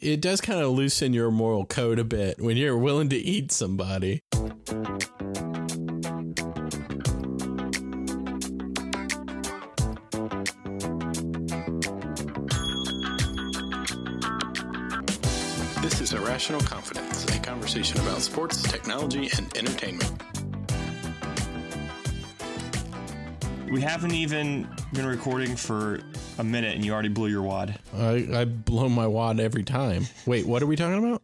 it 0.00 0.20
does 0.22 0.40
kind 0.40 0.60
of 0.60 0.70
loosen 0.70 1.12
your 1.12 1.30
moral 1.30 1.66
code 1.66 1.98
a 1.98 2.04
bit 2.04 2.40
when 2.40 2.56
you're 2.56 2.78
willing 2.78 3.10
to 3.10 3.16
eat 3.16 3.52
somebody. 3.52 4.20
This 15.82 16.00
is 16.00 16.14
Irrational 16.14 16.60
Confidence, 16.62 17.24
a 17.24 17.38
conversation 17.40 18.00
about 18.00 18.22
sports, 18.22 18.62
technology, 18.62 19.28
and 19.36 19.54
entertainment. 19.56 20.22
We 23.70 23.82
haven't 23.82 24.14
even 24.14 24.66
been 24.94 25.06
recording 25.06 25.56
for 25.56 26.00
a 26.40 26.44
minute 26.44 26.74
and 26.74 26.84
you 26.84 26.92
already 26.92 27.08
blew 27.08 27.28
your 27.28 27.42
wad. 27.42 27.78
I, 27.96 28.26
I 28.32 28.44
blow 28.44 28.88
my 28.88 29.06
wad 29.06 29.40
every 29.40 29.64
time. 29.64 30.06
Wait, 30.26 30.46
what 30.46 30.62
are 30.62 30.66
we 30.66 30.76
talking 30.76 30.98
about? 30.98 31.22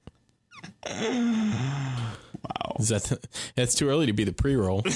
Wow. 0.87 2.77
Is 2.79 2.89
that 2.89 3.05
the, 3.05 3.21
that's 3.55 3.75
too 3.75 3.89
early 3.89 4.07
to 4.07 4.13
be 4.13 4.25
the 4.25 4.33
pre-roll? 4.33 4.83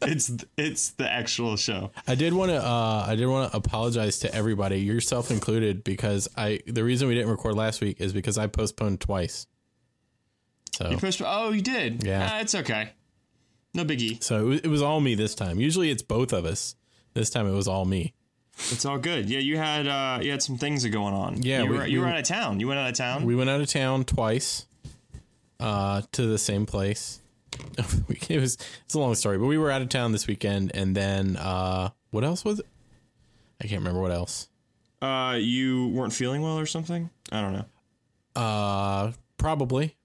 It's 0.00 0.30
it's 0.56 0.90
the 0.90 1.10
actual 1.10 1.56
show. 1.56 1.90
I 2.06 2.14
did 2.14 2.32
want 2.32 2.52
to 2.52 2.64
uh, 2.64 3.04
I 3.06 3.16
did 3.16 3.26
want 3.26 3.50
to 3.50 3.56
apologize 3.56 4.20
to 4.20 4.32
everybody, 4.32 4.80
yourself 4.80 5.30
included, 5.30 5.82
because 5.82 6.28
I 6.36 6.60
the 6.66 6.84
reason 6.84 7.08
we 7.08 7.14
didn't 7.16 7.30
record 7.30 7.56
last 7.56 7.80
week 7.80 8.00
is 8.00 8.12
because 8.12 8.38
I 8.38 8.46
postponed 8.46 9.00
twice. 9.00 9.48
So 10.72 10.90
You 10.90 10.98
pushed, 10.98 11.20
oh, 11.24 11.50
you 11.50 11.62
did? 11.62 12.04
Yeah. 12.04 12.28
Ah, 12.30 12.40
it's 12.40 12.54
okay. 12.54 12.90
No 13.74 13.84
biggie. 13.84 14.22
so 14.22 14.38
it 14.38 14.44
was, 14.44 14.60
it 14.60 14.68
was 14.68 14.82
all 14.82 15.00
me 15.00 15.16
this 15.16 15.34
time. 15.34 15.58
Usually 15.58 15.90
it's 15.90 16.02
both 16.02 16.32
of 16.32 16.44
us. 16.44 16.76
This 17.14 17.28
time 17.30 17.48
it 17.48 17.52
was 17.52 17.66
all 17.66 17.84
me. 17.84 18.14
It's 18.70 18.84
all 18.84 18.98
good. 18.98 19.30
Yeah, 19.30 19.38
you 19.38 19.56
had 19.56 19.86
uh 19.86 20.18
you 20.22 20.30
had 20.30 20.42
some 20.42 20.58
things 20.58 20.84
going 20.86 21.14
on. 21.14 21.42
Yeah, 21.42 21.62
You 21.62 21.70
we- 21.70 21.76
were 21.78 21.86
you 21.86 21.98
we- 22.00 22.04
were 22.04 22.10
out 22.10 22.18
of 22.18 22.24
town. 22.24 22.60
You 22.60 22.68
went 22.68 22.80
out 22.80 22.88
of 22.90 22.96
town? 22.96 23.24
We 23.24 23.34
went 23.36 23.48
out 23.50 23.60
of 23.60 23.68
town 23.68 24.04
twice, 24.04 24.66
uh, 25.60 26.02
to 26.12 26.26
the 26.26 26.38
same 26.38 26.66
place. 26.66 27.20
it 28.28 28.40
was 28.40 28.58
it's 28.84 28.94
a 28.94 28.98
long 28.98 29.14
story, 29.14 29.38
but 29.38 29.46
we 29.46 29.58
were 29.58 29.70
out 29.70 29.80
of 29.82 29.88
town 29.88 30.12
this 30.12 30.26
weekend, 30.26 30.70
and 30.74 30.94
then 30.96 31.36
uh, 31.36 31.90
what 32.10 32.24
else 32.24 32.44
was 32.44 32.58
it? 32.60 32.66
I 33.60 33.66
can't 33.66 33.80
remember 33.80 34.00
what 34.00 34.12
else. 34.12 34.48
uh 35.02 35.36
you 35.40 35.88
weren't 35.88 36.12
feeling 36.12 36.42
well 36.42 36.58
or 36.58 36.66
something? 36.66 37.10
I 37.32 37.40
don't 37.40 37.52
know. 37.54 37.64
Uh, 38.36 39.12
probably, 39.38 39.96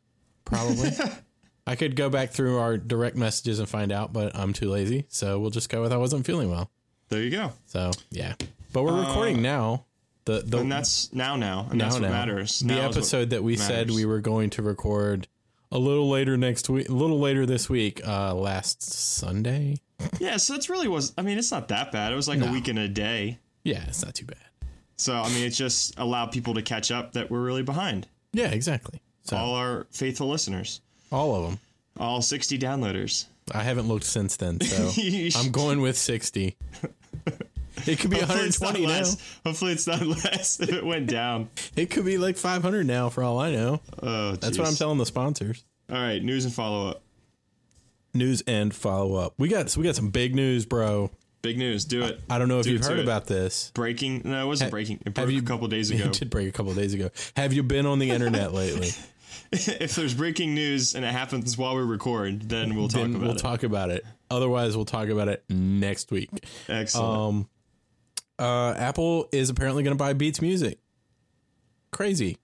probably. 0.45 0.91
I 1.67 1.75
could 1.75 1.95
go 1.95 2.09
back 2.09 2.31
through 2.31 2.57
our 2.57 2.77
direct 2.77 3.15
messages 3.15 3.59
and 3.59 3.69
find 3.69 3.91
out, 3.91 4.11
but 4.13 4.35
I'm 4.35 4.53
too 4.53 4.69
lazy, 4.69 5.05
so 5.09 5.39
we'll 5.39 5.49
just 5.51 5.69
go 5.69 5.81
with 5.81 5.93
I 5.93 5.97
wasn't 5.97 6.25
feeling 6.25 6.49
well. 6.49 6.69
There 7.13 7.21
you 7.21 7.29
go. 7.29 7.51
So 7.67 7.91
yeah, 8.09 8.33
but 8.71 8.83
we're 8.83 8.99
recording 8.99 9.43
now. 9.43 9.85
The 10.25 10.41
the 10.43 10.59
And 10.59 10.71
that's 10.71 11.13
now 11.13 11.35
now. 11.35 11.67
And 11.69 11.77
now 11.77 11.85
that's 11.85 11.95
what 11.95 12.01
now. 12.03 12.09
matters. 12.09 12.59
The 12.59 12.65
Now 12.73 12.89
episode 12.89 13.29
that 13.29 13.43
we 13.43 13.55
said 13.55 13.91
we 13.91 14.03
were 14.05 14.19
going 14.19 14.49
to 14.51 14.63
record 14.63 15.27
a 15.71 15.77
little 15.77 16.09
later 16.09 16.37
next 16.37 16.69
week, 16.69 16.89
a 16.89 16.91
little 16.91 17.19
later 17.19 17.45
this 17.45 17.69
week, 17.69 18.01
uh, 18.07 18.33
last 18.33 18.81
Sunday. 18.81 19.77
Yeah, 20.19 20.37
so 20.37 20.55
it's 20.55 20.71
really 20.71 20.87
was 20.87 21.13
I 21.15 21.21
mean, 21.21 21.37
it's 21.37 21.51
not 21.51 21.67
that 21.67 21.91
bad. 21.91 22.11
It 22.11 22.15
was 22.15 22.27
like 22.27 22.41
a 22.41 22.51
week 22.51 22.67
and 22.67 22.79
a 22.79 22.87
day. 22.87 23.37
Yeah, 23.63 23.83
it's 23.87 24.03
not 24.03 24.15
too 24.15 24.25
bad. 24.25 24.37
So 24.97 25.13
I 25.13 25.29
mean 25.29 25.45
it 25.45 25.51
just 25.51 25.99
allowed 25.99 26.31
people 26.31 26.55
to 26.55 26.63
catch 26.63 26.89
up 26.89 27.13
that 27.13 27.29
we're 27.29 27.41
really 27.41 27.63
behind. 27.63 28.07
Yeah, 28.31 28.49
exactly. 28.49 29.01
So 29.23 29.37
all, 29.37 29.49
All 29.49 29.55
our 29.55 29.85
faithful 29.91 30.29
listeners. 30.29 30.81
All 31.11 31.35
of 31.35 31.43
them. 31.43 31.59
All 31.99 32.23
sixty 32.23 32.57
downloaders. 32.57 33.25
I 33.51 33.63
haven't 33.63 33.87
looked 33.87 34.05
since 34.05 34.37
then, 34.37 34.59
so 34.61 34.91
I'm 35.39 35.51
going 35.51 35.81
with 35.81 35.97
sixty. 35.97 36.55
It 37.85 37.99
could 37.99 38.11
be 38.11 38.17
Hopefully 38.19 38.49
120 38.51 38.81
now. 38.81 38.87
less. 38.87 39.39
Hopefully 39.45 39.71
it's 39.73 39.87
not 39.87 40.05
less 40.23 40.59
if 40.59 40.69
it 40.71 40.85
went 40.85 41.07
down. 41.07 41.49
It 41.75 41.89
could 41.89 42.05
be 42.05 42.17
like 42.17 42.37
500 42.37 42.85
now, 42.85 43.09
for 43.09 43.23
all 43.23 43.39
I 43.39 43.51
know. 43.51 43.81
Oh, 44.01 44.33
That's 44.35 44.57
what 44.57 44.67
I'm 44.67 44.75
telling 44.75 44.99
the 44.99 45.05
sponsors. 45.07 45.65
All 45.89 45.97
right, 45.97 46.23
news 46.23 46.45
and 46.45 46.53
follow 46.53 46.89
up. 46.89 47.01
News 48.13 48.41
and 48.47 48.73
follow 48.73 49.15
up. 49.15 49.33
We 49.39 49.47
got 49.49 49.69
so 49.71 49.81
we 49.81 49.85
got 49.87 49.95
some 49.95 50.11
big 50.11 50.35
news, 50.35 50.65
bro. 50.65 51.09
Big 51.41 51.57
news. 51.57 51.83
Do 51.83 52.03
it. 52.03 52.21
I 52.29 52.37
don't 52.37 52.47
know 52.47 52.59
if 52.59 52.65
Do 52.65 52.71
you've 52.71 52.83
heard 52.85 52.99
it. 52.99 53.03
about 53.03 53.25
this. 53.25 53.71
breaking. 53.73 54.21
No, 54.23 54.41
it 54.43 54.47
wasn't 54.47 54.71
breaking. 54.71 55.01
It 55.05 55.13
broke 55.13 55.29
you- 55.31 55.39
a 55.39 55.41
couple 55.41 55.67
days 55.67 55.89
ago. 55.91 56.05
It 56.05 56.13
did 56.13 56.29
break 56.29 56.47
a 56.47 56.51
couple 56.53 56.73
days 56.75 56.93
ago. 56.93 57.09
Have 57.35 57.51
you 57.53 57.63
been 57.63 57.85
on 57.85 57.99
the 57.99 58.11
internet 58.11 58.53
lately? 58.53 58.91
If 59.53 59.95
there's 59.95 60.13
breaking 60.13 60.53
news 60.55 60.95
and 60.95 61.05
it 61.05 61.11
happens 61.11 61.57
while 61.57 61.75
we 61.75 61.83
record, 61.83 62.49
then 62.49 62.75
we'll 62.75 62.87
talk 62.87 63.01
then 63.01 63.11
about 63.11 63.21
we'll 63.21 63.35
it. 63.35 63.39
talk 63.39 63.63
about 63.63 63.89
it. 63.91 64.05
Otherwise, 64.29 64.75
we'll 64.75 64.85
talk 64.85 65.09
about 65.09 65.27
it 65.27 65.43
next 65.49 66.11
week. 66.11 66.29
Excellent. 66.67 67.17
Um, 67.17 67.49
uh, 68.39 68.73
Apple 68.73 69.29
is 69.31 69.49
apparently 69.49 69.83
going 69.83 69.95
to 69.95 70.01
buy 70.01 70.13
Beats 70.13 70.41
Music. 70.41 70.79
Crazy, 71.91 72.39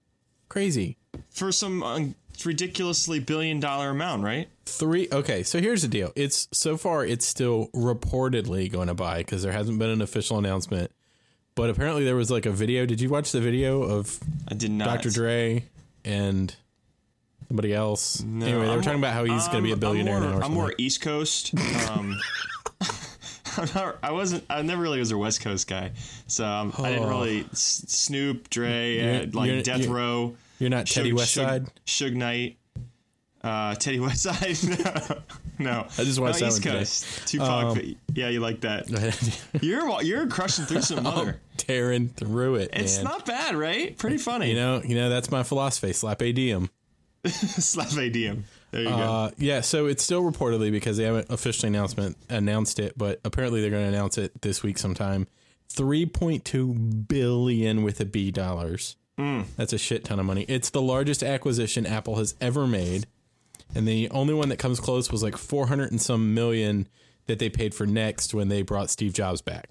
crazy. 0.47 0.97
For 1.31 1.51
some 1.51 1.81
uh, 1.81 1.99
ridiculously 2.45 3.19
billion 3.19 3.59
dollar 3.59 3.89
amount, 3.89 4.23
right? 4.23 4.47
Three. 4.65 5.07
Okay, 5.11 5.41
so 5.41 5.59
here's 5.59 5.81
the 5.81 5.87
deal. 5.87 6.11
It's 6.15 6.47
so 6.51 6.77
far 6.77 7.03
it's 7.03 7.25
still 7.25 7.69
reportedly 7.73 8.71
going 8.71 8.87
to 8.87 8.93
buy 8.93 9.19
because 9.19 9.41
there 9.41 9.51
hasn't 9.51 9.79
been 9.79 9.89
an 9.89 10.01
official 10.01 10.37
announcement. 10.37 10.91
But 11.55 11.71
apparently 11.71 12.05
there 12.05 12.15
was 12.15 12.29
like 12.29 12.45
a 12.45 12.51
video. 12.51 12.85
Did 12.85 13.01
you 13.01 13.09
watch 13.09 13.31
the 13.31 13.41
video 13.41 13.81
of 13.81 14.19
I 14.47 14.53
did 14.53 14.71
not. 14.71 14.85
Dr. 14.85 15.09
Dre 15.09 15.65
and 16.05 16.55
somebody 17.49 17.73
else? 17.73 18.21
No, 18.23 18.45
anyway, 18.45 18.67
they 18.67 18.75
were 18.77 18.81
talking 18.81 18.99
about 18.99 19.13
how 19.13 19.25
he's 19.25 19.45
going 19.47 19.57
to 19.59 19.63
be 19.63 19.71
a 19.73 19.75
billionaire 19.77 20.15
I'm 20.17 20.21
more, 20.23 20.39
now. 20.39 20.45
I'm 20.45 20.53
more. 20.53 20.73
East 20.77 21.01
Coast. 21.01 21.53
Um, 21.89 22.17
I'm 23.57 23.67
not, 23.75 23.97
I 24.03 24.11
wasn't. 24.11 24.45
I 24.49 24.61
never 24.61 24.81
really 24.81 24.99
was 24.99 25.11
a 25.11 25.17
West 25.17 25.41
Coast 25.41 25.67
guy, 25.67 25.91
so 26.27 26.45
um, 26.45 26.71
I 26.77 26.91
didn't 26.91 27.05
Oh. 27.05 27.09
really 27.09 27.41
S- 27.51 27.83
Snoop, 27.87 28.49
Dre, 28.49 28.93
You're- 28.95 29.17
uh, 29.23 29.27
like 29.33 29.47
you're- 29.49 29.61
Death 29.63 29.79
you're- 29.81 29.93
Row. 29.93 30.35
You're 30.59 30.69
not 30.69 30.85
Teddy 30.87 31.11
Westside. 31.13 31.69
Suge, 31.85 32.11
Suge 32.11 32.15
Knight, 32.15 32.57
uh, 33.43 33.75
Teddy 33.75 33.97
Westside. 34.05 35.09
no, 35.09 35.21
no. 35.71 35.87
I 35.97 36.03
just 36.03 36.19
watched 36.19 36.41
no, 36.41 36.47
East 36.47 36.57
today. 36.63 36.77
Coast. 36.79 37.27
Tupac. 37.27 37.75
but 37.75 37.85
yeah, 38.13 38.29
you 38.29 38.39
like 38.41 38.61
that. 38.61 38.87
You're 39.61 40.01
you're 40.03 40.27
crushing 40.27 40.65
through 40.65 40.81
some 40.81 41.05
other. 41.07 41.41
Tearing 41.57 42.07
through 42.09 42.55
it, 42.55 42.69
It's 42.73 42.97
man. 42.97 43.05
not 43.05 43.25
bad, 43.25 43.55
right? 43.55 43.97
Pretty 43.97 44.17
funny. 44.17 44.49
you 44.49 44.55
know, 44.55 44.81
you 44.83 44.95
know 44.95 45.09
that's 45.09 45.31
my 45.31 45.43
philosophy. 45.43 45.91
Slap 45.93 46.21
a 46.21 46.31
ADM. 46.33 46.69
Slap 47.27 47.89
ADM. 47.89 48.43
There 48.71 48.81
you 48.81 48.89
go. 48.89 48.95
Uh, 48.95 49.31
yeah, 49.37 49.61
so 49.61 49.87
it's 49.87 50.03
still 50.03 50.21
reportedly 50.23 50.71
because 50.71 50.97
they 50.97 51.03
haven't 51.03 51.29
officially 51.29 51.67
announcement 51.67 52.17
announced 52.29 52.79
it, 52.79 52.97
but 52.97 53.19
apparently 53.25 53.61
they're 53.61 53.71
going 53.71 53.83
to 53.83 53.89
announce 53.89 54.17
it 54.17 54.41
this 54.41 54.63
week 54.63 54.77
sometime. 54.77 55.27
Three 55.67 56.05
point 56.05 56.45
two 56.45 56.73
billion 56.73 57.83
with 57.83 57.99
a 57.99 58.05
B 58.05 58.31
dollars. 58.31 58.95
That's 59.57 59.73
a 59.73 59.77
shit 59.77 60.05
ton 60.05 60.19
of 60.19 60.25
money. 60.25 60.45
It's 60.47 60.69
the 60.69 60.81
largest 60.81 61.23
acquisition 61.23 61.85
Apple 61.85 62.15
has 62.15 62.35
ever 62.39 62.65
made, 62.65 63.05
and 63.75 63.87
the 63.87 64.09
only 64.11 64.33
one 64.33 64.49
that 64.49 64.57
comes 64.57 64.79
close 64.79 65.11
was 65.11 65.21
like 65.21 65.35
four 65.35 65.67
hundred 65.67 65.91
and 65.91 66.01
some 66.01 66.33
million 66.33 66.87
that 67.27 67.37
they 67.37 67.49
paid 67.49 67.75
for 67.75 67.85
Next 67.85 68.33
when 68.33 68.47
they 68.47 68.61
brought 68.61 68.89
Steve 68.89 69.13
Jobs 69.13 69.41
back. 69.41 69.69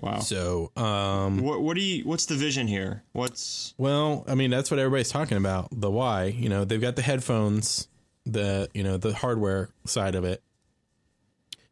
Wow. 0.00 0.20
So, 0.20 0.72
um, 0.76 1.38
what 1.38 1.60
what 1.62 1.76
do 1.76 1.82
you? 1.82 2.04
What's 2.04 2.26
the 2.26 2.34
vision 2.34 2.66
here? 2.66 3.04
What's 3.12 3.74
Well, 3.78 4.24
I 4.26 4.34
mean, 4.34 4.50
that's 4.50 4.70
what 4.70 4.80
everybody's 4.80 5.10
talking 5.10 5.36
about. 5.36 5.68
The 5.72 5.90
why, 5.90 6.24
you 6.24 6.48
know, 6.48 6.64
they've 6.64 6.80
got 6.80 6.96
the 6.96 7.02
headphones, 7.02 7.88
the, 8.24 8.68
you 8.74 8.82
know, 8.82 8.96
the 8.96 9.14
hardware 9.14 9.68
side 9.84 10.14
of 10.14 10.24
it. 10.24 10.42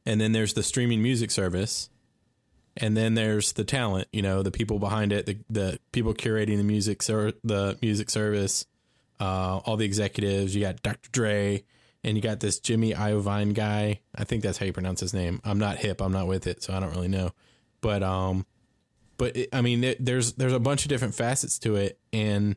And 0.06 0.20
then 0.20 0.32
there's 0.32 0.54
the 0.54 0.62
streaming 0.62 1.02
music 1.02 1.30
service. 1.30 1.88
And 2.76 2.96
then 2.96 3.14
there's 3.14 3.52
the 3.52 3.64
talent, 3.64 4.08
you 4.12 4.22
know, 4.22 4.42
the 4.42 4.50
people 4.50 4.78
behind 4.78 5.12
it, 5.12 5.26
the, 5.26 5.38
the 5.50 5.80
people 5.92 6.14
curating 6.14 6.56
the 6.56 6.64
music, 6.64 7.02
ser- 7.02 7.32
the 7.42 7.76
music 7.82 8.10
service, 8.10 8.64
uh, 9.18 9.60
all 9.66 9.76
the 9.76 9.84
executives. 9.84 10.54
You 10.54 10.62
got 10.62 10.82
Dr. 10.82 11.10
Dre 11.10 11.64
and 12.04 12.16
you 12.16 12.22
got 12.22 12.40
this 12.40 12.60
Jimmy 12.60 12.92
Iovine 12.92 13.54
guy. 13.54 14.00
I 14.14 14.24
think 14.24 14.42
that's 14.42 14.58
how 14.58 14.66
you 14.66 14.72
pronounce 14.72 15.00
his 15.00 15.12
name. 15.12 15.40
I'm 15.44 15.58
not 15.58 15.78
hip. 15.78 16.00
I'm 16.00 16.12
not 16.12 16.26
with 16.26 16.46
it. 16.46 16.62
So 16.62 16.72
I 16.72 16.80
don't 16.80 16.94
really 16.94 17.08
know. 17.08 17.32
But, 17.80 18.02
um, 18.02 18.46
but 19.16 19.36
it, 19.36 19.48
I 19.52 19.60
mean, 19.62 19.80
there- 19.80 19.96
there's 20.00 20.32
there's 20.34 20.52
a 20.52 20.60
bunch 20.60 20.84
of 20.84 20.88
different 20.88 21.14
facets 21.14 21.58
to 21.60 21.76
it, 21.76 21.98
and 22.12 22.56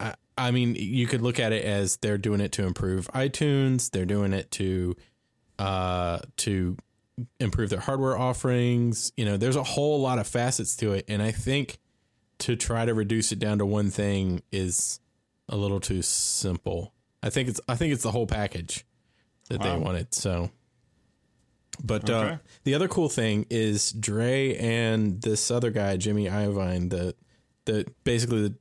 I, 0.00 0.14
I 0.36 0.50
mean, 0.50 0.74
you 0.76 1.06
could 1.06 1.22
look 1.22 1.38
at 1.38 1.52
it 1.52 1.64
as 1.64 1.96
they're 1.98 2.18
doing 2.18 2.40
it 2.40 2.52
to 2.52 2.66
improve 2.66 3.08
iTunes, 3.14 3.90
they're 3.90 4.04
doing 4.06 4.32
it 4.32 4.50
to 4.52 4.96
uh 5.58 6.18
to 6.38 6.76
improve 7.38 7.70
their 7.70 7.80
hardware 7.80 8.16
offerings. 8.18 9.12
You 9.16 9.24
know, 9.24 9.36
there's 9.36 9.54
a 9.56 9.62
whole 9.62 10.00
lot 10.00 10.18
of 10.18 10.26
facets 10.26 10.74
to 10.76 10.92
it, 10.94 11.04
and 11.08 11.22
I 11.22 11.30
think 11.30 11.78
to 12.38 12.56
try 12.56 12.84
to 12.84 12.94
reduce 12.94 13.30
it 13.30 13.38
down 13.38 13.58
to 13.58 13.66
one 13.66 13.90
thing 13.90 14.42
is 14.50 14.98
a 15.48 15.56
little 15.56 15.78
too 15.78 16.02
simple. 16.02 16.92
I 17.22 17.30
think 17.30 17.48
it's 17.48 17.60
I 17.68 17.76
think 17.76 17.92
it's 17.92 18.02
the 18.02 18.10
whole 18.10 18.26
package 18.26 18.84
that 19.48 19.60
they 19.62 19.68
wanted. 19.76 20.14
So. 20.14 20.50
But 21.82 22.08
uh, 22.08 22.38
the 22.64 22.74
other 22.74 22.88
cool 22.88 23.08
thing 23.08 23.46
is 23.50 23.92
Dre 23.92 24.56
and 24.56 25.20
this 25.22 25.50
other 25.50 25.70
guy, 25.70 25.96
Jimmy 25.96 26.26
Iovine, 26.26 26.90
the 26.90 27.14
the 27.64 27.86
basically 28.04 28.48
the 28.48 28.54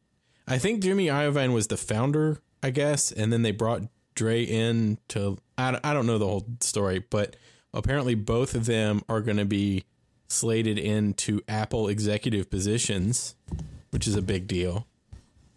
I 0.48 0.58
think 0.58 0.82
Jimmy 0.82 1.08
Iovine 1.08 1.54
was 1.54 1.68
the 1.68 1.78
founder, 1.78 2.40
I 2.64 2.72
guess, 2.72 3.12
and 3.12 3.32
then 3.32 3.42
they 3.42 3.52
brought 3.52 3.84
Dre 4.16 4.44
in 4.44 4.98
to 5.10 5.38
I, 5.58 5.80
I 5.84 5.94
don't 5.94 6.08
know 6.08 6.18
the 6.18 6.28
whole 6.28 6.48
story, 6.62 7.04
but 7.10 7.36
apparently 7.74 8.16
both 8.16 8.56
of 8.56 8.66
them 8.66 9.02
are 9.10 9.22
going 9.22 9.38
to 9.38 9.46
be 9.46 9.84
slated 10.28 10.78
into 10.78 11.42
Apple 11.48 11.90
executive 11.90 12.50
positions 12.50 13.36
which 13.92 14.08
is 14.08 14.16
a 14.16 14.22
big 14.22 14.48
deal. 14.48 14.88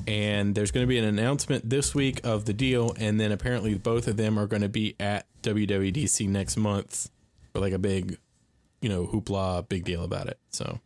And 0.06 0.54
there's 0.54 0.70
going 0.70 0.84
to 0.84 0.88
be 0.88 0.98
an 0.98 1.04
announcement 1.04 1.70
this 1.70 1.94
week 1.94 2.20
of 2.24 2.44
the 2.44 2.52
deal, 2.52 2.94
and 2.98 3.18
then 3.18 3.32
apparently 3.32 3.74
both 3.74 4.06
of 4.06 4.18
them 4.18 4.38
are 4.38 4.46
going 4.46 4.62
to 4.62 4.68
be 4.68 4.96
at 5.00 5.26
WWDC 5.42 6.28
next 6.28 6.56
month 6.56 7.08
for 7.54 7.60
like 7.60 7.72
a 7.72 7.78
big, 7.78 8.18
you 8.82 8.88
know, 8.88 9.06
hoopla, 9.06 9.68
big 9.68 9.84
deal 9.84 10.02
about 10.02 10.26
it. 10.26 10.38
So, 10.50 10.80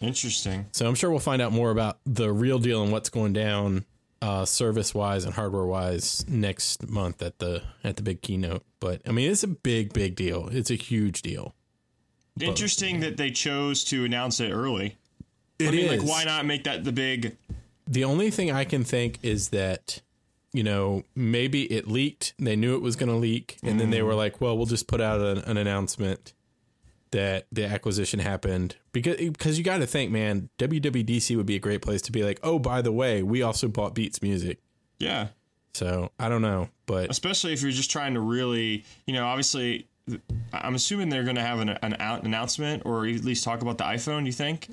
Interesting. 0.00 0.66
so 0.72 0.88
I'm 0.88 0.94
sure 0.94 1.10
we'll 1.10 1.18
find 1.20 1.42
out 1.42 1.52
more 1.52 1.70
about 1.70 1.98
the 2.06 2.32
real 2.32 2.58
deal 2.58 2.82
and 2.82 2.90
what's 2.90 3.10
going 3.10 3.34
down, 3.34 3.84
uh, 4.22 4.44
service 4.46 4.94
wise 4.94 5.24
and 5.24 5.34
hardware 5.34 5.66
wise 5.66 6.24
next 6.26 6.88
month 6.88 7.22
at 7.22 7.38
the 7.38 7.62
at 7.84 7.96
the 7.96 8.02
big 8.02 8.22
keynote. 8.22 8.64
But 8.80 9.02
I 9.06 9.12
mean, 9.12 9.30
it's 9.30 9.44
a 9.44 9.48
big, 9.48 9.92
big 9.92 10.16
deal. 10.16 10.48
It's 10.50 10.70
a 10.70 10.74
huge 10.76 11.22
deal. 11.22 11.54
Interesting 12.40 13.00
that 13.00 13.16
they 13.16 13.30
chose 13.30 13.84
to 13.84 14.04
announce 14.04 14.40
it 14.40 14.50
early. 14.50 14.96
It 15.58 15.68
I 15.68 15.70
mean, 15.72 15.86
is. 15.86 16.00
like, 16.02 16.08
why 16.08 16.24
not 16.24 16.46
make 16.46 16.64
that 16.64 16.84
the 16.84 16.92
big? 16.92 17.36
The 17.86 18.04
only 18.04 18.30
thing 18.30 18.50
I 18.50 18.64
can 18.64 18.84
think 18.84 19.18
is 19.22 19.48
that, 19.48 20.02
you 20.52 20.62
know, 20.62 21.02
maybe 21.14 21.70
it 21.72 21.86
leaked. 21.88 22.34
They 22.38 22.56
knew 22.56 22.74
it 22.74 22.82
was 22.82 22.96
going 22.96 23.10
to 23.10 23.16
leak, 23.16 23.58
and 23.62 23.78
then 23.78 23.90
they 23.90 24.00
mm. 24.00 24.06
were 24.06 24.14
like, 24.14 24.40
"Well, 24.40 24.56
we'll 24.56 24.66
just 24.66 24.86
put 24.86 25.00
out 25.00 25.20
an, 25.20 25.38
an 25.38 25.56
announcement 25.56 26.32
that 27.10 27.46
the 27.52 27.64
acquisition 27.66 28.20
happened." 28.20 28.76
Because 28.92 29.16
because 29.16 29.58
you 29.58 29.64
got 29.64 29.78
to 29.78 29.86
think, 29.86 30.10
man, 30.10 30.48
WWDC 30.58 31.36
would 31.36 31.46
be 31.46 31.56
a 31.56 31.60
great 31.60 31.82
place 31.82 32.00
to 32.02 32.12
be 32.12 32.24
like, 32.24 32.40
"Oh, 32.42 32.58
by 32.58 32.82
the 32.82 32.92
way, 32.92 33.22
we 33.22 33.42
also 33.42 33.68
bought 33.68 33.94
Beats 33.94 34.22
Music." 34.22 34.58
Yeah, 34.98 35.28
So 35.74 36.10
I 36.18 36.28
don't 36.28 36.42
know, 36.42 36.70
but 36.86 37.08
especially 37.10 37.52
if 37.52 37.62
you're 37.62 37.70
just 37.70 37.90
trying 37.90 38.14
to 38.14 38.20
really, 38.20 38.84
you 39.06 39.14
know, 39.14 39.26
obviously, 39.26 39.86
I'm 40.52 40.74
assuming 40.74 41.08
they're 41.08 41.22
going 41.22 41.36
to 41.36 41.42
have 41.42 41.60
an, 41.60 41.68
an 41.68 41.96
out 42.00 42.24
announcement 42.24 42.82
or 42.84 43.06
at 43.06 43.24
least 43.24 43.44
talk 43.44 43.62
about 43.62 43.78
the 43.78 43.84
iPhone. 43.84 44.26
You 44.26 44.32
think? 44.32 44.68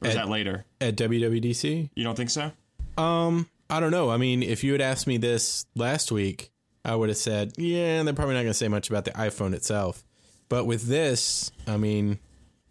Or 0.00 0.08
is 0.08 0.14
At- 0.14 0.26
that 0.26 0.28
later? 0.28 0.64
at 0.80 0.94
WWDC, 0.96 1.90
You 1.94 2.04
don't 2.04 2.14
think 2.14 2.30
so? 2.30 2.52
Um, 2.96 3.48
I 3.68 3.80
don't 3.80 3.90
know. 3.90 4.10
I 4.10 4.16
mean, 4.16 4.42
if 4.42 4.62
you 4.64 4.72
had 4.72 4.80
asked 4.80 5.06
me 5.06 5.16
this 5.16 5.66
last 5.74 6.12
week, 6.12 6.50
I 6.84 6.94
would 6.94 7.08
have 7.08 7.18
said, 7.18 7.52
"Yeah, 7.58 8.02
they're 8.04 8.14
probably 8.14 8.34
not 8.34 8.40
going 8.42 8.50
to 8.50 8.54
say 8.54 8.68
much 8.68 8.88
about 8.90 9.04
the 9.04 9.10
iPhone 9.12 9.54
itself." 9.54 10.04
But 10.48 10.66
with 10.66 10.82
this, 10.86 11.50
I 11.66 11.76
mean, 11.76 12.20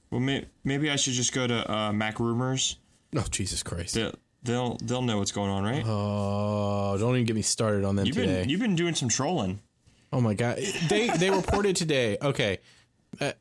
Well, 0.10 0.22
may, 0.22 0.46
maybe 0.64 0.90
I 0.90 0.96
should 0.96 1.14
just 1.14 1.34
go 1.34 1.46
to 1.48 1.70
uh, 1.70 1.92
MacRumors. 1.92 2.78
oh 3.18 3.26
Jesus 3.30 3.62
Christ! 3.64 3.96
They'll, 3.96 4.14
they'll 4.44 4.78
they'll 4.82 5.02
know 5.02 5.18
what's 5.18 5.34
going 5.34 5.50
on, 5.52 5.64
right? 5.66 5.84
Oh, 5.86 6.98
don't 6.98 7.16
even 7.16 7.26
get 7.26 7.36
me 7.36 7.42
started 7.42 7.84
on 7.84 7.98
them 7.98 8.06
you've 8.06 8.16
today. 8.16 8.42
been 8.42 8.50
you've 8.50 8.62
been 8.62 8.76
doing 8.76 8.96
some 8.96 9.10
trolling. 9.10 9.60
oh 10.14 10.22
my 10.22 10.34
god, 10.34 10.60
they 10.88 11.10
they 11.10 11.30
reported 11.30 11.76
today. 11.76 12.18
Okay, 12.22 12.60
uh, 13.20 13.34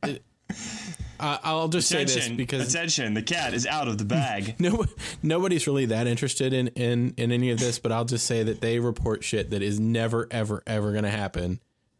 uh, 1.19 1.37
I'll 1.43 1.67
just 1.67 1.87
say 1.87 2.03
this 2.03 2.29
because 2.29 2.73
attention! 2.73 3.13
The 3.13 3.21
cat 3.21 3.53
is 3.53 3.65
out 3.65 3.87
of 3.87 3.97
the 3.97 4.05
bag. 4.05 4.55
no 4.59 4.85
nobody's 5.23 5.67
really 5.67 5.85
that 5.87 6.07
interested 6.07 6.53
in 6.53 6.67
in 6.69 7.13
in 7.17 7.31
any 7.31 7.51
of 7.51 7.59
this. 7.59 7.79
But 7.79 7.91
I'll 7.91 8.05
just 8.05 8.25
say 8.25 8.43
that 8.43 8.61
they 8.61 8.79
report 8.79 9.23
shit 9.23 9.49
that 9.51 9.61
is 9.61 9.79
never 9.79 10.27
ever 10.31 10.63
ever 10.67 10.91
going 10.91 11.03
to 11.03 11.09
happen, 11.09 11.59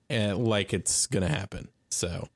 and 0.09 0.45
like 0.45 0.73
it's 0.73 1.07
going 1.07 1.23
to 1.23 1.33
happen. 1.33 1.69
So, 1.89 2.27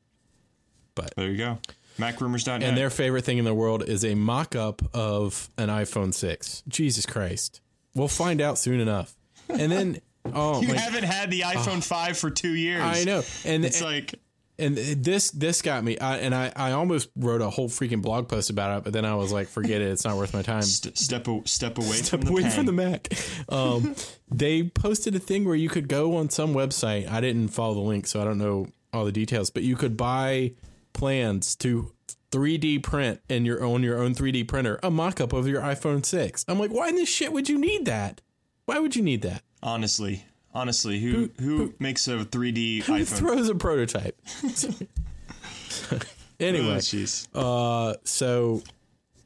but 0.96 1.14
there 1.16 1.30
you 1.30 1.38
go. 1.38 1.60
MacRumors.net. 1.98 2.64
and 2.64 2.78
their 2.78 2.90
favorite 2.90 3.25
thing 3.25 3.40
in 3.40 3.46
the 3.46 3.54
world 3.54 3.84
is 3.84 4.06
a 4.06 4.16
mock-up 4.16 4.82
of 4.96 5.50
an 5.58 5.68
iPhone 5.68 6.14
six. 6.14 6.64
Jesus 6.68 7.06
Christ, 7.06 7.60
we'll 7.94 8.08
find 8.08 8.40
out 8.40 8.58
soon 8.58 8.80
enough. 8.80 9.18
And 9.50 9.70
then, 9.72 10.00
oh 10.34 10.62
you 10.62 10.70
my, 10.70 10.78
haven't 10.78 11.04
had 11.04 11.30
the 11.30 11.42
iPhone 11.42 11.84
5 11.84 12.18
for 12.18 12.30
two 12.30 12.56
years. 12.56 12.84
I 12.84 13.04
know, 13.04 13.24
and 13.44 13.66
It's 13.66 13.82
like 13.82 14.16
and 14.60 14.78
this 14.78 15.32
this 15.32 15.62
got 15.62 15.84
me 15.84 15.98
I, 16.00 16.18
and 16.18 16.36
I, 16.36 16.52
I 16.56 16.72
almost 16.74 17.10
wrote 17.16 17.42
a 17.42 17.50
whole 17.50 17.70
freaking 17.70 18.02
blog 18.02 18.28
post 18.28 18.50
about 18.50 18.78
it 18.78 18.84
but 18.84 18.94
then 18.94 19.06
i 19.06 19.16
was 19.16 19.32
like 19.32 19.48
forget 19.48 19.82
it 19.82 19.88
it's 19.92 20.04
not 20.06 20.18
worth 20.18 20.34
my 20.34 20.42
time. 20.42 20.62
St- 20.62 20.98
step 20.98 21.28
a- 21.28 21.42
step 21.46 21.78
away 21.78 21.98
Step 21.98 22.10
from 22.20 22.22
the 22.22 22.32
away 22.32 22.42
pen. 22.44 22.52
from 22.52 22.66
the 22.66 22.72
mac. 22.74 23.08
Um, 23.50 23.96
they 24.30 24.64
posted 24.64 25.16
a 25.16 25.20
thing 25.20 25.46
where 25.46 25.56
you 25.56 25.70
could 25.70 25.88
go 25.88 26.16
on 26.18 26.30
some 26.30 26.54
website. 26.54 27.10
I 27.10 27.22
didn't 27.22 27.48
follow 27.50 27.74
the 27.76 27.80
link 27.82 28.06
so 28.08 28.22
i 28.22 28.24
don't 28.24 28.38
know 28.38 28.68
all 28.94 29.06
the 29.06 29.12
details 29.12 29.50
but 29.50 29.64
you 29.64 29.76
could 29.76 29.96
buy 29.98 30.54
plans 30.94 31.56
to 31.58 31.94
3d 32.32 32.84
print 32.84 33.22
in 33.30 33.46
your 33.46 33.64
own 33.64 33.82
your 33.84 34.02
own 34.02 34.14
3d 34.14 34.48
printer 34.48 34.80
a 34.84 34.92
mock-up 34.92 35.34
of 35.34 35.48
your 35.48 35.62
iphone 35.62 36.06
6 36.06 36.46
i'm 36.48 36.60
like 36.60 36.72
why 36.72 36.90
in 36.90 36.96
the 36.96 37.06
shit 37.06 37.32
would 37.34 37.48
you 37.50 37.58
need 37.58 37.86
that? 37.86 38.22
Why 38.66 38.78
would 38.78 38.96
you 38.96 39.02
need 39.02 39.24
that? 39.24 39.42
Honestly, 39.64 40.26
honestly, 40.54 41.00
who 41.00 41.30
who, 41.40 41.74
makes 41.80 42.07
a 42.07 42.18
3D 42.25 42.84
who 42.84 42.94
iPhone? 42.94 43.06
throws 43.07 43.50
a 43.50 43.56
prototype 43.56 44.19
Oh, 45.92 46.00
anyway 46.40 46.78
jeez. 46.78 47.28
Uh, 47.36 47.96
so 48.04 48.62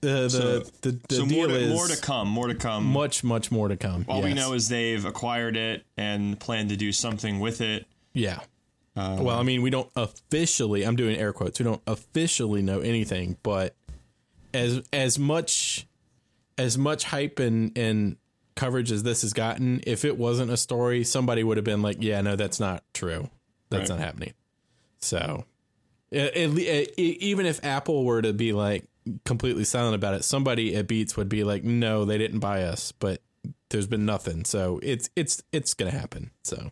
the 0.02 0.08
the 0.24 0.30
So- 0.30 0.60
the, 0.82 1.00
the 1.08 1.16
so 1.16 1.26
deal 1.26 1.38
more 1.38 1.48
to, 1.48 1.56
is 1.56 1.70
more 1.74 1.88
to 1.88 1.98
come. 2.02 2.28
More 2.28 2.48
to 2.48 2.56
come. 2.56 2.86
much 2.86 3.24
much 3.24 3.52
more 3.52 3.68
to 3.68 3.78
come. 3.78 4.06
All 4.08 4.22
we 4.22 4.34
know 4.34 4.54
is 4.54 4.68
they've 4.70 5.04
acquired 5.06 5.56
it 5.56 5.86
and 5.98 6.40
plan 6.40 6.68
to 6.70 6.76
do 6.76 6.92
something 6.92 7.40
with 7.40 7.62
it. 7.62 7.86
yeah. 8.14 8.40
Uh, 8.96 9.18
well, 9.22 9.40
I 9.40 9.42
mean, 9.44 9.64
we 9.64 9.72
don't 9.72 9.90
officially. 9.96 10.84
I'm 10.84 10.96
doing 10.96 11.18
air 11.18 11.34
quotes. 11.34 11.58
We 11.60 11.64
don't 11.64 11.82
officially 11.88 12.62
know 12.62 12.80
anything, 12.80 13.38
but 13.42 13.76
as 14.54 14.84
as 14.94 15.18
much 15.18 15.88
as 16.60 16.78
much 16.78 17.06
hype 17.06 17.40
and 17.40 17.76
and 17.76 18.18
coverage 18.56 18.92
as 18.92 19.04
this 19.04 19.22
has 19.24 19.34
gotten, 19.34 19.82
if 19.86 20.06
it 20.06 20.18
wasn't 20.18 20.52
a 20.52 20.58
story, 20.58 21.04
somebody 21.04 21.44
would 21.44 21.58
have 21.58 21.64
been 21.66 21.82
like, 21.82 21.98
"Yeah, 22.00 22.22
no, 22.22 22.36
that's 22.36 22.60
not 22.60 22.84
true. 22.94 23.30
That's 23.70 23.90
Right. 23.90 23.98
not 24.00 24.06
happening." 24.06 24.34
So, 25.00 25.46
at, 26.12 26.36
le- 26.50 26.62
e- 26.62 27.18
even 27.20 27.46
if 27.46 27.64
Apple 27.66 28.06
were 28.06 28.22
to 28.22 28.34
be 28.34 28.54
like 28.54 28.86
completely 29.26 29.64
silent 29.66 29.96
about 29.96 30.14
it, 30.14 30.24
somebody 30.24 30.76
at 30.76 30.88
Beats 30.88 31.18
would 31.18 31.30
be 31.30 31.44
like, 31.44 31.64
"No, 31.64 32.06
they 32.06 32.18
didn't 32.18 32.40
buy 32.40 32.64
us," 32.64 32.92
but 32.92 33.22
there's 33.70 33.88
been 33.88 34.06
nothing. 34.06 34.46
So 34.46 34.80
it's 34.84 35.10
it's 35.16 35.42
it's 35.52 35.74
gonna 35.74 35.92
happen. 35.92 36.32
So 36.44 36.72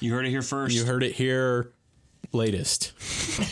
You 0.00 0.12
heard 0.14 0.26
it 0.26 0.30
here 0.30 0.42
first. 0.42 0.74
you 0.74 0.84
heard 0.84 1.02
it 1.02 1.12
here 1.14 1.72
latest, 2.32 2.92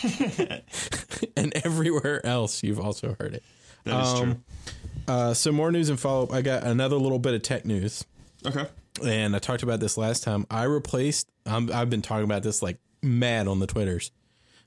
and 1.37 1.53
everywhere 1.65 2.25
else 2.27 2.63
you've 2.63 2.81
also 2.81 3.15
heard 3.21 3.35
it. 3.35 3.45
that 3.85 4.03
is 4.03 4.09
um, 4.09 4.25
true. 4.25 4.41
Uh, 5.09 5.35
so 5.35 5.51
more 5.53 5.73
news 5.73 5.89
and 5.89 5.99
follow 5.99 6.25
up. 6.25 6.33
I 6.33 6.43
got 6.43 6.63
another 6.65 6.97
little 6.97 7.19
bit 7.19 7.35
of 7.35 7.43
tech 7.43 7.65
news, 7.65 8.05
Okay. 8.47 8.67
and 9.05 9.35
I 9.35 9.39
talked 9.39 9.63
about 9.63 9.81
this 9.81 9.97
last 9.97 10.23
time. 10.23 10.47
I 10.51 10.65
replaced. 10.65 11.29
I'm, 11.47 11.71
I've 11.73 11.91
been 11.91 12.03
talking 12.03 12.25
about 12.25 12.43
this 12.43 12.63
like 12.63 12.79
mad 13.03 13.49
on 13.49 13.59
the 13.59 13.67
twitters. 13.67 14.13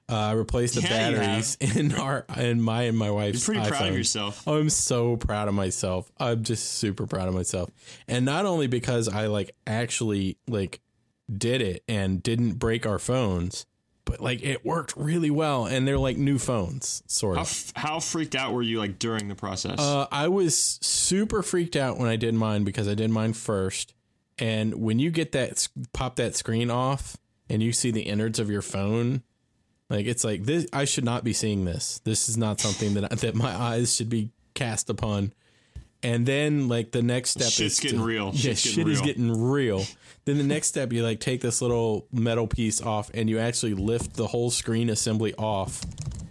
Uh, 0.09 0.15
I 0.17 0.31
replaced 0.33 0.75
the 0.75 0.81
Yeah, 0.81 1.11
batteries 1.11 1.55
in 1.61 1.93
our 1.95 2.25
in 2.35 2.61
my 2.61 2.83
and 2.83 2.97
my 2.97 3.09
wife's. 3.09 3.45
Pretty 3.45 3.65
proud 3.65 3.87
of 3.87 3.95
yourself. 3.95 4.45
I'm 4.45 4.69
so 4.69 5.15
proud 5.15 5.47
of 5.47 5.53
myself. 5.53 6.11
I'm 6.19 6.43
just 6.43 6.73
super 6.73 7.07
proud 7.07 7.29
of 7.29 7.33
myself. 7.33 7.69
And 8.07 8.25
not 8.25 8.45
only 8.45 8.67
because 8.67 9.07
I 9.07 9.27
like 9.27 9.55
actually 9.65 10.37
like 10.45 10.81
did 11.35 11.61
it 11.61 11.83
and 11.87 12.21
didn't 12.21 12.55
break 12.55 12.85
our 12.85 12.99
phones, 12.99 13.65
but 14.05 14.19
like 14.19 14.43
it 14.43 14.65
worked 14.65 14.93
really 14.95 15.31
well 15.31 15.65
and 15.65 15.87
they're 15.87 15.97
like 15.97 16.17
new 16.17 16.37
phones 16.37 17.03
sort 17.07 17.37
How, 17.37 17.41
of. 17.43 17.73
how 17.75 17.99
freaked 17.99 18.35
out 18.35 18.53
were 18.53 18.61
you 18.61 18.79
like 18.79 18.99
during 18.99 19.27
the 19.27 19.35
process? 19.35 19.79
Uh, 19.79 20.07
I 20.11 20.27
was 20.27 20.79
super 20.81 21.41
freaked 21.41 21.75
out 21.75 21.97
when 21.97 22.09
I 22.09 22.15
did 22.15 22.33
mine 22.33 22.63
because 22.63 22.87
I 22.87 22.95
did 22.95 23.09
mine 23.09 23.33
first. 23.33 23.93
And 24.39 24.75
when 24.75 24.99
you 24.99 25.11
get 25.11 25.31
that 25.33 25.67
pop 25.93 26.15
that 26.17 26.35
screen 26.35 26.69
off 26.69 27.17
and 27.49 27.61
you 27.61 27.71
see 27.71 27.91
the 27.91 28.01
innards 28.01 28.39
of 28.39 28.49
your 28.49 28.61
phone, 28.61 29.23
like 29.89 30.05
it's 30.05 30.23
like 30.23 30.43
this. 30.43 30.65
I 30.73 30.85
should 30.85 31.03
not 31.03 31.23
be 31.23 31.33
seeing 31.33 31.65
this. 31.65 32.01
This 32.03 32.27
is 32.27 32.37
not 32.37 32.59
something 32.59 32.95
that 32.95 33.11
I, 33.11 33.15
that 33.15 33.35
my 33.35 33.53
eyes 33.55 33.93
should 33.95 34.09
be 34.09 34.31
cast 34.55 34.89
upon. 34.89 35.33
And 36.03 36.25
then 36.25 36.67
like 36.67 36.91
the 36.91 37.01
next 37.01 37.31
step 37.31 37.49
Shit's 37.49 37.75
is 37.75 37.79
getting 37.79 37.99
to- 37.99 38.05
real. 38.05 38.31
Yeah, 38.33 38.51
Shit's 38.53 38.61
shit 38.61 38.75
getting 38.75 38.91
is 38.91 38.99
real. 38.99 39.05
getting 39.05 39.49
real. 39.51 39.85
then 40.25 40.37
the 40.37 40.43
next 40.43 40.67
step, 40.67 40.91
you 40.93 41.03
like 41.03 41.19
take 41.19 41.41
this 41.41 41.61
little 41.61 42.07
metal 42.11 42.45
piece 42.47 42.81
off 42.81 43.09
and 43.13 43.29
you 43.29 43.39
actually 43.39 43.73
lift 43.73 44.15
the 44.15 44.27
whole 44.27 44.51
screen 44.51 44.89
assembly 44.89 45.33
off, 45.35 45.81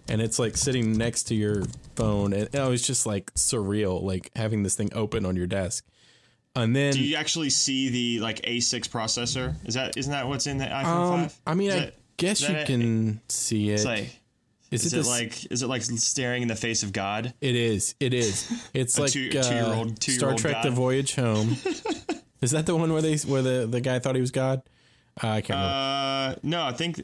and 0.07 0.21
it's 0.21 0.37
like 0.39 0.57
sitting 0.57 0.97
next 0.97 1.23
to 1.23 1.35
your 1.35 1.63
phone, 1.95 2.33
and 2.33 2.53
it 2.53 2.67
was 2.67 2.85
just 2.85 3.05
like 3.05 3.33
surreal, 3.33 4.01
like 4.01 4.29
having 4.35 4.63
this 4.63 4.75
thing 4.75 4.89
open 4.93 5.25
on 5.25 5.35
your 5.35 5.47
desk. 5.47 5.85
And 6.55 6.75
then 6.75 6.93
Do 6.93 6.99
you 7.03 7.15
actually 7.15 7.49
see 7.49 7.89
the 7.89 8.19
like 8.19 8.41
A6 8.43 8.87
processor? 8.89 9.55
Is 9.65 9.73
that 9.73 9.97
isn't 9.97 10.11
that 10.11 10.27
what's 10.27 10.45
in 10.45 10.59
the 10.59 10.65
iPhone 10.65 10.85
um, 10.85 11.23
5? 11.29 11.39
I 11.47 11.53
mean, 11.55 11.69
Is 11.69 11.75
I 11.75 11.79
that- 11.79 11.95
guess 12.17 12.41
you 12.47 12.55
it? 12.55 12.67
can 12.67 13.21
see 13.27 13.71
it. 13.71 13.83
Like 13.85 14.19
is 14.73 14.85
is 14.85 14.93
it, 14.93 14.99
it 14.99 15.05
like 15.09 15.51
is 15.51 15.63
it 15.63 15.67
like 15.67 15.81
staring 15.83 16.41
in 16.41 16.47
the 16.47 16.55
face 16.55 16.83
of 16.83 16.91
God? 16.93 17.33
It 17.41 17.55
is. 17.55 17.95
It 17.99 18.13
is. 18.13 18.51
It's 18.73 18.97
like 18.99 19.11
two- 19.11 19.29
uh, 19.37 19.43
two-year-old- 19.43 20.01
Star 20.03 20.13
two-year-old 20.33 20.37
Trek: 20.39 20.63
The 20.63 20.71
Voyage 20.71 21.15
Home. 21.15 21.55
is 22.41 22.51
that 22.51 22.65
the 22.65 22.75
one 22.75 22.91
where 22.91 23.01
they 23.01 23.15
where 23.17 23.41
the, 23.41 23.67
the 23.69 23.81
guy 23.81 23.99
thought 23.99 24.15
he 24.15 24.21
was 24.21 24.31
God? 24.31 24.61
Uh, 25.23 25.27
I 25.27 25.41
can't 25.41 25.49
remember. 25.49 25.67
Uh, 25.67 26.35
no, 26.43 26.63
I 26.65 26.71
think 26.73 27.01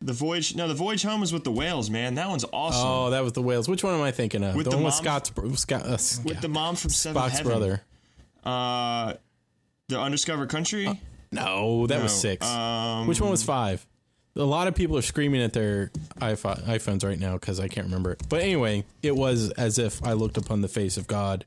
the 0.00 0.12
voyage. 0.12 0.54
No, 0.56 0.66
the 0.68 0.74
voyage 0.74 1.02
home 1.02 1.22
is 1.22 1.32
with 1.32 1.44
the 1.44 1.50
whales, 1.52 1.90
man. 1.90 2.14
That 2.14 2.28
one's 2.28 2.44
awesome. 2.52 2.86
oh, 2.86 3.10
that 3.10 3.22
was 3.22 3.32
the 3.34 3.42
whales. 3.42 3.68
Which 3.68 3.84
one 3.84 3.94
am 3.94 4.00
I 4.02 4.10
thinking 4.10 4.42
of? 4.42 4.54
With 4.54 4.64
the, 4.64 4.70
the 4.70 4.76
one 4.76 4.84
with 4.86 4.94
Scott's 4.94 5.30
Scott. 5.56 5.82
Uh, 5.84 5.98
with 6.24 6.40
the 6.40 6.48
mom 6.48 6.76
from 6.76 6.90
Seventh 6.90 7.22
Spock's 7.24 7.38
Heaven. 7.38 7.52
brother. 7.52 7.82
Uh, 8.44 9.14
the 9.88 10.00
undiscovered 10.00 10.48
country. 10.48 11.00
No, 11.30 11.86
that 11.88 12.02
was 12.02 12.18
six. 12.18 12.46
Um, 12.46 13.06
Which 13.06 13.20
one 13.20 13.30
was 13.30 13.42
five? 13.42 13.86
A 14.38 14.44
lot 14.44 14.68
of 14.68 14.74
people 14.74 14.96
are 14.96 15.02
screaming 15.02 15.42
at 15.42 15.52
their 15.52 15.90
iPhone, 16.20 16.62
iPhones 16.64 17.04
right 17.04 17.18
now 17.18 17.34
because 17.34 17.58
I 17.60 17.68
can't 17.68 17.86
remember 17.86 18.12
it. 18.12 18.22
But 18.28 18.40
anyway, 18.42 18.84
it 19.02 19.14
was 19.16 19.50
as 19.52 19.78
if 19.78 20.02
I 20.04 20.12
looked 20.14 20.36
upon 20.36 20.60
the 20.62 20.68
face 20.68 20.96
of 20.96 21.06
God, 21.06 21.44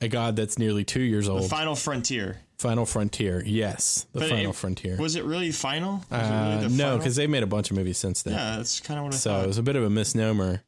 a 0.00 0.08
God 0.08 0.36
that's 0.36 0.58
nearly 0.58 0.84
two 0.84 1.00
years 1.00 1.28
old. 1.28 1.48
Final 1.48 1.74
Frontier. 1.74 2.38
Final 2.58 2.86
Frontier, 2.86 3.42
yes, 3.44 4.06
the 4.12 4.20
But 4.20 4.28
Final 4.30 4.50
it- 4.50 4.56
Frontier. 4.56 4.96
Was 4.96 5.16
it 5.16 5.24
really 5.24 5.50
final? 5.50 6.04
Was 6.10 6.20
it 6.20 6.32
really 6.32 6.54
Uh, 6.54 6.60
the 6.60 6.68
no, 6.68 6.96
because 6.98 7.16
they've 7.16 7.28
made 7.28 7.42
a 7.42 7.46
bunch 7.48 7.70
of 7.70 7.76
movies 7.76 7.98
since 7.98 8.22
then. 8.22 8.34
yeah, 8.34 8.56
that's 8.56 8.78
kind 8.80 8.98
of 8.98 9.04
what 9.06 9.14
I 9.14 9.16
So 9.16 9.40
it 9.42 9.46
was 9.48 9.58
a 9.58 9.62
bit 9.62 9.74
of 9.76 9.82
a 9.82 9.90
misnomer. 9.90 10.62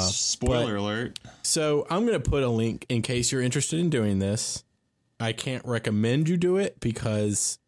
Spoiler 0.00 0.76
alert. 0.76 1.18
So 1.42 1.86
I'm 1.90 2.06
going 2.06 2.20
to 2.20 2.30
put 2.30 2.42
a 2.42 2.48
link 2.48 2.86
in 2.88 3.02
case 3.02 3.30
you're 3.32 3.42
interested 3.42 3.78
in 3.78 3.90
doing 3.90 4.18
this. 4.18 4.64
I 5.20 5.32
can't 5.32 5.64
recommend 5.64 6.28
you 6.28 6.36
do 6.36 6.56
it 6.56 6.80
because 6.80 7.58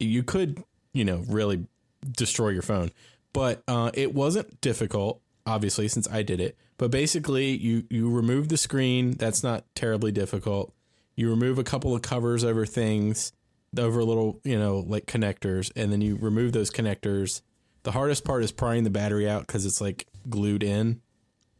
you 0.00 0.22
could, 0.22 0.62
you 0.92 1.04
know, 1.04 1.24
really 1.28 1.64
destroy 2.10 2.50
your 2.50 2.62
phone. 2.62 2.90
But 3.32 3.62
uh, 3.66 3.90
it 3.94 4.14
wasn't 4.14 4.60
difficult, 4.60 5.20
obviously, 5.46 5.88
since 5.88 6.08
I 6.10 6.22
did 6.22 6.40
it. 6.40 6.56
But 6.76 6.90
basically, 6.90 7.50
you 7.50 7.84
you 7.90 8.10
remove 8.10 8.48
the 8.48 8.56
screen. 8.56 9.12
That's 9.12 9.42
not 9.42 9.64
terribly 9.74 10.12
difficult. 10.12 10.74
You 11.14 11.30
remove 11.30 11.58
a 11.58 11.64
couple 11.64 11.94
of 11.94 12.02
covers 12.02 12.44
over 12.44 12.66
things, 12.66 13.32
over 13.78 14.02
little, 14.02 14.40
you 14.44 14.58
know, 14.58 14.84
like 14.86 15.06
connectors, 15.06 15.70
and 15.76 15.92
then 15.92 16.00
you 16.00 16.16
remove 16.16 16.52
those 16.52 16.70
connectors. 16.70 17.42
The 17.84 17.92
hardest 17.92 18.24
part 18.24 18.42
is 18.42 18.52
prying 18.52 18.84
the 18.84 18.90
battery 18.90 19.28
out 19.28 19.46
because 19.46 19.66
it's 19.66 19.80
like 19.80 20.06
glued 20.28 20.62
in. 20.62 21.00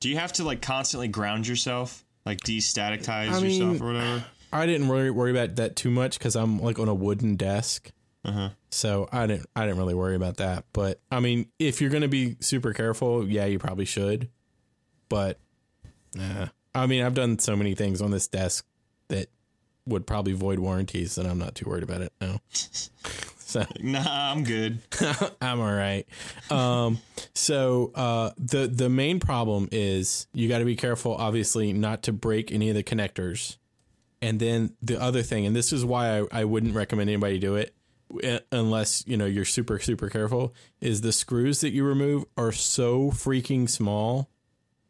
Do 0.01 0.09
you 0.09 0.17
have 0.17 0.33
to 0.35 0.45
like 0.45 0.63
constantly 0.63 1.09
ground 1.09 1.47
yourself, 1.47 2.05
like 2.27 2.41
destaticize 2.41 3.31
I 3.31 3.41
mean, 3.41 3.51
yourself 3.51 3.81
or 3.81 3.93
whatever? 3.93 4.25
I 4.53 4.67
didn't 4.67 4.89
worry 4.89 5.11
worry 5.11 5.31
about 5.31 5.57
that 5.57 5.77
too 5.77 5.91
much 5.91 6.19
because 6.19 6.37
I'm 6.37 6.59
like 6.59 6.79
on 6.79 6.89
a 6.89 6.95
wooden 6.95 7.37
desk, 7.37 7.91
Uh-huh. 8.25 8.51
so 8.71 9.09
I 9.11 9.27
didn't 9.27 9.47
I 9.57 9.67
didn't 9.67 9.79
really 9.79 9.95
worry 9.95 10.15
about 10.15 10.37
that. 10.37 10.65
But 10.73 11.01
I 11.11 11.21
mean, 11.21 11.49
if 11.59 11.81
you're 11.81 11.91
gonna 11.91 12.09
be 12.09 12.37
super 12.41 12.73
careful, 12.73 13.29
yeah, 13.29 13.47
you 13.47 13.59
probably 13.59 13.85
should. 13.85 14.29
But, 15.09 15.39
nah. 16.15 16.49
I 16.75 16.87
mean, 16.87 17.03
I've 17.03 17.15
done 17.15 17.39
so 17.39 17.55
many 17.55 17.75
things 17.75 18.01
on 18.01 18.11
this 18.11 18.27
desk 18.29 18.65
that 19.09 19.29
would 19.87 20.07
probably 20.07 20.33
void 20.33 20.59
warranties, 20.59 21.19
and 21.19 21.29
I'm 21.29 21.39
not 21.39 21.55
too 21.55 21.69
worried 21.69 21.83
about 21.83 22.01
it 22.01 22.13
now. 22.21 22.41
so 23.39 23.67
Nah, 23.81 24.33
I'm 24.33 24.45
good. 24.45 24.79
I'm 25.43 25.61
all 25.61 25.75
right. 25.75 26.07
Um, 26.51 26.99
so 27.35 27.93
uh, 27.95 28.31
the 28.39 28.69
the 28.69 28.89
main 28.89 29.21
problem 29.21 29.69
is 29.71 30.29
you 30.33 30.49
got 30.49 30.59
to 30.59 30.65
be 30.65 30.77
careful, 30.77 31.15
obviously, 31.15 31.73
not 31.73 32.05
to 32.05 32.13
break 32.13 32.53
any 32.53 32.71
of 32.71 32.75
the 32.75 32.85
connectors. 32.85 33.57
And 34.23 34.39
then 34.39 34.77
the 34.81 35.03
other 35.03 35.23
thing, 35.23 35.45
and 35.47 35.55
this 35.55 35.73
is 35.73 35.85
why 35.85 36.21
I, 36.21 36.41
I 36.41 36.45
wouldn't 36.45 36.75
recommend 36.75 37.11
anybody 37.11 37.39
do 37.39 37.57
it 37.57 37.75
uh, 37.75 37.82
Eh, 38.23 38.41
unless 38.51 39.05
you 39.07 39.17
know 39.17 39.27
you're 39.27 39.45
super 39.45 39.79
super 39.79 40.09
careful, 40.09 40.55
is 40.81 41.01
the 41.01 41.13
screws 41.13 41.61
that 41.61 41.71
you 41.71 41.85
remove 41.85 42.25
are 42.37 42.53
so 42.53 43.11
freaking 43.11 43.69
small 43.69 44.29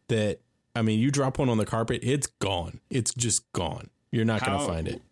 that 0.09 0.41
I 0.75 0.83
mean, 0.83 1.01
you 1.01 1.11
drop 1.11 1.39
one 1.39 1.49
on 1.49 1.59
the 1.59 1.67
carpet, 1.67 2.01
it's 2.03 2.27
gone. 2.27 2.81
It's 2.91 3.13
just 3.15 3.51
gone. 3.53 3.91
You're 4.11 4.25
not 4.25 4.45
gonna 4.45 4.67
find 4.67 4.89
it. 4.89 5.03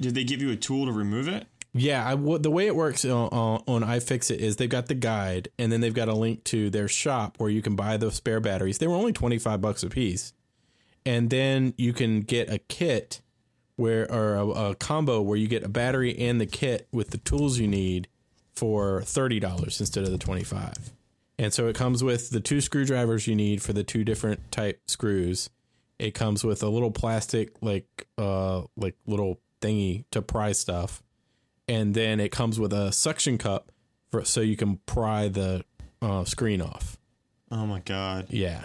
Did 0.00 0.14
they 0.14 0.24
give 0.24 0.40
you 0.40 0.50
a 0.50 0.56
tool 0.56 0.86
to 0.86 0.92
remove 0.92 1.28
it? 1.28 1.46
Yeah, 1.74 2.06
I, 2.06 2.14
what, 2.14 2.42
the 2.42 2.50
way 2.50 2.66
it 2.66 2.74
works 2.74 3.04
uh, 3.04 3.14
uh, 3.14 3.28
on, 3.28 3.62
on, 3.66 3.82
on 3.82 3.88
iFixit 3.88 4.38
is 4.38 4.56
they've 4.56 4.68
got 4.68 4.86
the 4.86 4.94
guide 4.94 5.48
and 5.58 5.70
then 5.70 5.80
they've 5.80 5.94
got 5.94 6.08
a 6.08 6.14
link 6.14 6.44
to 6.44 6.70
their 6.70 6.88
shop 6.88 7.38
where 7.38 7.50
you 7.50 7.62
can 7.62 7.76
buy 7.76 7.96
those 7.96 8.14
spare 8.14 8.40
batteries. 8.40 8.78
They 8.78 8.86
were 8.86 8.94
only 8.94 9.12
25 9.12 9.60
bucks 9.60 9.82
a 9.82 9.88
piece. 9.88 10.32
And 11.04 11.30
then 11.30 11.74
you 11.76 11.92
can 11.92 12.20
get 12.20 12.50
a 12.50 12.58
kit 12.58 13.20
where 13.78 14.10
or 14.12 14.34
a, 14.34 14.48
a 14.48 14.74
combo 14.74 15.22
where 15.22 15.36
you 15.36 15.46
get 15.46 15.62
a 15.62 15.68
battery 15.68 16.18
and 16.18 16.40
the 16.40 16.46
kit 16.46 16.88
with 16.92 17.10
the 17.10 17.18
tools 17.18 17.58
you 17.58 17.68
need 17.68 18.08
for 18.52 19.02
$30 19.02 19.80
instead 19.80 20.02
of 20.04 20.10
the 20.10 20.18
25. 20.18 20.74
And 21.38 21.54
so 21.54 21.68
it 21.68 21.76
comes 21.76 22.02
with 22.02 22.30
the 22.30 22.40
two 22.40 22.60
screwdrivers 22.60 23.28
you 23.28 23.36
need 23.36 23.62
for 23.62 23.72
the 23.72 23.84
two 23.84 24.02
different 24.02 24.50
type 24.50 24.80
screws. 24.86 25.48
It 25.98 26.12
comes 26.12 26.42
with 26.42 26.62
a 26.62 26.68
little 26.68 26.90
plastic 26.90 27.50
like 27.60 28.06
uh 28.18 28.62
like 28.76 28.96
little 29.06 29.40
thingy 29.60 30.04
to 30.10 30.22
pry 30.22 30.52
stuff 30.52 31.02
and 31.68 31.94
then 31.94 32.18
it 32.18 32.30
comes 32.32 32.58
with 32.58 32.72
a 32.72 32.90
suction 32.90 33.38
cup 33.38 33.70
for 34.10 34.24
so 34.24 34.40
you 34.40 34.56
can 34.56 34.78
pry 34.86 35.28
the 35.28 35.64
uh, 36.00 36.24
screen 36.24 36.62
off. 36.62 36.96
Oh 37.50 37.66
my 37.66 37.80
god. 37.80 38.26
Yeah, 38.30 38.64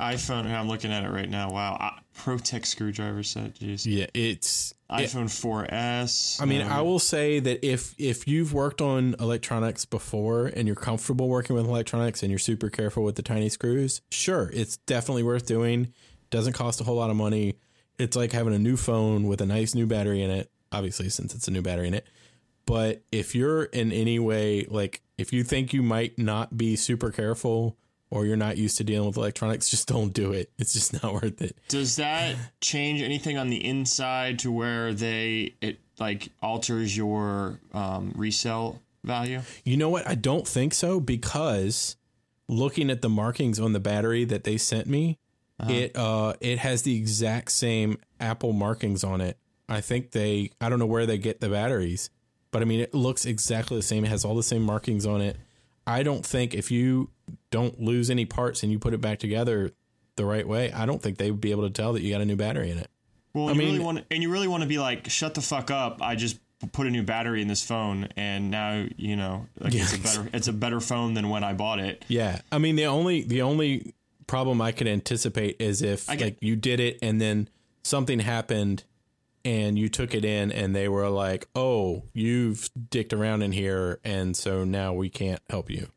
iPhone. 0.00 0.46
I'm 0.46 0.68
looking 0.68 0.92
at 0.92 1.04
it 1.04 1.10
right 1.10 1.28
now. 1.28 1.50
Wow. 1.50 1.76
Uh, 1.80 1.90
ProTech 2.16 2.66
screwdriver 2.66 3.22
set. 3.22 3.54
Jeez. 3.54 3.84
yeah, 3.86 4.06
it's. 4.14 4.72
it- 4.72 4.76
iPhone 5.10 5.26
4S. 5.26 6.40
I 6.40 6.44
mean, 6.44 6.62
um, 6.62 6.72
I 6.72 6.82
will 6.82 6.98
say 6.98 7.40
that 7.40 7.66
if 7.66 7.94
if 7.98 8.26
you've 8.26 8.52
worked 8.54 8.80
on 8.80 9.16
electronics 9.20 9.84
before 9.84 10.46
and 10.46 10.66
you're 10.66 10.76
comfortable 10.76 11.28
working 11.28 11.54
with 11.56 11.66
electronics 11.66 12.22
and 12.22 12.30
you're 12.30 12.38
super 12.38 12.70
careful 12.70 13.02
with 13.04 13.16
the 13.16 13.22
tiny 13.22 13.48
screws, 13.48 14.00
sure, 14.10 14.50
it's 14.54 14.76
definitely 14.78 15.24
worth 15.24 15.46
doing. 15.46 15.92
Doesn't 16.30 16.52
cost 16.54 16.80
a 16.80 16.84
whole 16.84 16.96
lot 16.96 17.10
of 17.10 17.16
money. 17.16 17.58
It's 17.98 18.16
like 18.16 18.32
having 18.32 18.54
a 18.54 18.58
new 18.58 18.76
phone 18.76 19.26
with 19.26 19.40
a 19.40 19.46
nice 19.46 19.74
new 19.74 19.86
battery 19.86 20.22
in 20.22 20.30
it. 20.30 20.50
Obviously, 20.72 21.08
since 21.08 21.34
it's 21.34 21.48
a 21.48 21.50
new 21.50 21.62
battery 21.62 21.88
in 21.88 21.94
it. 21.94 22.06
But 22.66 23.02
if 23.10 23.34
you're 23.34 23.64
in 23.64 23.92
any 23.92 24.18
way 24.18 24.66
like 24.68 25.02
if 25.16 25.32
you 25.32 25.42
think 25.42 25.72
you 25.72 25.82
might 25.82 26.18
not 26.18 26.56
be 26.56 26.76
super 26.76 27.10
careful 27.10 27.76
or 28.10 28.24
you're 28.26 28.36
not 28.36 28.56
used 28.56 28.76
to 28.78 28.84
dealing 28.84 29.06
with 29.06 29.16
electronics, 29.16 29.68
just 29.68 29.88
don't 29.88 30.12
do 30.12 30.32
it. 30.32 30.50
It's 30.58 30.72
just 30.72 31.02
not 31.02 31.12
worth 31.12 31.40
it. 31.42 31.56
Does 31.68 31.96
that 31.96 32.36
change 32.60 33.02
anything 33.02 33.36
on 33.36 33.48
the 33.48 33.64
inside 33.64 34.38
to 34.40 34.52
where 34.52 34.92
they 34.92 35.54
it 35.60 35.78
like 35.98 36.30
alters 36.42 36.96
your 36.96 37.60
um, 37.72 38.12
resale 38.16 38.80
value? 39.04 39.40
You 39.64 39.76
know 39.76 39.88
what? 39.88 40.08
I 40.08 40.14
don't 40.14 40.46
think 40.46 40.74
so 40.74 41.00
because 41.00 41.96
looking 42.48 42.90
at 42.90 43.02
the 43.02 43.08
markings 43.08 43.60
on 43.60 43.72
the 43.72 43.80
battery 43.80 44.24
that 44.24 44.44
they 44.44 44.56
sent 44.56 44.86
me, 44.86 45.18
it 45.68 45.96
uh 45.96 46.34
it 46.40 46.58
has 46.58 46.82
the 46.82 46.96
exact 46.96 47.50
same 47.50 47.98
Apple 48.20 48.52
markings 48.52 49.02
on 49.02 49.20
it. 49.20 49.38
I 49.68 49.80
think 49.80 50.12
they 50.12 50.52
I 50.60 50.68
don't 50.68 50.78
know 50.78 50.86
where 50.86 51.04
they 51.04 51.18
get 51.18 51.40
the 51.40 51.48
batteries, 51.48 52.10
but 52.52 52.62
I 52.62 52.64
mean 52.64 52.78
it 52.78 52.94
looks 52.94 53.26
exactly 53.26 53.76
the 53.76 53.82
same. 53.82 54.04
It 54.04 54.08
has 54.08 54.24
all 54.24 54.36
the 54.36 54.42
same 54.44 54.62
markings 54.62 55.04
on 55.04 55.20
it. 55.20 55.36
I 55.88 56.02
don't 56.02 56.24
think 56.24 56.54
if 56.54 56.70
you 56.70 57.10
don't 57.50 57.80
lose 57.80 58.10
any 58.10 58.24
parts 58.26 58.62
and 58.62 58.70
you 58.70 58.78
put 58.78 58.94
it 58.94 59.00
back 59.00 59.18
together 59.18 59.72
the 60.16 60.24
right 60.24 60.46
way, 60.46 60.70
I 60.72 60.86
don't 60.86 61.02
think 61.02 61.18
they 61.18 61.30
would 61.30 61.40
be 61.40 61.50
able 61.50 61.62
to 61.64 61.70
tell 61.70 61.92
that 61.94 62.02
you 62.02 62.12
got 62.12 62.20
a 62.20 62.26
new 62.26 62.36
battery 62.36 62.70
in 62.70 62.78
it. 62.78 62.88
Well, 63.34 63.48
I 63.48 63.52
you 63.52 63.58
mean- 63.58 63.72
really 63.74 63.84
want 63.84 64.04
and 64.10 64.22
you 64.22 64.30
really 64.30 64.48
want 64.48 64.62
to 64.62 64.68
be 64.68 64.78
like, 64.78 65.08
shut 65.10 65.34
the 65.34 65.42
fuck 65.42 65.70
up. 65.70 66.02
I 66.02 66.14
just 66.14 66.38
put 66.72 66.86
a 66.86 66.90
new 66.90 67.04
battery 67.04 67.40
in 67.40 67.46
this 67.46 67.64
phone, 67.64 68.08
and 68.16 68.50
now 68.50 68.84
you 68.96 69.14
know 69.16 69.46
like 69.60 69.74
it's 69.74 69.94
a 69.94 69.98
better 69.98 70.28
it's 70.32 70.48
a 70.48 70.52
better 70.52 70.80
phone 70.80 71.14
than 71.14 71.28
when 71.28 71.44
I 71.44 71.52
bought 71.52 71.78
it. 71.78 72.04
Yeah, 72.08 72.40
I 72.50 72.58
mean 72.58 72.74
the 72.76 72.86
only 72.86 73.22
the 73.22 73.42
only 73.42 73.94
problem 74.26 74.60
I 74.60 74.72
could 74.72 74.88
anticipate 74.88 75.56
is 75.60 75.82
if 75.82 76.06
get- 76.08 76.20
like 76.20 76.36
you 76.40 76.56
did 76.56 76.80
it 76.80 76.98
and 77.00 77.20
then 77.20 77.48
something 77.84 78.18
happened 78.18 78.84
and 79.48 79.78
you 79.78 79.88
took 79.88 80.14
it 80.14 80.24
in 80.24 80.52
and 80.52 80.74
they 80.76 80.88
were 80.88 81.08
like, 81.08 81.48
"Oh, 81.54 82.04
you've 82.12 82.68
dicked 82.90 83.12
around 83.12 83.42
in 83.42 83.52
here 83.52 83.98
and 84.04 84.36
so 84.36 84.64
now 84.64 84.92
we 84.92 85.08
can't 85.08 85.40
help 85.48 85.70
you." 85.70 85.88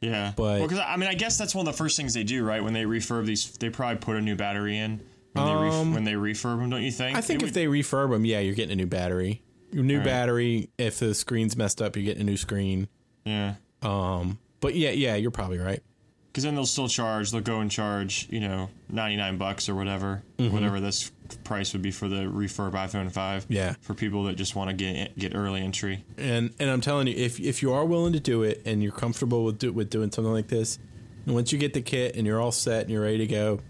Yeah, 0.00 0.32
But- 0.36 0.62
because 0.62 0.78
I 0.78 0.96
mean, 0.96 1.08
I 1.08 1.14
guess 1.14 1.36
that's 1.38 1.54
one 1.54 1.66
of 1.66 1.72
the 1.74 1.76
first 1.78 1.96
things 1.96 2.14
they 2.14 2.22
do, 2.24 2.44
right? 2.44 2.62
When 2.62 2.72
they 2.74 2.84
refurb 2.84 3.26
these, 3.26 3.50
they 3.58 3.70
probably 3.70 3.96
put 3.98 4.16
a 4.16 4.20
new 4.20 4.36
battery 4.36 4.76
in 4.78 5.00
when 5.32 5.46
they 5.46 5.54
ref- 5.54 5.94
when 5.94 6.04
they 6.04 6.12
refurb 6.12 6.60
them. 6.60 6.70
Don't 6.70 6.82
you 6.82 6.92
think? 6.92 7.14
Um, 7.14 7.18
I 7.18 7.20
think 7.22 7.42
It 7.42 7.44
if 7.44 7.48
would- 7.48 7.54
they 7.54 7.66
refurb 7.66 8.10
them, 8.10 8.24
yeah, 8.24 8.40
you're 8.40 8.54
getting 8.54 8.72
a 8.72 8.76
new 8.76 8.86
battery. 8.86 9.42
Your 9.72 9.82
new 9.84 10.00
battery. 10.02 10.68
If 10.78 10.98
the 11.00 11.12
screen's 11.14 11.56
messed 11.56 11.82
up, 11.82 11.96
you're 11.96 12.04
getting 12.04 12.22
a 12.22 12.24
new 12.24 12.36
screen. 12.36 12.88
yeah, 13.24 13.54
Um, 13.82 14.38
but 14.60 14.74
yeah, 14.76 14.90
yeah, 14.90 15.16
you're 15.16 15.30
probably 15.32 15.58
right. 15.58 15.82
because 16.30 16.44
then 16.44 16.54
they'll 16.54 16.66
still 16.66 16.88
charge. 16.88 17.30
They'll 17.32 17.40
go 17.40 17.60
and 17.60 17.70
charge, 17.70 18.28
you 18.30 18.40
know, 18.40 18.68
ninety 18.90 19.16
nine 19.16 19.38
bucks 19.38 19.68
or 19.68 19.74
whatever, 19.74 20.22
Mm-hmm. 20.38 20.52
whatever 20.54 20.80
this 20.80 21.10
price 21.44 21.72
would 21.72 21.82
be 21.82 21.90
for 21.90 22.08
the 22.08 22.22
refurb 22.22 22.72
iPhone 22.72 23.10
five. 23.10 23.46
Yeah. 23.48 23.74
for 23.80 23.94
people 23.94 24.24
that 24.24 24.36
just 24.36 24.54
want 24.54 24.70
to 24.70 24.76
get 24.76 25.18
get 25.18 25.34
early 25.34 25.60
entry. 25.60 26.04
And 26.16 26.52
and 26.58 26.70
I'm 26.70 26.80
telling 26.80 27.06
you, 27.06 27.14
if 27.14 27.40
if 27.40 27.62
you 27.62 27.72
are 27.72 27.84
willing 27.84 28.12
to 28.12 28.20
do 28.20 28.42
it 28.42 28.62
and 28.64 28.82
you're 28.82 28.92
comfortable 28.92 29.44
with 29.44 29.58
do, 29.58 29.72
with 29.72 29.90
doing 29.90 30.10
something 30.10 30.32
like 30.32 30.48
this, 30.48 30.78
and 31.24 31.34
once 31.34 31.52
you 31.52 31.58
get 31.58 31.74
the 31.74 31.82
kit 31.82 32.16
and 32.16 32.26
you're 32.26 32.40
all 32.40 32.52
set 32.52 32.82
and 32.82 32.90
you're 32.90 33.02
ready 33.02 33.18
to 33.18 33.26
go, 33.26 33.60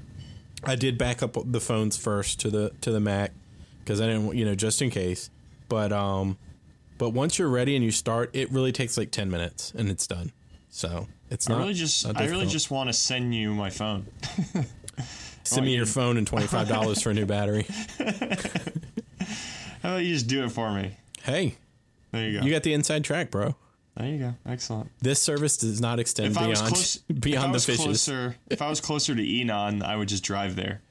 I 0.64 0.76
did 0.76 0.98
back 0.98 1.22
up 1.22 1.36
the 1.44 1.60
phones 1.60 1.96
first 1.96 2.40
to 2.40 2.50
the 2.50 2.72
to 2.82 2.90
the 2.90 3.00
Mac 3.00 3.32
because 3.80 4.00
I 4.00 4.06
didn't 4.06 4.34
you 4.34 4.44
know 4.44 4.54
just 4.54 4.82
in 4.82 4.90
case. 4.90 5.30
But 5.68 5.92
um, 5.92 6.38
but 6.98 7.10
once 7.10 7.38
you're 7.38 7.48
ready 7.48 7.74
and 7.76 7.84
you 7.84 7.90
start, 7.90 8.30
it 8.32 8.50
really 8.52 8.72
takes 8.72 8.96
like 8.96 9.10
ten 9.10 9.30
minutes 9.30 9.72
and 9.76 9.88
it's 9.88 10.06
done. 10.06 10.32
So 10.68 11.08
it's 11.30 11.48
I 11.48 11.54
not. 11.54 11.60
really 11.60 11.74
just, 11.74 12.06
not 12.06 12.20
I 12.20 12.26
really 12.26 12.46
just 12.46 12.70
want 12.70 12.88
to 12.88 12.92
send 12.92 13.34
you 13.34 13.54
my 13.54 13.70
phone. 13.70 14.06
send 15.46 15.66
me 15.66 15.74
your 15.74 15.86
phone 15.86 16.16
and 16.16 16.26
twenty 16.26 16.46
five 16.46 16.68
dollars 16.68 17.02
for 17.02 17.10
a 17.10 17.14
new 17.14 17.26
battery. 17.26 17.66
How 19.82 19.90
about 19.92 20.04
you 20.04 20.14
just 20.14 20.26
do 20.26 20.44
it 20.44 20.50
for 20.50 20.72
me? 20.72 20.96
Hey, 21.22 21.56
There 22.12 22.28
you 22.28 22.40
go. 22.40 22.44
you 22.46 22.52
got 22.52 22.62
the 22.62 22.72
inside 22.74 23.04
track, 23.04 23.30
bro. 23.30 23.54
there 23.96 24.08
you 24.08 24.18
go. 24.18 24.34
Excellent. 24.46 24.90
This 25.00 25.20
service 25.22 25.56
does 25.56 25.80
not 25.80 25.98
extend 26.00 26.28
If 26.28 26.34
beyond 26.38 26.56
close, 26.56 26.96
beyond 27.20 27.54
the 27.54 27.58
fishes. 27.60 27.84
closer, 27.84 28.36
if 28.50 28.62
I 28.62 28.68
was 28.68 28.80
closer 28.80 29.14
to 29.14 29.22
Enon, 29.22 29.82
I 29.82 29.96
would 29.96 30.08
just 30.08 30.24
drive 30.24 30.56
there. 30.56 30.82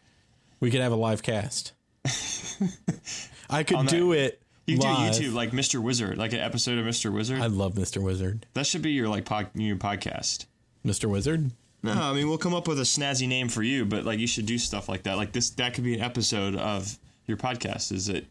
We 0.59 0.71
could 0.71 0.81
have 0.81 0.91
a 0.91 0.95
live 0.97 1.21
cast. 1.23 1.73
I 3.49 3.63
could 3.63 3.87
do 3.87 4.13
it 4.13 4.41
You 4.65 4.77
can 4.77 4.93
live. 5.05 5.13
do 5.15 5.23
YouTube 5.29 5.33
like 5.33 5.51
Mr. 5.51 5.81
Wizard, 5.81 6.17
like 6.17 6.33
an 6.33 6.39
episode 6.39 6.77
of 6.77 6.85
Mr. 6.85 7.11
Wizard. 7.11 7.41
I 7.41 7.47
love 7.47 7.73
Mr. 7.73 8.01
Wizard. 8.01 8.45
that 8.53 8.65
should 8.65 8.81
be 8.81 8.91
your 8.91 9.07
like 9.09 9.25
pod, 9.25 9.49
new 9.55 9.75
podcast. 9.75 10.45
Mr. 10.85 11.09
Wizard? 11.09 11.51
No, 11.93 12.01
I 12.01 12.13
mean 12.13 12.27
we'll 12.27 12.37
come 12.37 12.53
up 12.55 12.67
with 12.67 12.79
a 12.79 12.83
snazzy 12.83 13.27
name 13.27 13.47
for 13.49 13.61
you, 13.63 13.85
but 13.85 14.03
like 14.05 14.19
you 14.19 14.27
should 14.27 14.45
do 14.45 14.57
stuff 14.57 14.89
like 14.89 15.03
that. 15.03 15.17
Like 15.17 15.31
this, 15.31 15.49
that 15.51 15.73
could 15.73 15.83
be 15.83 15.93
an 15.95 16.01
episode 16.01 16.55
of 16.55 16.97
your 17.27 17.37
podcast. 17.37 17.91
Is 17.91 18.09
it? 18.09 18.25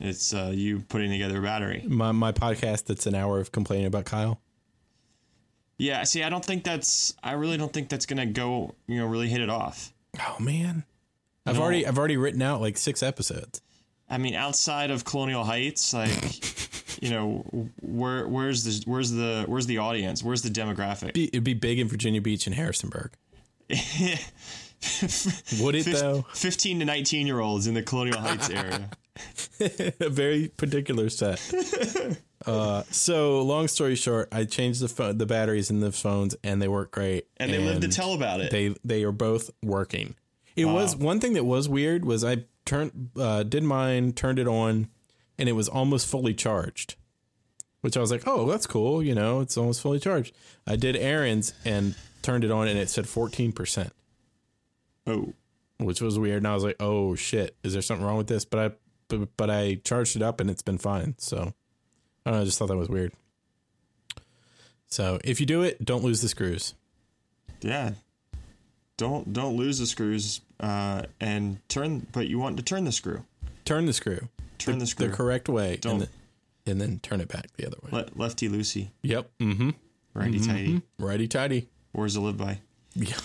It's 0.00 0.34
uh, 0.34 0.50
you 0.54 0.80
putting 0.88 1.10
together 1.10 1.38
a 1.38 1.42
battery. 1.42 1.84
My 1.86 2.12
my 2.12 2.32
podcast 2.32 2.84
that's 2.86 3.06
an 3.06 3.14
hour 3.14 3.38
of 3.40 3.52
complaining 3.52 3.86
about 3.86 4.04
Kyle. 4.04 4.40
Yeah. 5.78 6.04
See, 6.04 6.22
I 6.22 6.28
don't 6.28 6.44
think 6.44 6.64
that's. 6.64 7.14
I 7.22 7.32
really 7.32 7.56
don't 7.56 7.72
think 7.72 7.88
that's 7.88 8.06
gonna 8.06 8.26
go. 8.26 8.74
You 8.86 8.98
know, 8.98 9.06
really 9.06 9.28
hit 9.28 9.40
it 9.40 9.50
off. 9.50 9.92
Oh 10.20 10.36
man. 10.40 10.84
I've 11.46 11.56
No. 11.56 11.62
already 11.62 11.86
I've 11.86 11.98
already 11.98 12.16
written 12.16 12.42
out 12.42 12.60
like 12.60 12.76
six 12.76 13.02
episodes. 13.02 13.60
I 14.08 14.18
mean, 14.18 14.34
outside 14.34 14.90
of 14.90 15.04
Colonial 15.04 15.44
Heights, 15.44 15.94
like, 15.94 17.00
you 17.02 17.10
know, 17.10 17.44
where 17.80 18.26
where's 18.28 18.64
the 18.64 18.90
where's 18.90 19.10
the 19.10 19.44
where's 19.46 19.66
the 19.66 19.78
audience? 19.78 20.22
Where's 20.22 20.42
the 20.42 20.50
demographic? 20.50 21.14
Be, 21.14 21.28
it'd 21.28 21.44
be 21.44 21.54
big 21.54 21.78
in 21.78 21.88
Virginia 21.88 22.20
Beach 22.20 22.46
and 22.46 22.54
Harrisonburg. 22.54 23.12
Would 25.60 25.74
it 25.74 25.84
Fif- 25.84 26.00
though? 26.00 26.26
Fifteen 26.34 26.78
to 26.80 26.84
nineteen 26.84 27.26
year 27.26 27.40
olds 27.40 27.66
in 27.66 27.74
the 27.74 27.82
Colonial 27.82 28.20
Heights 28.20 28.50
area. 28.50 28.90
a 30.00 30.08
very 30.08 30.48
particular 30.48 31.08
set. 31.08 31.40
uh, 32.46 32.82
so 32.90 33.42
long 33.42 33.68
story 33.68 33.94
short, 33.94 34.28
I 34.32 34.44
changed 34.44 34.80
the 34.80 34.88
phone, 34.88 35.18
the 35.18 35.26
batteries 35.26 35.70
in 35.70 35.80
the 35.80 35.92
phones, 35.92 36.36
and 36.42 36.60
they 36.60 36.68
work 36.68 36.90
great. 36.90 37.26
And 37.38 37.52
they 37.52 37.58
live 37.58 37.80
to 37.80 37.88
tell 37.88 38.12
about 38.12 38.40
it. 38.40 38.50
They 38.50 38.74
they 38.84 39.04
are 39.04 39.12
both 39.12 39.50
working. 39.62 40.16
It 40.56 40.66
was 40.66 40.96
one 40.96 41.20
thing 41.20 41.32
that 41.32 41.44
was 41.44 41.68
weird 41.68 42.04
was 42.04 42.22
I 42.24 42.44
turned 42.64 43.10
uh, 43.18 43.42
did 43.42 43.64
mine, 43.64 44.12
turned 44.12 44.38
it 44.38 44.46
on, 44.46 44.88
and 45.38 45.48
it 45.48 45.52
was 45.52 45.68
almost 45.68 46.06
fully 46.06 46.34
charged. 46.34 46.94
Which 47.80 47.96
I 47.96 48.00
was 48.00 48.10
like, 48.10 48.22
oh, 48.26 48.46
that's 48.46 48.66
cool. 48.66 49.02
You 49.02 49.14
know, 49.14 49.40
it's 49.40 49.58
almost 49.58 49.82
fully 49.82 50.00
charged. 50.00 50.34
I 50.66 50.76
did 50.76 50.96
errands 50.96 51.52
and 51.64 51.94
turned 52.22 52.42
it 52.44 52.50
on, 52.50 52.66
and 52.68 52.78
it 52.78 52.88
said 52.88 53.06
fourteen 53.08 53.52
percent, 53.52 53.92
oh, 55.06 55.34
which 55.78 56.00
was 56.00 56.18
weird. 56.18 56.38
And 56.38 56.48
I 56.48 56.54
was 56.54 56.64
like, 56.64 56.76
oh 56.80 57.14
shit, 57.14 57.56
is 57.62 57.72
there 57.74 57.82
something 57.82 58.06
wrong 58.06 58.16
with 58.16 58.28
this? 58.28 58.44
But 58.44 58.60
I 58.60 58.74
but, 59.08 59.36
but 59.36 59.50
I 59.50 59.80
charged 59.84 60.16
it 60.16 60.22
up, 60.22 60.40
and 60.40 60.48
it's 60.48 60.62
been 60.62 60.78
fine. 60.78 61.14
So 61.18 61.52
I 62.24 62.30
don't 62.30 62.34
know. 62.34 62.40
I 62.40 62.44
just 62.44 62.58
thought 62.58 62.68
that 62.68 62.76
was 62.76 62.88
weird. 62.88 63.12
So 64.86 65.18
if 65.24 65.40
you 65.40 65.46
do 65.46 65.62
it, 65.62 65.84
don't 65.84 66.04
lose 66.04 66.22
the 66.22 66.28
screws. 66.28 66.74
yeah. 67.60 67.92
Don't 68.96 69.32
don't 69.32 69.56
lose 69.56 69.78
the 69.78 69.86
screws 69.86 70.40
uh, 70.60 71.02
and 71.20 71.58
turn. 71.68 72.06
But 72.12 72.28
you 72.28 72.38
want 72.38 72.56
to 72.58 72.62
turn 72.62 72.84
the 72.84 72.92
screw. 72.92 73.24
Turn 73.64 73.86
the 73.86 73.92
screw. 73.92 74.28
Turn 74.58 74.78
the 74.78 74.86
screw. 74.86 75.08
the 75.08 75.12
correct 75.14 75.48
way, 75.48 75.76
Don't. 75.76 75.92
and, 75.94 76.00
then, 76.02 76.08
and 76.66 76.80
then 76.80 76.98
turn 77.00 77.20
it 77.20 77.28
back 77.28 77.48
the 77.56 77.66
other 77.66 77.76
way. 77.82 77.90
Le- 77.90 78.06
lefty 78.14 78.48
loosey, 78.48 78.88
Yep. 79.02 79.30
Mm-hmm. 79.40 79.70
righty 80.14 80.38
tighty. 80.40 80.82
Righty 80.98 81.26
tighty. 81.28 81.68
Words 81.92 82.14
to 82.14 82.20
live 82.20 82.38
by. 82.38 82.60
Yeah. 82.94 83.16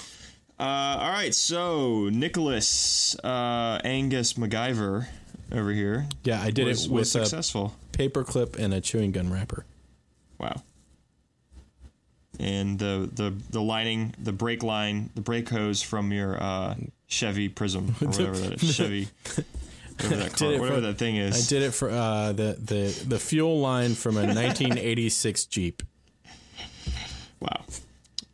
Uh, 0.59 0.63
all 0.99 1.11
right, 1.11 1.33
so 1.33 2.09
Nicholas 2.09 3.15
uh, 3.23 3.79
Angus 3.83 4.33
MacGyver 4.33 5.07
over 5.53 5.71
here 5.71 6.07
Yeah, 6.23 6.41
I 6.41 6.51
did 6.51 6.67
was, 6.67 6.85
it 6.85 6.91
with 6.91 7.03
a 7.03 7.05
successful. 7.05 7.75
paper 7.93 8.23
clip 8.25 8.57
and 8.57 8.73
a 8.73 8.81
chewing 8.81 9.11
gum 9.13 9.31
wrapper. 9.31 9.65
Wow. 10.37 10.63
And 12.39 12.79
the, 12.79 13.09
the 13.11 13.33
the 13.49 13.61
lining, 13.61 14.15
the 14.17 14.31
brake 14.31 14.63
line, 14.63 15.09
the 15.13 15.19
brake 15.21 15.49
hose 15.49 15.81
from 15.81 16.13
your 16.13 16.41
uh, 16.41 16.75
Chevy 17.07 17.49
Prizm 17.49 18.01
or 18.01 18.05
whatever 18.07 18.37
that 18.37 18.63
is. 18.63 18.75
Chevy, 18.77 19.09
whatever 19.97 20.15
that, 20.23 20.33
car, 20.37 20.47
whatever 20.51 20.67
for- 20.75 20.81
that 20.81 20.97
thing 20.97 21.17
is. 21.17 21.45
I 21.47 21.49
did 21.49 21.63
it 21.63 21.71
for 21.73 21.89
uh, 21.89 22.31
the 22.31 22.55
the 22.57 23.03
the 23.07 23.19
fuel 23.19 23.59
line 23.59 23.93
from 23.93 24.15
a 24.15 24.21
1986 24.21 25.45
Jeep. 25.47 25.83
Wow. 27.41 27.49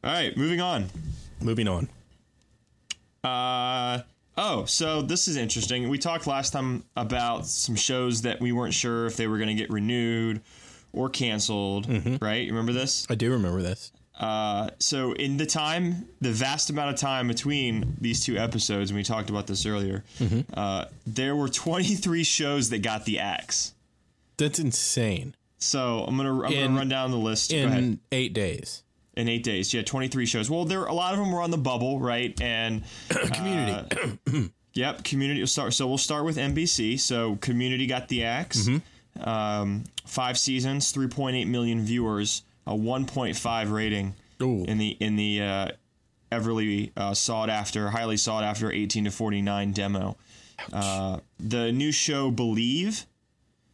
All 0.04 0.12
right, 0.12 0.38
moving 0.38 0.62
on. 0.62 0.86
Moving 1.42 1.68
on. 1.68 1.90
Uh, 3.24 4.02
oh, 4.38 4.66
so 4.66 5.02
this 5.02 5.28
is 5.28 5.36
interesting. 5.36 5.90
We 5.90 5.98
talked 5.98 6.28
last 6.28 6.54
time 6.54 6.84
about 6.96 7.48
some 7.48 7.76
shows 7.76 8.22
that 8.22 8.40
we 8.40 8.52
weren't 8.52 8.74
sure 8.74 9.08
if 9.08 9.16
they 9.18 9.26
were 9.28 9.38
going 9.38 9.48
to 9.50 9.56
get 9.56 9.70
renewed 9.72 10.42
or 10.94 11.10
canceled, 11.10 11.88
Mm-hmm. 11.88 12.24
right? 12.24 12.44
You 12.46 12.52
remember 12.52 12.72
this? 12.74 13.06
I 13.10 13.15
do 13.15 13.32
remember 13.32 13.62
this. 13.62 13.91
Uh, 14.19 14.69
so 14.80 15.12
in 15.13 15.38
the 15.38 15.45
time, 15.45 16.08
the 16.21 16.32
vast 16.32 16.69
amount 16.69 16.89
of 16.93 16.95
time 16.99 17.28
between 17.28 17.97
these 17.99 18.23
two 18.23 18.38
episodes, 18.38 18.89
and 18.89 18.97
we 18.97 19.04
talked 19.04 19.30
about 19.30 19.45
this 19.47 19.65
earlier, 19.65 20.04
Mm-hmm. 20.19 20.41
uh, 20.54 20.86
there 21.06 21.36
were 21.36 21.49
23 21.49 22.23
shows 22.23 22.69
that 22.69 22.80
got 22.80 23.06
the 23.06 23.19
axe. 23.19 23.73
That's 24.38 24.60
insane. 24.60 25.36
So 25.58 26.04
I'm 26.08 26.15
gonna 26.17 26.43
I'm 26.43 26.51
In- 26.54 26.65
gonna 26.67 26.78
run 26.78 26.89
down 26.89 27.12
the 27.12 27.17
list. 27.17 27.51
Go 27.51 27.58
ahead. 27.65 27.84
In 27.84 27.99
eight 28.12 28.34
days. 28.34 28.84
In 29.17 29.30
eight 29.30 29.43
days, 29.43 29.73
yeah, 29.73 29.82
23 29.82 30.25
shows. 30.25 30.49
Well, 30.49 30.65
there 30.65 30.84
a 30.86 30.93
lot 30.93 31.13
of 31.13 31.19
them 31.19 31.32
were 31.32 31.41
on 31.41 31.49
the 31.51 31.58
bubble, 31.58 31.99
right? 31.99 32.39
And 32.41 32.84
Community. 33.10 34.51
Yep, 34.73 35.06
community 35.06 35.39
will 35.39 35.47
start. 35.47 35.73
So 35.73 35.88
we'll 35.88 35.97
start 35.97 36.25
with 36.25 36.36
NBC. 36.36 36.99
So 36.99 37.38
Community 37.38 37.88
got 37.88 38.10
the 38.10 38.25
axe. 38.25 38.67
Um, 39.21 39.86
five 40.06 40.38
seasons, 40.38 40.91
3.8 40.91 41.47
million 41.47 41.86
viewers, 41.86 42.43
a 42.67 42.71
1.5 42.73 43.71
rating 43.71 44.15
Ooh. 44.41 44.63
in 44.65 44.78
the 44.78 44.89
in 44.99 45.15
the 45.15 45.41
uh, 45.41 45.67
everly 46.32 46.91
uh, 46.97 47.13
sought 47.13 47.49
after, 47.49 47.89
highly 47.89 48.17
sought 48.17 48.43
after 48.43 48.71
18 48.71 49.06
to 49.06 49.12
49 49.12 49.71
demo. 49.71 50.17
Uh, 50.71 51.19
the 51.39 51.71
new 51.71 51.91
show 51.91 52.32
Believe, 52.32 53.06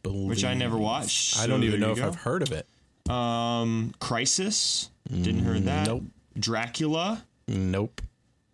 which 0.04 0.44
I 0.44 0.54
never 0.54 0.76
watched. 0.76 1.36
I 1.38 1.42
so 1.42 1.46
don't 1.48 1.62
even 1.64 1.80
know 1.80 1.92
if 1.92 1.98
go. 1.98 2.06
I've 2.08 2.16
heard 2.16 2.42
of 2.42 2.52
it. 2.52 2.66
Um, 3.10 3.94
Crisis, 4.00 4.90
didn't 5.10 5.44
heard 5.44 5.64
that. 5.64 5.86
nope. 5.86 6.04
Dracula, 6.38 7.24
Nope. 7.48 8.00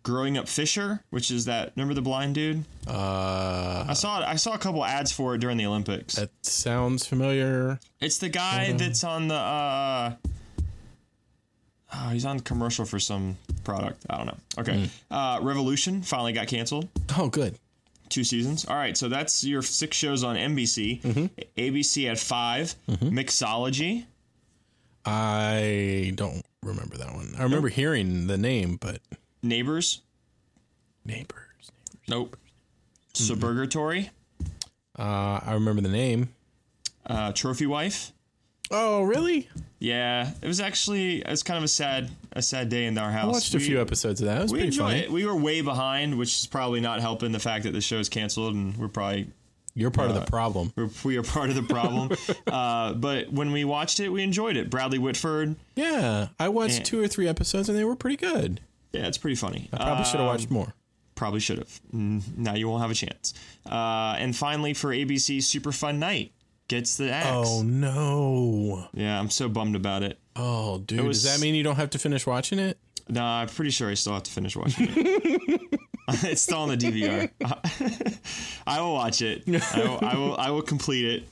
Growing 0.01 0.37
Up 0.37 0.47
Fisher, 0.47 1.03
which 1.09 1.29
is 1.29 1.45
that. 1.45 1.73
Remember 1.75 1.93
the 1.93 2.01
blind 2.01 2.33
dude? 2.35 2.63
Uh, 2.87 3.85
I 3.87 3.93
saw 3.93 4.21
it. 4.21 4.25
I 4.27 4.35
saw 4.37 4.53
a 4.53 4.57
couple 4.57 4.83
ads 4.83 5.11
for 5.11 5.35
it 5.35 5.39
during 5.39 5.57
the 5.57 5.65
Olympics. 5.65 6.15
that 6.15 6.29
sounds 6.41 7.05
familiar. 7.05 7.79
It's 7.99 8.17
the 8.17 8.29
guy 8.29 8.71
that's 8.73 9.03
on 9.03 9.27
the. 9.27 9.35
Uh, 9.35 10.15
oh, 11.93 12.09
he's 12.09 12.25
on 12.25 12.39
commercial 12.39 12.85
for 12.85 12.99
some 12.99 13.37
product. 13.63 14.05
I 14.09 14.17
don't 14.17 14.27
know. 14.27 14.37
Okay. 14.59 14.89
Uh, 15.11 15.39
Revolution 15.41 16.01
finally 16.01 16.33
got 16.33 16.47
canceled. 16.47 16.87
Oh, 17.17 17.29
good. 17.29 17.57
Two 18.09 18.23
seasons. 18.23 18.65
All 18.65 18.75
right. 18.75 18.97
So 18.97 19.07
that's 19.09 19.43
your 19.43 19.61
six 19.61 19.95
shows 19.95 20.23
on 20.23 20.35
NBC. 20.35 21.29
ABC 21.57 22.07
had 22.07 22.19
5 22.19 22.75
Mixology. 22.89 24.05
I 25.05 26.11
don't 26.15 26.43
remember 26.63 26.97
that 26.97 27.13
one. 27.13 27.33
I 27.37 27.43
remember 27.43 27.69
hearing 27.69 28.27
the 28.27 28.37
name, 28.37 28.77
but 28.79 28.99
Neighbors. 29.41 30.01
neighbors. 31.05 31.71
Nope. 32.07 32.37
Suburgatory. 33.13 34.09
Uh, 34.97 35.39
I 35.45 35.53
remember 35.53 35.81
the 35.81 35.89
name. 35.89 36.29
Uh, 37.05 37.31
Trophy 37.31 37.65
Wife. 37.65 38.11
Oh, 38.71 39.03
really? 39.03 39.49
Yeah, 39.79 40.29
it 40.41 40.47
was 40.47 40.59
actually 40.59 41.21
it's 41.21 41.41
kind 41.43 41.57
of 41.57 41.63
a 41.63 41.67
sad 41.69 42.09
a 42.33 42.41
sad 42.41 42.67
day 42.69 42.85
in 42.85 42.97
our 42.97 43.11
house. 43.11 43.23
I 43.23 43.31
watched 43.31 43.55
a 43.55 43.59
few 43.59 43.79
episodes 43.81 44.19
of 44.21 44.27
that. 44.27 44.39
It 44.39 44.41
was 44.43 44.51
We 44.51 44.57
pretty 44.59 44.67
enjoyed 44.67 44.87
funny. 44.91 44.99
it. 45.01 45.11
We 45.11 45.25
were 45.25 45.35
way 45.35 45.61
behind, 45.61 46.17
which 46.17 46.37
is 46.37 46.45
probably 46.47 46.81
not 46.81 46.99
helping 46.99 47.31
the 47.31 47.39
fact 47.39 47.63
that 47.63 47.71
the 47.71 47.79
show 47.81 47.97
is 47.97 48.09
canceled, 48.09 48.55
and 48.55 48.75
we're 48.75 48.89
probably 48.89 49.27
You're 49.75 49.89
part 49.91 50.09
of 50.09 50.15
the 50.15 50.25
problem. 50.25 50.73
we're, 50.75 50.89
we 51.05 51.17
are 51.17 51.23
part 51.23 51.49
of 51.49 51.55
the 51.55 51.63
problem. 51.63 52.11
uh, 52.47 52.93
but 52.93 53.31
when 53.31 53.51
we 53.53 53.63
watched 53.63 54.01
it, 54.01 54.09
we 54.09 54.21
enjoyed 54.21 54.57
it. 54.57 54.69
Bradley 54.69 54.99
Whitford, 54.99 55.55
Yeah, 55.77 56.27
I 56.37 56.49
watched 56.49 56.77
And- 56.79 56.85
two 56.85 57.01
or 57.01 57.07
three 57.07 57.27
episodes 57.29 57.69
and 57.69 57.77
they 57.77 57.85
were 57.85 57.95
pretty 57.95 58.17
good. 58.17 58.59
yeah, 58.91 59.07
it's 59.07 59.17
pretty 59.17 59.35
funny. 59.35 59.69
I 59.71 59.77
probably 59.77 60.03
should 60.03 60.19
have 60.19 60.27
watched 60.27 60.51
more. 60.51 60.73
Probably 61.15 61.39
should 61.39 61.57
have. 61.59 61.79
Now 61.93 62.53
you 62.55 62.67
won't 62.67 62.81
have 62.81 62.91
a 62.91 62.95
chance. 62.95 63.33
Uh, 63.69 64.15
and 64.19 64.35
finally, 64.35 64.73
for 64.73 64.89
ABC, 64.89 65.41
Super 65.43 65.71
Fun 65.71 65.99
Night 65.99 66.31
gets 66.69 66.95
the 66.95 67.11
axe. 67.11 67.27
Oh 67.49 67.61
no! 67.63 68.87
Yeah, 68.93 69.19
I'm 69.19 69.29
so 69.29 69.49
bummed 69.49 69.75
about 69.75 70.03
it. 70.03 70.17
Oh, 70.37 70.77
dude, 70.79 71.01
was- 71.01 71.23
does 71.23 71.33
that 71.33 71.43
mean 71.43 71.55
you 71.55 71.63
don't 71.63 71.75
have 71.75 71.89
to 71.89 71.99
finish 71.99 72.25
watching 72.25 72.59
it? 72.59 72.77
Nah, 73.09 73.41
I'm 73.41 73.47
pretty 73.49 73.71
sure 73.71 73.89
I 73.89 73.95
still 73.95 74.13
have 74.13 74.23
to 74.23 74.31
finish 74.31 74.55
watching 74.55 74.87
it. 74.89 75.61
it's 76.09 76.41
still 76.41 76.59
on 76.59 76.69
the 76.69 76.77
DVR. 76.77 77.29
I 78.67 78.79
will 78.81 78.93
watch 78.93 79.21
it. 79.21 79.43
I 79.47 79.79
will, 79.79 79.99
I 80.01 80.15
will. 80.15 80.37
I 80.37 80.51
will 80.51 80.61
complete 80.61 81.05
it. 81.05 81.23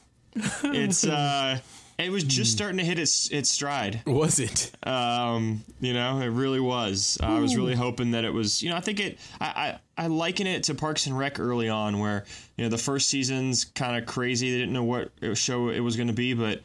It's. 0.64 1.06
uh 1.08 1.60
It 1.98 2.12
was 2.12 2.24
just 2.24 2.52
starting 2.52 2.78
to 2.78 2.84
hit 2.84 3.00
its 3.00 3.30
its 3.32 3.50
stride. 3.50 4.02
Was 4.06 4.40
it? 4.40 4.72
Um, 4.86 5.64
you 5.82 5.94
know, 5.94 6.20
it 6.20 6.28
really 6.28 6.60
was. 6.60 7.18
I 7.24 7.40
was 7.40 7.56
really 7.56 7.74
hoping 7.74 8.12
that 8.12 8.24
it 8.24 8.32
was. 8.32 8.62
You 8.62 8.70
know, 8.70 8.76
I 8.76 8.82
think 8.82 9.00
it. 9.00 9.20
I 9.42 9.80
I, 9.98 10.04
I 10.04 10.08
liken 10.08 10.46
it 10.46 10.64
to 10.66 10.76
Parks 10.76 11.08
and 11.08 11.18
Rec 11.18 11.40
early 11.40 11.70
on, 11.70 11.98
where 11.98 12.26
you 12.56 12.64
know 12.64 12.70
the 12.70 12.78
first 12.78 13.10
season's 13.10 13.66
kind 13.66 13.98
of 13.98 14.06
crazy. 14.06 14.52
They 14.52 14.60
didn't 14.60 14.74
know 14.74 14.84
what 14.84 15.10
show 15.34 15.70
it 15.70 15.80
was 15.80 15.96
going 15.96 16.08
to 16.08 16.14
be, 16.14 16.36
but 16.36 16.62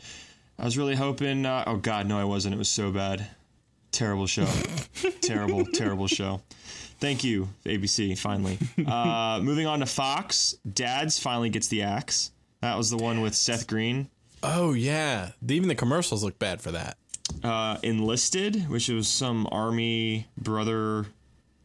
I 0.59 0.67
was 0.67 0.77
really 0.77 0.95
hoping. 0.95 1.47
Uh, 1.47 1.65
oh 1.67 1.77
God, 1.77 2.07
no, 2.07 2.19
I 2.19 2.25
wasn't. 2.25 2.55
It 2.55 2.59
was 2.59 2.69
so 2.69 2.91
bad. 2.91 3.27
Terrible 3.91 4.27
show. 4.27 4.47
terrible, 5.23 5.65
terrible 5.65 6.09
show. 6.09 6.43
Thank 7.01 7.25
you, 7.25 7.49
ABC. 7.65 8.19
Finally, 8.19 8.59
uh, 8.87 9.41
moving 9.43 9.67
on 9.67 9.81
to 9.81 9.87
Fox. 9.87 10.57
Dad's 10.71 11.19
finally 11.19 11.49
gets 11.49 11.69
the 11.69 11.83
axe. 11.85 12.33
That 12.61 12.77
was 12.77 12.91
the 12.91 12.99
one 12.99 13.23
with 13.23 13.35
Seth 13.35 13.67
Green. 13.67 14.09
Oh 14.43 14.73
yeah, 14.73 15.31
even 15.47 15.69
the 15.69 15.75
commercials 15.75 16.25
look 16.25 16.39
bad 16.39 16.61
for 16.61 16.73
that. 16.73 16.97
Uh, 17.43 17.79
Enlisted, 17.83 18.69
which 18.69 18.89
was 18.89 19.09
some 19.09 19.49
army 19.53 20.27
brother 20.37 21.07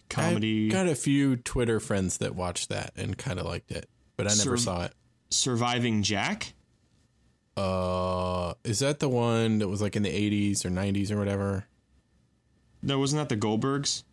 comedy. 0.10 0.68
I 0.70 0.72
got 0.72 0.88
a 0.88 0.96
few 0.96 1.36
Twitter 1.38 1.80
friends 1.80 2.18
that 2.20 2.36
watched 2.36 2.70
that 2.70 2.92
and 2.96 3.18
kind 3.18 3.40
of 3.40 3.46
liked 3.46 3.72
it, 3.72 3.90
but 4.16 4.28
I 4.28 4.30
never 4.30 4.42
Sur- 4.42 4.58
saw 4.58 4.84
it. 4.86 4.94
Surviving 5.30 6.04
Jack. 6.04 6.54
Uh, 7.58 8.54
is 8.64 8.80
that 8.80 9.00
the 9.00 9.10
one 9.10 9.58
that 9.60 9.68
was 9.68 9.82
like 9.82 9.96
in 9.96 10.04
the 10.04 10.10
80s 10.12 10.64
or 10.64 10.70
90s 10.70 11.12
or 11.12 11.18
whatever? 11.18 11.66
No, 12.84 13.00
wasn't 13.00 13.20
that 13.28 13.30
the 13.34 13.40
Goldbergs? 13.42 14.04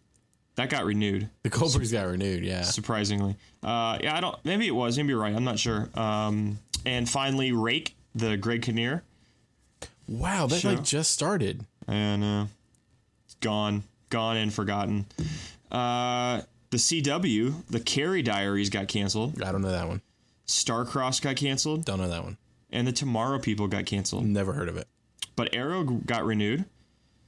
That 0.56 0.70
got 0.70 0.84
renewed, 0.84 1.28
The 1.42 1.50
Goldbergs 1.50 1.92
got 1.92 2.06
renewed, 2.06 2.44
yeah. 2.44 2.62
surprisingly. 2.62 3.36
Uh, 3.62 3.98
yeah, 4.00 4.16
I 4.16 4.20
don't. 4.20 4.36
Maybe 4.44 4.66
it 4.66 4.74
was. 4.74 4.96
Maybe 4.96 5.08
you're 5.10 5.18
right. 5.20 5.34
I'm 5.34 5.44
not 5.44 5.58
sure. 5.58 5.90
Um, 5.94 6.58
and 6.86 7.08
finally, 7.08 7.52
Rake, 7.52 7.96
the 8.14 8.36
Greg 8.36 8.62
Kinnear. 8.62 9.02
Wow, 10.08 10.46
that 10.46 10.60
Show. 10.60 10.70
like 10.70 10.84
just 10.84 11.12
started. 11.12 11.64
And 11.88 12.22
uh, 12.24 12.46
it's 13.26 13.34
gone, 13.36 13.82
gone 14.10 14.36
and 14.36 14.52
forgotten. 14.52 15.06
Uh, 15.70 16.42
the 16.70 16.76
CW, 16.76 17.66
the 17.68 17.80
Carrie 17.80 18.22
Diaries 18.22 18.70
got 18.70 18.88
canceled. 18.88 19.42
I 19.42 19.50
don't 19.52 19.62
know 19.62 19.70
that 19.70 19.88
one. 19.88 20.02
Starcross 20.46 21.22
got 21.22 21.36
canceled, 21.36 21.84
Don't 21.86 21.98
know 21.98 22.08
that 22.08 22.22
one. 22.22 22.36
and 22.70 22.86
the 22.86 22.92
Tomorrow 22.92 23.38
People 23.38 23.66
got 23.66 23.86
canceled. 23.86 24.26
Never 24.26 24.52
heard 24.52 24.68
of 24.68 24.76
it. 24.76 24.86
But 25.36 25.54
Arrow 25.54 25.82
got 25.84 26.24
renewed, 26.26 26.64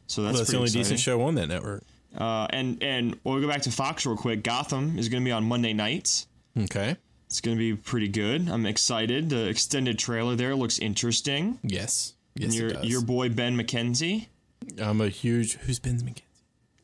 so 0.06 0.22
that's, 0.22 0.34
Well, 0.34 0.40
that's 0.42 0.50
the 0.50 0.56
only 0.58 0.66
exciting. 0.66 0.82
decent 0.82 1.00
show 1.00 1.22
on 1.22 1.34
that 1.36 1.46
network. 1.48 1.82
Uh, 2.16 2.46
and 2.50 2.82
and 2.82 3.18
we'll 3.24 3.40
go 3.40 3.48
back 3.48 3.62
to 3.62 3.70
Fox 3.70 4.04
real 4.06 4.16
quick. 4.16 4.42
Gotham 4.42 4.98
is 4.98 5.08
going 5.08 5.22
to 5.22 5.24
be 5.26 5.32
on 5.32 5.44
Monday 5.44 5.72
nights. 5.72 6.26
Okay. 6.58 6.96
It's 7.26 7.40
going 7.40 7.56
to 7.56 7.58
be 7.58 7.74
pretty 7.74 8.08
good. 8.08 8.48
I'm 8.48 8.66
excited. 8.66 9.30
The 9.30 9.48
extended 9.48 9.98
trailer 9.98 10.36
there 10.36 10.54
looks 10.54 10.78
interesting. 10.78 11.58
Yes. 11.62 12.14
Yes, 12.36 12.54
your 12.54 12.68
it 12.68 12.72
does. 12.74 12.84
your 12.86 13.00
boy 13.02 13.28
Ben 13.30 13.56
McKenzie. 13.56 14.26
I'm 14.80 15.00
a 15.00 15.08
huge. 15.08 15.54
Who's 15.54 15.78
Ben 15.78 15.98
McKenzie? 16.00 16.22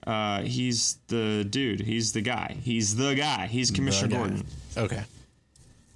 Uh, 0.05 0.42
he's 0.42 0.98
the 1.09 1.44
dude. 1.48 1.81
He's 1.81 2.12
the 2.12 2.22
guy. 2.22 2.57
He's 2.62 2.96
the 2.96 3.14
guy. 3.14 3.46
He's 3.46 3.70
Commissioner 3.70 4.09
guy. 4.09 4.16
Gordon. 4.16 4.46
Okay. 4.76 5.02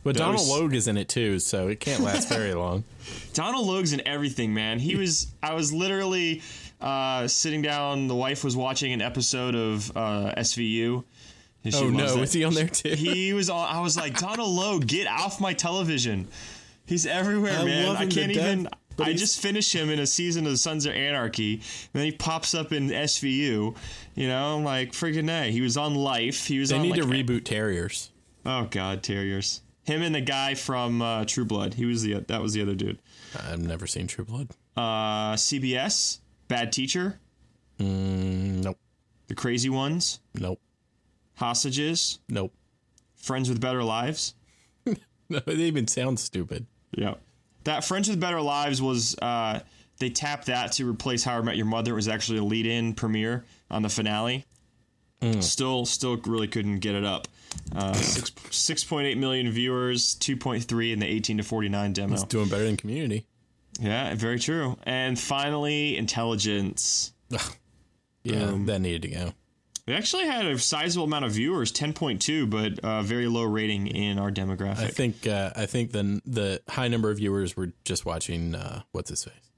But 0.05 0.17
Donal 0.17 0.45
Logue 0.47 0.75
is 0.75 0.87
in 0.87 0.97
it 0.97 1.09
too, 1.09 1.41
so 1.41 1.67
it 1.67 1.81
can't 1.81 2.01
last 2.05 2.29
very 2.29 2.55
long. 2.65 2.85
Donal 3.33 3.67
Logue's 3.67 3.93
in 3.93 4.07
everything, 4.07 4.55
man. 4.55 4.79
He 4.79 4.95
was. 4.95 5.27
I 5.43 5.55
was 5.55 5.73
literally 5.73 6.43
uh, 6.81 7.27
sitting 7.27 7.63
down. 7.63 8.07
The 8.07 8.15
wife 8.15 8.45
was 8.45 8.57
watching 8.57 8.93
an 8.93 9.03
episode 9.03 9.57
of 9.57 9.91
uh, 9.97 10.33
SVU. 10.37 11.03
Oh 11.75 11.91
no, 11.91 12.05
it. 12.19 12.23
is 12.23 12.33
he 12.33 12.45
on 12.45 12.55
there 12.55 12.69
too? 12.69 12.91
He 12.91 13.33
was 13.33 13.51
on. 13.51 13.67
I 13.69 13.81
was 13.81 13.97
like, 13.97 14.19
Donal 14.19 14.49
Logue, 14.53 14.87
get 14.87 15.07
off 15.09 15.41
my 15.41 15.53
television. 15.53 16.29
He's 16.87 17.07
everywhere, 17.07 17.59
I 17.59 17.65
man. 17.65 17.97
I 17.97 18.07
can't 18.07 18.33
death, 18.33 18.47
even. 18.53 18.69
but 18.97 19.09
I 19.09 19.13
just 19.15 19.41
finished 19.41 19.73
him 19.73 19.91
in 19.91 19.99
a 19.99 20.07
season 20.07 20.47
of 20.47 20.53
the 20.53 20.59
Sons 20.59 20.87
of 20.87 20.95
Anarchy, 20.95 21.55
and 21.55 21.63
then 21.93 22.05
he 22.05 22.13
pops 22.13 22.55
up 22.55 22.73
in 22.73 22.89
SVU. 22.89 23.77
You 24.15 24.29
know, 24.29 24.57
I'm 24.57 24.63
like, 24.65 24.93
freaking 24.93 25.29
a. 25.29 25.51
He 25.51 25.61
was 25.61 25.77
on 25.77 25.97
Life. 25.97 26.47
He 26.47 26.61
was 26.61 26.69
they 26.71 26.77
on. 26.77 26.83
need 26.83 26.97
like, 26.97 27.01
to 27.03 27.07
reboot 27.07 27.45
Terriers. 27.45 28.11
Oh 28.45 28.69
God, 28.71 29.03
Terriers. 29.03 29.63
Him 29.83 30.03
and 30.03 30.15
the 30.15 30.21
guy 30.21 30.55
from 30.55 31.03
uh, 31.03 31.25
True 31.25 31.45
Blood. 31.45 31.75
He 31.75 31.85
was 31.85 32.03
the 32.03 32.21
that 32.29 32.41
was 32.41 32.53
the 32.53 32.63
other 32.63 32.75
dude. 32.77 33.01
I've 33.49 33.59
never 33.61 33.89
seen 33.89 34.07
True 34.07 34.25
Blood. 34.25 34.49
Uh, 34.77 35.35
CBS, 35.35 36.21
Bad 36.49 36.71
Teacher, 36.73 37.19
Mm, 37.81 38.63
nope. 38.65 38.79
The 39.29 39.35
Crazy 39.35 39.69
Ones, 39.69 40.21
Nope. 40.35 40.61
Hostages, 41.37 42.19
Nope. 42.29 42.53
Friends 43.17 43.49
with 43.49 43.61
Better 43.61 43.83
Lives. 43.83 44.35
No, 45.29 45.41
they 45.45 45.55
even 45.55 45.89
sound 45.89 46.21
stupid. 46.21 46.67
Yeah. 46.97 47.15
That 47.65 47.85
Friends 47.85 48.09
with 48.09 48.21
Better 48.21 48.41
Lives 48.41 48.81
was 48.81 49.17
uh, 49.21 49.59
they 49.99 50.09
tapped 50.09 50.47
that 50.47 50.71
to 50.73 50.89
replace 50.89 51.25
How 51.25 51.37
I 51.39 51.43
Met 51.43 51.57
Your 51.57 51.67
Mother. 51.67 51.91
It 51.91 51.97
was 51.97 52.07
actually 52.07 52.39
a 52.39 52.45
lead-in 52.45 52.95
premiere 52.95 53.45
on 53.69 53.83
the 53.83 53.89
finale. 53.89 54.45
Still, 55.41 55.85
still 55.85 56.17
really 56.19 56.47
couldn't 56.47 56.79
get 56.79 56.95
it 56.95 57.05
up. 57.05 57.27
Uh, 57.75 57.93
six 57.95 58.31
six 58.53 58.85
point 58.85 59.09
eight 59.09 59.19
million 59.19 59.51
viewers, 59.51 60.15
two 60.15 60.37
point 60.37 60.63
three 60.63 60.93
in 60.93 61.01
the 61.01 61.07
eighteen 61.07 61.39
to 61.39 61.43
forty 61.43 61.69
nine 61.69 61.93
demo. 61.93 62.15
It's 62.15 62.23
doing 62.23 62.49
better 62.49 62.63
than 62.65 62.77
Community. 62.77 63.27
Yeah, 63.81 64.15
very 64.15 64.39
true. 64.39 64.77
And 64.85 65.19
finally, 65.19 65.97
Intelligence. 65.97 67.13
Yeah, 68.23 68.45
Um, 68.45 68.67
that 68.67 68.81
needed 68.81 69.03
to 69.03 69.09
go. 69.09 69.33
We 69.87 69.95
actually 69.95 70.27
had 70.27 70.45
a 70.47 70.59
sizable 70.59 71.05
amount 71.05 71.25
of 71.27 71.33
viewers, 71.33 71.71
ten 71.71 71.93
point 71.93 72.21
two, 72.21 72.47
but 72.47 72.79
uh, 72.81 73.03
very 73.03 73.29
low 73.29 73.45
rating 73.45 73.87
in 73.87 74.19
our 74.19 74.33
demographic. 74.33 74.79
I 74.81 74.89
think 74.89 75.27
uh, 75.27 75.51
I 75.55 75.67
think 75.67 75.93
the 75.93 76.21
the 76.27 76.61
high 76.69 76.89
number 76.89 77.11
of 77.11 77.19
viewers 77.19 77.57
were 77.57 77.73
just 77.85 78.05
watching 78.05 78.55
uh, 78.57 78.83
what's 78.93 79.11
his 79.11 79.23
face. 79.25 79.51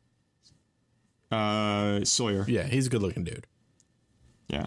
uh, 1.32 2.04
Sawyer. 2.04 2.44
Yeah, 2.46 2.64
he's 2.64 2.86
a 2.86 2.90
good 2.90 3.00
looking 3.02 3.24
dude. 3.24 3.46
Yeah. 4.48 4.66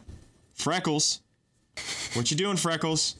Freckles. 0.56 1.22
What 2.14 2.30
you 2.32 2.38
doing, 2.38 2.58
Freckles? 2.58 3.16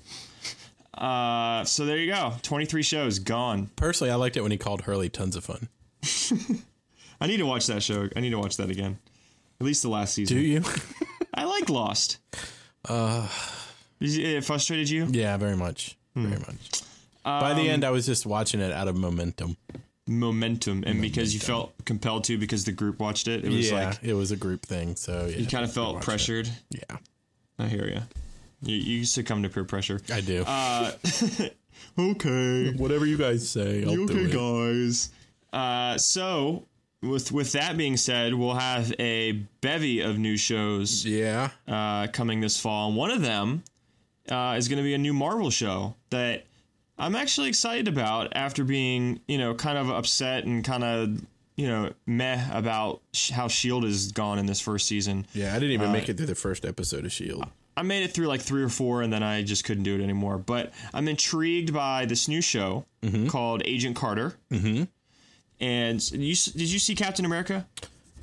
Uh, 0.96 1.64
so 1.64 1.86
there 1.86 1.98
you 1.98 2.12
go. 2.12 2.34
23 2.44 2.84
shows 2.84 3.18
gone. 3.20 3.70
Personally, 3.76 4.12
I 4.12 4.16
liked 4.16 4.36
it 4.38 4.42
when 4.42 4.52
he 4.52 4.58
called 4.58 4.82
Hurley 4.82 5.10
tons 5.10 5.36
of 5.36 5.44
fun. 5.46 5.70
I 7.22 7.28
need 7.28 7.38
to 7.38 7.46
watch 7.46 7.66
that 7.68 7.82
show. 7.82 8.10
I 8.16 8.20
need 8.20 8.32
to 8.32 8.38
watch 8.40 8.58
that 8.58 8.70
again. 8.70 9.00
At 9.60 9.66
least 9.66 9.82
the 9.84 9.90
last 9.90 10.14
season. 10.14 10.38
Do 10.38 10.44
you? 10.44 10.64
Like 11.62 11.70
Lost. 11.70 12.18
Uh, 12.88 13.28
it 14.00 14.44
frustrated 14.44 14.90
you? 14.90 15.08
yeah, 15.12 15.38
very 15.38 15.56
much. 15.56 15.96
Hmm. 16.16 16.28
Very 16.28 16.40
much. 16.40 16.82
By 17.24 17.54
the 17.54 17.70
end, 17.70 17.84
I 17.84 17.92
was 17.92 18.08
just 18.08 18.26
watching 18.26 18.60
it 18.62 18.72
out 18.72 18.88
of 18.88 18.98
momentum. 18.98 19.58
Momentum, 20.08 20.84
and 20.88 21.00
because 21.00 21.34
you 21.36 21.40
felt 21.40 21.74
compelled 21.86 22.24
to, 22.26 22.38
because 22.38 22.66
the 22.66 22.72
group 22.72 23.00
watched 23.00 23.28
it, 23.28 23.46
it 23.46 23.50
was 23.50 23.70
yeah, 23.70 23.90
like 23.90 24.00
it 24.04 24.14
was 24.14 24.32
a 24.32 24.36
group 24.36 24.64
thing, 24.64 24.96
so 24.96 25.28
yeah, 25.28 25.38
you 25.38 25.46
kind 25.46 25.64
of 25.64 25.72
felt 25.72 25.94
watched 25.96 26.04
it. 26.04 26.10
pressured. 26.10 26.50
Yeah, 26.72 26.98
I 27.60 27.68
hear 27.68 27.86
you. 27.86 28.02
You 28.64 28.76
you 28.76 29.06
succumb 29.06 29.44
to 29.44 29.50
peer 29.50 29.64
pressure. 29.64 30.02
I 30.12 30.22
do. 30.22 30.44
Uh, 30.46 30.92
okay. 32.00 32.74
Whatever 32.74 33.06
you 33.06 33.18
guys 33.18 33.48
say, 33.48 33.84
I'll 33.84 33.92
You 33.92 34.06
okay, 34.06 34.32
guys? 34.32 35.12
Uh, 35.54 35.98
so 36.00 36.66
with 37.02 37.32
with 37.32 37.52
that 37.54 37.78
being 37.78 37.98
said, 37.98 38.34
we'll 38.34 38.54
have 38.56 38.94
a 39.00 39.32
bevy 39.62 40.02
of 40.02 40.18
new 40.20 40.38
shows 40.38 41.06
Yeah, 41.06 41.50
uh, 41.68 42.08
coming 42.08 42.42
this 42.42 42.60
fall. 42.60 42.90
And 42.90 42.98
one 42.98 43.12
of 43.12 43.22
them 43.22 43.64
uh, 44.30 44.56
is 44.58 44.68
going 44.68 44.78
to 44.78 44.84
be 44.84 44.94
a 44.94 44.98
new 45.00 45.14
Marvel 45.14 45.50
show 45.50 45.96
that 46.12 46.46
I'm 46.98 47.16
actually 47.16 47.50
excited 47.50 47.88
about. 47.88 48.34
After 48.36 48.64
being 48.64 49.20
you 49.28 49.38
know 49.38 49.54
kind 49.56 49.78
of 49.78 49.90
upset 49.90 50.44
and 50.46 50.64
kind 50.64 50.84
of 50.84 51.22
you 51.56 51.68
know 51.68 51.92
meh 52.06 52.46
about 52.52 53.02
sh- 53.14 53.32
how 53.32 53.48
Shield 53.48 53.84
has 53.84 54.12
gone 54.12 54.38
in 54.40 54.46
this 54.46 54.62
first 54.62 54.88
season. 54.88 55.26
yeah. 55.34 55.52
I 55.56 55.60
didn't 55.60 55.72
even 55.72 55.90
Uh, 55.90 55.94
make 55.94 56.08
it 56.10 56.18
through 56.18 56.28
the 56.28 56.36
first 56.36 56.66
episode 56.66 57.06
of 57.06 57.12
Shield. 57.12 57.46
I 57.76 57.84
made 57.84 58.04
it 58.04 58.12
through 58.12 58.28
like 58.28 58.42
three 58.42 58.62
or 58.64 58.70
four, 58.70 59.02
and 59.02 59.12
then 59.12 59.24
I 59.24 59.42
just 59.44 59.64
couldn't 59.64 59.84
do 59.84 59.96
it 59.98 60.04
anymore. 60.04 60.38
But 60.38 60.72
I'm 60.94 61.08
intrigued 61.08 61.74
by 61.74 62.06
this 62.06 62.28
new 62.28 62.42
show 62.42 62.86
called 63.28 63.62
Agent 63.66 63.96
Carter. 63.96 64.36
Mm-hmm. 64.52 64.84
And 65.62 66.02
you 66.12 66.36
did 66.36 66.72
you 66.72 66.80
see 66.80 66.96
Captain 66.96 67.24
America? 67.24 67.66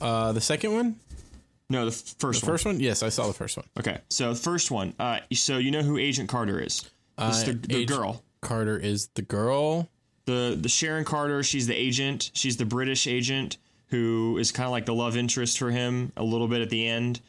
Uh, 0.00 0.32
the 0.32 0.40
second 0.40 0.74
one, 0.74 0.96
No, 1.70 1.84
the 1.84 1.92
f- 1.92 2.14
first 2.18 2.40
the 2.40 2.46
one. 2.46 2.52
first 2.54 2.66
one. 2.66 2.80
Yes, 2.80 3.02
I 3.02 3.08
saw 3.08 3.26
the 3.28 3.32
first 3.32 3.56
one. 3.56 3.66
Okay, 3.78 3.98
so 4.10 4.34
the 4.34 4.38
first 4.40 4.70
one. 4.70 4.92
Uh, 4.98 5.20
so 5.32 5.56
you 5.58 5.70
know 5.70 5.82
who 5.82 5.98
Agent 5.98 6.28
Carter 6.28 6.60
is? 6.60 6.88
It's 7.18 7.42
the, 7.44 7.52
Uh, 7.52 7.54
the 7.62 7.76
Agent- 7.76 7.88
girl. 7.98 8.22
Carter 8.40 8.76
is 8.78 9.08
the 9.14 9.22
girl. 9.22 9.88
The 10.26 10.58
the 10.60 10.68
Sharon 10.68 11.04
Carter. 11.04 11.42
She's 11.42 11.66
the 11.66 11.74
agent. 11.76 12.30
She's 12.34 12.56
the 12.58 12.64
British 12.66 13.06
agent 13.06 13.56
who 13.88 14.36
is 14.38 14.52
kind 14.52 14.66
of 14.66 14.70
like 14.72 14.84
the 14.86 14.94
love 14.94 15.16
interest 15.16 15.58
for 15.58 15.70
him 15.70 16.12
a 16.16 16.22
little 16.22 16.46
bit 16.48 16.60
at 16.60 16.70
the 16.70 16.86
end. 16.86 17.20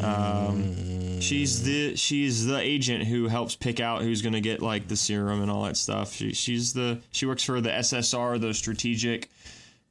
Um, 0.00 1.20
she's 1.20 1.62
the 1.62 1.96
she's 1.96 2.46
the 2.46 2.58
agent 2.58 3.04
who 3.04 3.28
helps 3.28 3.54
pick 3.54 3.80
out 3.80 4.02
who's 4.02 4.22
going 4.22 4.32
to 4.32 4.40
get 4.40 4.60
like 4.60 4.88
the 4.88 4.96
serum 4.96 5.40
and 5.42 5.50
all 5.50 5.64
that 5.64 5.76
stuff. 5.76 6.12
She 6.14 6.32
she's 6.32 6.72
the 6.72 7.00
she 7.12 7.26
works 7.26 7.44
for 7.44 7.60
the 7.60 7.70
SSR, 7.70 8.40
the 8.40 8.54
strategic. 8.54 9.30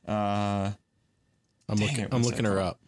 Uh, 0.08 0.72
I'm 1.70 1.78
looking. 1.78 2.00
it, 2.02 2.10
I'm 2.12 2.24
looking 2.24 2.46
her 2.46 2.58
called? 2.58 2.68
up. 2.68 2.80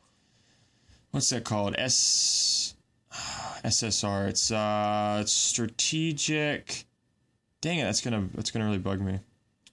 what's 1.11 1.29
that 1.29 1.43
called? 1.43 1.75
S 1.77 2.75
SSR. 3.63 4.27
It's 4.27 4.51
uh 4.51 5.19
it's 5.21 5.31
strategic. 5.31 6.85
Dang 7.61 7.79
it, 7.79 7.85
that's 7.85 8.01
gonna 8.01 8.27
that's 8.33 8.51
gonna 8.51 8.65
really 8.65 8.77
bug 8.77 8.99
me. 8.99 9.19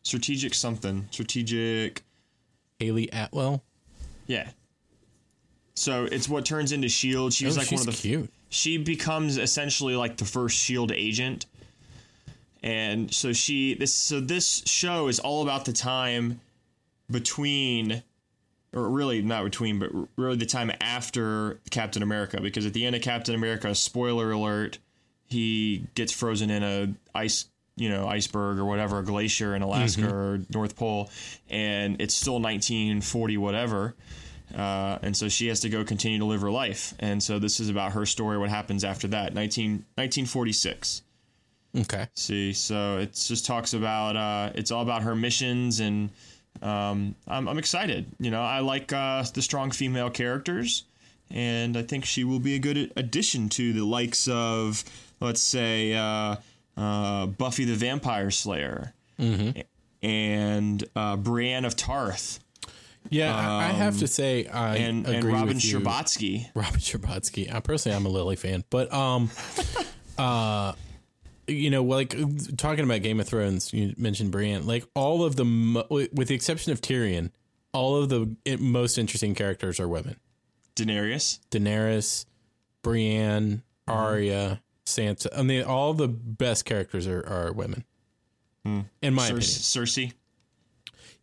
Strategic 0.03 0.55
something. 0.55 1.09
Strategic. 1.11 2.03
Hayley 2.79 3.09
Atwell. 3.13 3.63
Yeah. 4.27 4.49
So 5.75 6.05
it's 6.05 6.29
what 6.29 6.45
turns 6.45 6.73
into 6.73 6.89
Shield. 6.89 7.33
She 7.33 7.47
was 7.47 7.57
Oh, 7.57 7.61
like 7.61 7.69
she's 7.69 7.81
one 7.81 7.89
of 7.89 7.97
the 8.03 8.09
cute. 8.09 8.31
she 8.49 8.79
becomes 8.79 9.39
essentially 9.39 9.97
like 9.97 10.17
the 10.19 10.25
first 10.25 10.57
shield 10.59 10.93
agent 10.93 11.47
and 12.63 13.13
so 13.13 13.33
she 13.33 13.75
this 13.75 13.95
so 13.95 14.21
this 14.21 14.63
show 14.67 15.09
is 15.09 15.19
all 15.19 15.43
about 15.43 15.65
the 15.65 15.73
time 15.73 16.41
between 17.11 18.03
or 18.73 18.89
really 18.89 19.21
not 19.23 19.45
between 19.45 19.79
but 19.79 19.91
really 20.17 20.37
the 20.37 20.47
time 20.47 20.71
after 20.81 21.59
captain 21.71 22.03
america 22.03 22.41
because 22.41 22.65
at 22.67 22.73
the 22.73 22.87
end 22.87 22.95
of 22.95 23.03
captain 23.03 23.35
america 23.35 23.75
spoiler 23.75 24.31
alert 24.31 24.79
he 25.27 25.87
gets 25.95 26.13
frozen 26.13 26.51
in 26.51 26.63
a 26.63 26.93
ice 27.15 27.47
you 27.77 27.89
know 27.89 28.07
iceberg 28.07 28.59
or 28.59 28.67
whatever, 28.67 28.99
a 28.99 29.03
glacier 29.05 29.55
in 29.55 29.63
Alaska 29.63 30.03
mm-hmm. 30.03 30.15
or 30.15 30.41
North 30.53 30.77
Pole, 30.77 31.11
and 31.49 32.01
it's 32.01 32.15
still 32.15 32.35
1940 32.39 33.39
whatever. 33.39 33.95
Uh, 34.55 34.99
and 35.03 35.17
so 35.17 35.29
she 35.29 35.47
has 35.49 35.61
to 35.61 35.69
go 35.69 35.85
continue 35.85 36.19
to 36.19 36.25
live 36.25 36.41
her 36.43 36.51
life. 36.51 36.95
And 36.99 37.23
so 37.23 37.39
this 37.39 37.61
is 37.61 37.69
about 37.69 37.93
her 37.93 38.05
story, 38.07 38.39
what 38.39 38.51
happens 38.51 38.85
after 38.85 39.09
that, 39.09 39.35
19, 39.35 39.73
1946. 39.95 41.03
Okay. 41.79 42.07
See, 42.15 42.53
so 42.53 42.99
it 42.99 43.15
just 43.15 43.47
talks 43.47 43.73
about 43.73 44.17
uh, 44.17 44.53
it's 44.55 44.71
all 44.71 44.83
about 44.83 45.03
her 45.03 45.15
missions, 45.15 45.81
and 45.81 46.11
um, 46.61 47.15
I'm, 47.27 47.49
I'm 47.49 47.57
excited. 47.59 48.07
You 48.19 48.31
know, 48.31 48.43
I 48.43 48.61
like 48.61 48.93
uh, 48.93 49.25
the 49.33 49.41
strong 49.41 49.71
female 49.71 50.11
characters, 50.11 50.85
and 51.31 51.77
I 51.77 51.83
think 51.83 52.05
she 52.05 52.25
will 52.25 52.41
be 52.41 52.55
a 52.55 52.59
good 52.59 52.93
addition 52.95 53.49
to 53.51 53.73
the 53.73 53.87
likes 53.87 54.29
of, 54.29 54.85
let's 55.21 55.41
say, 55.41 55.95
uh, 55.95 56.37
uh, 56.77 57.27
Buffy 57.27 57.65
the 57.65 57.75
Vampire 57.75 58.31
Slayer, 58.31 58.93
and 60.03 60.85
uh, 60.95 61.17
Brienne 61.17 61.65
of 61.65 61.75
Tarth, 61.75 62.39
Yeah, 63.11 63.35
I, 63.35 63.65
I 63.65 63.73
have 63.73 63.99
to 63.99 64.07
say 64.07 64.47
I 64.47 64.77
Um, 64.77 64.83
and, 64.83 65.07
agree 65.07 65.17
and 65.17 65.25
Robin 65.25 65.59
you. 65.61 65.81
Robin 66.55 66.81
Scherbatsky. 66.81 67.53
I 67.53 67.61
personally, 67.61 67.97
I'm 67.97 68.07
a 68.07 68.09
Lily 68.09 68.37
fan, 68.37 68.65
but 68.71 68.93
um, 68.93 69.31
uh, 70.19 70.73
you 71.47 71.69
know, 71.71 71.83
like 71.83 72.15
talking 72.57 72.85
about 72.85 73.03
Game 73.03 73.21
of 73.21 73.29
Thrones, 73.29 73.73
you 73.73 73.95
mentioned 73.99 74.31
Brienne. 74.33 74.67
Like 74.67 74.85
all 74.95 75.25
of 75.25 75.37
the, 75.37 75.45
mo- 75.45 75.87
with 75.91 76.29
the 76.29 76.35
exception 76.35 76.73
of 76.73 76.81
Tyrion, 76.81 77.31
all 77.73 77.97
of 78.03 78.09
the 78.09 78.35
most 78.59 78.97
interesting 78.99 79.35
characters 79.35 79.79
are 79.81 79.89
women. 79.89 80.17
Daenerys. 80.77 81.41
Daenerys, 81.51 82.25
Brienne, 82.83 83.63
Arya, 83.87 84.63
Sansa. 84.87 85.27
I 85.37 85.43
mean, 85.43 85.65
all 85.65 85.93
the 85.93 86.09
best 86.09 86.65
characters 86.65 87.07
are, 87.07 87.27
are 87.27 87.53
women. 87.53 87.85
In 88.65 88.87
my 89.15 89.23
Cer- 89.27 89.35
opinion. 89.35 89.41
Cersei. 89.43 90.13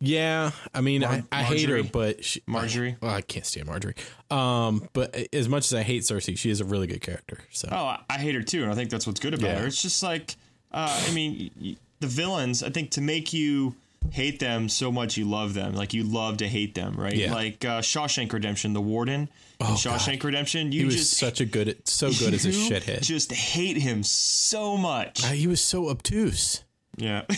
Yeah, 0.00 0.52
I 0.74 0.80
mean, 0.80 1.04
I, 1.04 1.22
I 1.30 1.42
hate 1.42 1.68
her, 1.68 1.82
but 1.82 2.24
she, 2.24 2.40
Margaery? 2.48 2.96
Well, 3.02 3.10
I 3.14 3.20
can't 3.20 3.44
stand 3.44 3.68
Margaery. 3.68 3.96
Um, 4.34 4.88
but 4.94 5.14
as 5.34 5.46
much 5.48 5.66
as 5.66 5.74
I 5.74 5.82
hate 5.82 6.02
Cersei, 6.02 6.38
she 6.38 6.48
is 6.48 6.60
a 6.60 6.64
really 6.64 6.86
good 6.86 7.02
character. 7.02 7.38
So 7.50 7.68
Oh, 7.70 7.76
I- 7.84 8.00
I 8.08 8.18
hate 8.18 8.34
her 8.34 8.42
too, 8.42 8.62
and 8.62 8.72
I 8.72 8.74
think 8.74 8.88
that's 8.90 9.06
what's 9.06 9.20
good 9.20 9.34
about 9.34 9.48
Yeah. 9.50 9.58
her. 9.60 9.66
It's 9.66 9.82
just 9.82 10.02
like, 10.02 10.36
uh, 10.72 11.04
I 11.06 11.12
mean, 11.12 11.76
the 12.00 12.06
villains. 12.06 12.62
I 12.62 12.70
think 12.70 12.92
to 12.92 13.02
make 13.02 13.34
you 13.34 13.74
hate 14.10 14.40
them 14.40 14.70
so 14.70 14.90
much, 14.90 15.18
you 15.18 15.26
love 15.26 15.52
them. 15.52 15.74
Like 15.74 15.92
you 15.92 16.02
love 16.04 16.38
to 16.38 16.48
hate 16.48 16.74
them, 16.74 16.94
right? 16.96 17.14
Yeah. 17.14 17.34
Like 17.34 17.62
uh, 17.66 17.80
Shawshank 17.82 18.32
Redemption, 18.32 18.72
the 18.72 18.80
Warden. 18.80 19.28
in 19.60 19.66
Shawshank 19.66 20.24
Redemption, 20.24 20.72
you 20.72 20.80
he 20.80 20.84
was 20.86 20.96
just 20.96 21.18
such 21.18 21.42
a 21.42 21.44
good, 21.44 21.86
so 21.86 22.10
good 22.18 22.32
as 22.32 22.46
a 22.46 22.48
shithead. 22.50 23.02
Just 23.02 23.32
hate 23.32 23.76
him 23.76 24.02
so 24.02 24.78
much. 24.78 25.22
Uh, 25.22 25.28
he 25.32 25.46
was 25.46 25.60
so 25.60 25.90
obtuse. 25.90 26.64
yeah. 26.96 27.22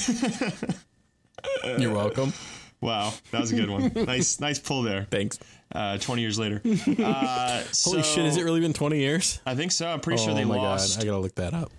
You're 1.79 1.93
welcome. 1.95 2.33
wow, 2.81 3.13
that 3.31 3.41
was 3.41 3.53
a 3.53 3.57
good 3.57 3.71
one. 3.71 3.93
nice, 4.07 4.41
nice 4.41 4.59
pull 4.59 4.83
there. 4.83 5.07
Thanks. 5.11 5.39
Uh, 5.75 5.99
Twenty 5.99 6.23
years 6.23 6.39
later. 6.39 6.61
Uh, 7.03 7.63
Holy 7.85 8.03
shit! 8.03 8.25
Has 8.25 8.37
it 8.37 8.43
really 8.45 8.61
been 8.61 8.73
20 8.75 8.99
years? 8.99 9.41
I 9.47 9.55
think 9.55 9.73
so. 9.73 9.89
I'm 9.89 10.01
pretty 10.01 10.23
sure 10.23 10.33
oh 10.33 10.35
they 10.35 10.45
my 10.45 10.57
lost. 10.57 10.97
god! 10.99 11.03
I 11.03 11.07
gotta 11.07 11.19
look 11.21 11.35
that 11.37 11.55
up. 11.55 11.71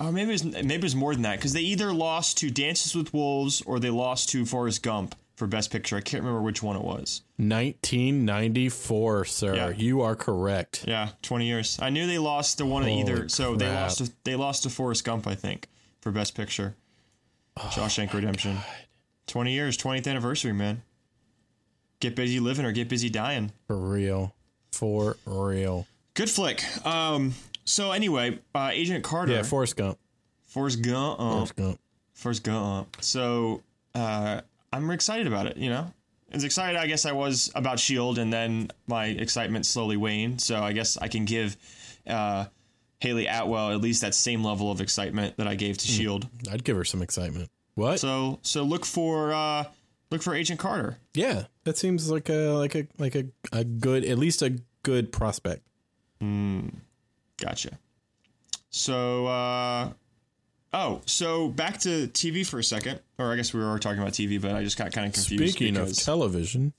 Oh, 0.00 0.12
maybe 0.12 0.30
it 0.30 0.32
was, 0.34 0.44
maybe 0.44 0.74
it 0.76 0.82
was 0.84 0.94
more 0.94 1.12
than 1.12 1.22
that 1.22 1.36
because 1.38 1.52
they 1.52 1.60
either 1.62 1.92
lost 1.92 2.38
to 2.38 2.50
Dances 2.50 2.94
with 2.94 3.12
Wolves 3.12 3.62
or 3.62 3.80
they 3.80 3.90
lost 3.90 4.28
to 4.30 4.44
Forrest 4.46 4.82
Gump 4.84 5.16
for 5.34 5.48
Best 5.48 5.72
Picture. 5.72 5.96
I 5.96 6.00
can't 6.00 6.22
remember 6.22 6.40
which 6.42 6.62
one 6.62 6.76
it 6.76 6.82
was. 6.84 7.22
1994, 7.38 9.24
sir. 9.24 9.54
Yeah. 9.56 9.68
You 9.70 10.02
are 10.02 10.14
correct. 10.14 10.84
Yeah, 10.86 11.08
twenty 11.22 11.46
years. 11.46 11.78
I 11.82 11.90
knew 11.90 12.06
they 12.06 12.18
lost 12.18 12.58
to 12.58 12.66
one 12.66 12.82
of 12.82 12.88
Holy 12.88 13.00
either. 13.00 13.28
So 13.28 13.56
they 13.56 13.68
lost. 13.68 13.98
To, 13.98 14.12
they 14.24 14.36
lost 14.36 14.62
to 14.64 14.70
Forrest 14.70 15.04
Gump, 15.04 15.26
I 15.26 15.34
think, 15.34 15.68
for 16.00 16.12
Best 16.12 16.34
Picture. 16.36 16.74
Oh, 17.60 17.70
Shawshank 17.72 18.12
Redemption. 18.12 18.58
Twenty 19.26 19.52
years, 19.52 19.76
twentieth 19.76 20.06
anniversary, 20.06 20.52
man. 20.52 20.82
Get 22.00 22.14
busy 22.14 22.38
living 22.40 22.64
or 22.64 22.72
get 22.72 22.88
busy 22.88 23.10
dying. 23.10 23.52
For 23.66 23.76
real. 23.76 24.34
For 24.70 25.16
real. 25.26 25.86
Good 26.14 26.30
flick. 26.30 26.62
Um. 26.86 27.34
So 27.64 27.92
anyway, 27.92 28.38
uh, 28.54 28.70
Agent 28.72 29.04
Carter, 29.04 29.32
Yeah, 29.32 29.42
Forrest 29.42 29.76
Gump. 29.76 29.98
Forrest 30.46 30.80
Gump, 30.82 31.18
Forrest 31.18 31.56
Gump. 31.56 31.80
Forrest 32.14 32.42
Gump. 32.44 32.96
So 33.00 33.62
uh, 33.94 34.40
I'm 34.72 34.90
excited 34.90 35.26
about 35.26 35.46
it. 35.46 35.56
You 35.58 35.68
know, 35.70 35.92
as 36.32 36.44
excited 36.44 36.78
I 36.78 36.86
guess 36.86 37.04
I 37.04 37.12
was 37.12 37.50
about 37.54 37.78
Shield, 37.78 38.18
and 38.18 38.32
then 38.32 38.70
my 38.86 39.06
excitement 39.06 39.66
slowly 39.66 39.96
waned. 39.96 40.40
So 40.40 40.62
I 40.62 40.72
guess 40.72 40.96
I 40.96 41.08
can 41.08 41.24
give 41.26 41.56
uh, 42.06 42.46
Hayley 43.00 43.26
Atwell 43.26 43.70
at 43.70 43.80
least 43.80 44.00
that 44.00 44.14
same 44.14 44.42
level 44.42 44.70
of 44.70 44.80
excitement 44.80 45.36
that 45.36 45.46
I 45.46 45.54
gave 45.54 45.78
to 45.78 45.86
Shield. 45.86 46.28
I'd 46.50 46.64
give 46.64 46.76
her 46.76 46.84
some 46.84 47.02
excitement. 47.02 47.50
What? 47.74 48.00
So 48.00 48.40
so 48.42 48.62
look 48.64 48.84
for 48.84 49.32
uh, 49.32 49.64
look 50.10 50.22
for 50.22 50.34
Agent 50.34 50.58
Carter. 50.58 50.98
yeah, 51.14 51.44
that 51.64 51.78
seems 51.78 52.10
like 52.10 52.28
a 52.28 52.50
like 52.50 52.74
a 52.74 52.86
like 52.98 53.14
a, 53.14 53.26
a 53.52 53.64
good 53.64 54.04
at 54.04 54.18
least 54.18 54.42
a 54.42 54.58
good 54.82 55.12
prospect. 55.12 55.62
Gotcha. 57.38 57.78
So, 58.70 59.26
uh, 59.26 59.92
oh, 60.72 61.00
so 61.06 61.48
back 61.48 61.78
to 61.78 62.08
TV 62.08 62.46
for 62.46 62.58
a 62.58 62.64
second, 62.64 63.00
or 63.18 63.32
I 63.32 63.36
guess 63.36 63.54
we 63.54 63.60
were 63.60 63.78
talking 63.78 64.00
about 64.00 64.12
TV, 64.12 64.40
but 64.40 64.52
I 64.52 64.62
just 64.62 64.76
got 64.76 64.92
kind 64.92 65.06
of 65.06 65.14
confused. 65.14 65.54
Speaking 65.54 65.76
of 65.76 65.96
television, 65.96 66.74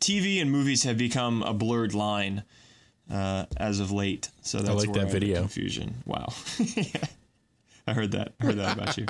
TV 0.00 0.40
and 0.40 0.50
movies 0.50 0.84
have 0.84 0.96
become 0.96 1.42
a 1.42 1.52
blurred 1.52 1.94
line 1.94 2.44
uh, 3.10 3.46
as 3.56 3.80
of 3.80 3.90
late. 3.92 4.28
So 4.42 4.58
that's 4.58 4.70
like 4.70 4.88
where 4.88 4.94
that 4.94 4.96
I 4.96 5.00
had 5.04 5.08
the 5.08 5.12
video. 5.20 5.40
Confusion. 5.40 5.94
Wow. 6.06 6.32
yeah. 6.58 7.04
I 7.86 7.92
heard 7.94 8.12
that. 8.12 8.34
I 8.40 8.44
heard 8.44 8.56
that 8.58 8.76
about 8.76 8.96
you. 8.98 9.06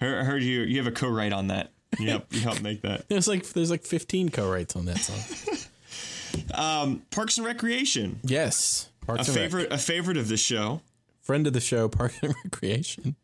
I 0.00 0.04
heard 0.24 0.42
you. 0.42 0.60
You 0.60 0.76
have 0.78 0.86
a 0.86 0.92
co-write 0.92 1.32
on 1.32 1.48
that. 1.48 1.70
You 1.98 2.10
help. 2.10 2.32
You 2.32 2.40
help 2.40 2.60
make 2.60 2.82
that. 2.82 3.04
there's 3.08 3.26
like 3.26 3.48
there's 3.50 3.70
like 3.70 3.84
15 3.84 4.28
co-writes 4.28 4.76
on 4.76 4.84
that 4.84 4.98
song. 4.98 7.00
Parks 7.10 7.38
and 7.38 7.46
Recreation. 7.46 8.20
yes, 8.22 8.88
A 9.02 9.06
Parks 9.06 9.28
and 9.28 9.36
Rec. 9.36 9.44
favorite. 9.44 9.72
A 9.72 9.78
favorite 9.78 10.16
of 10.16 10.28
the 10.28 10.36
show. 10.36 10.80
friend 11.22 11.46
of 11.46 11.52
the 11.52 11.60
show, 11.60 11.88
Parks 11.88 12.18
and 12.22 12.34
Recreation. 12.44 13.16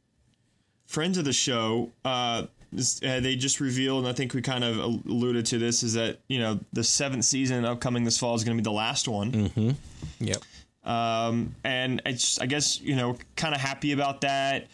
friends 0.87 1.19
of 1.19 1.25
the 1.25 1.33
show, 1.33 1.91
uh, 2.05 2.45
this- 2.75 3.03
uh, 3.03 3.21
they 3.21 3.37
just 3.37 3.61
revealed, 3.61 4.01
and 4.05 4.09
I 4.09 4.13
think 4.13 4.35
we 4.35 4.43
kind 4.43 4.65
of 4.65 4.79
alluded 4.79 5.47
to 5.47 5.59
this, 5.59 5.83
is 5.83 5.95
that 5.95 6.19
you 6.29 6.39
know 6.39 6.61
the 6.73 6.85
seventh 6.85 7.25
season 7.25 7.65
upcoming 7.65 8.05
this 8.05 8.19
fall 8.19 8.35
is 8.35 8.45
going 8.45 8.57
to 8.57 8.61
be 8.63 8.65
the 8.65 8.73
last 8.73 9.09
one, 9.09 9.77
Yep. 10.21 10.43
um, 10.85 11.55
and 11.65 12.03
it's 12.07 12.39
I 12.41 12.47
guess 12.47 12.81
you 12.81 12.97
know 12.97 13.17
kind 13.37 13.55
of 13.55 13.61
happy 13.61 13.93
about 13.93 14.21
that, 14.23 14.67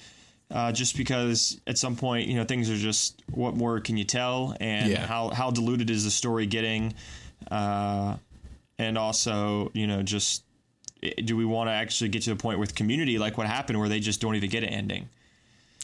uh, 0.51 0.73
just 0.73 0.97
because 0.97 1.61
at 1.67 1.79
some 1.79 1.97
point 1.97 2.27
you 2.29 2.35
know 2.37 2.45
things 2.45 2.69
are 2.71 2.77
just 2.77 3.23
what 3.31 3.55
more 3.57 3.81
can 3.81 3.97
you 3.97 4.05
tell, 4.05 4.57
and 4.61 4.91
Yeah. 4.91 5.07
how 5.07 5.29
how 5.31 5.51
diluted 5.51 5.91
is 5.91 6.05
the 6.05 6.11
story 6.11 6.47
getting, 6.47 6.95
uh, 7.51 8.17
and 8.79 8.97
also 8.99 9.71
you 9.75 9.87
know 9.87 10.03
just 10.03 10.43
do 11.25 11.37
we 11.37 11.45
want 11.47 11.69
to 11.69 11.73
actually 11.73 12.09
get 12.11 12.23
to 12.23 12.31
the 12.31 12.37
point 12.37 12.59
with 12.59 12.75
community 12.75 13.19
like 13.19 13.39
what 13.39 13.47
happened 13.47 13.79
where 13.79 13.89
they 13.89 14.01
just 14.01 14.21
don't 14.21 14.35
even 14.35 14.51
get 14.51 14.63
an 14.63 14.69
ending 14.69 15.09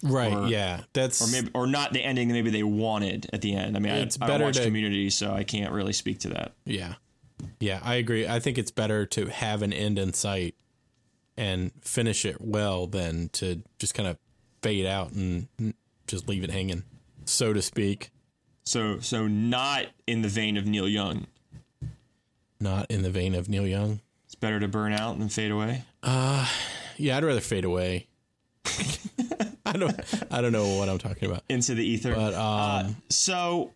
Right. 0.03 0.33
Or- 0.33 0.47
yeah. 0.49 0.83
That's 0.93 1.21
or 1.23 1.31
maybe 1.33 1.51
or 1.55 1.67
not 1.67 1.93
the 1.93 2.03
ending 2.03 2.29
that 2.29 2.35
maybe 2.35 2.51
they 2.51 2.63
wanted 2.63 3.29
at 3.33 3.41
the 3.41 3.55
end. 3.55 3.77
I 3.77 3.81
mean, 3.81 3.93
It's 3.93 4.19
I, 4.21 4.25
I 4.25 4.29
don't 4.29 4.35
better 4.35 4.45
watch 4.45 4.57
to- 4.57 4.65
Community, 4.65 5.11
so 5.11 5.33
I 5.33 5.43
can't 5.45 5.73
really 5.73 5.93
speak 5.93 6.19
to 6.21 6.29
that. 6.31 6.53
yeah. 6.65 6.95
Yeah, 7.61 7.81
I 7.83 7.97
agree. 7.97 8.27
I 8.27 8.41
think 8.41 8.57
it's 8.57 8.71
better 8.71 9.05
to 9.07 9.27
have 9.27 9.61
an 9.61 9.73
end 9.73 9.99
in 9.99 10.15
sight 10.15 10.55
and 11.37 11.71
finish 11.83 12.25
it 12.25 12.41
well 12.41 12.87
than 12.87 13.29
to 13.35 13.63
just 13.79 13.93
kind 13.95 14.09
of 14.09 14.17
fade 14.63 14.87
out 14.87 15.13
and 15.13 15.47
just 16.07 16.29
leave 16.29 16.45
it 16.45 16.51
hanging, 16.51 16.83
so 17.27 17.53
to 17.53 17.61
speak. 17.61 18.11
So 18.65 19.01
so 19.01 19.27
not 19.29 19.87
in 20.07 20.23
the 20.23 20.29
vein 20.29 20.57
of 20.57 20.67
Neil 20.67 20.89
Young. 20.89 21.27
Not 22.59 22.91
in 22.91 23.03
the 23.03 23.11
vein 23.11 23.35
of 23.35 23.51
Neil 23.51 23.67
Young. 23.67 24.01
It's 24.25 24.35
better 24.35 24.59
to 24.59 24.67
burn 24.69 24.95
out 24.95 25.19
than 25.19 25.29
fade 25.29 25.51
away. 25.51 25.85
Uh, 26.03 26.49
yeah, 26.97 27.19
I'd 27.19 27.25
rather 27.25 27.41
fade 27.43 27.67
away. 27.67 28.07
I 29.77 29.79
don't. 29.79 30.25
I 30.31 30.41
don't 30.41 30.53
know 30.53 30.77
what 30.77 30.89
I'm 30.89 30.99
talking 30.99 31.29
about. 31.29 31.43
Into 31.49 31.75
the 31.75 31.85
ether. 31.85 32.15
But 32.15 32.35
um, 32.35 32.97
so 33.11 33.73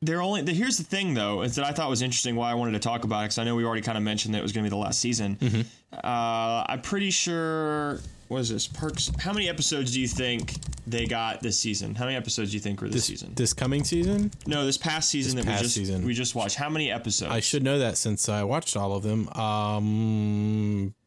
they're 0.00 0.22
only 0.22 0.42
the, 0.42 0.52
here's 0.52 0.78
the 0.78 0.84
thing 0.84 1.14
though 1.14 1.42
is 1.42 1.56
that 1.56 1.64
I 1.64 1.72
thought 1.72 1.90
was 1.90 2.02
interesting 2.02 2.36
why 2.36 2.50
I 2.50 2.54
wanted 2.54 2.72
to 2.72 2.78
talk 2.78 3.04
about 3.04 3.20
it 3.20 3.24
because 3.24 3.38
I 3.38 3.44
know 3.44 3.56
we 3.56 3.64
already 3.64 3.82
kind 3.82 3.98
of 3.98 4.04
mentioned 4.04 4.34
that 4.34 4.38
it 4.38 4.42
was 4.42 4.52
going 4.52 4.64
to 4.64 4.70
be 4.70 4.70
the 4.70 4.76
last 4.76 5.00
season. 5.00 5.36
Mm-hmm. 5.36 5.60
Uh, 5.92 6.64
I'm 6.68 6.82
pretty 6.82 7.10
sure. 7.10 8.00
What 8.28 8.40
is 8.40 8.50
this? 8.50 8.66
Parks. 8.66 9.10
How 9.18 9.32
many 9.32 9.48
episodes 9.48 9.92
do 9.94 10.00
you 10.00 10.06
think 10.06 10.52
they 10.86 11.06
got 11.06 11.40
this 11.40 11.58
season? 11.58 11.94
How 11.94 12.04
many 12.04 12.16
episodes 12.16 12.50
do 12.50 12.58
you 12.58 12.60
think 12.60 12.82
were 12.82 12.88
this, 12.88 13.06
season? 13.06 13.32
this 13.34 13.54
coming 13.54 13.84
season, 13.84 14.30
no, 14.46 14.66
this 14.66 14.76
past 14.76 15.08
season 15.08 15.36
that 15.36 15.46
past 15.46 15.62
we 15.62 15.64
just 15.64 15.74
season. 15.74 16.04
we 16.04 16.12
just 16.12 16.34
watched. 16.34 16.56
How 16.56 16.68
many 16.68 16.92
episodes? 16.92 17.32
I 17.32 17.40
should 17.40 17.62
know 17.62 17.78
that 17.78 17.96
since 17.96 18.28
I 18.28 18.44
watched 18.44 18.76
all 18.76 18.92
of 18.94 19.02
them. 19.02 19.28
Um, 19.30 20.88
uh, 20.88 20.97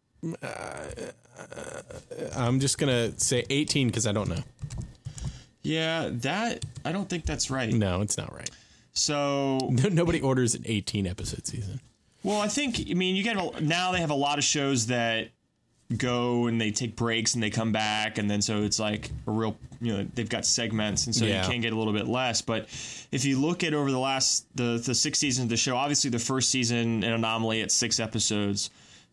I'm 2.36 2.60
just 2.60 2.78
gonna 2.78 3.18
say 3.20 3.46
18 3.50 3.88
because 3.88 4.08
I 4.08 4.12
don't 4.12 4.30
know. 4.30 4.44
Yeah, 5.64 6.10
that 6.12 6.66
I 6.86 6.92
don't 6.92 7.10
think 7.10 7.26
that's 7.26 7.50
right. 7.52 7.72
No, 7.74 8.02
it's 8.02 8.18
not 8.18 8.34
right. 8.36 8.50
So, 8.94 9.58
Nobody 9.92 10.20
orders 10.22 10.54
an 10.56 10.64
18 10.66 11.08
episode 11.08 11.48
season. 11.48 11.80
well, 12.24 12.42
I 12.42 12.48
think 12.48 12.84
I 12.90 12.94
mean 12.94 13.16
you 13.16 13.24
get 13.24 13.38
a, 13.38 13.62
now 13.64 13.92
they 13.92 14.00
have 14.00 14.12
a 14.12 14.16
lot 14.16 14.38
of 14.38 14.44
shows 14.44 14.88
that 14.88 15.30
go 15.98 16.48
and 16.48 16.60
they 16.62 16.72
take 16.72 16.96
breaks 16.96 17.34
and 17.34 17.44
they 17.44 17.50
come 17.50 17.74
back 17.74 18.18
and 18.18 18.32
then 18.32 18.42
so 18.42 18.62
it's 18.64 18.80
like 18.80 19.10
a 19.28 19.32
real 19.32 19.58
you 19.82 19.92
know 19.92 20.08
they've 20.16 20.30
got 20.30 20.46
segments 20.46 21.06
and 21.06 21.14
so 21.14 21.26
Yeah. 21.26 21.44
you 21.44 21.52
can 21.52 21.60
get 21.60 21.74
a 21.74 21.76
little 21.76 21.92
bit 21.92 22.08
less 22.08 22.42
but 22.42 22.70
if 23.12 23.26
you 23.26 23.38
look 23.38 23.62
at 23.66 23.74
over 23.74 23.92
the 23.92 24.00
last 24.00 24.46
the 24.56 24.82
the 24.86 24.96
six 24.96 25.20
seasons 25.20 25.44
of 25.46 25.50
the 25.50 25.58
show 25.58 25.76
obviously 25.76 26.10
the 26.10 26.18
first 26.18 26.50
season 26.50 27.04
an 27.04 27.12
anomaly 27.12 27.62
at 27.62 27.74
six 27.74 28.00
episodes 28.00 28.70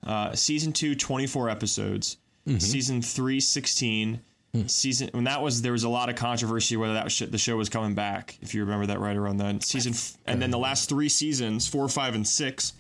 uh, 0.06 0.34
season 0.34 0.72
two 0.72 0.94
24 0.94 1.48
episodes 1.50 2.16
season 2.58 3.02
three 3.02 3.40
16 3.40 4.20
season 4.66 5.11
when 5.12 5.24
that 5.24 5.42
was 5.42 5.61
there 5.62 5.72
was 5.72 5.84
a 5.84 5.88
lot 5.88 6.08
of 6.08 6.16
controversy 6.16 6.76
whether 6.76 6.94
that 6.94 7.04
was 7.04 7.18
the 7.18 7.37
show 7.38 7.56
was 7.56 7.68
coming 7.68 7.94
back 7.94 8.38
if 8.40 8.54
you 8.54 8.62
remember 8.64 8.87
that 8.87 8.98
right 8.98 9.16
around 9.16 9.37
then 9.37 9.61
season 9.61 9.92
f- 9.92 10.16
and 10.26 10.40
then 10.40 10.50
the 10.50 10.58
last 10.58 10.88
three 10.88 11.08
seasons 11.11 11.68
four 11.68 11.87
five 11.88 12.14
and 12.14 12.26
six 12.26 12.72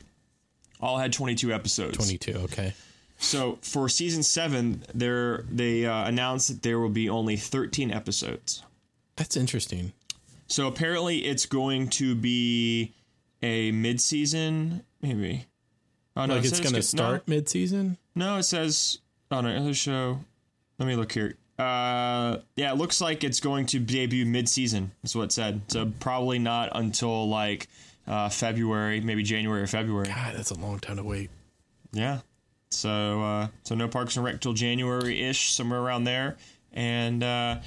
all 0.80 0.96
had 0.96 1.12
22 1.12 1.52
episodes 1.52 1.96
22. 1.96 2.32
Okay. 2.44 2.72
so 3.18 3.58
for 3.62 3.88
season 3.88 4.22
seven, 4.22 4.82
there 4.94 5.44
they 5.50 5.84
uh, 5.84 6.06
announced 6.08 6.48
that 6.48 6.62
there 6.62 6.78
will 6.78 6.88
be 6.88 7.08
only 7.08 7.36
13 7.36 7.90
episodes. 7.92 8.62
That's 9.16 9.36
interesting. 9.36 9.92
So 10.46 10.66
apparently, 10.68 11.18
it's 11.26 11.44
going 11.44 11.88
to 11.90 12.14
be 12.14 12.94
a 13.42 13.70
mid-season, 13.72 14.84
maybe. 15.02 15.44
Oh 16.18 16.26
no, 16.26 16.34
Like 16.34 16.44
it 16.44 16.48
it's 16.48 16.60
going 16.60 16.72
to 16.72 16.78
no. 16.78 16.80
start 16.82 17.28
mid-season. 17.28 17.96
No, 18.14 18.36
it 18.38 18.42
says. 18.42 18.98
on 19.30 19.46
another 19.46 19.72
show. 19.74 20.20
Let 20.78 20.86
me 20.86 20.96
look 20.96 21.12
here. 21.12 21.36
Uh, 21.58 22.38
yeah, 22.56 22.72
it 22.72 22.76
looks 22.76 23.00
like 23.00 23.24
it's 23.24 23.40
going 23.40 23.66
to 23.66 23.78
debut 23.78 24.26
mid-season. 24.26 24.90
That's 25.02 25.14
what 25.14 25.24
it 25.24 25.32
said. 25.32 25.62
So 25.68 25.90
probably 26.00 26.38
not 26.38 26.70
until 26.74 27.28
like 27.28 27.68
uh, 28.06 28.28
February, 28.28 29.00
maybe 29.00 29.22
January 29.22 29.62
or 29.62 29.66
February. 29.66 30.06
God, 30.08 30.34
that's 30.36 30.50
a 30.50 30.58
long 30.58 30.78
time 30.80 30.96
to 30.96 31.02
wait. 31.04 31.30
Yeah. 31.92 32.18
So 32.70 33.22
uh, 33.22 33.48
so 33.62 33.74
no 33.74 33.88
Parks 33.88 34.16
and 34.16 34.24
Rec 34.24 34.40
till 34.40 34.52
January 34.52 35.22
ish, 35.22 35.52
somewhere 35.52 35.80
around 35.80 36.04
there, 36.04 36.36
and 36.72 37.22
uh, 37.24 37.58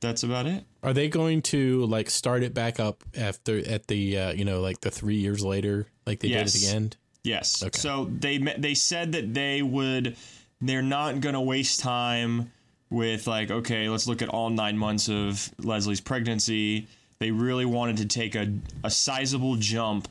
that's 0.00 0.22
about 0.22 0.46
it. 0.46 0.64
Are 0.82 0.92
they 0.92 1.08
going 1.08 1.42
to 1.42 1.84
like 1.86 2.10
start 2.10 2.42
it 2.42 2.52
back 2.52 2.78
up 2.80 3.04
after 3.16 3.58
at 3.58 3.86
the 3.86 4.18
uh, 4.18 4.32
you 4.32 4.44
know 4.44 4.60
like 4.60 4.80
the 4.80 4.90
three 4.90 5.16
years 5.16 5.44
later 5.44 5.86
like 6.06 6.20
they 6.20 6.28
Yes. 6.28 6.52
did 6.52 6.62
at 6.62 6.68
the 6.70 6.76
end? 6.76 6.96
Yes. 7.26 7.62
Okay. 7.62 7.78
So 7.78 8.04
they 8.04 8.38
they 8.38 8.74
said 8.74 9.12
that 9.12 9.34
they 9.34 9.60
would 9.60 10.16
they're 10.60 10.80
not 10.80 11.20
going 11.20 11.34
to 11.34 11.40
waste 11.40 11.80
time 11.80 12.52
with 12.88 13.26
like 13.26 13.50
okay, 13.50 13.88
let's 13.88 14.06
look 14.06 14.22
at 14.22 14.28
all 14.28 14.48
9 14.48 14.78
months 14.78 15.08
of 15.08 15.50
Leslie's 15.58 16.00
pregnancy. 16.00 16.86
They 17.18 17.32
really 17.32 17.64
wanted 17.64 17.96
to 17.98 18.06
take 18.06 18.34
a 18.34 18.52
a 18.84 18.90
sizable 18.90 19.56
jump 19.56 20.08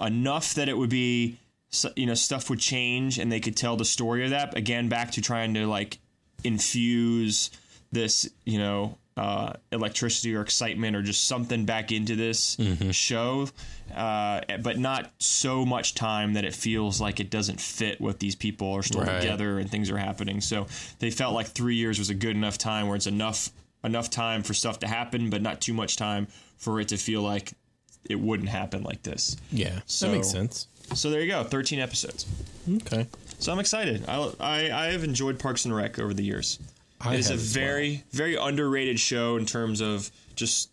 enough 0.00 0.54
that 0.54 0.68
it 0.68 0.76
would 0.76 0.90
be 0.90 1.38
you 1.96 2.06
know 2.06 2.14
stuff 2.14 2.48
would 2.48 2.60
change 2.60 3.18
and 3.18 3.30
they 3.30 3.40
could 3.40 3.56
tell 3.56 3.76
the 3.76 3.84
story 3.84 4.24
of 4.24 4.30
that 4.30 4.56
again 4.56 4.88
back 4.88 5.10
to 5.12 5.20
trying 5.20 5.54
to 5.54 5.66
like 5.66 5.98
infuse 6.44 7.50
this 7.92 8.28
you 8.44 8.58
know 8.58 8.96
uh, 9.16 9.52
electricity 9.70 10.34
or 10.34 10.40
excitement 10.40 10.96
or 10.96 11.02
just 11.02 11.28
something 11.28 11.64
back 11.64 11.92
into 11.92 12.16
this 12.16 12.56
show 12.90 13.48
uh, 13.94 14.40
but 14.62 14.76
not 14.78 15.12
so 15.18 15.64
much 15.64 15.94
time 15.94 16.32
that 16.32 16.44
it 16.44 16.52
feels 16.54 17.00
like 17.00 17.20
it 17.20 17.30
doesn't 17.30 17.60
fit 17.60 18.00
what 18.00 18.18
these 18.18 18.34
people 18.34 18.72
are 18.72 18.82
still 18.82 19.02
Right. 19.02 19.20
together 19.20 19.58
and 19.60 19.70
things 19.70 19.88
are 19.90 19.98
happening 19.98 20.40
so 20.40 20.66
they 20.98 21.10
felt 21.10 21.32
like 21.34 21.46
three 21.46 21.76
years 21.76 21.98
was 21.98 22.10
a 22.10 22.14
good 22.14 22.34
enough 22.34 22.58
time 22.58 22.88
where 22.88 22.96
it's 22.96 23.06
enough 23.06 23.50
enough 23.84 24.10
time 24.10 24.42
for 24.42 24.52
stuff 24.54 24.80
to 24.80 24.86
happen 24.88 25.30
but 25.30 25.42
not 25.42 25.60
too 25.60 25.74
much 25.74 25.96
time 25.96 26.26
for 26.56 26.80
it 26.80 26.88
to 26.88 26.96
feel 26.96 27.22
like 27.22 27.52
it 28.10 28.18
wouldn't 28.18 28.48
happen 28.48 28.82
like 28.82 29.02
this 29.04 29.36
Yeah, 29.52 29.80
So- 29.86 30.08
that 30.08 30.14
makes 30.16 30.30
sense. 30.30 30.66
so 30.94 31.10
there 31.10 31.20
you 31.20 31.28
go 31.28 31.44
13 31.44 31.78
episodes 31.78 32.26
Okay. 32.68 33.06
so 33.38 33.52
I'm 33.52 33.58
excited. 33.60 34.04
I, 34.08 34.32
I, 34.40 34.56
I 34.72 34.86
have 34.92 35.04
enjoyed 35.04 35.38
Parks 35.38 35.66
and 35.66 35.74
Rec 35.76 35.98
over 35.98 36.14
the 36.14 36.24
years. 36.24 36.58
I 37.00 37.14
it 37.14 37.20
is 37.20 37.28
a 37.28 37.32
have 37.32 37.40
as 37.40 37.52
very 37.52 38.04
very 38.12 38.36
underrated 38.36 38.98
show 38.98 39.36
in 39.36 39.46
terms 39.46 39.80
of 39.80 40.10
just 40.34 40.70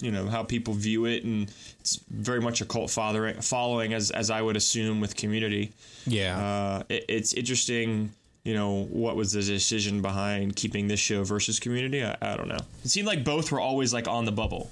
you 0.00 0.10
know 0.10 0.26
how 0.26 0.42
people 0.42 0.74
view 0.74 1.06
it, 1.06 1.24
and 1.24 1.50
it's 1.80 1.96
very 2.10 2.40
much 2.40 2.60
a 2.60 2.64
cult 2.64 2.90
father 2.90 3.32
following 3.40 3.94
as 3.94 4.10
as 4.10 4.30
I 4.30 4.42
would 4.42 4.56
assume 4.56 5.00
with 5.00 5.16
Community. 5.16 5.72
Yeah. 6.06 6.38
Uh, 6.38 6.82
it, 6.88 7.04
it's 7.08 7.32
interesting. 7.32 8.12
You 8.44 8.54
know 8.54 8.84
what 8.84 9.16
was 9.16 9.32
the 9.32 9.42
decision 9.42 10.02
behind 10.02 10.54
keeping 10.54 10.86
this 10.86 11.00
show 11.00 11.24
versus 11.24 11.58
Community? 11.58 12.04
I, 12.04 12.16
I 12.20 12.36
don't 12.36 12.48
know. 12.48 12.60
It 12.84 12.90
seemed 12.90 13.08
like 13.08 13.24
both 13.24 13.50
were 13.50 13.60
always 13.60 13.92
like 13.92 14.06
on 14.06 14.24
the 14.24 14.32
bubble. 14.32 14.70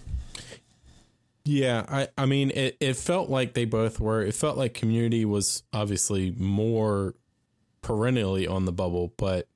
Yeah, 1.47 1.85
I, 1.89 2.09
I 2.17 2.25
mean, 2.25 2.53
it, 2.55 2.77
it 2.81 2.97
felt 2.97 3.29
like 3.29 3.53
they 3.53 3.67
both 3.67 4.01
were. 4.01 4.23
It 4.23 4.35
felt 4.35 4.57
like 4.57 4.73
Community 4.73 5.27
was 5.27 5.63
obviously 5.75 6.31
more 6.39 7.15
perennially 7.83 8.47
on 8.47 8.65
the 8.65 8.73
bubble, 8.73 9.13
but 9.19 9.47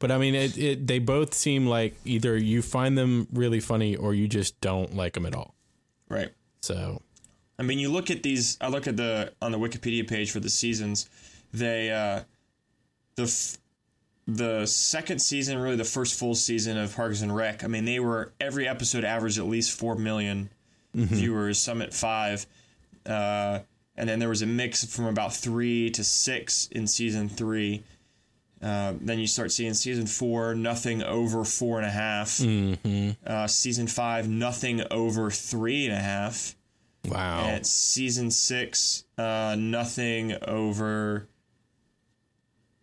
but 0.00 0.10
I 0.10 0.18
mean, 0.18 0.34
it, 0.34 0.58
it 0.58 0.86
they 0.88 0.98
both 0.98 1.32
seem 1.34 1.66
like 1.66 1.94
either 2.04 2.36
you 2.36 2.62
find 2.62 2.98
them 2.98 3.28
really 3.32 3.60
funny 3.60 3.94
or 3.94 4.12
you 4.14 4.26
just 4.26 4.60
don't 4.60 4.96
like 4.96 5.12
them 5.12 5.26
at 5.26 5.36
all. 5.36 5.54
Right. 6.08 6.30
So 6.62 7.00
I 7.60 7.62
mean, 7.62 7.78
you 7.78 7.90
look 7.90 8.10
at 8.10 8.22
these. 8.22 8.56
I 8.62 8.68
look 8.68 8.86
at 8.86 8.96
the 8.96 9.34
on 9.42 9.52
the 9.52 9.58
Wikipedia 9.58 10.08
page 10.08 10.32
for 10.32 10.40
the 10.40 10.48
seasons. 10.48 11.08
They 11.52 11.90
uh, 11.90 12.22
the 13.16 13.24
f- 13.24 13.58
the 14.26 14.64
second 14.64 15.18
season, 15.20 15.58
really 15.58 15.76
the 15.76 15.84
first 15.84 16.18
full 16.18 16.34
season 16.34 16.78
of 16.78 16.96
Parks 16.96 17.20
and 17.20 17.36
Rec. 17.36 17.62
I 17.62 17.66
mean, 17.66 17.84
they 17.84 18.00
were 18.00 18.32
every 18.40 18.66
episode 18.66 19.04
averaged 19.04 19.38
at 19.38 19.46
least 19.46 19.78
four 19.78 19.94
million 19.94 20.48
viewers. 20.94 21.58
Some 21.58 21.82
at 21.82 21.92
five, 21.92 22.46
uh, 23.04 23.58
and 23.94 24.08
then 24.08 24.20
there 24.20 24.30
was 24.30 24.40
a 24.40 24.46
mix 24.46 24.82
from 24.86 25.04
about 25.04 25.34
three 25.34 25.90
to 25.90 26.02
six 26.02 26.66
in 26.72 26.86
season 26.86 27.28
three. 27.28 27.82
Uh, 28.62 28.92
then 29.00 29.18
you 29.18 29.26
start 29.26 29.50
seeing 29.50 29.72
season 29.72 30.06
four, 30.06 30.54
nothing 30.54 31.02
over 31.02 31.44
four 31.44 31.78
and 31.78 31.86
a 31.86 31.90
half. 31.90 32.38
Uh, 33.26 33.46
season 33.46 33.86
five, 33.86 34.28
nothing 34.28 34.82
over 34.90 35.30
three 35.30 35.86
and 35.86 35.94
a 35.94 36.00
half. 36.00 36.54
wow, 37.06 37.46
At 37.46 37.64
season 37.64 38.30
six, 38.30 39.04
uh, 39.16 39.56
nothing 39.58 40.36
over. 40.46 41.26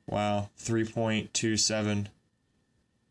Wow, 0.08 0.50
three 0.58 0.86
point 0.86 1.34
two 1.34 1.58
seven. 1.58 2.10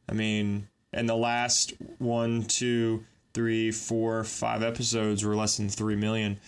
I 0.08 0.14
mean, 0.14 0.68
and 0.92 1.08
the 1.08 1.14
last 1.16 1.72
one, 1.98 2.44
two, 2.44 3.04
three, 3.36 3.70
four, 3.70 4.24
five 4.24 4.62
episodes 4.62 5.22
were 5.24 5.36
less 5.36 5.58
than 5.58 5.68
three 5.68 5.94
million. 5.96 6.38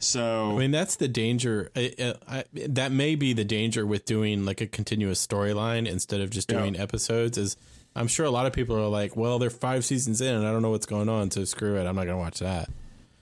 So 0.00 0.50
I 0.56 0.58
mean, 0.58 0.70
that's 0.72 0.96
the 0.96 1.08
danger. 1.08 1.70
I, 1.76 1.94
I, 1.98 2.14
I, 2.38 2.44
that 2.68 2.92
may 2.92 3.14
be 3.14 3.32
the 3.32 3.44
danger 3.44 3.86
with 3.86 4.04
doing 4.04 4.44
like 4.44 4.60
a 4.60 4.66
continuous 4.66 5.24
storyline 5.24 5.86
instead 5.86 6.20
of 6.20 6.30
just 6.30 6.50
Yeah. 6.50 6.58
doing 6.58 6.78
episodes. 6.78 7.38
Is 7.38 7.56
I'm 7.96 8.08
sure 8.08 8.26
a 8.26 8.30
lot 8.30 8.46
of 8.46 8.52
people 8.52 8.76
are 8.76 8.88
like, 8.88 9.16
well, 9.16 9.38
they're 9.38 9.50
five 9.50 9.84
seasons 9.84 10.20
in, 10.20 10.34
and 10.34 10.46
I 10.46 10.50
don't 10.52 10.62
know 10.62 10.70
what's 10.70 10.86
going 10.86 11.08
on, 11.08 11.30
so 11.30 11.44
screw 11.44 11.76
it. 11.80 11.86
I'm 11.86 11.94
not 11.96 12.06
gonna 12.06 12.18
watch 12.18 12.40
that. 12.40 12.68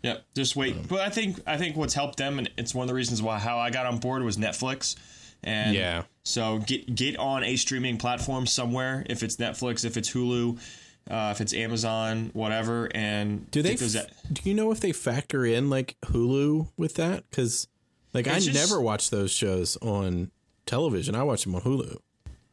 yeah, 0.02 0.16
just 0.34 0.56
wait. 0.56 0.74
Um, 0.74 0.82
but 0.88 1.00
I 1.00 1.10
think 1.10 1.38
I 1.46 1.56
think 1.58 1.76
what's 1.76 1.94
helped 1.94 2.16
them, 2.18 2.38
and 2.38 2.50
it's 2.56 2.74
one 2.74 2.84
of 2.84 2.88
the 2.88 2.94
reasons 2.94 3.20
why 3.22 3.38
how 3.38 3.58
I 3.58 3.70
got 3.70 3.86
on 3.86 3.98
board 3.98 4.22
was 4.24 4.36
Netflix. 4.38 4.96
And 5.44 5.74
Yeah. 5.76 6.04
so 6.24 6.58
get 6.58 6.92
get 6.94 7.16
on 7.18 7.44
a 7.44 7.56
streaming 7.56 7.98
platform 7.98 8.46
somewhere. 8.46 9.04
If 9.08 9.22
it's 9.22 9.36
Netflix, 9.36 9.84
if 9.84 9.96
it's 9.96 10.10
Hulu, 10.10 10.58
uh, 11.10 11.30
if 11.34 11.40
it's 11.40 11.52
Amazon, 11.54 12.30
whatever. 12.32 12.88
And 12.94 13.50
Do 13.50 13.62
they? 13.62 13.70
get 13.70 13.80
those 13.80 13.96
f- 13.96 14.06
do 14.32 14.42
you 14.48 14.54
know 14.54 14.70
if 14.72 14.80
they 14.80 14.92
factor 14.92 15.44
in 15.44 15.68
like 15.70 15.96
Hulu 16.06 16.68
with 16.76 16.94
that? 16.94 17.24
Because 17.30 17.68
like 18.14 18.26
I 18.28 18.38
just- 18.38 18.54
never 18.54 18.80
watch 18.80 19.10
those 19.10 19.30
shows 19.32 19.76
on 19.82 20.30
television. 20.66 21.14
I 21.14 21.22
watch 21.22 21.44
them 21.44 21.54
on 21.54 21.62
Hulu. 21.62 21.96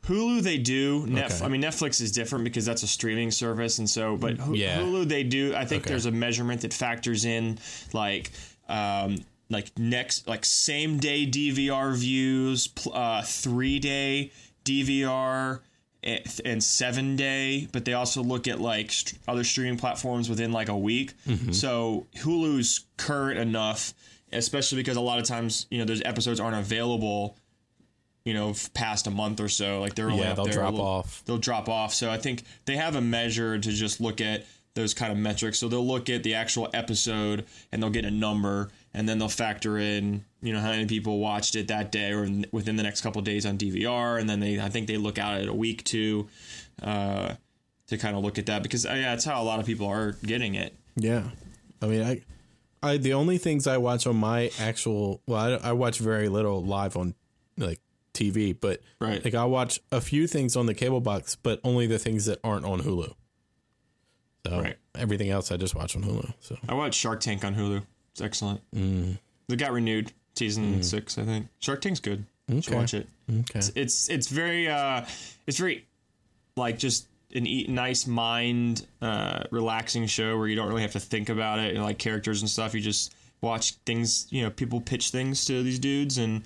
Hulu 0.04 0.42
they 0.42 0.58
do. 0.58 1.06
Netf- 1.06 1.36
Okay. 1.36 1.46
I 1.46 1.50
mean 1.50 1.62
Netflix 1.62 2.02
is 2.02 2.12
different 2.12 2.44
because 2.44 2.66
that's 2.66 2.82
a 2.84 2.88
streaming 2.88 3.30
service, 3.32 3.78
and 3.80 3.88
so 3.90 4.16
but 4.18 4.38
Hu- 4.38 4.56
Yeah. 4.56 4.80
Hulu 4.80 5.08
they 5.08 5.24
do. 5.24 5.54
I 5.56 5.66
think 5.66 5.84
Okay. 5.84 5.90
there's 5.92 6.06
a 6.08 6.12
measurement 6.12 6.62
that 6.62 6.74
factors 6.74 7.26
in 7.26 7.60
like 7.94 8.32
um, 8.68 9.18
like 9.52 9.78
next 9.78 10.28
like 10.28 10.46
same 10.46 10.98
day 11.00 11.26
DVR 11.28 11.96
views, 11.96 12.70
uh, 12.92 13.22
three 13.24 13.78
day 13.80 14.32
DVR. 14.66 15.60
And 16.02 16.64
seven 16.64 17.18
day, 17.18 17.68
but 17.74 17.84
they 17.84 17.94
also 17.94 18.24
look 18.24 18.48
at 18.48 18.62
like 18.62 18.90
st- 18.92 19.20
other 19.28 19.44
streaming 19.44 19.78
platforms 19.78 20.30
within 20.30 20.54
like 20.54 20.70
a 20.70 20.78
week. 20.78 21.14
Mm-hmm. 21.28 21.52
So 21.52 22.08
Hulu's 22.20 22.86
current 22.96 23.38
enough, 23.38 23.94
especially 24.32 24.78
because 24.78 24.96
a 24.96 25.02
lot 25.02 25.20
of 25.20 25.26
times 25.26 25.66
you 25.70 25.78
know 25.78 25.84
those 25.86 26.02
episodes 26.06 26.40
aren't 26.40 26.56
available 26.56 27.38
you 28.26 28.34
know, 28.34 28.54
past 28.74 29.08
a 29.08 29.12
month 29.12 29.40
or 29.40 29.48
so. 29.50 29.80
Like 29.80 29.96
they're 29.96 30.10
only 30.12 30.20
Yeah, 30.24 30.34
they'll 30.34 30.46
drop 30.46 30.72
little- 30.74 30.86
off. 30.86 31.24
They'll 31.26 31.38
drop 31.38 31.68
off. 31.70 31.94
So 31.94 32.12
I 32.12 32.18
think 32.18 32.44
they 32.66 32.76
have 32.76 32.96
a 32.96 33.02
measure 33.02 33.58
to 33.58 33.72
just 33.72 34.00
look 34.02 34.22
at 34.22 34.46
those 34.76 34.94
kind 34.94 35.12
of 35.12 35.18
metrics. 35.18 35.58
So 35.58 35.68
they'll 35.68 35.88
look 35.88 36.10
at 36.10 36.22
the 36.24 36.36
actual 36.36 36.70
episode 36.74 37.46
and 37.72 37.82
they'll 37.82 37.90
get 37.90 38.06
a 38.06 38.12
number, 38.12 38.70
and 38.94 39.08
then 39.10 39.18
they'll 39.20 39.30
factor 39.30 39.78
in, 39.80 40.26
you 40.42 40.54
know, 40.54 40.60
how 40.60 40.70
many 40.70 40.86
people 40.86 41.20
watched 41.20 41.56
it 41.56 41.68
that 41.68 41.92
day 41.92 42.12
or 42.12 42.24
in, 42.24 42.46
within 42.52 42.76
the 42.78 42.84
next 42.84 43.02
couple 43.02 43.20
of 43.20 43.26
days 43.26 43.46
on 43.46 43.58
DVR, 43.58 44.20
and 44.20 44.30
then 44.30 44.40
they, 44.40 44.60
I 44.60 44.70
think 44.70 44.88
they 44.88 44.98
look 44.98 45.18
out 45.18 45.40
at 45.42 45.48
a 45.48 45.54
week 45.54 45.84
too, 45.84 46.28
uh, 46.82 47.36
to 47.88 47.98
kind 47.98 48.16
of 48.16 48.24
look 48.24 48.38
at 48.38 48.46
that 48.46 48.64
because 48.64 48.86
uh, 48.86 48.90
yeah, 48.94 49.10
that's 49.12 49.26
how 49.26 49.42
a 49.42 49.46
lot 49.46 49.60
of 49.60 49.66
people 49.66 49.88
are 49.88 50.14
getting 50.26 50.56
it. 50.56 50.76
Yeah, 50.96 51.24
I 51.82 51.88
mean, 51.88 52.04
I, 52.04 52.22
I 52.82 52.98
the 52.98 53.14
only 53.14 53.38
things 53.38 53.68
I 53.68 53.78
watch 53.78 54.08
on 54.08 54.16
my 54.16 54.52
actual 54.60 55.22
well, 55.28 55.60
I, 55.62 55.70
I 55.70 55.72
watch 55.74 56.00
very 56.00 56.30
little 56.30 56.64
live 56.64 56.96
on 56.96 57.16
like 57.58 57.80
TV, 58.14 58.56
but 58.60 58.82
Right. 59.02 59.24
like 59.24 59.34
I 59.36 59.46
watch 59.46 59.80
a 59.92 60.00
few 60.02 60.28
things 60.28 60.56
on 60.56 60.66
the 60.66 60.74
cable 60.74 61.02
box, 61.02 61.36
but 61.36 61.60
only 61.64 61.88
the 61.88 62.00
things 62.00 62.26
that 62.26 62.40
aren't 62.44 62.66
on 62.66 62.82
Hulu. 62.82 63.14
So 64.48 64.62
Right. 64.62 64.78
everything 64.96 65.30
else 65.30 65.52
I 65.52 65.58
just 65.58 65.76
watch 65.76 65.96
on 65.96 66.04
Hulu. 66.04 66.34
So 66.40 66.58
I 66.68 66.74
watched 66.74 67.00
Shark 67.00 67.20
Tank 67.20 67.44
on 67.44 67.56
Hulu. 67.56 67.84
It's 68.12 68.22
excellent. 68.22 68.62
Mm. 68.74 69.20
They 69.48 69.56
got 69.56 69.72
renewed 69.72 70.14
season 70.36 70.82
six, 70.84 71.18
I 71.18 71.24
think. 71.26 71.48
Shark 71.60 71.82
Tank's 71.82 72.00
good. 72.00 72.26
Should 72.62 72.74
watch 72.74 72.94
it. 72.96 73.08
okay, 73.30 73.62
It's 73.76 74.10
it's 74.10 74.28
very 74.28 74.68
uh, 74.68 75.06
it's 75.46 75.58
very 75.60 75.86
like 76.56 76.80
just 76.80 77.08
an 77.36 77.46
e- 77.46 77.68
nice 77.70 78.08
mind 78.08 78.88
uh, 79.04 79.44
relaxing 79.52 80.08
show 80.08 80.36
where 80.38 80.48
you 80.48 80.56
don't 80.56 80.68
really 80.68 80.82
have 80.82 80.94
to 80.94 81.00
think 81.00 81.30
about 81.30 81.60
it 81.60 81.76
and 81.76 81.84
like 81.84 82.00
characters 82.00 82.42
and 82.42 82.50
stuff. 82.50 82.74
You 82.74 82.82
just 82.82 83.14
watch 83.42 83.74
things. 83.86 84.26
You 84.32 84.44
know, 84.44 84.50
people 84.50 84.82
pitch 84.82 85.10
things 85.12 85.46
to 85.46 85.62
these 85.64 85.80
dudes 85.80 86.18
and. 86.18 86.44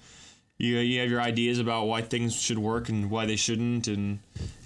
You, 0.60 0.78
you 0.78 1.00
have 1.02 1.10
your 1.10 1.20
ideas 1.20 1.58
about 1.58 1.88
why 1.88 2.04
things 2.04 2.40
should 2.40 2.60
work 2.60 2.88
and 2.88 3.10
why 3.10 3.26
they 3.26 3.36
shouldn't 3.36 3.88
and 3.88 4.20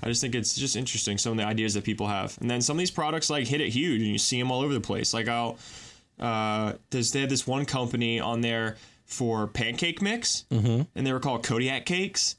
i 0.04 0.08
just 0.08 0.20
think 0.20 0.36
it's 0.36 0.54
just 0.54 0.76
interesting 0.76 1.18
some 1.18 1.32
of 1.32 1.38
the 1.38 1.46
ideas 1.46 1.74
that 1.76 1.86
people 1.86 2.08
have 2.08 2.38
and 2.42 2.52
then 2.52 2.62
some 2.62 2.76
of 2.76 2.80
these 2.80 2.92
products 2.92 3.30
like 3.30 3.48
hit 3.48 3.62
it 3.62 3.70
huge 3.70 4.02
and 4.02 4.12
you 4.12 4.18
see 4.18 4.38
them 4.38 4.52
all 4.52 4.62
over 4.62 4.74
the 4.74 4.82
place 4.82 5.14
like 5.14 5.30
i'll 5.30 5.58
uh, 6.20 6.74
there's 6.90 7.14
they 7.14 7.22
had 7.22 7.30
this 7.30 7.48
one 7.48 7.66
company 7.66 8.20
on 8.20 8.42
there 8.42 8.76
for 9.08 9.48
pancake 9.48 10.02
mix, 10.02 10.46
mm-hmm. 10.52 10.82
and 10.94 11.08
they 11.08 11.14
were 11.14 11.20
called 11.20 11.44
Kodiak 11.44 11.86
cakes. 11.86 12.36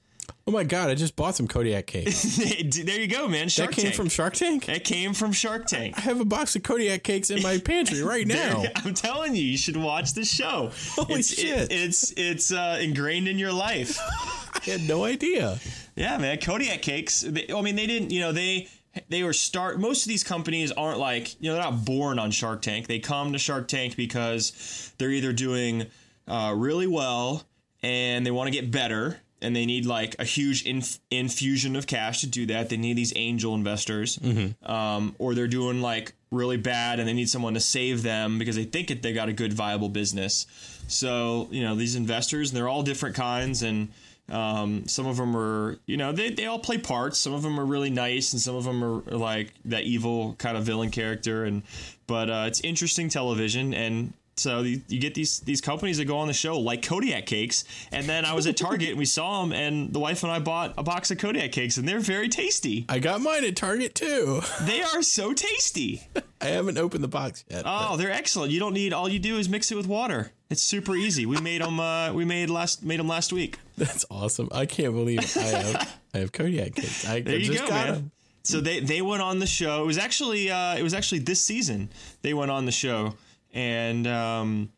oh 0.46 0.52
my 0.52 0.62
god, 0.62 0.90
I 0.90 0.94
just 0.94 1.16
bought 1.16 1.34
some 1.34 1.48
Kodiak 1.48 1.86
cakes. 1.86 2.36
there 2.36 3.00
you 3.00 3.08
go, 3.08 3.26
man. 3.26 3.48
Shark 3.48 3.70
that 3.70 3.76
came 3.76 3.84
Tank. 3.86 3.96
from 3.96 4.08
Shark 4.08 4.34
Tank. 4.34 4.66
that 4.66 4.84
came 4.84 5.14
from 5.14 5.32
Shark 5.32 5.66
Tank. 5.66 5.96
I 5.96 6.02
have 6.02 6.20
a 6.20 6.24
box 6.26 6.54
of 6.54 6.62
Kodiak 6.62 7.02
cakes 7.02 7.30
in 7.30 7.42
my 7.42 7.58
pantry 7.64 8.02
right 8.02 8.26
now. 8.26 8.64
I'm 8.76 8.94
telling 8.94 9.34
you, 9.34 9.42
you 9.42 9.58
should 9.58 9.76
watch 9.76 10.12
the 10.12 10.24
show. 10.24 10.70
Holy 10.92 11.20
it's, 11.20 11.34
shit. 11.34 11.72
it's 11.72 12.12
it's 12.16 12.52
uh, 12.52 12.78
ingrained 12.80 13.28
in 13.28 13.38
your 13.38 13.52
life. 13.52 13.98
I 14.54 14.70
had 14.70 14.82
no 14.82 15.04
idea. 15.04 15.58
Yeah, 15.96 16.18
man. 16.18 16.38
Kodiak 16.38 16.82
cakes. 16.82 17.22
They, 17.22 17.46
I 17.52 17.62
mean, 17.62 17.76
they 17.76 17.86
didn't. 17.86 18.10
You 18.10 18.20
know, 18.20 18.32
they 18.32 18.68
they 19.08 19.22
were 19.22 19.32
start. 19.32 19.80
Most 19.80 20.04
of 20.04 20.08
these 20.08 20.24
companies 20.24 20.70
aren't 20.72 20.98
like 20.98 21.40
you 21.40 21.48
know 21.48 21.54
they're 21.54 21.64
not 21.64 21.84
born 21.86 22.18
on 22.18 22.30
Shark 22.30 22.60
Tank. 22.60 22.86
They 22.86 22.98
come 22.98 23.32
to 23.32 23.38
Shark 23.38 23.68
Tank 23.68 23.96
because 23.96 24.92
they're 24.98 25.10
either 25.10 25.32
doing 25.32 25.86
uh, 26.28 26.54
really 26.56 26.86
well 26.86 27.44
and 27.82 28.24
they 28.26 28.30
want 28.30 28.52
to 28.52 28.60
get 28.60 28.70
better. 28.70 29.20
And 29.40 29.54
they 29.54 29.66
need 29.66 29.86
like 29.86 30.16
a 30.18 30.24
huge 30.24 30.66
inf- 30.66 30.98
infusion 31.12 31.76
of 31.76 31.86
cash 31.86 32.22
to 32.22 32.26
do 32.26 32.46
that. 32.46 32.70
They 32.70 32.76
need 32.76 32.96
these 32.96 33.12
angel 33.14 33.54
investors, 33.54 34.18
um, 34.64 35.14
or 35.20 35.34
they're 35.34 35.46
doing 35.46 35.80
like 35.80 36.12
really 36.32 36.56
bad 36.56 36.98
and 36.98 37.08
they 37.08 37.12
need 37.12 37.30
someone 37.30 37.54
to 37.54 37.60
save 37.60 38.02
them 38.02 38.38
because 38.40 38.56
they 38.56 38.64
think 38.64 38.88
that 38.88 39.00
they 39.00 39.12
got 39.12 39.28
a 39.28 39.32
good 39.32 39.52
viable 39.52 39.88
business. 39.90 40.46
So 40.88 41.46
you 41.52 41.62
know 41.62 41.76
these 41.76 41.94
investors, 41.94 42.50
and 42.50 42.56
they're 42.56 42.66
all 42.68 42.82
different 42.82 43.14
kinds, 43.14 43.62
and 43.62 43.90
um, 44.28 44.88
some 44.88 45.06
of 45.06 45.16
them 45.16 45.36
are, 45.36 45.78
you 45.86 45.96
know, 45.96 46.10
they, 46.12 46.30
they 46.30 46.46
all 46.46 46.58
play 46.58 46.78
parts. 46.78 47.18
Some 47.18 47.32
of 47.32 47.42
them 47.42 47.58
are 47.60 47.64
really 47.64 47.90
nice, 47.90 48.32
and 48.32 48.42
some 48.42 48.56
of 48.56 48.64
them 48.64 48.82
are 48.82 49.00
like 49.02 49.52
that 49.66 49.84
evil 49.84 50.34
kind 50.38 50.56
of 50.56 50.64
villain 50.64 50.90
character. 50.90 51.44
And 51.44 51.62
but 52.08 52.28
uh, 52.28 52.44
it's 52.48 52.60
interesting 52.60 53.08
television, 53.08 53.72
and 53.72 54.12
so 54.38 54.60
you, 54.60 54.80
you 54.88 54.98
get 55.00 55.14
these 55.14 55.40
these 55.40 55.60
companies 55.60 55.98
that 55.98 56.04
go 56.06 56.18
on 56.18 56.26
the 56.28 56.32
show 56.34 56.58
like 56.58 56.82
Kodiak 56.82 57.26
cakes. 57.26 57.64
And 57.92 58.06
then 58.06 58.24
I 58.24 58.34
was 58.34 58.46
at 58.46 58.56
Target 58.56 58.90
and 58.90 58.98
we 58.98 59.04
saw 59.04 59.42
them, 59.42 59.52
and 59.52 59.92
the 59.92 59.98
wife 59.98 60.22
and 60.22 60.32
I 60.32 60.38
bought 60.38 60.74
a 60.78 60.82
box 60.82 61.10
of 61.10 61.18
Kodiak 61.18 61.52
cakes, 61.52 61.76
and 61.76 61.86
they're 61.88 62.00
very 62.00 62.28
tasty. 62.28 62.86
I 62.88 62.98
got 62.98 63.20
mine 63.20 63.44
at 63.44 63.56
Target 63.56 63.94
too. 63.94 64.40
They 64.62 64.82
are 64.82 65.02
so 65.02 65.32
tasty. 65.32 66.08
I 66.40 66.46
haven't 66.46 66.78
opened 66.78 67.02
the 67.02 67.08
box 67.08 67.44
yet. 67.50 67.64
Oh, 67.66 67.96
they're 67.96 68.12
excellent. 68.12 68.52
You 68.52 68.60
don't 68.60 68.74
need 68.74 68.92
all 68.92 69.08
you 69.08 69.18
do 69.18 69.38
is 69.38 69.48
mix 69.48 69.72
it 69.72 69.74
with 69.74 69.88
water. 69.88 70.30
It's 70.50 70.62
super 70.62 70.94
easy. 70.94 71.26
We 71.26 71.40
made 71.40 71.60
them. 71.60 71.80
Uh, 71.80 72.12
we 72.12 72.24
made 72.24 72.48
last 72.48 72.84
made 72.84 73.00
them 73.00 73.08
last 73.08 73.32
week. 73.32 73.58
That's 73.76 74.06
awesome. 74.10 74.48
I 74.52 74.66
can't 74.66 74.94
believe 74.94 75.20
I 75.36 75.40
have 75.40 75.98
I 76.14 76.18
have 76.18 76.32
Kodiak 76.32 76.74
cakes. 76.76 77.06
I 77.08 77.20
There 77.20 77.36
you 77.36 77.46
just 77.46 77.62
go, 77.64 77.68
got 77.68 77.86
man. 77.86 77.94
'em. 77.96 78.10
So 78.44 78.60
they 78.60 78.80
they 78.80 79.02
went 79.02 79.20
on 79.20 79.40
the 79.40 79.46
show. 79.46 79.82
It 79.82 79.86
was 79.86 79.98
actually 79.98 80.50
uh, 80.50 80.76
it 80.76 80.82
was 80.82 80.94
actually 80.94 81.18
this 81.18 81.40
season 81.40 81.90
they 82.22 82.32
went 82.32 82.50
on 82.50 82.64
the 82.64 82.72
show, 82.72 83.14
and 83.52 84.06
um, 84.06 84.70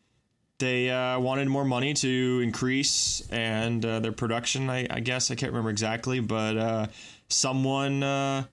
they 0.59 0.89
uh, 0.89 1.19
wanted 1.19 1.47
more 1.47 1.65
money 1.65 1.93
to 1.95 2.41
increase 2.43 3.27
and 3.31 3.83
uh, 3.85 3.99
their 3.99 4.11
production. 4.11 4.69
I, 4.69 4.87
I 4.89 4.99
guess 4.99 5.31
I 5.31 5.35
can't 5.35 5.51
remember 5.51 5.69
exactly, 5.71 6.19
but 6.19 6.57
uh, 6.57 6.87
someone. 7.27 8.03
Uh, 8.03 8.43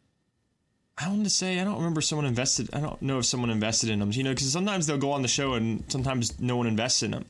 I 1.00 1.08
want 1.10 1.22
to 1.22 1.30
say 1.30 1.60
I 1.60 1.64
don't 1.64 1.76
remember 1.76 2.00
someone 2.00 2.26
invested. 2.26 2.70
I 2.72 2.80
don't 2.80 3.00
know 3.00 3.18
if 3.20 3.24
someone 3.26 3.50
invested 3.50 3.88
in 3.88 4.00
them. 4.00 4.10
You 4.10 4.24
know, 4.24 4.30
because 4.30 4.50
sometimes 4.50 4.86
they'll 4.88 4.98
go 4.98 5.12
on 5.12 5.22
the 5.22 5.28
show 5.28 5.54
and 5.54 5.84
sometimes 5.86 6.40
no 6.40 6.56
one 6.56 6.66
invests 6.66 7.04
in 7.04 7.12
them, 7.12 7.24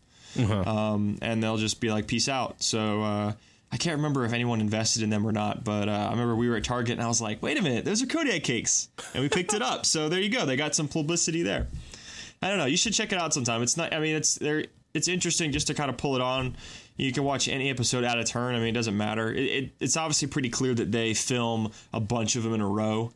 um, 0.67 1.19
and 1.21 1.43
they'll 1.43 1.59
just 1.59 1.79
be 1.79 1.91
like, 1.91 2.07
"Peace 2.07 2.31
out." 2.31 2.63
So 2.63 3.03
uh, 3.03 3.33
I 3.71 3.77
can't 3.77 3.97
remember 3.97 4.25
if 4.25 4.33
anyone 4.33 4.63
invested 4.63 5.03
in 5.03 5.11
them 5.11 5.27
or 5.27 5.33
not, 5.33 5.65
but 5.65 5.89
uh, 5.89 5.93
I 5.93 6.11
remember 6.13 6.35
we 6.35 6.49
were 6.49 6.57
at 6.57 6.65
Target 6.65 6.93
and 6.95 7.03
I 7.03 7.09
was 7.09 7.21
like, 7.21 7.43
"Wait 7.43 7.59
a 7.59 7.63
minute, 7.63 7.85
those 7.85 8.03
are 8.03 8.07
Kodiak 8.07 8.43
cakes," 8.43 8.89
and 9.13 9.23
we 9.23 9.29
picked 9.29 9.53
it 9.53 9.61
up. 9.61 9.85
So 9.85 10.09
there 10.09 10.21
you 10.21 10.31
go. 10.31 10.47
They 10.47 10.57
got 10.57 10.75
some 10.75 10.89
publicity 10.89 11.43
there. 11.43 11.67
I 12.43 12.49
don't 12.49 12.59
know. 12.59 12.67
You 12.67 12.77
should 12.77 12.95
check 12.95 13.13
it 13.13 13.19
out 13.19 13.35
sometime. 13.35 13.63
It's 13.63 13.77
not. 13.77 13.93
I 13.93 13.99
mean, 13.99 14.15
it's 14.17 14.37
there. 14.37 14.65
It's 14.95 15.09
interesting 15.09 15.53
just 15.53 15.67
to 15.69 15.75
kind 15.75 15.91
of 15.91 15.97
pull 15.97 16.17
it 16.17 16.23
on. 16.23 16.57
You 16.97 17.13
can 17.13 17.25
watch 17.25 17.49
any 17.49 17.71
episode 17.71 18.05
out 18.05 18.19
of 18.19 18.27
turn. 18.27 18.55
I 18.55 18.59
mean, 18.59 18.69
it 18.69 18.73
doesn't 18.73 18.97
matter. 18.97 19.33
It, 19.33 19.45
it, 19.45 19.71
it's 19.81 19.97
obviously 19.97 20.29
pretty 20.29 20.49
clear 20.49 20.75
that 20.75 20.91
they 20.91 21.15
film 21.15 21.73
a 21.93 22.01
bunch 22.01 22.37
of 22.37 22.43
them 22.43 22.55
in 22.55 22.61
a 22.61 22.67
row 22.67 23.13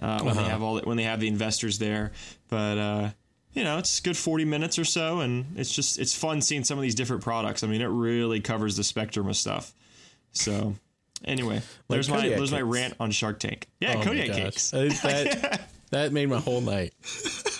uh, 0.00 0.22
when 0.22 0.36
they 0.36 0.44
have 0.44 0.62
all 0.62 0.74
the, 0.74 0.82
when 0.82 0.96
they 0.96 1.02
have 1.04 1.20
the 1.20 1.28
investors 1.28 1.78
there. 1.78 2.12
But 2.48 2.78
uh, 2.78 3.10
you 3.52 3.64
know, 3.64 3.78
it's 3.78 3.98
a 3.98 4.02
good 4.02 4.16
forty 4.16 4.44
minutes 4.44 4.78
or 4.78 4.84
so, 4.84 5.20
and 5.20 5.46
it's 5.56 5.74
just 5.74 5.98
it's 5.98 6.14
fun 6.14 6.40
seeing 6.42 6.64
some 6.64 6.78
of 6.78 6.82
these 6.82 6.94
different 6.94 7.22
products. 7.22 7.62
I 7.62 7.66
mean, 7.66 7.80
it 7.80 7.86
really 7.86 8.40
covers 8.40 8.76
the 8.76 8.84
spectrum 8.84 9.28
of 9.28 9.36
stuff. 9.36 9.72
So 10.32 10.74
anyway, 11.24 11.62
there's 11.88 12.08
my 12.08 12.28
there's 12.28 12.52
my 12.52 12.62
rant 12.62 12.94
on 13.00 13.10
Shark 13.10 13.38
Tank. 13.38 13.68
Yeah, 13.80 13.94
Oh 13.96 14.02
Kodiak 14.02 14.32
cakes. 14.32 14.70
That, 14.70 15.60
that 15.90 16.12
made 16.12 16.28
my 16.28 16.38
whole 16.38 16.60
night. 16.60 16.94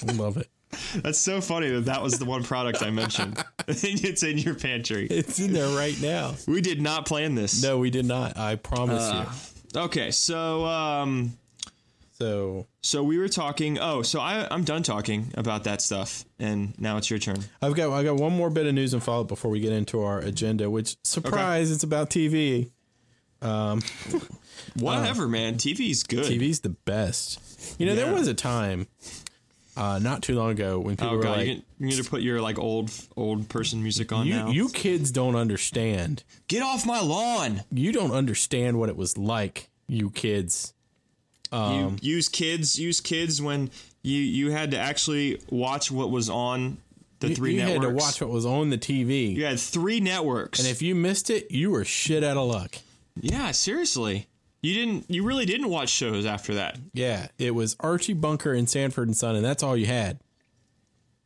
I 0.06 0.12
love 0.12 0.36
it. 0.36 0.48
That's 0.96 1.18
so 1.18 1.40
funny 1.40 1.70
that 1.70 1.86
that 1.86 2.02
was 2.02 2.18
the 2.18 2.24
one 2.24 2.42
product 2.44 2.82
I 2.82 2.90
mentioned. 2.90 3.42
it's 3.68 4.22
in 4.22 4.38
your 4.38 4.54
pantry. 4.54 5.06
It's 5.08 5.38
in 5.40 5.52
there 5.52 5.76
right 5.76 6.00
now. 6.00 6.34
We 6.46 6.60
did 6.60 6.80
not 6.80 7.06
plan 7.06 7.34
this. 7.34 7.62
No, 7.62 7.78
we 7.78 7.90
did 7.90 8.04
not. 8.06 8.36
I 8.38 8.56
promise 8.56 9.02
Uh. 9.02 9.26
you. 9.74 9.80
Okay, 9.82 10.10
so 10.10 10.64
um, 10.64 11.36
So 12.12 12.66
so 12.82 13.02
we 13.02 13.18
were 13.18 13.28
talking. 13.28 13.78
Oh, 13.78 14.00
so 14.02 14.20
I 14.20 14.46
I'm 14.50 14.64
done 14.64 14.82
talking 14.82 15.32
about 15.34 15.64
that 15.64 15.82
stuff, 15.82 16.24
and 16.38 16.72
now 16.80 16.96
it's 16.96 17.10
your 17.10 17.18
turn. 17.18 17.38
I've 17.60 17.74
got 17.74 17.92
I 17.92 18.02
got 18.04 18.16
one 18.16 18.32
more 18.32 18.48
bit 18.48 18.66
of 18.66 18.74
news 18.74 18.94
and 18.94 19.02
follow 19.02 19.22
up 19.22 19.28
before 19.28 19.50
we 19.50 19.60
get 19.60 19.72
into 19.72 20.00
our 20.02 20.18
agenda. 20.20 20.70
Which 20.70 20.96
surprise, 21.04 21.70
it's 21.70 21.82
about 21.84 22.08
TV. 22.10 22.70
Um 23.42 23.82
Whatever, 24.76 25.28
man. 25.28 25.56
TV's 25.56 26.02
good. 26.02 26.24
TV's 26.24 26.60
the 26.60 26.70
best. 26.70 27.76
You 27.78 27.86
know, 27.86 27.92
Yeah. 27.92 28.04
there 28.06 28.14
was 28.14 28.28
a 28.28 28.34
time 28.34 28.86
uh, 29.76 29.98
not 29.98 30.22
too 30.22 30.34
long 30.34 30.50
ago 30.50 30.78
when 30.78 30.96
people 30.96 31.12
Oh 31.12 31.16
were 31.16 31.22
god, 31.22 31.36
like, 31.38 31.46
you, 31.48 31.62
you 31.78 31.86
need 31.86 32.02
to 32.02 32.08
put 32.08 32.22
your 32.22 32.40
like 32.40 32.58
old 32.58 32.90
old 33.16 33.48
person 33.48 33.82
music 33.82 34.12
on 34.12 34.26
you, 34.26 34.34
now. 34.34 34.48
you 34.48 34.68
kids 34.68 35.10
don't 35.10 35.36
understand. 35.36 36.24
get 36.48 36.62
off 36.62 36.86
my 36.86 37.00
lawn. 37.00 37.62
You 37.70 37.92
don't 37.92 38.12
understand 38.12 38.78
what 38.78 38.88
it 38.88 38.96
was 38.96 39.18
like, 39.18 39.68
you 39.86 40.10
kids. 40.10 40.72
you 41.52 41.96
use 42.00 42.28
kids. 42.28 42.78
Use 42.78 43.00
kids 43.00 43.40
when 43.42 43.70
you 44.02 44.20
you 44.20 44.50
had 44.50 44.70
to 44.72 44.78
actually 44.78 45.40
watch 45.50 45.90
what 45.90 46.10
was 46.10 46.28
on 46.30 46.78
the 47.20 47.34
three 47.34 47.52
you 47.54 47.58
networks. 47.58 47.84
had 47.84 47.88
to 47.88 47.94
watch 47.94 48.20
what 48.20 48.30
was 48.30 48.46
on 48.46 48.70
the 48.70 48.78
TV. 48.78 49.34
You 49.34 49.44
had 49.46 49.58
three 49.58 50.00
networks. 50.00 50.58
And 50.58 50.68
if 50.68 50.82
you 50.82 50.94
missed 50.94 51.30
it, 51.30 51.50
you 51.50 51.70
were 51.70 51.84
shit 51.84 52.22
out 52.22 52.36
of 52.36 52.48
luck. 52.48 52.76
yeah, 53.20 53.50
seriously, 53.52 54.26
you 54.62 54.74
didn't. 54.74 55.04
You 55.08 55.24
really 55.24 55.44
didn't 55.46 55.68
watch 55.68 55.88
shows 55.90 56.26
after 56.26 56.54
that. 56.54 56.78
Yeah, 56.92 57.28
it 57.38 57.54
was 57.54 57.76
Archie 57.80 58.14
Bunker 58.14 58.52
and 58.52 58.68
Sanford 58.68 59.08
and 59.08 59.16
Son, 59.16 59.36
and 59.36 59.44
that's 59.44 59.62
all 59.62 59.76
you 59.76 59.86
had. 59.86 60.18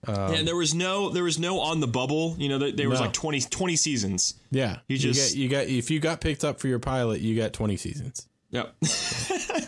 and 0.07 0.47
there 0.49 0.57
was 0.57 0.75
no 0.75 1.11
there 1.11 1.25
was 1.25 1.39
no 1.39 1.61
on 1.61 1.81
the 1.81 1.87
bubble. 1.87 2.35
You 2.39 2.49
know, 2.49 2.59
there, 2.59 2.73
there 2.73 2.89
was 2.89 3.01
like 3.01 3.13
20, 3.13 3.41
20 3.43 3.77
seasons. 3.77 4.35
Yeah, 4.51 4.79
You 4.89 4.97
just- 4.99 5.35
got, 5.35 5.39
you 5.39 5.49
got 5.49 5.67
if 5.67 5.91
you 5.91 6.01
got 6.01 6.21
picked 6.21 6.45
up 6.45 6.59
for 6.61 6.69
your 6.69 6.79
pilot, 6.79 7.21
you 7.21 7.37
got 7.37 7.53
twenty 7.53 7.77
seasons. 7.77 8.27
Yep. 8.51 8.75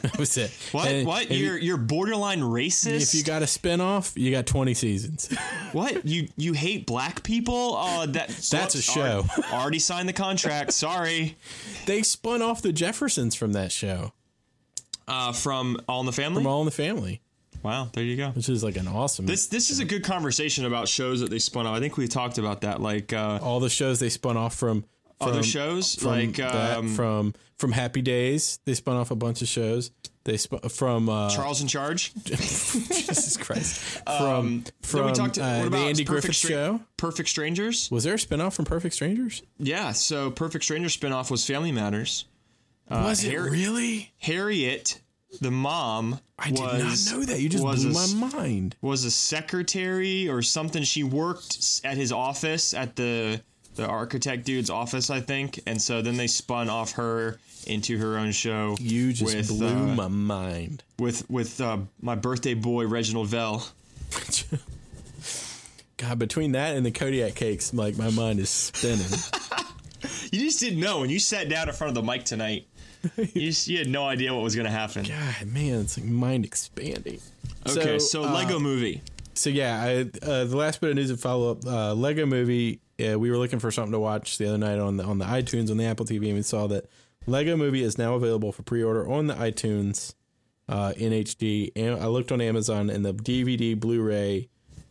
That 0.02 0.18
was 0.18 0.36
it. 0.36 0.50
what? 0.72 0.88
And 0.88 1.06
what? 1.06 1.24
if 1.30 1.36
You're 1.38 1.56
you're 1.58 1.76
borderline 1.76 2.40
racist. 2.40 3.02
If 3.02 3.14
you 3.14 3.22
got 3.24 3.42
a 3.42 3.46
spinoff, 3.46 4.12
you 4.20 4.30
got 4.32 4.46
twenty 4.46 4.74
seasons. 4.74 5.28
what? 5.72 6.04
You 6.04 6.28
you 6.36 6.52
hate 6.54 6.86
black 6.86 7.22
people? 7.22 7.74
Oh, 7.78 8.06
that 8.06 8.28
That's 8.50 8.74
a 8.74 8.82
show. 8.82 9.24
Already 9.52 9.78
signed 9.78 10.08
the 10.08 10.12
contract. 10.12 10.72
Sorry. 10.72 11.36
they 11.86 12.02
spun 12.02 12.42
off 12.42 12.62
the 12.62 12.72
Jeffersons 12.72 13.34
from 13.36 13.52
that 13.52 13.70
show, 13.70 14.12
Uh, 15.06 15.32
from 15.32 15.78
All 15.88 16.00
in 16.00 16.06
the 16.06 16.12
Family. 16.12 16.42
from 16.42 16.46
All 16.48 16.60
in 16.60 16.66
the 16.66 16.70
Family, 16.72 17.20
wow, 17.62 17.88
there 17.92 18.04
you 18.04 18.16
go. 18.16 18.30
which 18.30 18.48
is 18.48 18.64
like 18.64 18.76
an 18.76 18.88
awesome. 18.88 19.26
This 19.26 19.46
this 19.46 19.70
is 19.70 19.78
a 19.78 19.84
good 19.84 20.02
conversation 20.04 20.64
about 20.64 20.88
shows 20.88 21.20
that 21.20 21.30
they 21.30 21.38
spun 21.38 21.66
off. 21.66 21.76
I 21.76 21.80
think 21.80 21.96
we 21.96 22.08
talked 22.08 22.38
about 22.38 22.62
that. 22.62 22.80
Like 22.80 23.12
uh, 23.12 23.38
all 23.42 23.60
the 23.60 23.70
shows 23.70 24.00
they 24.00 24.08
spun 24.08 24.36
off 24.36 24.54
from, 24.54 24.82
from 24.82 24.88
other 25.22 25.42
shows, 25.42 25.94
from 25.94 26.10
like 26.10 26.36
that, 26.36 26.78
um, 26.78 26.88
from 26.94 27.34
from 27.58 27.72
Happy 27.72 28.02
Days. 28.02 28.58
They 28.64 28.74
spun 28.74 28.96
off 28.96 29.10
a 29.10 29.16
bunch 29.16 29.42
of 29.42 29.48
shows. 29.48 29.90
They 30.24 30.36
sp- 30.38 30.70
from 30.70 31.08
uh, 31.08 31.30
Charles 31.30 31.62
in 31.62 31.68
Charge. 31.68 32.12
Jesus 32.24 33.36
Christ 33.36 33.76
from 34.06 34.06
Um, 34.16 34.64
from 34.82 35.06
we 35.06 35.12
talked. 35.12 35.38
uh, 35.38 35.62
what 35.62 35.72
the 35.72 35.78
Andy 35.78 36.04
Griffith 36.04 36.36
Stra- 36.36 36.50
show. 36.50 36.80
Perfect 36.96 37.28
Strangers. 37.28 37.90
Was 37.90 38.04
there 38.04 38.14
a 38.14 38.18
spinoff 38.18 38.54
from 38.54 38.64
Perfect 38.64 38.94
Strangers? 38.94 39.42
Yeah. 39.58 39.92
So 39.92 40.30
Perfect 40.30 40.64
Strangers 40.64 40.96
spinoff 40.96 41.30
was 41.30 41.44
Family 41.46 41.72
Matters. 41.72 42.26
Uh, 42.88 43.02
was 43.04 43.24
it 43.24 43.34
Har- 43.34 43.50
really? 43.50 44.12
Harriet, 44.18 45.00
the 45.40 45.50
mom, 45.50 46.20
I 46.38 46.50
did 46.50 46.60
was, 46.60 47.10
not 47.10 47.18
know 47.18 47.24
that. 47.24 47.40
You 47.40 47.48
just 47.48 47.64
blew 47.64 47.90
a 47.90 48.14
my 48.20 48.28
mind. 48.28 48.76
was 48.80 49.04
a 49.04 49.10
secretary 49.10 50.28
or 50.28 50.42
something. 50.42 50.82
She 50.84 51.02
worked 51.02 51.80
at 51.84 51.96
his 51.96 52.12
office 52.12 52.74
at 52.74 52.94
the 52.96 53.42
the 53.74 53.86
architect 53.86 54.44
dude's 54.44 54.70
office, 54.70 55.10
I 55.10 55.20
think. 55.20 55.60
And 55.66 55.80
so 55.80 56.02
then 56.02 56.16
they 56.16 56.26
spun 56.26 56.68
off 56.68 56.92
her 56.92 57.38
into 57.66 57.98
her 57.98 58.18
own 58.18 58.32
show. 58.32 58.76
You 58.78 59.12
just 59.12 59.34
with, 59.34 59.48
blew 59.48 59.68
uh, 59.68 59.94
my 59.94 60.08
mind. 60.08 60.82
with 60.98 61.28
with 61.30 61.60
uh, 61.60 61.78
my 62.00 62.14
birthday 62.14 62.54
boy 62.54 62.86
Reginald 62.86 63.28
Vell. 63.28 63.68
God, 65.96 66.18
between 66.18 66.52
that 66.52 66.76
and 66.76 66.84
the 66.84 66.90
Kodiak 66.90 67.34
cakes, 67.34 67.72
like 67.72 67.96
my 67.96 68.10
mind 68.10 68.40
is 68.40 68.50
spinning. 68.50 69.06
You 70.32 70.40
just 70.40 70.60
didn't 70.60 70.80
know 70.80 71.00
when 71.00 71.10
you 71.10 71.18
sat 71.18 71.48
down 71.48 71.68
in 71.68 71.74
front 71.74 71.90
of 71.90 71.94
the 71.94 72.02
mic 72.02 72.24
tonight. 72.24 72.66
You, 73.16 73.48
just, 73.48 73.66
you 73.66 73.78
had 73.78 73.88
no 73.88 74.06
idea 74.06 74.32
what 74.32 74.44
was 74.44 74.54
going 74.54 74.64
to 74.64 74.70
happen. 74.70 75.04
God, 75.04 75.46
man, 75.46 75.80
it's 75.80 75.98
like 75.98 76.06
mind 76.06 76.44
expanding. 76.44 77.18
Okay, 77.68 77.98
so, 77.98 78.22
uh, 78.22 78.32
Lego 78.32 78.60
Movie. 78.60 79.02
So 79.34 79.50
yeah, 79.50 79.82
I, 79.82 80.00
uh, 80.24 80.44
the 80.44 80.56
last 80.56 80.80
bit 80.80 80.90
of 80.90 80.96
news 80.96 81.10
and 81.10 81.20
follow 81.20 81.52
up. 81.52 81.66
Uh, 81.66 81.94
Lego 81.94 82.26
Movie. 82.26 82.80
Uh, 83.02 83.18
we 83.18 83.30
were 83.30 83.38
looking 83.38 83.58
for 83.58 83.70
something 83.70 83.92
to 83.92 83.98
watch 83.98 84.38
the 84.38 84.46
other 84.46 84.58
night 84.58 84.78
on 84.78 84.96
the 84.96 85.04
on 85.04 85.18
the 85.18 85.24
iTunes 85.24 85.70
on 85.70 85.76
the 85.76 85.84
Apple 85.84 86.06
TV, 86.06 86.26
and 86.26 86.34
we 86.34 86.42
saw 86.42 86.66
that 86.68 86.86
Lego 87.26 87.56
Movie 87.56 87.82
is 87.82 87.98
now 87.98 88.14
available 88.14 88.52
for 88.52 88.62
pre 88.62 88.82
order 88.82 89.08
on 89.08 89.26
the 89.26 89.34
iTunes 89.34 90.14
uh, 90.68 90.92
in 90.96 91.12
HD. 91.12 91.72
And 91.74 92.00
I 92.00 92.06
looked 92.06 92.30
on 92.30 92.40
Amazon, 92.40 92.90
and 92.90 93.04
the 93.04 93.14
DVD 93.14 93.78
Blu-ray 93.78 94.48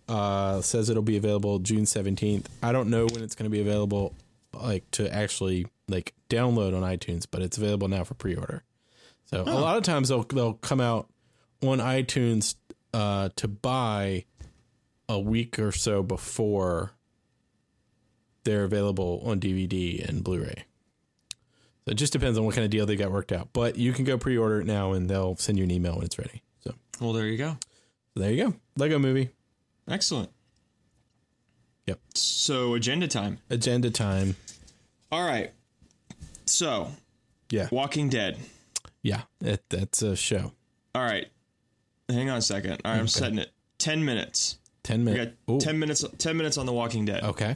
uh, 0.10 0.62
says 0.62 0.90
it'll 0.90 1.04
be 1.04 1.18
available 1.18 1.60
June 1.60 1.86
seventeenth. 1.86 2.50
I 2.64 2.72
don't 2.72 2.90
know 2.90 3.06
when 3.06 3.24
it's 3.24 3.36
going 3.36 3.50
to 3.50 3.52
be 3.52 3.62
available, 3.62 4.16
like 4.54 4.90
to 4.92 5.14
actually 5.14 5.68
like 5.88 6.14
download 6.30 6.76
on 6.76 6.84
iTunes, 6.84 7.26
but 7.30 7.42
it's 7.42 7.58
available 7.58 7.88
now 7.88 8.04
for 8.04 8.16
pre 8.16 8.36
order. 8.36 8.64
So 9.26 9.44
a 9.44 9.46
lot 9.46 9.78
of 9.78 9.84
times 9.84 10.10
they'll 10.10 10.24
they'll 10.24 10.56
come 10.56 10.82
out 10.82 11.08
on 11.62 11.78
iTunes 11.78 12.56
uh, 12.94 13.30
to 13.38 13.48
buy 13.48 14.26
a 15.12 15.20
week 15.20 15.60
or 15.60 15.72
so 15.72 16.02
before 16.04 16.92
they're 18.44 18.64
available 18.64 19.22
on 19.26 19.40
DVD 19.40 20.08
and 20.08 20.24
Blu-ray. 20.24 20.66
So 21.86 21.92
it 21.92 21.96
just 21.96 22.14
depends 22.14 22.38
on 22.38 22.46
what 22.46 22.56
kind 22.56 22.66
of 22.66 22.72
deal 22.72 22.86
they 22.86 22.96
got 22.96 23.12
worked 23.12 23.32
out. 23.32 23.50
But 23.54 23.76
you 23.78 23.92
can 23.94 24.06
go 24.06 24.18
pre-order 24.18 24.62
it 24.62 24.66
now, 24.68 24.94
and 24.94 25.10
they'll 25.10 25.36
send 25.36 25.58
you 25.58 25.64
an 25.64 25.72
email 25.72 25.96
when 25.96 26.06
it's 26.06 26.18
ready. 26.18 26.42
So, 26.64 26.74
Well, 27.00 27.14
there 27.14 27.28
you 27.28 27.38
go. 27.38 27.58
so 28.14 28.20
there 28.20 28.32
you 28.32 28.44
go, 28.46 28.54
Lego 28.78 29.00
Movie. 29.00 29.30
Excellent. 29.88 30.30
Yep, 31.88 32.00
So 32.14 32.76
agenda 32.76 33.08
time. 33.08 33.40
agenda 33.50 33.90
time. 33.90 34.36
All 35.12 35.26
right. 35.26 35.52
So 36.46 36.92
Yeah, 37.50 37.68
Walking 37.72 38.10
Dead. 38.10 38.38
yeah, 39.02 39.24
that, 39.40 39.68
that's 39.70 40.02
a 40.02 40.16
show. 40.16 40.54
All 40.96 41.02
right. 41.04 41.28
Hang 42.10 42.30
on 42.30 42.38
a 42.38 42.42
second. 42.42 42.82
All 42.86 42.92
right, 42.92 43.00
I'm 43.00 43.08
setting 43.08 43.40
it. 43.40 43.52
Ten 43.80 44.06
minutes. 44.06 44.60
Ten 44.84 45.04
minutes. 45.04 45.34
ten 45.60 45.80
minutes. 45.80 46.06
Ten 46.18 46.38
minutes 46.38 46.58
on 46.58 46.66
The 46.66 46.74
Walking 46.74 47.06
Dead. 47.06 47.24
Okay. 47.24 47.56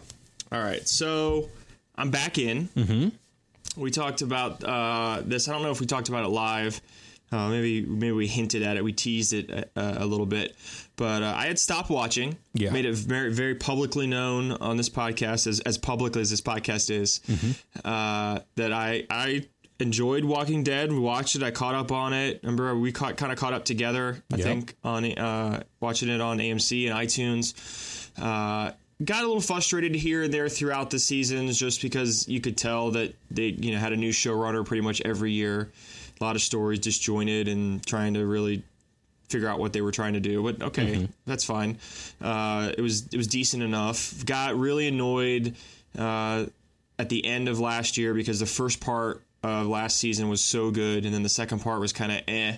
All 0.51 0.61
right, 0.61 0.87
so 0.87 1.49
I'm 1.95 2.11
back 2.11 2.37
in. 2.37 2.67
Mm-hmm. 2.69 3.81
We 3.81 3.91
talked 3.91 4.21
about 4.21 4.63
uh, 4.63 5.21
this. 5.25 5.49
I 5.49 5.53
don't 5.53 5.63
know 5.63 5.71
if 5.71 5.79
we 5.79 5.85
talked 5.85 6.09
about 6.09 6.23
it 6.23 6.29
live. 6.29 6.79
Uh, 7.31 7.49
maybe 7.49 7.81
maybe 7.81 8.11
we 8.11 8.27
hinted 8.27 8.61
at 8.61 8.77
it. 8.77 8.83
We 8.83 8.93
teased 8.93 9.33
it 9.33 9.49
a, 9.49 9.67
a 9.75 10.05
little 10.05 10.27
bit, 10.27 10.55
but 10.95 11.23
uh, 11.23 11.33
I 11.35 11.47
had 11.47 11.57
stopped 11.57 11.89
watching. 11.89 12.37
Yeah. 12.53 12.69
made 12.69 12.85
it 12.85 12.93
very 12.95 13.33
very 13.33 13.55
publicly 13.55 14.05
known 14.05 14.51
on 14.51 14.77
this 14.77 14.89
podcast 14.89 15.47
as 15.47 15.59
as 15.61 15.77
public 15.79 16.15
as 16.15 16.29
this 16.29 16.41
podcast 16.41 16.91
is 16.91 17.21
uh, 17.83 18.39
that 18.55 18.71
I 18.71 19.05
I 19.09 19.47
enjoyed 19.79 20.23
Walking 20.25 20.63
Dead. 20.63 20.91
We 20.91 20.99
watched 20.99 21.35
it. 21.35 21.43
I 21.43 21.51
caught 21.51 21.75
up 21.75 21.91
on 21.91 22.13
it. 22.13 22.39
Remember 22.43 22.75
we 22.77 22.91
caught 22.91 23.17
kind 23.17 23.31
of 23.31 23.37
caught 23.37 23.53
up 23.53 23.65
together. 23.65 24.23
I 24.31 24.37
Yep. 24.37 24.45
think 24.45 24.75
on 24.83 25.05
uh, 25.17 25.63
watching 25.79 26.09
it 26.09 26.21
on 26.21 26.37
AMC 26.39 26.89
and 26.89 26.97
iTunes. 26.97 27.53
Uh, 28.17 28.71
got 29.03 29.23
a 29.23 29.27
little 29.27 29.41
frustrated 29.41 29.93
here 29.95 30.23
and 30.23 30.33
there 30.33 30.47
throughout 30.47 30.89
the 30.89 30.99
seasons, 30.99 31.57
just 31.59 31.81
because 31.81 32.27
you 32.29 32.39
could 32.39 32.57
tell 32.57 32.91
that 32.91 33.13
they 33.29 33.47
you 33.47 33.73
know 33.73 33.77
had 33.79 33.91
a 33.93 33.97
new 33.97 34.11
showrunner 34.11 34.65
pretty 34.65 34.81
much 34.81 35.01
every 35.03 35.31
year. 35.31 35.71
A 36.19 36.23
lot 36.23 36.35
of 36.37 36.41
stories 36.41 36.79
disjointed 36.79 37.49
and 37.49 37.85
trying 37.85 38.13
to 38.13 38.25
really 38.25 38.63
figure 39.27 39.49
out 39.49 39.59
what 39.59 39.73
they 39.73 39.81
were 39.81 39.91
trying 39.91 40.13
to 40.13 40.21
do. 40.21 40.41
But 40.41 40.61
okay, 40.61 41.09
that's 41.25 41.43
fine. 41.43 41.77
Uh, 42.21 42.71
it 42.77 42.81
was 42.81 43.07
it 43.11 43.17
was 43.17 43.27
decent 43.27 43.63
enough. 43.63 44.23
Got 44.25 44.55
really 44.57 44.87
annoyed 44.87 45.55
uh, 45.99 46.45
at 46.97 47.09
the 47.09 47.25
end 47.25 47.49
of 47.49 47.59
last 47.59 47.97
year 47.97 48.13
because 48.13 48.39
the 48.39 48.45
first 48.45 48.79
part 48.79 49.21
of 49.49 49.67
last 49.67 49.97
season 49.97 50.29
was 50.29 50.41
so 50.41 50.71
good, 50.71 51.05
and 51.05 51.13
then 51.13 51.23
the 51.23 51.29
second 51.29 51.59
part 51.59 51.79
was 51.79 51.93
kind 51.93 52.11
of 52.11 52.21
eh. 52.27 52.57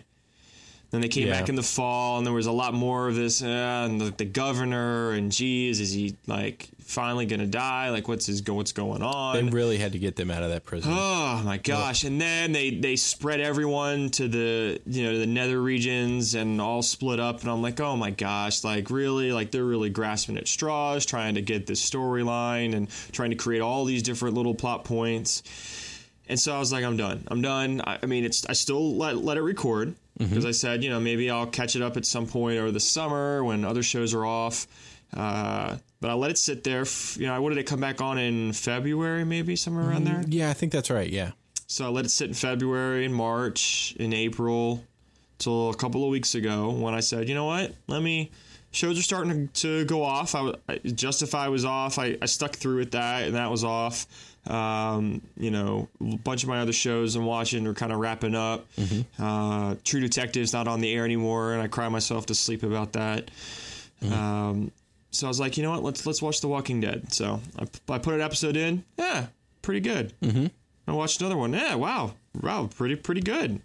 Then 0.89 1.01
they 1.01 1.09
came 1.09 1.27
Yeah. 1.27 1.39
back 1.41 1.49
in 1.49 1.55
the 1.55 1.63
fall, 1.63 2.17
and 2.17 2.25
there 2.25 2.33
was 2.33 2.45
a 2.45 2.51
lot 2.53 2.73
more 2.73 3.09
of 3.09 3.15
this, 3.15 3.43
uh, 3.43 3.45
and 3.89 3.99
the, 3.99 4.11
the 4.11 4.23
governor, 4.23 5.11
and 5.11 5.33
geez, 5.33 5.81
is 5.81 5.91
he 5.91 6.15
like 6.27 6.69
finally 6.79 7.25
gonna 7.25 7.45
die? 7.45 7.89
Like, 7.89 8.07
what's 8.07 8.25
his 8.25 8.39
go? 8.39 8.53
What's 8.53 8.71
going 8.71 9.03
on? 9.03 9.35
They 9.35 9.51
really 9.51 9.77
had 9.77 9.91
to 9.91 9.99
get 9.99 10.15
them 10.15 10.31
out 10.31 10.43
of 10.43 10.49
that 10.51 10.63
prison. 10.63 10.93
Oh 10.95 11.41
my 11.43 11.57
gosh! 11.57 12.05
And 12.05 12.21
then 12.21 12.53
they 12.53 12.69
they 12.69 12.95
spread 12.95 13.41
everyone 13.41 14.11
to 14.11 14.29
the 14.29 14.79
you 14.85 15.03
know 15.03 15.19
the 15.19 15.27
nether 15.27 15.61
regions 15.61 16.35
and 16.35 16.61
all 16.61 16.81
split 16.81 17.19
up, 17.19 17.41
and 17.41 17.49
I'm 17.51 17.61
like, 17.61 17.81
oh 17.81 17.97
my 17.97 18.11
gosh! 18.11 18.63
Like 18.63 18.89
really, 18.89 19.33
like 19.33 19.51
they're 19.51 19.65
really 19.65 19.89
grasping 19.89 20.37
at 20.37 20.47
straws, 20.47 21.05
trying 21.05 21.35
to 21.35 21.41
get 21.41 21.67
this 21.67 21.81
storyline 21.87 22.73
and 22.73 22.87
trying 23.11 23.31
to 23.31 23.35
create 23.35 23.59
all 23.61 23.83
these 23.83 24.03
different 24.03 24.35
little 24.37 24.55
plot 24.55 24.85
points. 24.85 25.43
And 26.29 26.39
so 26.39 26.55
I 26.55 26.59
was 26.59 26.71
like, 26.71 26.83
I'm 26.83 26.97
done. 26.97 27.23
I'm 27.29 27.41
done. 27.41 27.81
I, 27.85 27.99
I 28.03 28.05
mean, 28.05 28.25
it's 28.25 28.45
I 28.47 28.53
still 28.53 28.95
let 28.97 29.17
let 29.17 29.37
it 29.37 29.41
record 29.41 29.95
because 30.17 30.45
I 30.45 30.51
said, 30.51 30.83
you 30.83 30.89
know, 30.89 30.99
maybe 30.99 31.29
I'll 31.29 31.45
catch 31.47 31.75
it 31.75 31.81
up 31.81 31.95
at 31.95 32.05
some 32.05 32.25
point 32.27 32.57
over 32.57 32.71
the 32.71 32.79
summer 32.79 33.43
when 33.43 33.63
other 33.63 33.83
shows 33.83 34.13
are 34.13 34.25
off. 34.25 34.65
Uh, 35.15 35.77
but 36.01 36.09
I 36.09 36.13
let 36.13 36.31
it 36.31 36.37
sit 36.37 36.63
there. 36.63 36.81
f- 36.81 37.17
You 37.19 37.27
know, 37.27 37.33
I 37.35 37.39
wanted 37.39 37.57
it 37.59 37.63
come 37.63 37.79
back 37.79 38.01
on 38.01 38.17
in 38.17 38.51
February? 38.53 39.23
Maybe 39.25 39.55
somewhere 39.55 39.89
around 39.89 40.03
there. 40.05 40.23
Yeah, 40.27 40.49
I 40.49 40.53
think 40.53 40.71
that's 40.71 40.89
right. 40.89 41.09
Yeah. 41.09 41.31
So 41.67 41.85
I 41.85 41.89
let 41.89 42.05
it 42.05 42.09
sit 42.09 42.27
in 42.27 42.33
February, 42.33 43.05
in 43.05 43.13
March, 43.13 43.95
in 43.99 44.11
April, 44.13 44.83
till 45.37 45.69
a 45.69 45.75
couple 45.75 46.03
of 46.03 46.09
weeks 46.09 46.35
ago 46.35 46.71
when 46.71 46.93
I 46.93 46.99
said, 46.99 47.29
you 47.29 47.35
know 47.35 47.45
what, 47.45 47.73
let 47.87 48.01
me. 48.01 48.31
Shows 48.71 48.99
are 48.99 49.03
starting 49.03 49.47
to, 49.47 49.61
to 49.61 49.85
go 49.85 50.03
off. 50.03 50.35
I, 50.35 50.51
I 50.67 50.77
Justified 50.79 51.47
was 51.49 51.63
off. 51.63 51.97
I, 51.97 52.17
I 52.21 52.25
stuck 52.25 52.53
through 52.55 52.77
with 52.79 52.91
that, 52.91 53.23
and 53.25 53.35
that 53.35 53.49
was 53.49 53.63
off. 53.63 54.05
Um, 54.47 55.21
you 55.37 55.51
know, 55.51 55.89
a 55.99 56.17
bunch 56.17 56.43
of 56.43 56.49
my 56.49 56.59
other 56.59 56.71
shows 56.71 57.15
I'm 57.15 57.25
watching 57.25 57.67
are 57.67 57.73
kind 57.73 57.91
of 57.91 57.99
wrapping 57.99 58.35
up. 58.35 58.65
Uh, 59.19 59.75
True 59.83 59.99
Detective's 59.99 60.53
not 60.53 60.67
on 60.67 60.79
the 60.79 60.93
air 60.93 61.03
anymore, 61.03 61.53
and 61.53 61.61
I 61.61 61.67
cry 61.67 61.89
myself 61.89 62.27
to 62.27 62.35
sleep 62.35 62.63
about 62.63 62.93
that. 62.93 63.29
Um, 64.09 64.71
so 65.11 65.27
I 65.27 65.29
was 65.29 65.39
like, 65.39 65.57
you 65.57 65.63
know 65.63 65.71
what, 65.71 65.83
let's 65.83 66.05
let's 66.05 66.21
watch 66.21 66.41
The 66.41 66.47
Walking 66.47 66.79
Dead. 66.81 67.11
So 67.11 67.41
I, 67.59 67.93
I 67.93 67.97
put 67.97 68.13
an 68.13 68.21
episode 68.21 68.55
in. 68.55 68.83
Yeah, 68.97 69.27
pretty 69.61 69.81
good. 69.81 70.13
I 70.87 70.93
watched 70.93 71.19
another 71.19 71.35
one. 71.37 71.53
Yeah, 71.53 71.75
wow, 71.75 72.13
wow, 72.41 72.69
pretty 72.73 72.95
pretty 72.95 73.21
good. 73.21 73.59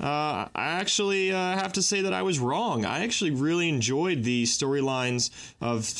Uh, 0.00 0.46
I 0.54 0.66
actually 0.80 1.32
uh, 1.32 1.36
have 1.36 1.72
to 1.74 1.82
say 1.82 2.02
that 2.02 2.12
I 2.12 2.22
was 2.22 2.38
wrong. 2.38 2.84
I 2.84 3.02
actually 3.04 3.32
really 3.32 3.68
enjoyed 3.68 4.22
the 4.22 4.44
storylines 4.44 5.30
of 5.60 5.92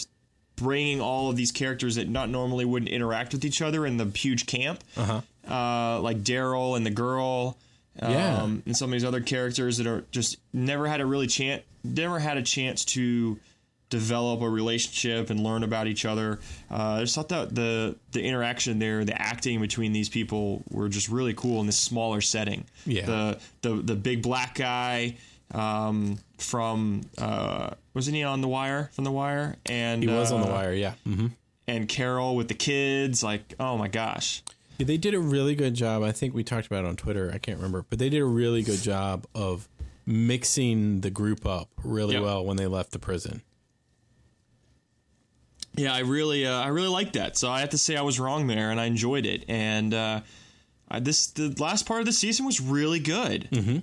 bringing 0.59 1.01
all 1.01 1.31
of 1.31 1.37
these 1.37 1.53
characters 1.53 1.95
that 1.97 2.09
not 2.09 2.29
normally 2.29 2.65
wouldn't 2.65 2.91
interact 2.91 3.33
with 3.33 3.45
each 3.45 3.63
other 3.63 3.87
in 3.87 3.97
the 3.97 4.07
huge 4.07 4.47
camp, 4.47 4.83
uh-huh. 4.97 6.01
like 6.01 6.23
Daryl 6.23 6.77
and 6.77 6.85
the 6.85 6.91
girl, 6.91 7.57
um, 8.01 8.13
Yeah. 8.13 8.45
and 8.45 8.77
some 8.77 8.91
of 8.91 8.93
these 8.93 9.05
other 9.05 9.21
characters 9.21 9.79
that 9.79 9.87
are 9.87 10.05
just 10.11 10.37
never 10.53 10.87
had 10.87 11.01
a 11.01 11.07
really 11.07 11.27
chance, 11.27 11.63
never 11.85 12.19
had 12.19 12.37
a 12.37 12.43
chance 12.43 12.85
to 12.87 13.39
develop 13.91 14.43
a 14.43 14.49
relationship 14.49 15.31
and 15.31 15.41
learn 15.41 15.63
about 15.63 15.87
each 15.87 16.05
other. 16.05 16.39
Uh, 16.71 16.75
I 16.99 17.01
just 17.01 17.15
thought 17.15 17.31
that 17.31 17.55
the 17.55 17.97
the 18.13 18.23
interaction 18.23 18.79
there, 18.79 19.03
the 19.05 19.21
acting 19.21 19.61
between 19.63 19.93
these 19.95 20.11
people 20.11 20.63
were 20.71 20.91
just 20.91 21.09
really 21.09 21.33
cool 21.33 21.61
in 21.61 21.67
this 21.67 21.79
smaller 21.79 22.21
setting. 22.21 22.67
Yeah. 22.85 23.07
The 23.07 23.39
the 23.63 23.75
the 23.77 23.95
big 23.97 24.23
black 24.23 24.55
guy 24.55 25.17
um, 25.53 26.19
from 26.39 27.03
uh, 27.19 27.71
wasn't 27.95 28.17
he 28.17 28.23
on 28.23 28.41
the 28.41 28.49
wire 28.49 28.91
from 28.93 29.05
the 29.05 29.11
wire 29.11 29.57
and 29.67 30.03
He 30.03 30.09
was 30.09 30.31
on 30.33 30.41
the 30.43 30.49
uh, 30.49 30.53
wire. 30.53 30.73
Yeah. 30.73 30.95
hmm 31.05 31.29
and 31.67 31.87
Carol 31.89 32.35
with 32.37 32.49
the 32.49 32.55
kids 32.55 33.23
like 33.23 33.55
oh 33.61 33.77
my 33.77 33.89
gosh 33.89 34.43
Yeah, 34.79 34.87
they 34.87 34.97
did 34.97 35.13
a 35.15 35.21
really 35.21 35.55
good 35.55 35.75
job. 35.75 36.03
I 36.03 36.13
think 36.13 36.35
we 36.35 36.43
talked 36.45 36.67
about 36.67 36.85
it 36.85 36.89
on 36.89 36.97
Twitter. 36.97 37.31
I 37.35 37.39
can't 37.39 37.59
remember, 37.59 37.85
but 37.91 37.99
they 37.99 38.09
did 38.09 38.21
a 38.23 38.25
really 38.25 38.63
good 38.63 38.81
job 38.81 39.27
of 39.35 39.69
mixing 40.07 41.03
the 41.03 41.11
group 41.11 41.45
up 41.45 41.69
really 41.85 42.15
Yep. 42.15 42.23
well 42.23 42.45
when 42.47 42.57
they 42.57 42.67
left 42.67 42.93
the 42.93 42.99
prison. 42.99 43.43
Yeah, 45.77 45.95
I 45.95 46.01
really, 46.01 46.45
uh, 46.47 46.59
I 46.61 46.69
really 46.69 46.89
liked 46.89 47.13
that. 47.13 47.37
So 47.37 47.49
I 47.51 47.61
have 47.61 47.69
to 47.71 47.79
say 47.79 47.95
I 47.97 48.03
was 48.03 48.19
wrong 48.19 48.47
there, 48.49 48.71
and 48.73 48.81
I 48.81 48.87
enjoyed 48.87 49.27
it. 49.27 49.45
And 49.49 49.95
uh, 49.95 50.21
I, 50.89 50.99
this, 51.01 51.29
the 51.29 51.55
last 51.63 51.87
part 51.87 52.01
of 52.01 52.07
the 52.07 52.13
season 52.13 52.47
was 52.47 52.61
really 52.61 52.99
good. 52.99 53.49
Mm-hmm. 53.53 53.79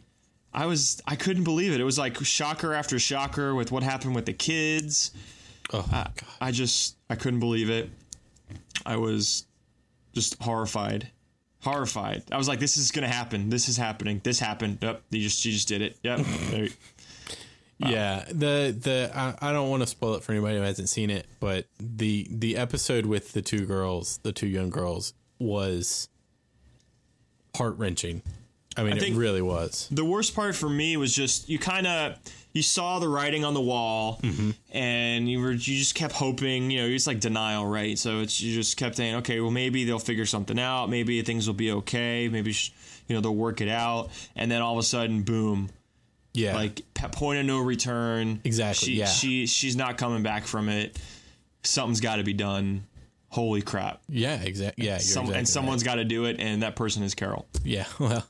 I 0.56 0.66
was 0.68 1.02
I 1.06 1.16
couldn't 1.18 1.44
believe 1.44 1.74
it. 1.74 1.82
It 1.82 1.84
was 1.84 1.98
like 2.00 2.18
shocker 2.24 2.74
after 2.74 2.98
shocker 2.98 3.54
with 3.54 3.72
what 3.74 3.84
happened 3.84 4.16
with 4.16 4.26
the 4.26 4.34
kids. 4.34 5.12
Oh 5.74 5.86
god. 5.92 6.14
I 6.40 6.52
just 6.52 6.96
I 7.10 7.16
couldn't 7.16 7.42
believe 7.42 7.70
it. 7.70 7.90
I 8.86 8.96
was 8.96 9.46
just 10.14 10.42
horrified. 10.42 11.12
Horrified. 11.62 12.24
I 12.32 12.38
was 12.38 12.48
like, 12.48 12.60
this 12.60 12.78
is 12.78 12.92
gonna 12.92 13.10
happen. 13.10 13.50
This 13.50 13.68
is 13.68 13.76
happening. 13.76 14.22
This 14.24 14.40
happened. 14.40 14.78
Yep. 14.82 15.02
You 15.10 15.22
just 15.24 15.44
you 15.44 15.52
just 15.52 15.68
did 15.68 15.82
it. 15.82 15.98
Yep. 16.04 16.20
There- 16.52 16.68
Yeah, 17.78 18.24
ah. 18.26 18.30
the 18.30 18.74
the 18.80 19.12
I, 19.14 19.50
I 19.50 19.52
don't 19.52 19.70
want 19.70 19.84
to 19.84 19.88
spoil 19.88 20.16
it 20.16 20.24
for 20.24 20.32
anybody 20.32 20.56
who 20.56 20.62
hasn't 20.64 20.88
seen 20.88 21.10
it, 21.10 21.28
but 21.42 21.66
the 21.78 22.26
the 22.32 22.56
episode 22.56 23.06
with 23.06 23.34
the 23.34 23.42
two 23.42 23.66
girls, 23.66 24.20
the 24.24 24.32
two 24.32 24.48
young 24.48 24.70
girls, 24.70 25.14
was 25.40 26.08
heart 27.58 27.78
wrenching. 27.78 28.22
I 28.78 28.84
mean, 28.84 29.00
think- 29.00 29.16
it 29.16 29.20
really 29.20 29.42
was. 29.42 29.88
the 29.92 30.06
worst 30.06 30.36
part 30.36 30.56
for 30.56 30.70
me 30.70 30.98
was 30.98 31.14
just 31.14 31.50
you 31.50 31.60
kind 31.60 31.88
of 31.88 32.18
you 32.54 32.62
saw 32.62 33.00
the 33.00 33.08
writing 33.10 33.44
on 33.44 33.54
the 33.54 33.62
wall 33.62 34.20
mm-hmm. 34.22 34.52
and 34.72 35.30
you 35.30 35.42
were 35.42 35.52
you 35.52 35.58
just 35.58 35.94
kept 35.94 36.14
hoping 36.14 36.72
you 36.72 36.82
know 36.82 36.88
it's 36.88 37.08
like 37.08 37.20
denial 37.20 37.66
right? 37.66 37.98
So 37.98 38.20
it's 38.22 38.40
you 38.42 38.54
just 38.54 38.78
kept 38.78 38.96
saying 38.96 39.16
okay 39.16 39.40
well 39.42 39.52
maybe 39.52 39.84
they'll 39.86 40.00
figure 40.00 40.26
something 40.26 40.60
out. 40.60 40.90
Maybe 40.90 41.22
things 41.22 41.48
will 41.48 41.54
be 41.54 41.72
okay. 41.72 42.30
Maybe 42.30 42.54
sh- 42.54 42.74
you 43.08 43.16
know 43.16 43.22
they'll 43.22 43.36
work 43.36 43.62
it 43.62 43.70
out. 43.70 44.10
And 44.36 44.50
then 44.50 44.62
all 44.62 44.74
of 44.74 44.80
a 44.80 44.84
sudden 44.84 45.24
boom. 45.24 45.70
Yeah, 46.34 46.54
like 46.54 46.82
point 47.14 47.40
of 47.40 47.46
no 47.46 47.60
return. 47.60 48.42
Exactly, 48.44 48.88
she, 48.88 48.94
yeah. 48.96 49.06
she 49.06 49.48
she's 49.48 49.78
not 49.78 49.98
coming 49.98 50.22
back 50.22 50.46
from 50.48 50.68
it. 50.68 51.00
Something's 51.64 52.02
got 52.02 52.18
to 52.18 52.24
be 52.24 52.34
done 52.34 52.86
holy 53.36 53.62
crap 53.62 54.02
yeah, 54.08 54.42
exactly. 54.42 54.86
Yeah, 54.86 54.98
Some, 55.00 55.24
exactly 55.24 55.38
and 55.40 55.48
someone's 55.48 55.84
got 55.84 55.96
to 55.96 56.06
do 56.06 56.24
it 56.26 56.40
and 56.40 56.64
that 56.64 56.76
person 56.78 57.04
is 57.04 57.14
carol 57.16 57.46
yeah. 57.64 57.86
Well, 58.00 58.26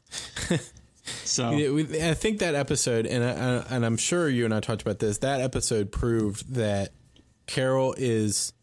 so 1.24 1.50
I 2.04 2.14
think 2.16 2.40
that 2.40 2.56
episode, 2.56 3.06
and 3.06 3.24
I, 3.24 3.64
and 3.76 3.86
I'm 3.86 3.98
sure 3.98 4.28
you 4.28 4.44
and 4.46 4.54
I 4.54 4.60
talked 4.60 4.82
about 4.82 4.98
this. 5.00 5.20
That 5.20 5.40
episode 5.42 5.92
proved 5.92 6.56
that 6.56 6.90
Carol 7.46 7.94
is, 7.98 8.54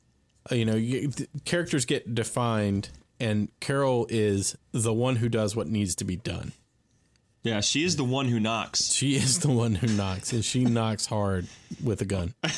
uh, 0.50 0.56
you 0.56 0.64
know, 0.64 0.74
you, 0.74 1.12
characters 1.44 1.84
get 1.84 2.14
defined, 2.14 2.88
and 3.20 3.48
Carol 3.60 4.06
is 4.10 4.56
the 4.72 4.92
one 4.92 5.16
who 5.16 5.28
does 5.28 5.54
what 5.54 5.68
needs 5.68 5.94
to 5.96 6.04
be 6.04 6.16
done. 6.16 6.52
yeah 7.44 7.60
she 7.60 7.84
is 7.84 7.94
the 7.96 8.04
one 8.04 8.26
who 8.26 8.40
knocks 8.40 8.92
She 8.92 9.14
is 9.14 9.38
the 9.38 9.50
one 9.50 9.76
who 9.76 9.86
knocks, 9.86 10.32
and 10.32 10.44
she 10.44 10.64
knocks 10.64 11.06
hard 11.06 11.46
with 11.82 12.00
a 12.00 12.06
gun. 12.06 12.34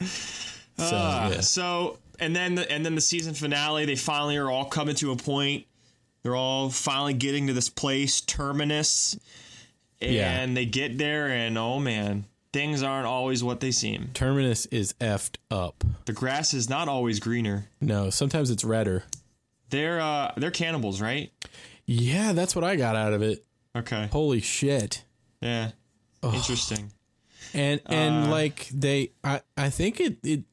so 0.00 0.96
Uh, 0.96 1.30
yeah. 1.32 1.40
So 1.40 1.98
and 2.24 2.34
then 2.36 2.54
the, 2.56 2.70
and 2.70 2.84
then 2.84 2.94
the 2.94 3.00
season 3.00 3.34
finale, 3.34 3.84
they 3.84 3.96
finally 3.96 4.36
are 4.36 4.50
all 4.50 4.64
coming 4.64 4.94
to 4.96 5.12
a 5.12 5.16
point. 5.16 5.66
They're 6.22 6.36
all 6.36 6.70
finally 6.70 7.14
getting 7.14 7.46
to 7.48 7.52
this 7.52 7.68
place, 7.68 8.20
Terminus, 8.20 9.18
and 10.00 10.12
Yeah. 10.12 10.46
they 10.54 10.64
get 10.66 10.96
there, 10.98 11.28
and 11.28 11.56
oh 11.58 11.78
man, 11.78 12.24
things 12.52 12.82
aren't 12.82 13.06
always 13.06 13.44
what 13.44 13.60
they 13.60 13.70
seem. 13.70 14.10
Terminus 14.14 14.64
is 14.66 14.94
effed 15.00 15.36
up. 15.50 15.84
The 16.06 16.12
grass 16.12 16.54
is 16.54 16.68
not 16.70 16.88
always 16.88 17.20
greener. 17.20 17.68
No, 17.80 18.08
sometimes 18.10 18.50
it's 18.50 18.64
redder. 18.64 19.04
They're 19.70 20.00
uh 20.00 20.32
they're 20.36 20.50
cannibals, 20.50 21.00
right? 21.00 21.30
Yeah, 21.86 22.32
that's 22.32 22.54
what 22.56 22.64
I 22.64 22.76
got 22.76 22.96
out 22.96 23.12
of 23.12 23.20
it. 23.22 23.44
Okay, 23.76 24.08
Holy 24.12 24.40
shit. 24.40 25.04
yeah, 25.42 25.72
interesting. 26.22 26.92
and 27.52 27.80
Uh, 27.88 27.92
and 27.92 28.30
like 28.30 28.68
they 28.72 29.10
i 29.22 29.40
i 29.56 29.68
think 29.68 30.00
it 30.00 30.18
it 30.22 30.44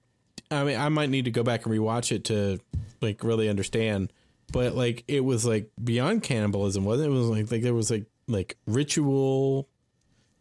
i 0.52 0.64
mean 0.64 0.78
i 0.78 0.90
might 0.90 1.10
need 1.10 1.26
to 1.26 1.32
go 1.32 1.44
back 1.44 1.66
and 1.66 1.74
rewatch 1.74 2.12
it 2.12 2.26
to 2.26 2.60
like 3.02 3.24
really 3.24 3.50
understand 3.50 4.12
but 4.52 4.76
like 4.76 5.04
it 5.08 5.24
was 5.24 5.46
like 5.46 5.70
beyond 5.84 6.22
cannibalism 6.24 6.86
wasn't 6.86 7.08
it, 7.08 7.12
it 7.12 7.18
was 7.18 7.28
like 7.28 7.52
like 7.52 7.62
there 7.62 7.74
was 7.74 7.90
like 7.90 8.06
like 8.28 8.58
ritual 8.68 9.68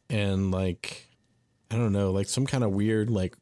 and 0.09 0.51
like 0.51 1.09
i 1.71 1.77
don't 1.77 1.93
know 1.93 2.11
like 2.11 2.29
some 2.29 2.47
kind 2.47 2.65
of 2.65 2.71
weird 2.73 3.09
like 3.11 3.37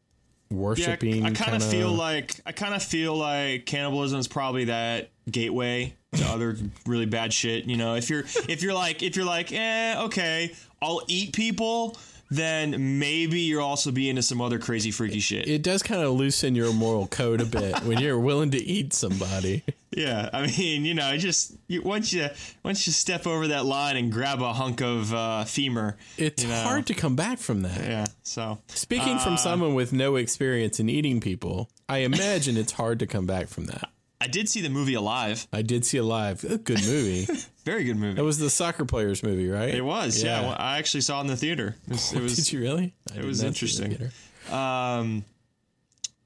Yeah, 0.51 0.57
worshiping 0.57 1.25
I 1.25 1.31
kind 1.33 1.55
of 1.55 1.62
feel 1.62 1.93
like 1.93 2.41
I 2.47 2.53
kind 2.53 2.75
of 2.75 2.83
feel 2.83 3.14
like 3.16 3.66
cannibalism 3.66 4.19
is 4.21 4.29
probably 4.29 4.66
that 4.66 5.11
gateway 5.31 5.95
to 6.12 6.25
other 6.25 6.57
really 6.87 7.05
bad 7.05 7.35
shit. 7.35 7.66
You 7.66 7.77
know, 7.77 7.95
if 7.97 8.09
you're 8.09 8.25
if 8.49 8.62
you're 8.62 8.73
like 8.73 9.03
if 9.03 9.14
you're 9.16 9.27
like, 9.27 9.53
eh, 9.53 9.95
okay, 10.05 10.55
I'll 10.81 11.03
eat 11.07 11.35
people, 11.35 11.99
then 12.31 12.99
maybe 12.99 13.41
you're 13.41 13.61
also 13.61 13.91
be 13.91 14.09
into 14.09 14.22
some 14.22 14.41
other 14.41 14.59
crazy 14.59 14.91
freaky 14.91 15.20
shit. 15.20 15.49
it 15.49 15.62
does 15.62 15.83
kind 15.83 16.03
of 16.03 16.12
loosen 16.12 16.55
your 16.55 16.72
moral 16.72 17.07
code 17.07 17.41
a 17.41 17.47
bit 17.47 17.83
when 17.85 17.99
you're 17.99 18.18
willing 18.18 18.51
to 18.51 18.59
eat 18.59 18.93
somebody 18.93 19.62
yeah, 19.91 20.29
I 20.33 20.47
mean, 20.47 20.85
you 20.85 20.95
know, 20.95 21.16
just 21.16 21.57
you, 21.66 21.83
once 21.83 22.12
you 22.12 22.29
once 22.62 22.87
you 22.87 22.93
step 22.93 23.26
over 23.26 23.49
that 23.49 23.64
line 23.64 23.97
and 23.97 24.12
grab 24.12 24.43
a 24.43 24.53
hunk 24.53 24.81
of 24.83 25.12
uh, 25.12 25.45
femur, 25.45 25.97
it's 26.16 26.43
you 26.43 26.49
know, 26.49 26.62
hard 26.62 26.87
to 26.87 26.95
come 26.95 27.16
back 27.16 27.39
from 27.39 27.62
that 27.62 27.81
Yeah, 27.81 28.07
so 28.22 28.59
Speaking 28.68 29.14
Uh, 29.14 29.18
from 29.18 29.37
someone 29.37 29.74
with 29.74 29.93
no 29.93 30.16
experience 30.16 30.79
in 30.79 30.89
eating 30.89 31.20
people, 31.20 31.70
I 31.89 31.99
imagine 31.99 32.57
it's 32.57 32.72
hard 32.72 32.99
to 33.01 33.07
come 33.07 33.26
back 33.26 33.49
from 33.49 33.66
that. 33.66 33.91
I 34.21 34.27
did 34.27 34.49
see 34.49 34.61
the 34.61 34.69
movie 34.69 34.95
Alive. 34.95 35.47
I 35.53 35.62
did 35.62 35.85
see 35.85 35.99
Alive, 35.99 36.43
a 36.45 36.59
good 36.59 36.85
movie. 36.85 37.27
Very 37.64 37.85
good 37.85 37.97
movie. 37.97 38.19
It 38.21 38.25
was 38.25 38.39
the 38.39 38.51
soccer 38.51 38.85
players 38.85 39.23
movie, 39.23 39.49
right? 39.49 39.73
It 39.73 39.85
was, 39.85 40.23
yeah. 40.23 40.41
Well, 40.41 40.57
I 40.59 40.79
actually 40.79 41.03
saw 41.03 41.19
it 41.19 41.23
in 41.23 41.27
the 41.29 41.37
theater. 41.37 41.77
It 41.87 41.91
was, 41.93 42.12
it 42.12 42.23
was 42.23 42.37
did 42.37 42.53
you 42.53 42.61
really? 42.61 42.95
I 43.12 43.16
did 43.16 43.25
was 43.25 43.43
not 43.43 43.55
see 43.57 43.66
it 43.66 43.79
in 43.79 43.85
interesting. 43.93 44.12
the. 44.49 44.57
Um, 44.57 45.25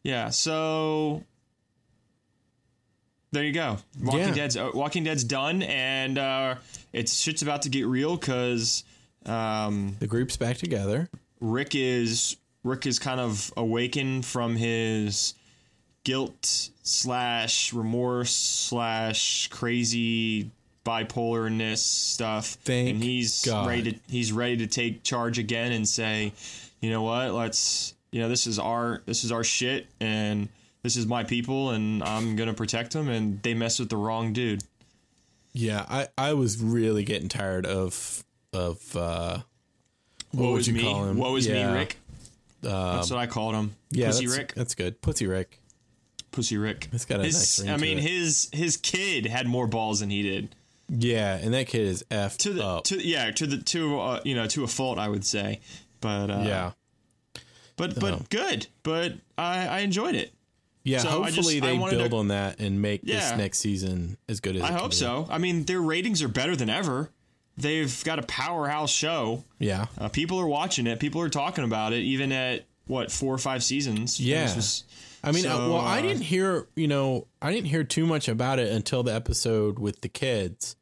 yeah. 0.03 0.31
So 0.31 1.23
there 3.33 3.45
you 3.45 3.53
go. 3.53 3.79
Walking 4.01 4.21
Yeah. 4.21 4.35
Dead's 4.35 4.57
uh, 4.57 4.71
Walking 4.75 5.05
Dead's 5.05 5.25
done, 5.25 5.63
and 5.63 6.19
uh, 6.19 6.55
it's 6.93 7.15
shit's 7.15 7.43
about 7.43 7.63
to 7.63 7.69
get 7.69 7.87
real 7.87 8.17
because 8.17 8.85
um, 9.27 9.97
The 10.01 10.07
group's 10.07 10.37
back 10.37 10.59
together. 10.59 11.09
Rick 11.41 11.75
is 11.75 12.37
Rick 12.63 12.87
is 12.87 12.99
kind 12.99 13.21
of 13.21 13.53
awakened 13.57 14.25
from 14.27 14.55
his 14.57 15.35
guilt 16.05 16.71
slash 16.83 17.73
remorse 17.73 18.33
slash 18.35 19.49
crazy 19.49 20.51
bipolarness 20.85 21.79
stuff, 21.79 22.57
Thank 22.65 22.91
and 22.91 23.03
he's 23.03 23.45
God. 23.45 23.69
ready 23.69 23.93
to 23.93 23.99
he's 24.09 24.33
ready 24.33 24.57
to 24.59 24.67
take 24.67 25.03
charge 25.03 25.39
again 25.39 25.73
and 25.73 25.87
say, 25.87 26.33
you 26.81 26.91
know 26.91 27.03
what, 27.03 27.33
let's 27.33 27.95
you 28.11 28.21
know 28.21 28.29
this 28.29 28.47
is 28.47 28.59
our 28.59 29.03
this 29.07 29.25
is 29.25 29.33
our 29.33 29.45
shit 29.45 29.87
and 30.01 30.49
this 30.83 30.97
is 30.97 31.07
my 31.07 31.25
people 31.25 31.71
and 31.71 32.03
I'm 32.03 32.37
gonna 32.37 32.55
protect 32.55 32.93
them 32.93 33.09
and 33.09 33.43
they 33.43 33.55
mess 33.55 33.79
with 33.79 33.89
the 33.89 33.97
wrong 33.97 34.33
dude. 34.33 34.63
Yeah, 35.53 35.85
I, 35.89 36.09
I 36.17 36.33
was 36.33 36.63
really 36.63 37.05
getting 37.05 37.29
tired 37.29 37.67
of 37.67 38.25
of 38.53 38.97
uh 38.97 39.39
what, 40.33 40.49
would 40.49 40.55
was 40.55 40.69
you 40.69 40.75
me? 40.75 40.83
call 40.83 41.05
him? 41.05 41.19
What 41.19 41.31
was 41.31 41.47
yeah, 41.47 41.71
me, 41.71 41.79
Rick? 41.79 41.99
that's 42.63 43.11
what 43.11 43.19
I 43.19 43.27
called 43.27 43.55
him. 43.55 43.77
Yeah, 43.91 44.07
Pussy 44.07 44.27
that's, 44.27 44.39
Rick. 44.39 44.55
That's 44.55 44.75
good. 44.75 45.01
Pussy 45.03 45.27
Rick. 45.27 45.59
Pussy 46.33 46.57
Rick. 46.57 46.89
It's 46.93 47.05
got 47.05 47.21
a 47.21 47.25
his, 47.25 47.35
nice 47.35 47.61
ring 47.61 47.71
I 47.71 47.77
mean, 47.77 47.99
it. 47.99 48.03
his 48.05 48.49
his 48.53 48.77
kid 48.77 49.27
had 49.27 49.47
more 49.47 49.67
balls 49.67 50.01
than 50.01 50.11
he 50.11 50.23
did. 50.23 50.55
Yeah, 50.89 51.37
and 51.37 51.55
that 51.55 51.69
kid 51.69 51.83
is 51.87 52.05
f 52.11 52.37
To 52.39 52.53
the 52.53 52.65
up. 52.67 52.85
to 52.85 53.01
yeah 53.07 53.31
to 53.31 53.47
the 53.47 53.59
to 53.59 54.01
uh, 54.01 54.21
you 54.25 54.35
know 54.35 54.47
to 54.49 54.65
a 54.65 54.67
fault 54.69 54.99
I 54.99 55.09
would 55.09 55.25
say, 55.25 55.61
but 56.01 56.31
uh, 56.31 56.43
yeah. 56.45 56.73
but 57.77 57.99
but 57.99 58.15
Um, 58.15 58.27
good. 58.31 58.67
But 58.83 59.15
I 59.39 59.67
I 59.69 59.79
enjoyed 59.81 60.15
it. 60.15 60.33
Yeah, 60.85 60.99
so 60.99 61.09
hopefully 61.11 61.61
just- 61.61 61.61
they 61.61 61.79
build 61.79 62.11
to- 62.11 62.17
on 62.17 62.29
that 62.29 62.59
and 62.59 62.83
make 62.83 63.03
this 63.03 63.31
next 63.37 63.59
season 63.59 64.17
as 64.29 64.41
good 64.41 64.57
as 64.57 64.63
it 64.63 64.65
I 64.69 64.73
hope 64.73 64.91
be. 64.91 64.97
so. 64.97 65.29
I 65.31 65.39
mean, 65.39 65.65
their 65.65 65.81
ratings 65.81 66.23
are 66.23 66.29
better 66.29 66.57
than 66.57 66.69
ever. 66.69 67.11
They've 67.57 68.03
got 68.05 68.19
a 68.19 68.23
powerhouse 68.23 68.91
show. 68.91 69.45
Yeah. 69.61 69.87
Uh, 69.97 70.09
people 70.09 70.39
are 70.41 70.47
watching 70.47 70.87
it. 70.89 70.99
People 70.99 71.21
are 71.21 71.29
talking 71.29 71.63
about 71.65 71.93
it, 71.93 72.01
even 72.01 72.33
at 72.33 72.65
what 72.87 73.13
four 73.13 73.33
or 73.33 73.39
five 73.39 73.63
seasons. 73.63 74.19
Yeah. 74.19 74.53
I 75.25 75.33
mean, 75.33 75.45
So, 75.45 75.71
well, 75.71 75.81
I 75.81 76.01
uh, 76.01 76.03
didn't 76.03 76.23
hear, 76.23 76.67
you 76.75 76.89
know, 76.89 77.29
I 77.41 77.53
didn't 77.53 77.69
hear 77.69 77.85
too 77.85 78.07
much 78.07 78.29
about 78.29 78.59
it 78.59 78.73
until 78.73 79.03
the 79.03 79.15
episode 79.15 79.79
with 79.79 80.01
the 80.01 80.09
kids. 80.09 80.77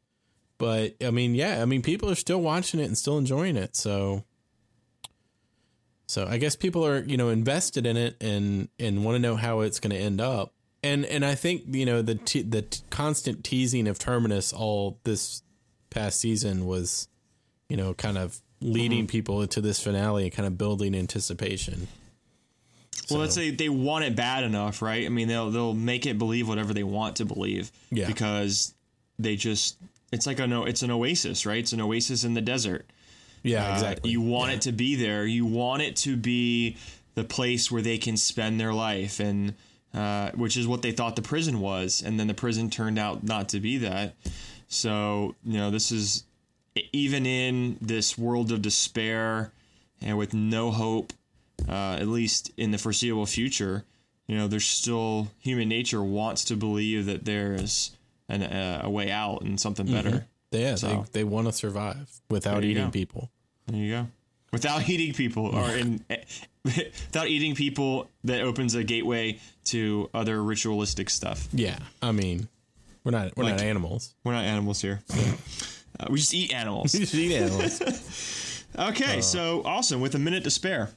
But 0.57 0.95
I 1.03 1.11
mean, 1.11 1.35
yeah, 1.35 1.61
I 1.61 1.65
mean, 1.65 1.81
people 1.81 2.09
are 2.09 2.15
still 2.15 2.41
watching 2.41 2.79
it 2.79 2.85
and 2.85 2.97
still 2.97 3.17
enjoying 3.17 3.55
it. 3.55 3.75
So, 3.75 4.25
so 6.07 6.27
I 6.27 6.37
guess 6.37 6.55
people 6.55 6.85
are, 6.85 6.99
you 6.99 7.17
know, 7.17 7.29
invested 7.29 7.85
in 7.85 7.97
it 7.97 8.15
and 8.21 8.69
and 8.79 9.03
want 9.03 9.15
to 9.15 9.19
know 9.19 9.35
how 9.35 9.61
it's 9.61 9.79
going 9.79 9.95
to 9.95 9.97
end 9.99 10.21
up. 10.21 10.53
And 10.83 11.05
and 11.05 11.25
I 11.25 11.35
think 11.35 11.63
you 11.67 11.85
know 11.85 12.01
the 12.01 12.15
te- 12.15 12.41
the 12.41 12.63
t- 12.63 12.81
constant 12.89 13.43
teasing 13.43 13.87
of 13.87 13.97
Terminus 13.97 14.53
all 14.53 14.99
this 15.03 15.41
past 15.89 16.19
season 16.19 16.65
was, 16.65 17.07
you 17.69 17.77
know, 17.77 17.93
kind 17.93 18.17
of 18.17 18.41
leading 18.61 19.07
people 19.07 19.41
into 19.41 19.61
this 19.61 19.81
finale 19.81 20.25
and 20.25 20.31
kind 20.31 20.45
of 20.45 20.57
building 20.57 20.93
anticipation. 20.93 21.87
Well, 23.11 23.21
let's 23.21 23.35
say 23.35 23.51
they 23.51 23.69
want 23.69 24.05
it 24.05 24.15
bad 24.15 24.43
enough, 24.43 24.81
right? 24.81 25.05
I 25.05 25.09
mean, 25.09 25.27
they'll 25.27 25.51
they'll 25.51 25.73
make 25.73 26.05
it 26.05 26.17
believe 26.17 26.47
whatever 26.47 26.73
they 26.73 26.83
want 26.83 27.17
to 27.17 27.25
believe. 27.25 27.71
Yeah. 27.89 28.07
Because 28.07 28.73
they 29.19 29.35
just 29.35 29.77
it's 30.11 30.25
like 30.27 30.39
a 30.39 30.47
no, 30.47 30.65
it's 30.65 30.81
an 30.81 30.91
oasis, 30.91 31.45
right? 31.45 31.59
It's 31.59 31.73
an 31.73 31.81
oasis 31.81 32.23
in 32.23 32.33
the 32.33 32.41
desert. 32.41 32.85
Yeah, 33.43 33.69
Uh, 33.69 33.73
exactly. 33.73 34.11
You 34.11 34.21
want 34.21 34.51
it 34.51 34.61
to 34.61 34.71
be 34.71 34.95
there. 34.95 35.25
You 35.25 35.45
want 35.45 35.81
it 35.81 35.95
to 35.97 36.15
be 36.15 36.77
the 37.15 37.23
place 37.23 37.71
where 37.71 37.81
they 37.81 37.97
can 37.97 38.15
spend 38.17 38.59
their 38.59 38.73
life, 38.73 39.19
and 39.19 39.55
uh, 39.93 40.31
which 40.31 40.55
is 40.57 40.67
what 40.67 40.81
they 40.81 40.91
thought 40.91 41.15
the 41.15 41.21
prison 41.21 41.59
was, 41.59 42.01
and 42.05 42.19
then 42.19 42.27
the 42.27 42.33
prison 42.33 42.69
turned 42.69 42.97
out 42.99 43.23
not 43.23 43.49
to 43.49 43.59
be 43.59 43.77
that. 43.79 44.15
So 44.67 45.35
you 45.43 45.57
know, 45.57 45.71
this 45.71 45.91
is 45.91 46.23
even 46.93 47.25
in 47.25 47.77
this 47.81 48.17
world 48.17 48.51
of 48.51 48.61
despair 48.61 49.51
and 50.01 50.17
with 50.17 50.33
no 50.33 50.71
hope, 50.71 51.11
uh, 51.67 51.97
at 51.99 52.07
least 52.07 52.51
in 52.57 52.71
the 52.71 52.77
foreseeable 52.77 53.25
future, 53.25 53.83
you 54.27 54.35
know, 54.37 54.47
there's 54.47 54.65
still 54.67 55.27
human 55.39 55.67
nature 55.69 56.01
wants 56.03 56.45
to 56.45 56.55
believe 56.55 57.05
that 57.07 57.25
there 57.25 57.53
is 57.53 57.91
an, 58.29 58.43
uh, 58.43 58.81
a 58.83 58.89
way 58.89 59.11
out 59.11 59.41
and 59.41 59.59
something 59.59 59.85
better. 59.91 60.25
Yeah, 60.51 60.75
So- 60.75 61.05
they, 61.11 61.19
they 61.19 61.23
want 61.23 61.47
to 61.47 61.53
survive 61.53 62.09
without 62.29 62.63
eating 62.63 62.85
go. 62.85 62.91
people. 62.91 63.29
There 63.67 63.79
you 63.79 63.91
go. 63.91 64.07
Without 64.51 64.89
eating 64.89 65.13
people, 65.13 65.45
or 65.45 65.69
in 65.71 66.03
without 66.65 67.27
eating 67.29 67.55
people, 67.55 68.09
that 68.25 68.41
opens 68.41 68.75
a 68.75 68.83
gateway 68.83 69.39
to 69.65 70.09
other 70.13 70.43
ritualistic 70.43 71.09
stuff. 71.09 71.47
Yeah, 71.53 71.77
I 72.01 72.11
mean, 72.11 72.49
we're 73.05 73.11
not 73.11 73.31
we're 73.37 73.45
Like- 73.45 73.53
not 73.55 73.61
animals. 73.61 74.13
We're 74.25 74.33
not 74.33 74.43
animals 74.43 74.81
here. 74.81 74.99
Uh, 75.97 76.07
we 76.09 76.17
just 76.17 76.33
eat 76.33 76.53
animals. 76.53 76.93
We 76.93 76.99
just 76.99 77.15
eat 77.15 77.33
animals. 77.33 78.57
Okay, 78.79 79.19
so 79.21 79.61
awesome. 79.65 79.99
With 79.99 80.15
a 80.15 80.19
minute 80.19 80.45
to 80.45 80.49
spare. 80.49 80.89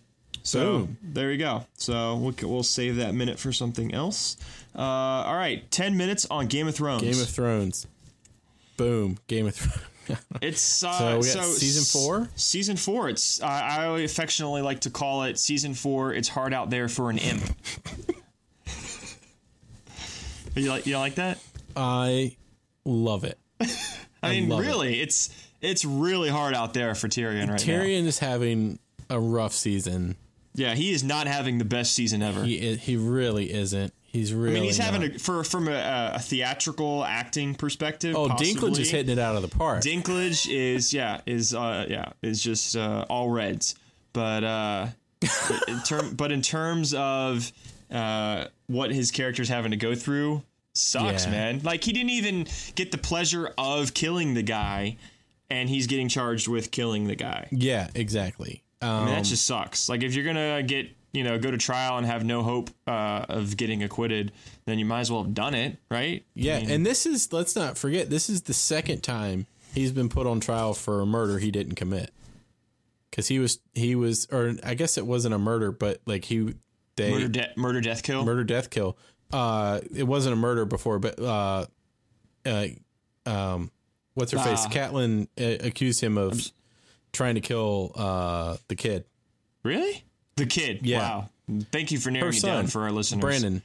So 0.44 0.88
there 1.02 1.32
you 1.32 1.38
go. 1.38 1.66
So 1.74 2.16
we'll, 2.16 2.34
we'll 2.42 2.62
save 2.62 2.96
that 2.96 3.14
minute 3.14 3.38
for 3.38 3.50
something 3.50 3.94
else. 3.94 4.36
Uh, 4.76 4.82
all 4.82 5.34
right, 5.34 5.68
ten 5.70 5.96
minutes 5.96 6.26
on 6.30 6.46
Game 6.46 6.68
of 6.68 6.76
Thrones. 6.76 7.02
Game 7.02 7.20
of 7.20 7.28
Thrones. 7.28 7.86
Boom. 8.76 9.18
Game 9.26 9.46
of 9.46 9.54
Thrones. 9.56 9.80
It's 10.42 10.84
uh, 10.84 11.22
So 11.22 11.22
so 11.22 11.40
season 11.40 11.82
four? 11.82 12.28
Season 12.36 12.76
four. 12.76 13.08
It's 13.08 13.42
uh, 13.42 13.46
I 13.46 14.00
affectionately 14.00 14.60
like 14.60 14.80
to 14.80 14.90
call 14.90 15.22
it 15.22 15.38
season 15.38 15.72
four. 15.72 16.12
It's 16.12 16.28
hard 16.28 16.52
out 16.52 16.68
there 16.68 16.88
for 16.88 17.08
an 17.08 17.16
imp. 17.16 17.42
you 20.54 20.68
like 20.68 20.86
you 20.86 20.98
like 20.98 21.14
that? 21.14 21.38
I 21.74 22.36
love 22.84 23.24
it. 23.24 23.38
I 24.22 24.32
mean, 24.32 24.50
love 24.50 24.60
it. 24.60 24.66
really, 24.66 25.00
it's 25.00 25.30
it's 25.62 25.86
really 25.86 26.28
hard 26.28 26.54
out 26.54 26.74
there 26.74 26.94
for 26.94 27.08
Tyrion 27.08 27.48
right 27.48 27.66
now. 27.66 27.74
Tyrion 27.74 28.04
is 28.04 28.18
having 28.18 28.78
a 29.08 29.18
rough 29.18 29.54
season. 29.54 30.16
Yeah, 30.54 30.74
he 30.74 30.92
is 30.92 31.02
not 31.02 31.26
having 31.26 31.58
the 31.58 31.64
best 31.64 31.94
season 31.94 32.22
ever. 32.22 32.44
He 32.44 32.76
he 32.76 32.96
really 32.96 33.52
isn't. 33.52 33.92
He's 34.04 34.32
really. 34.32 34.52
I 34.52 34.60
mean, 34.60 34.64
he's 34.64 34.78
having 34.78 35.02
a 35.02 35.18
for 35.18 35.42
from 35.42 35.66
a, 35.68 36.12
a 36.14 36.20
theatrical 36.20 37.04
acting 37.04 37.54
perspective. 37.56 38.14
Oh, 38.14 38.28
possibly. 38.28 38.54
Dinklage 38.70 38.78
is 38.78 38.90
hitting 38.90 39.10
it 39.12 39.18
out 39.18 39.34
of 39.34 39.42
the 39.42 39.48
park. 39.48 39.82
Dinklage 39.82 40.48
is 40.48 40.92
yeah 40.94 41.20
is 41.26 41.52
uh 41.54 41.86
yeah 41.88 42.12
is 42.22 42.40
just 42.42 42.76
uh, 42.76 43.04
all 43.10 43.28
reds, 43.30 43.74
but 44.12 44.44
uh, 44.44 44.86
in 45.68 45.80
term 45.80 46.14
but 46.14 46.30
in 46.30 46.42
terms 46.42 46.94
of 46.94 47.50
uh 47.90 48.46
what 48.68 48.92
his 48.92 49.10
character's 49.10 49.48
having 49.48 49.72
to 49.72 49.76
go 49.76 49.94
through 49.94 50.42
sucks, 50.74 51.24
Yeah. 51.24 51.30
man. 51.32 51.60
Like 51.64 51.82
he 51.84 51.92
didn't 51.92 52.10
even 52.10 52.46
get 52.76 52.92
the 52.92 52.98
pleasure 52.98 53.52
of 53.58 53.94
killing 53.94 54.34
the 54.34 54.42
guy, 54.42 54.96
and 55.50 55.68
he's 55.68 55.86
getting 55.88 56.08
charged 56.08 56.46
with 56.48 56.70
killing 56.70 57.06
the 57.08 57.16
guy. 57.16 57.48
yeah, 57.50 57.88
exactly. 57.94 58.62
Um, 58.84 58.90
I 59.02 59.04
mean, 59.06 59.14
that 59.14 59.24
just 59.24 59.46
sucks. 59.46 59.88
Like 59.88 60.02
if 60.02 60.14
you're 60.14 60.24
gonna 60.24 60.62
get 60.62 60.88
you 61.12 61.24
know 61.24 61.38
go 61.38 61.50
to 61.50 61.58
trial 61.58 61.96
and 61.96 62.06
have 62.06 62.24
no 62.24 62.42
hope 62.42 62.70
uh, 62.86 63.24
of 63.28 63.56
getting 63.56 63.82
acquitted, 63.82 64.32
then 64.66 64.78
you 64.78 64.84
might 64.84 65.00
as 65.00 65.10
well 65.10 65.22
have 65.24 65.34
done 65.34 65.54
it, 65.54 65.78
right? 65.90 66.24
yeah, 66.34 66.58
and 66.58 66.84
this 66.84 67.06
is 67.06 67.32
let's 67.32 67.56
not 67.56 67.78
forget 67.78 68.10
this 68.10 68.28
is 68.28 68.42
the 68.42 68.54
second 68.54 69.02
time 69.02 69.46
he's 69.74 69.92
been 69.92 70.08
put 70.08 70.26
on 70.26 70.40
trial 70.40 70.74
for 70.74 71.00
a 71.00 71.06
murder 71.06 71.38
he 71.38 71.50
didn't 71.50 71.74
commit. 71.76 72.10
Because 73.10 73.28
he 73.28 73.38
was 73.38 73.60
he 73.74 73.94
was, 73.94 74.26
or 74.32 74.54
I 74.64 74.74
guess 74.74 74.98
it 74.98 75.06
wasn't 75.06 75.34
a 75.34 75.38
murder, 75.38 75.70
but 75.72 76.00
like 76.04 76.24
he 76.24 76.54
they 76.96 77.10
Murder, 77.12 77.28
de- 77.28 77.52
murder, 77.56 77.80
death, 77.80 78.02
kill. 78.02 78.24
murder 78.24 78.44
death 78.44 78.70
kill 78.70 78.96
uh 79.32 79.80
it 79.92 80.04
wasn't 80.04 80.32
a 80.32 80.36
murder 80.36 80.64
before 80.64 80.98
but 81.00 81.18
uh 81.18 81.64
uh 82.46 82.66
um 83.26 83.70
what's 84.12 84.30
her 84.32 84.38
face. 84.38 84.64
Catelyn 84.66 85.26
uh, 85.40 85.66
accused 85.66 86.00
him 86.00 86.16
of 86.18 86.52
trying 87.14 87.36
to 87.36 87.40
kill 87.40 87.92
uh 87.96 88.56
the 88.68 88.76
kid 88.76 89.04
Really? 89.62 90.04
The 90.36 90.44
kid. 90.46 90.80
Yeah. 90.82 90.98
Wow. 90.98 91.28
Thank 91.72 91.90
you 91.92 91.98
for 91.98 92.10
narrowing 92.10 92.32
her 92.32 92.36
it 92.36 92.40
son 92.40 92.50
down 92.50 92.66
for 92.66 92.82
our 92.82 92.90
listeners. 92.92 93.20
Brandon 93.22 93.62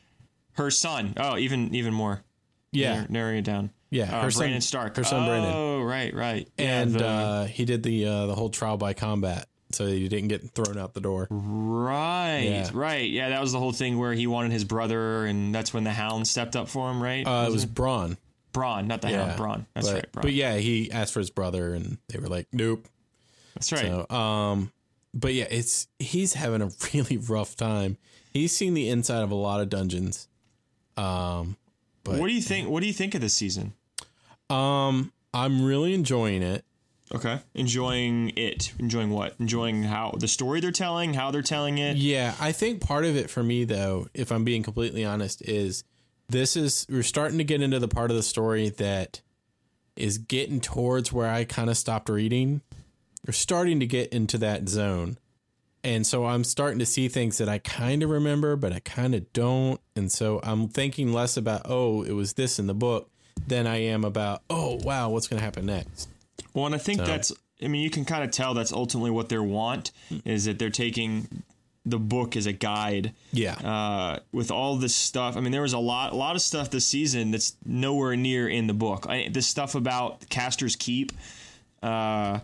Her 0.54 0.72
son. 0.72 1.14
Oh, 1.18 1.38
even 1.38 1.74
even 1.76 1.94
more. 1.94 2.22
yeah 2.72 2.94
Narrow- 2.94 3.08
narrowing 3.10 3.38
it 3.40 3.46
down. 3.46 3.72
Yeah, 3.92 4.04
Uh, 4.18 4.22
her 4.24 4.32
son- 4.32 4.42
Brandon 4.42 4.62
Stark. 4.62 4.96
her 4.98 5.04
son 5.04 5.24
oh, 5.24 5.26
Brandon. 5.28 5.52
Oh, 5.54 5.82
right, 5.82 6.14
right. 6.14 6.48
Yeah, 6.58 6.82
and 6.82 6.94
the- 6.94 7.06
uh 7.06 7.46
he 7.48 7.66
did 7.66 7.84
the 7.84 8.06
uh 8.06 8.26
the 8.28 8.36
whole 8.36 8.50
trial 8.50 8.78
by 8.78 8.94
combat 8.94 9.48
so 9.72 9.86
he 9.88 10.08
didn't 10.08 10.30
get 10.30 10.50
thrown 10.52 10.78
out 10.78 10.94
the 10.94 11.02
door 11.02 11.28
right, 11.30 12.40
Yeah. 12.44 12.70
right. 12.74 13.10
Yeah, 13.10 13.30
that 13.30 13.42
was 13.42 13.52
the 13.52 13.60
whole 13.60 13.72
thing 13.72 13.98
where 14.00 14.14
he 14.14 14.26
wanted 14.28 14.52
his 14.52 14.64
brother, 14.64 15.26
and 15.26 15.54
that's 15.54 15.74
when 15.74 15.84
the 15.84 15.92
Hound 15.92 16.28
stepped 16.28 16.56
up 16.56 16.70
for 16.70 16.90
him, 16.90 17.02
right? 17.02 17.26
uh 17.28 17.46
it 17.48 17.52
was 17.52 17.66
Bronn 17.66 18.18
Bronn, 18.54 18.88
not 18.88 19.02
the 19.02 19.12
yeah 19.12 19.26
Hound. 19.36 19.40
Bronn. 19.40 19.66
That's 19.74 19.88
but, 19.88 19.94
right. 19.96 20.12
Bronn. 20.12 20.22
but 20.24 20.34
yeah 20.34 20.58
he 20.58 20.92
asked 20.92 21.14
for 21.14 21.20
his 21.20 21.30
brother 21.30 21.74
and 21.74 21.98
they 22.10 22.20
were 22.20 22.28
like 22.28 22.48
nope 22.54 22.88
that's 23.54 23.72
right. 23.72 23.86
So, 23.86 24.16
um, 24.16 24.72
but 25.14 25.34
yeah, 25.34 25.48
it's 25.50 25.88
he's 26.00 26.34
having 26.34 26.62
a 26.62 26.70
really 26.94 27.18
rough 27.18 27.56
time. 27.56 27.98
He's 28.34 28.56
seen 28.56 28.74
the 28.74 28.90
inside 28.90 29.22
of 29.24 29.32
a 29.32 29.36
lot 29.36 29.62
of 29.62 29.70
dungeons. 29.70 30.28
Um, 30.98 31.58
but 32.04 32.20
what 32.20 32.28
do 32.28 32.34
you 32.34 32.42
think? 32.42 32.70
What 32.70 32.82
do 32.82 32.88
you 32.88 32.94
think 32.94 33.16
of 33.16 33.22
this 33.22 33.34
season? 33.34 33.74
um, 34.50 35.12
I'm 35.34 35.64
really 35.64 35.94
enjoying 35.94 36.42
it. 36.42 36.66
Okay, 37.14 37.40
enjoying 37.56 38.34
it. 38.36 38.74
Enjoying 38.80 39.10
what? 39.10 39.36
Enjoying 39.40 39.84
how 39.84 40.14
the 40.18 40.28
story 40.28 40.60
they're 40.60 40.72
telling, 40.72 41.16
how 41.16 41.32
they're 41.32 41.42
telling 41.42 41.80
it. 41.80 41.98
Yeah, 41.98 42.36
I 42.40 42.52
think 42.52 42.82
part 42.82 43.04
of 43.06 43.16
it 43.16 43.30
for 43.32 43.42
me 43.42 43.64
though, 43.64 44.08
if 44.14 44.32
I'm 44.32 44.44
being 44.44 44.62
completely 44.62 45.04
honest, 45.04 45.42
is 45.42 45.84
this 46.30 46.56
is 46.56 46.86
we're 46.90 47.02
starting 47.02 47.40
to 47.40 47.44
get 47.44 47.62
into 47.62 47.80
the 47.80 47.88
part 47.88 48.12
of 48.12 48.18
the 48.18 48.24
story 48.24 48.70
that 48.70 49.22
is 49.96 50.20
getting 50.20 50.62
towards 50.62 51.12
where 51.12 51.30
I 51.30 51.46
kind 51.46 51.70
of 51.70 51.78
stopped 51.78 52.10
reading. 52.10 52.62
We're 53.26 53.34
starting 53.34 53.80
to 53.80 53.86
get 53.86 54.14
into 54.14 54.38
that 54.40 54.70
zone. 54.70 55.18
And 55.84 56.06
so 56.06 56.26
I'm 56.26 56.44
starting 56.44 56.80
to 56.80 56.86
see 56.86 57.08
things 57.08 57.38
that 57.38 57.48
I 57.48 57.60
kind 57.60 58.04
of 58.04 58.10
remember, 58.10 58.56
but 58.56 58.74
I 58.74 58.80
kind 58.80 59.16
of 59.16 59.32
don't. 59.32 59.80
And 59.96 60.12
so 60.12 60.42
I'm 60.44 60.68
thinking 60.68 61.14
less 61.14 61.38
about, 61.38 61.62
oh, 61.66 62.04
it 62.04 62.12
was 62.12 62.34
this 62.34 62.60
in 62.60 62.68
the 62.68 62.74
book 62.74 63.10
than 63.48 63.66
I 63.66 63.78
am 63.78 64.04
about, 64.04 64.42
oh, 64.50 64.80
wow, 64.84 65.10
what's 65.10 65.28
going 65.28 65.40
to 65.40 65.44
happen 65.44 65.66
next? 65.66 66.10
Well, 66.54 66.66
and 66.66 66.76
I 66.76 66.80
think 66.80 67.00
that's. 67.00 67.32
I 67.62 67.68
mean, 67.68 67.82
you 67.82 67.90
can 67.90 68.06
kind 68.06 68.24
of 68.24 68.32
tell 68.32 68.54
that's 68.54 68.72
ultimately 68.72 69.12
what 69.12 69.30
they 69.30 69.38
want 69.38 69.92
is 70.24 70.46
that 70.46 70.60
they're 70.60 70.70
taking 70.70 71.44
the 71.86 72.00
book 72.00 72.38
as 72.38 72.46
a 72.46 72.54
guide. 72.54 73.14
Yeah. 73.32 73.54
Uh, 73.56 74.20
with 74.32 74.52
all 74.52 74.78
this 74.78 74.96
stuff, 74.96 75.36
I 75.36 75.42
mean, 75.42 75.52
there 75.52 75.62
was 75.62 75.74
a 75.74 75.80
lot, 75.80 76.14
a 76.14 76.16
lot 76.16 76.36
of 76.36 76.42
stuff 76.42 76.70
this 76.70 76.86
season 76.86 77.32
that's 77.32 77.56
nowhere 77.66 78.16
near 78.16 78.48
in 78.48 78.68
the 78.68 78.74
book. 78.74 79.08
I, 79.10 79.30
this 79.30 79.48
stuff 79.48 79.76
about 79.76 80.30
Craster's 80.30 80.76
Keep, 80.76 81.12
uh, 81.84 82.40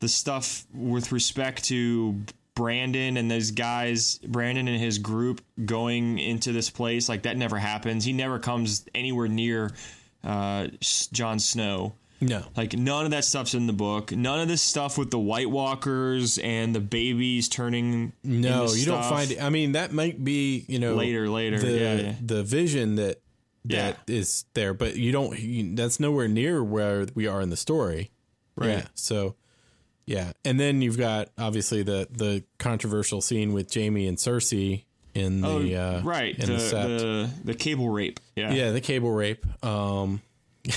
the 0.00 0.08
stuff 0.08 0.66
with 0.74 1.12
respect 1.12 1.64
to 1.64 2.20
Brandon 2.54 3.16
and 3.16 3.30
those 3.30 3.52
guys, 3.52 4.18
Brandon 4.18 4.68
and 4.68 4.80
his 4.80 4.98
group 4.98 5.40
going 5.64 6.18
into 6.18 6.52
this 6.52 6.68
place, 6.68 7.08
like 7.08 7.22
that 7.22 7.36
never 7.36 7.56
happens. 7.58 8.04
He 8.04 8.12
never 8.12 8.38
comes 8.38 8.84
anywhere 8.94 9.28
near 9.28 9.70
uh, 10.24 10.68
Jon 11.12 11.38
Snow. 11.38 11.94
no. 12.20 12.42
Like 12.56 12.74
none 12.74 13.04
of 13.06 13.12
that 13.12 13.24
stuff's 13.24 13.54
in 13.54 13.66
the 13.66 13.72
book. 13.72 14.12
None 14.12 14.40
of 14.40 14.48
this 14.48 14.60
stuff 14.62 14.98
with 14.98 15.10
the 15.10 15.18
White 15.18 15.50
Walkers 15.50 16.38
and 16.38 16.74
the 16.74 16.80
babies 16.80 17.48
turning. 17.48 18.12
No, 18.24 18.72
you 18.72 18.84
don't 18.84 19.04
find 19.04 19.30
it. 19.30 19.42
I 19.42 19.48
mean, 19.48 19.72
that 19.72 19.92
might 19.92 20.22
be, 20.22 20.64
you 20.68 20.78
know, 20.78 20.94
Later, 20.96 21.28
later, 21.28 21.58
the, 21.58 21.70
yeah, 21.70 21.94
yeah. 21.94 22.14
the 22.20 22.42
vision 22.42 22.96
that 22.96 23.20
that 23.66 23.98
is 24.06 24.44
there, 24.54 24.74
but 24.74 24.96
you 24.96 25.12
don't, 25.12 25.38
you, 25.38 25.74
that's 25.76 26.00
nowhere 26.00 26.28
near 26.28 26.64
where 26.64 27.06
we 27.14 27.26
are 27.26 27.40
in 27.40 27.50
the 27.50 27.56
story. 27.56 28.10
Right. 28.56 28.68
Yeah. 28.70 28.86
So, 28.94 29.36
yeah. 30.06 30.32
And 30.44 30.58
then 30.58 30.82
you've 30.82 30.98
got 30.98 31.28
obviously 31.38 31.82
the, 31.82 32.08
the 32.10 32.44
controversial 32.58 33.20
scene 33.20 33.52
with 33.52 33.72
Jaime 33.72 34.06
and 34.06 34.16
Cersei 34.18 34.84
in 35.14 35.40
the, 35.40 35.48
Oh, 35.76 35.98
uh, 35.98 36.00
right. 36.04 36.38
in 36.38 36.46
The, 36.46 36.56
the, 36.56 36.58
the 36.58 37.30
the 37.44 37.54
cable 37.54 37.88
rape. 37.88 38.20
Yeah. 38.36 38.52
yeah. 38.52 38.70
The 38.70 38.80
cable 38.80 39.10
rape. 39.12 39.44
Um, 39.64 40.20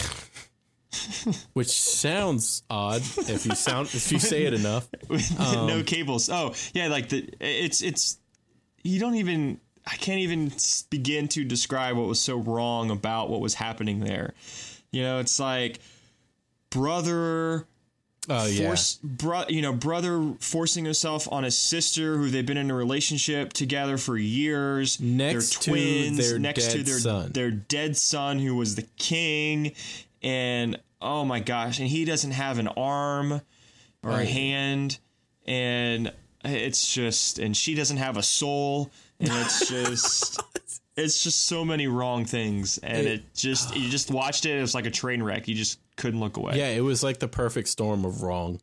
which 1.53 1.69
sounds 1.69 2.63
odd 2.69 3.01
if 3.01 3.45
you 3.45 3.55
sound, 3.55 3.87
if 3.93 4.11
you 4.11 4.19
say 4.19 4.43
it 4.45 4.53
enough. 4.53 4.87
Um, 5.39 5.67
no 5.67 5.83
cables. 5.83 6.29
Oh 6.29 6.53
yeah, 6.73 6.87
like 6.87 7.09
the 7.09 7.27
it's 7.39 7.81
it's 7.81 8.17
you 8.83 8.99
don't 8.99 9.15
even 9.15 9.59
I 9.85 9.95
can't 9.95 10.19
even 10.19 10.51
begin 10.89 11.27
to 11.29 11.43
describe 11.43 11.97
what 11.97 12.07
was 12.07 12.19
so 12.19 12.37
wrong 12.37 12.89
about 12.89 13.29
what 13.29 13.41
was 13.41 13.53
happening 13.53 13.99
there. 13.99 14.33
You 14.91 15.03
know, 15.03 15.19
it's 15.19 15.39
like 15.39 15.79
brother 16.69 17.67
Oh, 18.29 18.45
yeah. 18.45 18.67
force 18.67 18.99
bro, 19.03 19.43
you 19.49 19.61
know 19.61 19.73
brother 19.73 20.33
forcing 20.39 20.85
himself 20.85 21.27
on 21.31 21.43
his 21.43 21.57
sister 21.57 22.17
who 22.17 22.29
they've 22.29 22.45
been 22.45 22.57
in 22.57 22.71
a 22.71 22.75
relationship 22.75 23.51
together 23.51 23.97
for 23.97 24.17
years. 24.17 24.99
Next 24.99 25.61
to 25.63 25.71
they're 25.71 25.73
twins 25.73 26.17
their 26.17 26.39
next 26.39 26.71
to 26.71 26.77
dead 26.77 26.85
their 26.85 26.99
son. 26.99 27.31
their 27.33 27.51
dead 27.51 27.97
son 27.97 28.39
who 28.39 28.55
was 28.55 28.75
the 28.75 28.87
king. 28.97 29.73
And 30.21 30.79
oh 31.01 31.25
my 31.25 31.41
gosh 31.41 31.79
and 31.79 31.87
he 31.89 32.05
doesn't 32.05 32.31
have 32.31 32.59
an 32.59 32.69
arm 32.69 33.41
or 34.03 34.11
a 34.11 34.25
hand. 34.25 34.99
And 35.45 36.13
it's 36.45 36.93
just 36.93 37.39
and 37.39 37.57
she 37.57 37.75
doesn't 37.75 37.97
have 37.97 38.15
a 38.15 38.23
soul. 38.23 38.89
And 39.19 39.29
it's 39.29 39.69
just 39.69 40.39
it's 40.95 41.23
just 41.23 41.45
so 41.47 41.65
many 41.65 41.87
wrong 41.87 42.25
things, 42.25 42.77
and 42.79 43.07
It- 43.07 43.13
it, 43.21 43.33
just 43.33 43.75
you 43.75 43.89
just 43.89 44.11
watched 44.11 44.45
it. 44.45 44.57
It 44.57 44.61
was 44.61 44.75
like 44.75 44.85
a 44.85 44.91
train 44.91 45.21
wreck. 45.23 45.47
You 45.47 45.55
just 45.55 45.79
couldn't 45.95 46.19
look 46.19 46.37
away. 46.37 46.57
Yeah, 46.57 46.69
it 46.69 46.81
was 46.81 47.03
like 47.03 47.19
the 47.19 47.27
perfect 47.27 47.67
storm 47.69 48.05
of 48.05 48.21
wrong. 48.21 48.59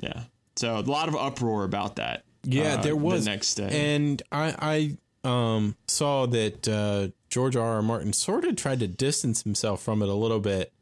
Yeah. 0.00 0.24
So 0.56 0.76
a 0.78 0.80
lot 0.80 1.08
of 1.08 1.14
uproar 1.16 1.64
about 1.64 1.96
that. 1.96 2.24
Yeah, 2.44 2.74
uh, 2.74 2.82
there 2.82 2.96
was 2.96 3.24
the 3.24 3.30
next 3.30 3.54
day. 3.54 3.94
and 3.96 4.22
I 4.32 4.96
I 5.24 5.28
um 5.28 5.76
saw 5.86 6.26
that 6.26 6.68
uh, 6.68 7.08
George 7.28 7.56
R. 7.56 7.74
R. 7.76 7.82
Martin 7.82 8.12
sort 8.12 8.44
of 8.44 8.56
tried 8.56 8.80
to 8.80 8.86
distance 8.86 9.42
himself 9.42 9.82
from 9.82 10.02
it 10.02 10.08
a 10.08 10.14
little 10.14 10.40
bit. 10.40 10.72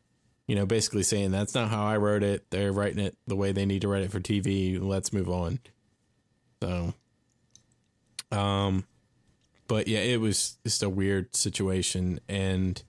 You 0.46 0.54
know, 0.54 0.64
basically 0.66 1.02
saying 1.02 1.30
that's 1.32 1.54
not 1.54 1.70
how 1.70 1.84
I 1.84 1.96
wrote 1.96 2.22
it. 2.22 2.44
They're 2.50 2.70
writing 2.72 3.00
it 3.04 3.16
the 3.26 3.34
way 3.34 3.50
they 3.52 3.66
need 3.66 3.80
to 3.82 3.88
write 3.88 4.02
it 4.02 4.12
for 4.12 4.20
TV. 4.20 4.78
Let's 4.80 5.12
move 5.12 5.28
on. 5.28 5.58
So, 6.62 6.94
um, 8.30 8.84
but 9.68 9.88
yeah, 9.88 10.00
it 10.00 10.20
was 10.20 10.56
just 10.64 10.82
a 10.82 10.88
weird 10.88 11.34
situation, 11.36 12.20
and 12.28 12.82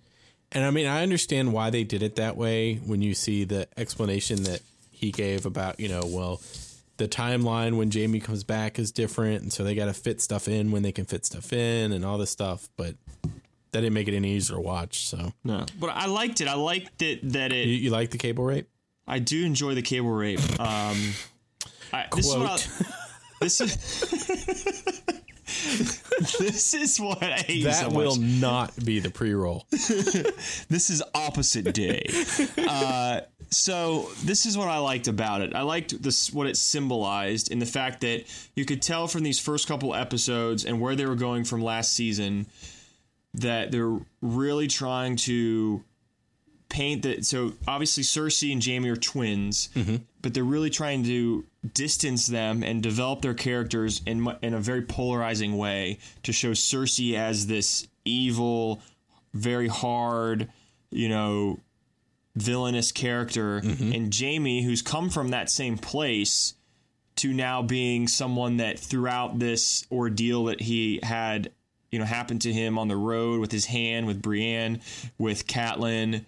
and 0.52 0.64
I 0.64 0.72
mean, 0.72 0.88
I 0.88 1.04
understand 1.04 1.54
why 1.54 1.70
they 1.70 1.84
did 1.84 2.04
it 2.04 2.16
that 2.16 2.38
way. 2.38 2.76
When 2.76 3.02
you 3.02 3.14
see 3.14 3.44
the 3.44 3.68
explanation 3.78 4.44
that 4.44 4.62
he 4.92 5.12
gave 5.12 5.46
about, 5.46 5.80
you 5.80 5.90
know, 5.90 6.02
well, 6.06 6.42
the 6.98 7.08
timeline 7.08 7.78
when 7.78 7.92
Jaime 7.92 8.20
comes 8.20 8.44
back 8.44 8.80
is 8.80 8.92
different, 8.92 9.44
and 9.44 9.54
so 9.54 9.64
they 9.64 9.76
got 9.76 9.86
to 9.86 9.94
fit 9.94 10.22
stuff 10.22 10.48
in 10.48 10.72
when 10.72 10.84
they 10.84 10.92
can 10.92 11.06
fit 11.06 11.26
stuff 11.26 11.54
in, 11.54 11.92
and 11.92 12.06
all 12.06 12.18
this 12.18 12.32
stuff. 12.32 12.70
But 12.78 12.96
that 13.72 13.82
didn't 13.82 13.94
make 13.94 14.08
it 14.08 14.16
any 14.16 14.32
easier 14.32 14.56
to 14.56 14.62
watch. 14.62 15.08
So 15.08 15.34
no, 15.44 15.66
but 15.80 15.90
I 15.90 16.08
liked 16.08 16.42
it. 16.42 16.48
I 16.48 16.56
liked 16.56 17.02
it 17.02 17.34
that 17.34 17.52
it. 17.52 17.68
you, 17.68 17.76
you 17.76 17.90
like 17.90 18.12
the 18.12 18.18
cable 18.18 18.44
rape? 18.44 18.70
I 19.08 19.20
do 19.20 19.46
enjoy 19.46 19.76
the 19.76 19.82
cable 19.82 20.10
rape. 20.10 20.40
Um, 20.60 21.14
I, 21.94 22.08
this 22.14 22.28
is 22.28 22.36
what 22.36 22.50
I, 22.50 22.86
this 23.40 23.62
is. 23.62 24.84
this 26.40 26.74
is 26.74 27.00
what 27.00 27.24
I 27.24 27.38
hate 27.38 27.64
That 27.64 27.90
so 27.90 27.90
will 27.90 28.16
not 28.16 28.74
be 28.84 29.00
the 29.00 29.10
pre-roll. 29.10 29.66
This 30.70 30.90
is 30.90 31.02
opposite 31.16 31.74
day. 31.74 32.06
uh, 32.58 33.22
so 33.50 34.10
this 34.24 34.46
is 34.46 34.58
what 34.58 34.68
I 34.68 34.78
liked 34.80 35.08
about 35.08 35.42
it. 35.42 35.56
I 35.56 35.62
liked 35.62 36.02
this 36.02 36.32
what 36.34 36.48
it 36.48 36.58
symbolized 36.58 37.52
in 37.52 37.60
the 37.60 37.66
fact 37.66 38.02
that 38.02 38.26
you 38.56 38.66
could 38.66 38.82
tell 38.82 39.08
from 39.08 39.24
these 39.24 39.40
first 39.40 39.68
couple 39.68 39.96
episodes 39.96 40.66
and 40.66 40.82
where 40.82 40.96
they 40.96 41.06
were 41.06 41.16
going 41.16 41.44
from 41.44 41.62
last 41.62 41.94
season 41.94 42.48
that 43.34 43.72
they're 43.72 43.98
really 44.22 44.68
trying 44.68 45.16
to 45.16 45.84
paint 46.70 47.04
that. 47.04 47.26
So 47.26 47.54
obviously 47.68 48.04
Cersei 48.04 48.52
and 48.52 48.64
Jaime 48.64 48.90
are 48.90 48.96
twins, 48.96 49.70
mm-hmm. 49.76 49.98
but 50.22 50.34
they're 50.34 50.44
really 50.44 50.70
trying 50.70 51.04
to 51.06 51.46
distance 51.74 52.28
them 52.28 52.64
and 52.64 52.82
develop 52.82 53.22
their 53.22 53.34
characters 53.34 54.02
in 54.06 54.28
in 54.42 54.54
a 54.54 54.60
very 54.60 54.82
polarizing 54.82 55.58
way 55.58 56.00
to 56.24 56.32
show 56.32 56.52
Cersei 56.52 57.16
as 57.16 57.48
this 57.48 57.88
evil, 58.06 58.82
very 59.34 59.68
hard, 59.68 60.50
you 60.92 61.10
know, 61.10 61.60
villainous 62.36 62.92
character, 62.92 63.62
mm-hmm. 63.62 63.92
and 63.92 64.16
Jaime, 64.16 64.64
who's 64.64 64.82
come 64.82 65.10
from 65.10 65.30
that 65.30 65.50
same 65.50 65.78
place, 65.78 66.54
to 67.18 67.34
now 67.34 67.64
being 67.64 68.08
someone 68.08 68.58
that 68.58 68.80
throughout 68.80 69.40
this 69.40 69.86
ordeal 69.92 70.46
that 70.46 70.62
he 70.62 71.00
had, 71.02 71.52
you 71.92 71.98
know, 72.00 72.06
happened 72.06 72.42
to 72.42 72.54
him 72.54 72.78
on 72.78 72.88
the 72.88 72.96
road 72.96 73.40
with 73.40 73.52
his 73.52 73.66
hand, 73.66 74.06
with 74.06 74.22
Brienne, 74.22 74.82
with 75.18 75.48
Catelyn, 75.48 76.26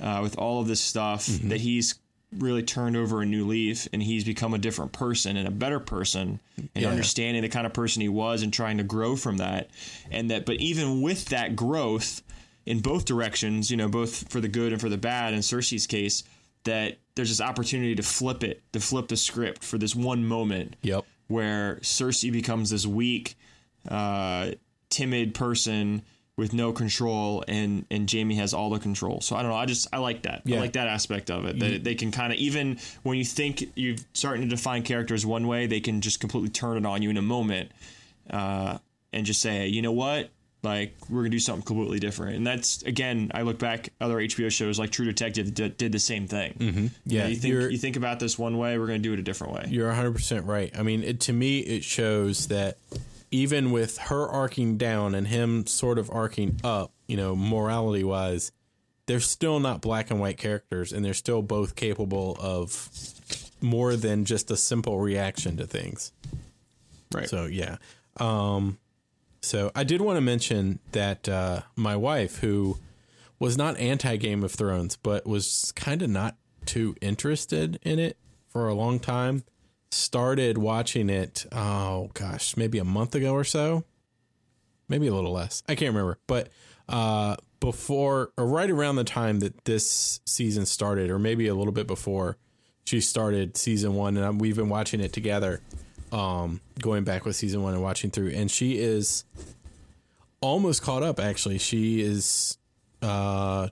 uh, 0.00 0.20
with 0.22 0.36
all 0.38 0.60
of 0.60 0.68
this 0.68 0.80
stuff, 0.80 1.26
that 1.26 1.60
he's 1.60 1.98
really 2.38 2.62
turned 2.62 2.96
over 2.96 3.22
a 3.22 3.26
new 3.26 3.44
leaf 3.46 3.88
and 3.92 4.00
he's 4.02 4.22
become 4.24 4.54
a 4.54 4.58
different 4.58 4.92
person 4.92 5.36
and 5.36 5.48
a 5.48 5.50
better 5.50 5.80
person 5.80 6.38
and 6.56 6.68
Yeah. 6.84 6.88
understanding 6.88 7.42
the 7.42 7.48
kind 7.48 7.66
of 7.66 7.72
person 7.72 8.02
he 8.02 8.08
was 8.08 8.42
and 8.42 8.52
trying 8.52 8.78
to 8.78 8.84
grow 8.84 9.16
from 9.16 9.38
that 9.38 9.68
and 10.12 10.30
that 10.30 10.46
but 10.46 10.60
even 10.60 11.02
with 11.02 11.24
that 11.30 11.56
growth 11.56 12.22
in 12.66 12.78
both 12.82 13.04
directions 13.04 13.68
you 13.68 13.76
know 13.76 13.88
both 13.88 14.30
for 14.30 14.40
the 14.40 14.46
good 14.46 14.70
and 14.70 14.80
for 14.80 14.88
the 14.88 14.96
bad 14.96 15.34
in 15.34 15.40
Cersei's 15.40 15.88
case 15.88 16.22
that 16.62 16.98
there's 17.16 17.30
this 17.30 17.40
opportunity 17.40 17.96
to 17.96 18.02
flip 18.04 18.44
it 18.44 18.62
to 18.74 18.78
flip 18.78 19.08
the 19.08 19.16
script 19.16 19.64
for 19.64 19.76
this 19.76 19.96
one 19.96 20.24
moment 20.24 20.76
Yep. 20.82 21.04
where 21.26 21.80
Cersei 21.82 22.30
becomes 22.30 22.70
this 22.70 22.86
weak, 22.86 23.34
uh, 23.88 24.52
timid 24.88 25.34
person 25.34 26.02
with 26.40 26.52
no 26.52 26.72
control, 26.72 27.44
and 27.46 27.84
and 27.90 28.10
Jaime 28.10 28.34
has 28.34 28.52
all 28.52 28.70
the 28.70 28.80
control. 28.80 29.20
So 29.20 29.36
I 29.36 29.42
don't 29.42 29.52
know. 29.52 29.56
I 29.56 29.66
just 29.66 29.86
I 29.92 29.98
like 29.98 30.22
that. 30.22 30.42
Yeah. 30.44 30.56
I 30.56 30.60
like 30.60 30.72
that 30.72 30.88
aspect 30.88 31.30
of 31.30 31.44
it. 31.44 31.60
That 31.60 31.84
they 31.84 31.94
can 31.94 32.10
kind 32.10 32.32
of 32.32 32.38
even 32.40 32.78
when 33.04 33.16
you 33.16 33.24
think 33.24 33.62
you're 33.76 33.96
starting 34.14 34.42
to 34.42 34.48
define 34.48 34.82
characters 34.82 35.24
one 35.24 35.46
way, 35.46 35.66
they 35.68 35.80
can 35.80 36.00
just 36.00 36.18
completely 36.18 36.50
turn 36.50 36.76
it 36.76 36.84
on 36.84 37.02
you 37.02 37.10
in 37.10 37.16
a 37.16 37.22
moment, 37.22 37.70
uh, 38.30 38.78
and 39.12 39.24
just 39.26 39.40
say, 39.40 39.50
hey, 39.58 39.66
you 39.68 39.82
know 39.82 39.92
what? 39.92 40.30
Like 40.62 40.94
we're 41.08 41.20
gonna 41.20 41.30
do 41.30 41.38
something 41.38 41.62
completely 41.64 42.00
different, 42.00 42.36
and 42.36 42.46
that's 42.46 42.82
again. 42.82 43.30
I 43.32 43.42
look 43.42 43.58
back 43.58 43.88
other 43.98 44.16
HBO 44.16 44.50
shows 44.50 44.78
like 44.78 44.90
True 44.90 45.06
Detective 45.06 45.54
did, 45.54 45.78
did 45.78 45.90
the 45.90 45.98
same 45.98 46.26
thing. 46.26 46.52
Mm-hmm. 46.58 46.86
Yeah, 47.06 47.28
you 47.28 47.36
think 47.36 47.52
you're- 47.54 47.72
you 47.72 47.78
think 47.78 47.96
about 47.96 48.20
this 48.20 48.38
one 48.38 48.58
way, 48.58 48.76
we're 48.76 48.86
gonna 48.86 48.98
do 48.98 49.14
it 49.14 49.18
a 49.18 49.22
different 49.22 49.54
way. 49.54 49.64
You're 49.70 49.90
100% 49.90 50.46
right. 50.46 50.70
I 50.78 50.82
mean, 50.82 51.02
it, 51.02 51.20
to 51.20 51.32
me, 51.32 51.60
it 51.60 51.82
shows 51.82 52.48
that 52.48 52.76
even 53.30 53.70
with 53.70 53.98
her 53.98 54.28
arcing 54.28 54.76
down 54.76 55.14
and 55.14 55.28
him 55.28 55.66
sort 55.66 55.98
of 55.98 56.10
arcing 56.10 56.58
up, 56.64 56.92
you 57.06 57.16
know, 57.16 57.36
morality 57.36 58.04
wise, 58.04 58.52
they're 59.06 59.20
still 59.20 59.60
not 59.60 59.80
black 59.80 60.10
and 60.10 60.20
white 60.20 60.36
characters 60.36 60.92
and 60.92 61.04
they're 61.04 61.14
still 61.14 61.42
both 61.42 61.74
capable 61.74 62.36
of 62.40 62.88
more 63.60 63.96
than 63.96 64.24
just 64.24 64.50
a 64.50 64.56
simple 64.56 65.00
reaction 65.00 65.56
to 65.56 65.66
things. 65.66 66.12
Right. 67.12 67.28
So, 67.28 67.46
yeah. 67.46 67.76
Um, 68.18 68.78
so 69.42 69.70
I 69.74 69.84
did 69.84 70.00
want 70.00 70.16
to 70.16 70.20
mention 70.20 70.80
that 70.92 71.28
uh, 71.28 71.62
my 71.76 71.96
wife, 71.96 72.38
who 72.38 72.78
was 73.38 73.56
not 73.56 73.76
anti 73.78 74.16
Game 74.16 74.44
of 74.44 74.52
Thrones, 74.52 74.96
but 74.96 75.26
was 75.26 75.72
kind 75.74 76.02
of 76.02 76.10
not 76.10 76.36
too 76.66 76.94
interested 77.00 77.78
in 77.82 77.98
it 77.98 78.16
for 78.48 78.68
a 78.68 78.74
long 78.74 79.00
time, 79.00 79.44
started 79.90 80.58
watching 80.58 81.10
it. 81.10 81.46
Oh 81.52 82.10
gosh, 82.14 82.56
maybe 82.56 82.78
a 82.78 82.84
month 82.84 83.14
ago 83.14 83.32
or 83.32 83.44
so, 83.44 83.84
maybe 84.88 85.06
a 85.06 85.14
little 85.14 85.32
less. 85.32 85.62
I 85.68 85.74
can't 85.74 85.94
remember, 85.94 86.18
but 86.26 86.48
uh, 86.88 87.36
before 87.60 88.32
or 88.36 88.46
right 88.46 88.70
around 88.70 88.96
the 88.96 89.04
time 89.04 89.40
that 89.40 89.64
this 89.64 90.20
season 90.26 90.66
started, 90.66 91.10
or 91.10 91.18
maybe 91.18 91.46
a 91.46 91.54
little 91.54 91.72
bit 91.72 91.86
before, 91.86 92.36
she 92.84 93.00
started 93.00 93.56
season 93.56 93.94
one, 93.94 94.16
and 94.16 94.40
we've 94.40 94.56
been 94.56 94.68
watching 94.68 95.00
it 95.00 95.12
together. 95.12 95.60
Um, 96.12 96.60
going 96.80 97.04
back 97.04 97.24
with 97.24 97.36
season 97.36 97.62
one 97.62 97.72
and 97.72 97.82
watching 97.82 98.10
through, 98.10 98.30
and 98.30 98.50
she 98.50 98.80
is 98.80 99.24
almost 100.40 100.82
caught 100.82 101.04
up. 101.04 101.20
Actually, 101.20 101.58
she 101.58 102.00
is 102.00 102.58
uh, 103.00 103.68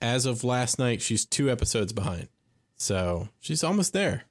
as 0.00 0.26
of 0.26 0.44
last 0.44 0.78
night, 0.78 1.02
she's 1.02 1.24
two 1.24 1.50
episodes 1.50 1.92
behind. 1.92 2.28
So 2.76 3.28
she's 3.40 3.62
almost 3.62 3.92
there, 3.92 4.24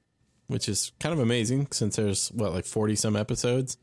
which 0.49 0.67
is 0.67 0.91
kind 0.99 1.13
of 1.13 1.19
amazing 1.19 1.67
since 1.71 1.95
there's 1.95 2.27
what 2.29 2.51
like 2.53 2.65
forty 2.65 2.95
some 2.95 3.15
episodes. 3.15 3.77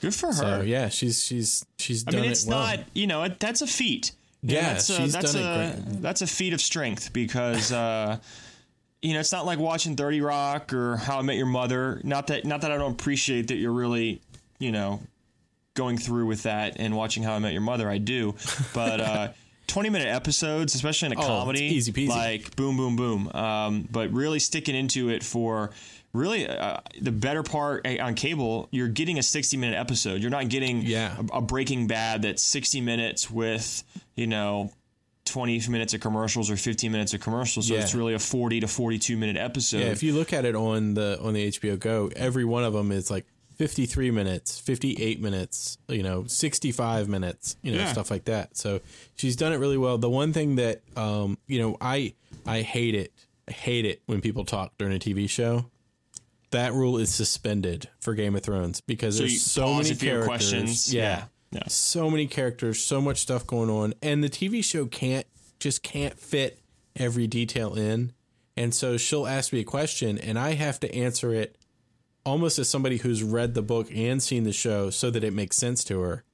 Good 0.00 0.14
for 0.14 0.26
her. 0.26 0.32
So 0.32 0.60
yeah, 0.62 0.88
she's 0.88 1.24
she's 1.24 1.64
she's 1.78 2.04
I 2.06 2.10
done 2.10 2.20
mean, 2.22 2.30
it 2.30 2.32
it's 2.32 2.46
well. 2.46 2.58
not 2.58 2.80
you 2.94 3.06
know 3.06 3.22
it, 3.22 3.38
that's 3.38 3.62
a 3.62 3.66
feat. 3.66 4.12
Yeah, 4.42 4.72
that's 4.74 4.90
a, 4.90 4.96
she's 4.96 5.12
that's 5.12 5.32
done 5.32 5.42
a, 5.42 5.68
it 5.68 6.02
That's 6.02 6.22
a 6.22 6.26
feat 6.26 6.52
of 6.52 6.60
strength 6.60 7.12
because 7.12 7.72
uh, 7.72 8.18
you 9.02 9.14
know 9.14 9.20
it's 9.20 9.32
not 9.32 9.46
like 9.46 9.58
watching 9.58 9.96
Thirty 9.96 10.20
Rock 10.20 10.72
or 10.72 10.96
How 10.96 11.18
I 11.18 11.22
Met 11.22 11.36
Your 11.36 11.46
Mother. 11.46 12.00
Not 12.04 12.26
that 12.28 12.44
not 12.44 12.60
that 12.62 12.72
I 12.72 12.76
don't 12.76 12.92
appreciate 12.92 13.48
that 13.48 13.56
you're 13.56 13.72
really 13.72 14.20
you 14.58 14.72
know 14.72 15.00
going 15.74 15.98
through 15.98 16.26
with 16.26 16.42
that 16.44 16.76
and 16.78 16.96
watching 16.96 17.22
How 17.22 17.34
I 17.34 17.38
Met 17.38 17.52
Your 17.52 17.62
Mother. 17.62 17.88
I 17.88 17.98
do, 17.98 18.34
but. 18.74 19.00
uh 19.00 19.28
20 19.68 19.90
minute 19.90 20.06
episodes, 20.06 20.76
especially 20.76 21.06
in 21.06 21.18
a 21.18 21.20
Oh, 21.20 21.26
comedy, 21.26 21.64
easy 21.64 21.92
peasy. 21.92 22.06
like 22.08 22.54
boom, 22.54 22.76
boom, 22.76 22.94
boom. 22.94 23.28
Um, 23.34 23.88
but 23.90 24.12
really 24.12 24.38
sticking 24.38 24.76
into 24.76 25.08
it 25.10 25.24
for 25.24 25.70
really 26.16 26.48
uh, 26.48 26.78
the 27.00 27.12
better 27.12 27.42
part 27.42 27.86
on 27.86 28.14
cable, 28.14 28.68
you're 28.70 28.88
getting 28.88 29.18
a 29.18 29.22
60 29.22 29.56
minute 29.56 29.76
episode. 29.78 30.20
You're 30.22 30.30
not 30.30 30.48
getting 30.48 30.82
Yeah. 30.82 31.16
a, 31.32 31.38
a 31.38 31.40
Breaking 31.40 31.86
Bad 31.86 32.22
that's 32.22 32.42
60 32.42 32.80
minutes 32.80 33.30
with, 33.30 33.84
you 34.16 34.26
know, 34.26 34.72
20 35.26 35.68
minutes 35.68 35.92
of 35.92 36.00
commercials 36.00 36.50
or 36.50 36.56
15 36.56 36.92
minutes 36.92 37.12
of 37.14 37.20
commercials. 37.20 37.68
So 37.68 37.74
Yeah. 37.74 37.80
it's 37.80 37.94
really 37.94 38.14
a 38.14 38.18
40 38.18 38.60
to 38.60 38.68
42 38.68 39.16
minute 39.16 39.36
episode. 39.36 39.78
Yeah, 39.80 39.86
if 39.86 40.02
you 40.02 40.12
look 40.14 40.32
at 40.32 40.44
it 40.44 40.54
on 40.54 40.94
the 40.94 41.18
on 41.22 41.34
the 41.34 41.46
HBO 41.48 41.76
Go, 41.78 42.10
every 42.16 42.44
one 42.44 42.62
of 42.64 42.72
them 42.72 42.92
is 42.92 43.10
like 43.10 43.26
53 43.56 44.10
minutes, 44.10 44.60
58 44.60 45.20
minutes, 45.20 45.78
you 45.88 46.02
know, 46.02 46.24
65 46.26 47.08
minutes, 47.08 47.56
you 47.62 47.72
know, 47.72 47.78
Yeah. 47.78 47.92
stuff 47.92 48.10
like 48.10 48.26
that. 48.26 48.56
So 48.56 48.80
she's 49.16 49.34
done 49.34 49.52
it 49.52 49.56
really 49.56 49.78
well. 49.78 49.98
The 49.98 50.10
one 50.10 50.32
thing 50.32 50.56
that 50.56 50.82
um, 50.96 51.38
you 51.48 51.58
know, 51.58 51.76
I 51.80 52.14
I 52.46 52.62
hate 52.62 52.94
it. 52.94 53.12
I 53.48 53.52
hate 53.52 53.84
it 53.84 54.02
when 54.06 54.20
people 54.20 54.44
talk 54.44 54.72
during 54.78 54.94
a 54.94 54.98
TV 54.98 55.28
show. 55.28 55.66
That 56.50 56.72
rule 56.72 56.96
is 56.98 57.12
suspended 57.14 57.88
for 58.00 58.14
Game 58.14 58.36
of 58.36 58.42
Thrones 58.42 58.80
because 58.80 59.16
So 59.16 59.22
there's 59.24 59.40
so 59.42 59.74
many 59.74 59.90
if 59.90 60.02
you 60.02 60.10
have 60.10 60.24
characters. 60.24 60.26
questions. 60.26 60.94
Yeah. 60.94 61.02
Yeah. 61.02 61.24
Yeah. 61.52 61.62
So 61.68 62.10
many 62.10 62.26
characters, 62.26 62.82
so 62.84 63.00
much 63.00 63.18
stuff 63.18 63.46
going 63.46 63.70
on, 63.70 63.94
and 64.02 64.22
the 64.22 64.28
TV 64.28 64.62
show 64.64 64.86
can't 64.86 65.26
just 65.60 65.82
can't 65.82 66.18
fit 66.18 66.60
every 66.96 67.26
detail 67.26 67.74
in. 67.74 68.12
And 68.56 68.74
so 68.74 68.96
she'll 68.96 69.26
ask 69.26 69.52
me 69.52 69.60
a 69.60 69.64
question, 69.64 70.18
and 70.18 70.38
I 70.38 70.54
have 70.54 70.80
to 70.80 70.94
answer 70.94 71.32
it 71.34 71.56
almost 72.24 72.58
as 72.58 72.68
somebody 72.68 72.96
who's 72.98 73.22
read 73.22 73.54
the 73.54 73.62
book 73.62 73.88
and 73.94 74.22
seen 74.22 74.44
the 74.44 74.52
show, 74.52 74.90
so 74.90 75.10
that 75.10 75.22
it 75.22 75.32
makes 75.32 75.56
sense 75.56 75.84
to 75.84 76.00
her. 76.00 76.24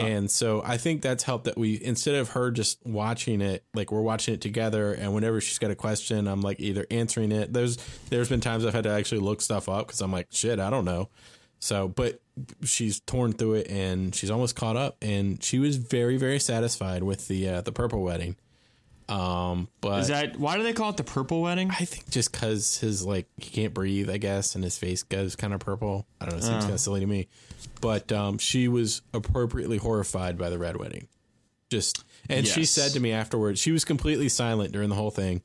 And 0.00 0.30
so 0.30 0.62
I 0.64 0.76
think 0.76 1.02
that's 1.02 1.24
helped 1.24 1.44
that 1.44 1.56
we 1.56 1.82
instead 1.82 2.14
of 2.14 2.30
her 2.30 2.50
just 2.50 2.84
watching 2.84 3.40
it, 3.40 3.64
like 3.74 3.92
we're 3.92 4.02
watching 4.02 4.34
it 4.34 4.40
together 4.40 4.92
and 4.92 5.14
whenever 5.14 5.40
she's 5.40 5.58
got 5.58 5.70
a 5.70 5.74
question, 5.74 6.26
I'm 6.26 6.40
like 6.40 6.60
either 6.60 6.86
answering 6.90 7.32
it. 7.32 7.52
There's 7.52 7.76
there's 8.10 8.28
been 8.28 8.40
times 8.40 8.64
I've 8.64 8.74
had 8.74 8.84
to 8.84 8.90
actually 8.90 9.20
look 9.20 9.40
stuff 9.40 9.68
up 9.68 9.88
cuz 9.88 10.00
I'm 10.00 10.12
like, 10.12 10.28
shit, 10.30 10.58
I 10.60 10.70
don't 10.70 10.84
know. 10.84 11.08
So, 11.60 11.88
but 11.88 12.20
she's 12.64 13.00
torn 13.00 13.32
through 13.32 13.54
it 13.54 13.70
and 13.70 14.14
she's 14.14 14.30
almost 14.30 14.56
caught 14.56 14.76
up 14.76 14.96
and 15.00 15.42
she 15.42 15.58
was 15.58 15.76
very 15.76 16.16
very 16.16 16.40
satisfied 16.40 17.02
with 17.02 17.28
the 17.28 17.48
uh, 17.48 17.60
the 17.60 17.72
purple 17.72 18.02
wedding. 18.02 18.36
Um, 19.12 19.68
but 19.82 20.00
Is 20.00 20.08
that 20.08 20.38
why 20.38 20.56
do 20.56 20.62
they 20.62 20.72
call 20.72 20.88
it 20.88 20.96
the 20.96 21.04
purple 21.04 21.42
wedding? 21.42 21.70
I 21.70 21.84
think 21.84 22.08
just 22.08 22.32
because 22.32 22.78
his 22.78 23.04
like 23.04 23.26
he 23.36 23.50
can't 23.50 23.74
breathe, 23.74 24.08
I 24.08 24.16
guess, 24.16 24.54
and 24.54 24.64
his 24.64 24.78
face 24.78 25.02
goes 25.02 25.36
kind 25.36 25.52
of 25.52 25.60
purple. 25.60 26.06
I 26.18 26.24
don't 26.24 26.34
know. 26.34 26.38
It 26.38 26.44
seems 26.44 26.64
kind 26.64 26.72
of 26.72 26.80
silly 26.80 27.00
to 27.00 27.06
me. 27.06 27.28
But 27.82 28.10
um, 28.10 28.38
she 28.38 28.68
was 28.68 29.02
appropriately 29.12 29.76
horrified 29.76 30.38
by 30.38 30.48
the 30.48 30.58
red 30.58 30.78
wedding. 30.78 31.08
Just 31.70 32.04
and 32.30 32.46
she 32.46 32.64
said 32.64 32.92
to 32.92 33.00
me 33.00 33.12
afterwards, 33.12 33.60
she 33.60 33.70
was 33.70 33.84
completely 33.84 34.30
silent 34.30 34.72
during 34.72 34.88
the 34.88 34.94
whole 34.94 35.10
thing, 35.10 35.42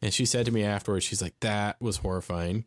and 0.00 0.14
she 0.14 0.24
said 0.24 0.46
to 0.46 0.52
me 0.52 0.62
afterwards, 0.62 1.04
she's 1.04 1.20
like, 1.20 1.38
"That 1.40 1.76
was 1.82 1.98
horrifying." 1.98 2.64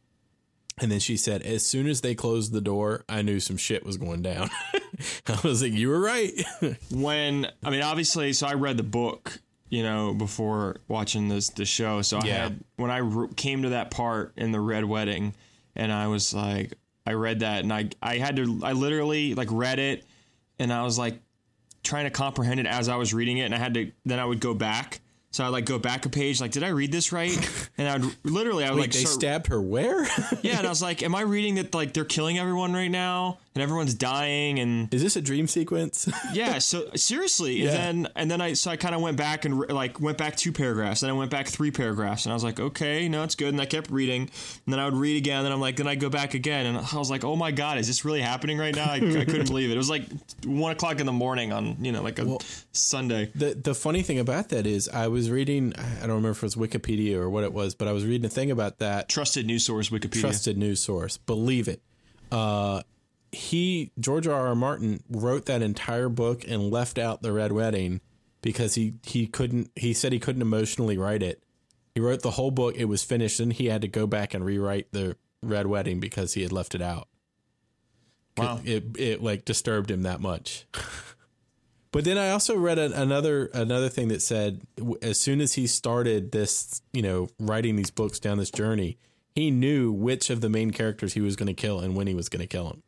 And 0.79 0.91
then 0.91 0.99
she 0.99 1.17
said, 1.17 1.41
as 1.41 1.65
soon 1.65 1.87
as 1.87 2.01
they 2.01 2.13
closed 2.13 2.51
the 2.51 2.61
door, 2.61 3.03
I 3.09 3.23
knew 3.23 3.39
some 3.39 3.57
shit 3.57 3.83
was 3.83 3.97
going 3.97 4.21
down. 4.21 4.51
I 5.27 5.39
was 5.43 5.63
like, 5.63 5.73
you 5.73 5.89
were 5.89 5.99
right. 5.99 6.31
when 6.91 7.47
I 7.63 7.71
mean, 7.71 7.81
obviously, 7.81 8.31
so 8.33 8.45
I 8.45 8.53
read 8.53 8.77
the 8.77 8.83
book, 8.83 9.39
you 9.69 9.83
know, 9.83 10.13
before 10.13 10.77
watching 10.87 11.27
this 11.27 11.49
the 11.49 11.65
show. 11.65 12.01
So 12.01 12.17
I 12.19 12.25
Yeah. 12.25 12.43
had 12.43 12.59
when 12.77 12.91
I 12.91 12.97
re- 12.97 13.27
came 13.35 13.63
to 13.63 13.69
that 13.69 13.91
part 13.91 14.33
in 14.37 14.51
the 14.51 14.59
red 14.59 14.85
wedding, 14.85 15.33
and 15.75 15.91
I 15.91 16.07
was 16.07 16.33
like, 16.33 16.73
I 17.05 17.13
read 17.13 17.39
that, 17.41 17.63
and 17.63 17.71
I 17.73 17.89
I 18.01 18.17
had 18.17 18.35
to, 18.37 18.59
I 18.63 18.73
literally 18.73 19.33
like 19.35 19.49
read 19.51 19.79
it, 19.79 20.05
and 20.59 20.71
I 20.73 20.83
was 20.83 20.97
like 20.97 21.19
trying 21.83 22.05
to 22.05 22.09
comprehend 22.11 22.59
it 22.59 22.65
as 22.65 22.89
I 22.89 22.95
was 22.97 23.13
reading 23.13 23.37
it, 23.37 23.43
and 23.43 23.55
I 23.55 23.57
had 23.57 23.73
to 23.75 23.91
then 24.05 24.19
I 24.19 24.25
would 24.25 24.39
go 24.39 24.53
back. 24.53 24.99
So 25.31 25.43
I 25.43 25.49
like 25.49 25.65
go 25.65 25.77
back 25.77 26.05
a 26.05 26.09
page, 26.09 26.39
like, 26.41 26.51
did 26.51 26.63
I 26.63 26.69
read 26.69 26.91
this 26.91 27.11
right? 27.11 27.37
And 27.77 27.87
I 27.87 27.97
would 27.97 28.15
literally, 28.23 28.63
I 28.63 28.69
would 28.71 28.77
Wait, 28.77 28.81
like 28.85 28.91
they 28.93 28.99
start- 29.01 29.13
stabbed 29.13 29.47
her 29.47 29.61
where? 29.61 30.03
yeah, 30.41 30.57
and 30.57 30.65
I 30.65 30.69
was 30.69 30.81
like, 30.81 31.03
am 31.03 31.13
I 31.13 31.21
reading 31.21 31.55
that 31.55 31.75
like 31.75 31.93
they're 31.93 32.05
killing 32.05 32.39
everyone 32.39 32.73
right 32.73 32.89
now 32.89 33.37
and 33.57 33.63
everyone's 33.63 33.95
dying 33.95 34.59
and 34.59 34.93
Is 34.93 35.01
this 35.01 35.15
a 35.15 35.21
dream 35.21 35.47
sequence? 35.47 36.07
yeah, 36.33 36.59
so 36.59 36.89
seriously, 36.95 37.63
Yeah. 37.63 37.71
and 37.71 38.05
then 38.05 38.11
and 38.15 38.29
then 38.31 38.39
I 38.41 38.53
so 38.53 38.69
I 38.69 38.77
kind 38.77 38.93
of 38.93 39.01
went 39.01 39.17
back 39.17 39.45
and 39.45 39.59
re- 39.61 39.67
like 39.69 39.99
went 39.99 40.17
back 40.19 40.35
two 40.35 40.51
paragraphs, 40.51 41.01
and 41.01 41.09
I 41.09 41.13
went 41.13 41.31
back 41.31 41.47
three 41.47 41.71
paragraphs, 41.71 42.25
and 42.25 42.31
I 42.31 42.35
was 42.35 42.43
like, 42.43 42.59
okay, 42.59 43.09
no, 43.09 43.23
it's 43.23 43.33
good, 43.35 43.49
and 43.49 43.59
I 43.59 43.65
kept 43.65 43.89
reading, 43.89 44.21
and 44.65 44.73
then 44.73 44.79
I 44.79 44.85
would 44.85 44.93
read 44.93 45.17
again, 45.17 45.43
and 45.43 45.51
I'm 45.53 45.59
like, 45.59 45.77
then 45.77 45.87
I 45.87 45.95
go 45.95 46.09
back 46.09 46.35
again, 46.35 46.67
and 46.67 46.77
I 46.77 46.97
was 46.97 47.09
like, 47.09 47.23
oh 47.23 47.35
my 47.35 47.51
god, 47.51 47.79
is 47.79 47.87
this 47.87 48.05
really 48.05 48.21
happening 48.21 48.57
right 48.59 48.75
now? 48.75 48.91
I, 48.91 48.95
I 48.97 49.25
couldn't 49.25 49.47
believe 49.53 49.71
it. 49.71 49.73
It 49.73 49.77
was 49.77 49.89
like 49.89 50.03
one 50.45 50.71
o'clock 50.71 50.99
in 50.99 51.05
the 51.07 51.11
morning 51.11 51.51
on 51.51 51.83
you 51.83 51.91
know 51.91 52.03
like 52.03 52.19
a 52.19 52.37
Sunday. 52.73 53.31
The 53.33 53.55
the 53.55 53.73
funny 53.73 54.03
thing 54.03 54.19
about 54.19 54.49
that 54.49 54.67
is 54.67 54.87
I 54.89 55.07
was 55.07 55.31
reading 55.31 55.73
I 55.77 56.01
don't 56.01 56.09
remember 56.21 56.29
if 56.31 56.37
it 56.37 56.43
was 56.43 56.55
Wikipedia 56.55 57.15
or 57.15 57.29
what 57.29 57.43
it 57.43 57.53
was, 57.53 57.73
but 57.75 57.87
I 57.87 57.91
was 57.91 58.05
reading 58.05 58.25
a 58.25 58.29
thing 58.29 58.51
about 58.51 58.77
that 58.79 59.09
Trusted 59.09 59.45
news 59.47 59.65
source 59.65 59.89
Wikipedia. 59.89 60.21
trusted 60.21 60.57
news 60.57 60.79
source. 60.81 61.17
Believe 61.17 61.67
it. 61.67 61.81
Uh 62.31 62.81
he 63.31 63.91
George 63.99 64.27
R. 64.27 64.47
R. 64.47 64.55
Martin 64.55 65.03
wrote 65.09 65.45
that 65.45 65.61
entire 65.61 66.09
book 66.09 66.43
and 66.47 66.71
left 66.71 66.97
out 66.97 67.21
the 67.21 67.33
red 67.33 67.51
wedding 67.51 68.01
because 68.41 68.75
he 68.75 68.95
he 69.03 69.27
couldn't 69.27 69.71
he 69.75 69.93
said 69.93 70.13
he 70.13 70.19
couldn't 70.19 70.41
emotionally 70.41 70.97
write 70.97 71.23
it. 71.23 71.43
He 71.93 72.01
wrote 72.01 72.21
the 72.21 72.31
whole 72.31 72.51
book, 72.51 72.75
it 72.77 72.85
was 72.85 73.03
finished, 73.03 73.39
and 73.39 73.51
he 73.51 73.65
had 73.65 73.81
to 73.81 73.87
go 73.87 74.05
back 74.05 74.33
and 74.33 74.45
rewrite 74.45 74.91
the 74.91 75.17
red 75.41 75.67
wedding 75.67 75.99
because 75.99 76.33
he 76.33 76.43
had 76.43 76.51
left 76.51 76.75
it 76.75 76.81
out. 76.81 77.07
Wow. 78.37 78.61
it 78.63 78.97
it 78.97 79.23
like 79.23 79.45
disturbed 79.45 79.89
him 79.89 80.03
that 80.03 80.21
much. 80.21 80.67
but 81.91 82.05
then 82.05 82.17
I 82.17 82.29
also 82.29 82.55
read 82.55 82.77
a, 82.77 83.01
another 83.01 83.47
another 83.47 83.89
thing 83.89 84.09
that 84.09 84.21
said 84.21 84.61
as 85.01 85.19
soon 85.19 85.41
as 85.41 85.53
he 85.53 85.65
started 85.65 86.31
this, 86.31 86.81
you 86.93 87.01
know, 87.01 87.29
writing 87.39 87.75
these 87.75 87.91
books 87.91 88.19
down 88.19 88.37
this 88.37 88.51
journey, 88.51 88.99
he 89.33 89.49
knew 89.49 89.91
which 89.91 90.29
of 90.29 90.41
the 90.41 90.49
main 90.49 90.71
characters 90.71 91.13
he 91.13 91.21
was 91.21 91.35
going 91.35 91.47
to 91.47 91.53
kill 91.53 91.79
and 91.79 91.95
when 91.95 92.07
he 92.07 92.13
was 92.13 92.29
going 92.29 92.41
to 92.41 92.47
kill 92.47 92.69
him. 92.69 92.83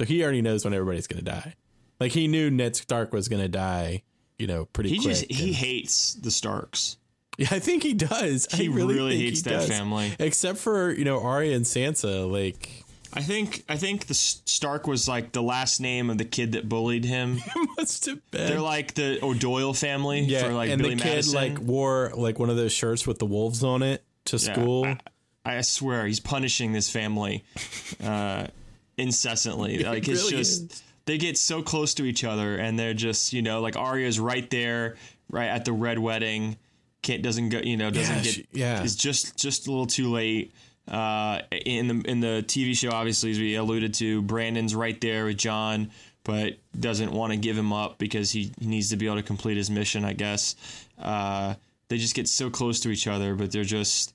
So 0.00 0.06
he 0.06 0.22
already 0.22 0.42
knows 0.42 0.64
when 0.64 0.74
everybody's 0.74 1.06
going 1.06 1.24
to 1.24 1.30
die. 1.30 1.54
Like 2.00 2.12
he 2.12 2.28
knew 2.28 2.50
Ned 2.50 2.76
Stark 2.76 3.12
was 3.12 3.28
going 3.28 3.42
to 3.42 3.48
die, 3.48 4.02
you 4.38 4.46
know, 4.46 4.66
pretty 4.66 4.90
He 4.90 4.96
quick. 4.98 5.08
just 5.08 5.30
he 5.30 5.46
and- 5.48 5.54
hates 5.56 6.14
the 6.14 6.30
Starks. 6.30 6.96
yeah, 7.36 7.48
I 7.50 7.58
think 7.58 7.82
he 7.82 7.94
does. 7.94 8.46
He 8.52 8.68
I 8.68 8.72
really, 8.72 8.94
really 8.94 9.16
hates 9.18 9.40
he 9.40 9.50
that 9.50 9.60
does. 9.60 9.68
family. 9.68 10.12
except 10.20 10.58
for 10.58 10.92
you 10.92 11.04
know 11.04 11.20
Arya 11.20 11.56
and 11.56 11.64
Sansa. 11.64 12.30
Like 12.30 12.84
I 13.12 13.22
think 13.22 13.64
I 13.68 13.76
think 13.76 14.06
the 14.06 14.14
Stark 14.14 14.86
was 14.86 15.08
like 15.08 15.32
the 15.32 15.42
last 15.42 15.80
name 15.80 16.10
of 16.10 16.18
the 16.18 16.24
kid 16.24 16.52
that 16.52 16.68
bullied 16.68 17.04
him. 17.04 17.40
must 17.76 18.06
have 18.06 18.20
been. 18.30 18.46
They're 18.46 18.60
like 18.60 18.94
the 18.94 19.18
O'Doyle 19.24 19.72
family 19.74 20.20
Yeah, 20.20 20.42
for 20.44 20.52
like 20.52 20.70
and 20.70 20.80
Billy 20.80 20.94
the 20.94 21.02
kid 21.02 21.08
Madison. 21.10 21.34
like 21.34 21.58
wore 21.60 22.12
like 22.14 22.38
one 22.38 22.50
of 22.50 22.56
those 22.56 22.72
shirts 22.72 23.06
with 23.06 23.18
the 23.18 23.26
wolves 23.26 23.64
on 23.64 23.82
it 23.82 24.04
to 24.26 24.36
Yeah, 24.36 24.52
school. 24.52 24.84
I, 25.44 25.56
I 25.56 25.60
swear 25.62 26.06
he's 26.06 26.20
punishing 26.20 26.72
this 26.72 26.88
family 26.90 27.44
uh, 28.04 28.48
incessantly. 28.98 29.78
Like 29.84 30.06
it's 30.08 30.22
really 30.24 30.36
just 30.36 30.72
is. 30.72 30.82
they 31.06 31.18
get 31.18 31.38
so 31.38 31.62
close 31.62 31.94
to 31.94 32.04
each 32.04 32.24
other, 32.24 32.56
and 32.56 32.78
they're 32.78 32.94
just 32.94 33.32
you 33.32 33.42
know 33.42 33.60
like 33.60 33.76
Arya's 33.76 34.18
right 34.20 34.48
there, 34.50 34.96
right 35.30 35.48
at 35.48 35.64
the 35.64 35.72
red 35.72 35.98
wedding. 35.98 36.56
Can't 37.02 37.22
doesn't 37.22 37.50
go 37.50 37.58
you 37.60 37.76
know 37.76 37.90
doesn't 37.90 38.16
Yeah, 38.16 38.22
get 38.22 38.32
she- 38.34 38.46
yeah. 38.52 38.82
is 38.82 38.96
just 38.96 39.36
just 39.38 39.66
a 39.66 39.70
little 39.70 39.86
too 39.86 40.10
late. 40.10 40.52
Uh, 40.86 41.42
in 41.50 41.86
the 41.88 42.10
in 42.10 42.20
the 42.20 42.42
TV 42.46 42.74
show, 42.76 42.90
obviously, 42.90 43.30
as 43.30 43.38
we 43.38 43.54
alluded 43.56 43.92
to, 43.94 44.22
Brandon's 44.22 44.74
right 44.74 44.98
there 45.02 45.26
with 45.26 45.36
Jon, 45.36 45.90
but 46.24 46.56
doesn't 46.78 47.12
want 47.12 47.30
to 47.32 47.36
give 47.38 47.58
him 47.58 47.72
up 47.74 47.98
because 47.98 48.30
he, 48.30 48.50
he 48.58 48.66
needs 48.66 48.88
to 48.88 48.96
be 48.96 49.04
able 49.06 49.16
to 49.16 49.22
complete 49.22 49.58
his 49.58 49.68
mission. 49.70 50.04
I 50.06 50.14
guess 50.14 50.56
uh, 50.98 51.54
they 51.88 51.98
just 51.98 52.14
get 52.14 52.26
so 52.26 52.48
close 52.48 52.80
to 52.80 52.88
each 52.90 53.06
other, 53.06 53.34
but 53.34 53.52
they're 53.52 53.64
just 53.64 54.14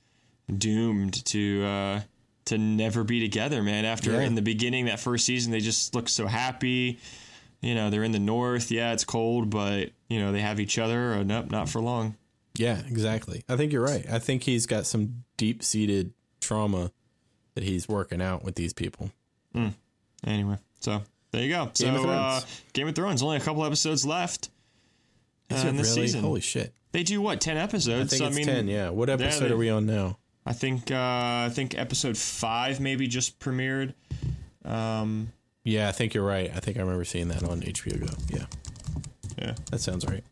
doomed 0.57 1.23
to 1.25 1.63
uh, 1.63 2.01
to 2.45 2.57
never 2.57 3.03
be 3.03 3.19
together, 3.19 3.63
man. 3.63 3.85
After 3.85 4.11
Yeah. 4.13 4.21
in 4.21 4.35
the 4.35 4.41
beginning 4.41 4.85
that 4.85 4.99
first 4.99 5.25
season, 5.25 5.51
they 5.51 5.59
just 5.59 5.93
look 5.95 6.09
so 6.09 6.27
happy. 6.27 6.99
You 7.61 7.75
know, 7.75 7.89
they're 7.89 8.03
in 8.03 8.11
the 8.11 8.19
north. 8.19 8.71
Yeah, 8.71 8.91
it's 8.93 9.05
cold, 9.05 9.49
but 9.49 9.91
you 10.09 10.19
know 10.19 10.31
they 10.33 10.41
have 10.41 10.59
each 10.59 10.77
other. 10.77 11.13
Uh, 11.13 11.23
nope, 11.23 11.49
not 11.51 11.69
for 11.69 11.79
long. 11.81 12.15
yeah, 12.55 12.79
exactly. 12.87 13.43
I 13.47 13.55
think 13.55 13.71
you're 13.71 13.81
right. 13.83 14.05
I 14.11 14.19
think 14.19 14.43
he's 14.43 14.65
got 14.65 14.85
some 14.85 15.23
deep 15.37 15.63
seated 15.63 16.13
trauma 16.41 16.91
that 17.55 17.63
he's 17.63 17.87
working 17.87 18.21
out 18.21 18.43
with 18.43 18.55
these 18.55 18.73
people. 18.73 19.11
Anyway, 20.25 20.57
so 20.79 21.03
there 21.31 21.43
you 21.43 21.49
go. 21.49 21.69
Game 21.73 21.95
of 21.95 22.01
so 22.01 22.09
uh, 22.09 22.39
Thrones. 22.39 22.61
Game 22.73 22.87
of 22.87 22.95
Thrones 22.95 23.23
only 23.23 23.37
a 23.37 23.41
couple 23.41 23.63
episodes 23.65 24.05
left 24.05 24.49
uh, 25.51 25.55
in 25.67 25.75
this 25.77 25.89
really? 25.95 26.07
season. 26.07 26.21
Holy 26.21 26.41
shit! 26.41 26.73
They 26.91 27.03
do 27.03 27.21
what 27.21 27.41
ten 27.41 27.57
episodes? 27.57 28.13
I 28.13 28.17
think 28.17 28.19
so, 28.19 28.27
it's 28.27 28.35
I 28.35 28.37
mean, 28.37 28.45
ten. 28.45 28.67
Yeah. 28.67 28.89
What 28.89 29.09
episode 29.09 29.47
they- 29.47 29.53
are 29.53 29.57
we 29.57 29.69
on 29.69 29.85
now? 29.85 30.17
I 30.45 30.53
think 30.53 30.91
uh, 30.91 30.95
I 31.47 31.49
think 31.53 31.77
episode 31.77 32.17
five 32.17 32.79
maybe 32.79 33.07
just 33.07 33.39
premiered. 33.39 33.93
Um, 34.65 35.31
Yeah, 35.63 35.87
I 35.89 35.91
think 35.91 36.13
you're 36.13 36.25
right. 36.25 36.51
I 36.55 36.59
think 36.59 36.77
I 36.77 36.81
remember 36.81 37.05
seeing 37.05 37.29
that 37.29 37.43
on 37.43 37.61
HBO 37.61 37.99
Go. 37.99 38.13
Yeah, 38.29 38.45
yeah. 39.37 39.55
that 39.71 39.79
sounds 39.79 40.05
right. 40.05 40.23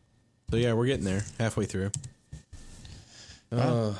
So 0.50 0.56
yeah, 0.56 0.74
we're 0.74 0.86
getting 0.86 1.04
there, 1.04 1.24
halfway 1.38 1.64
through. 1.64 1.90
Uh, 3.50 3.94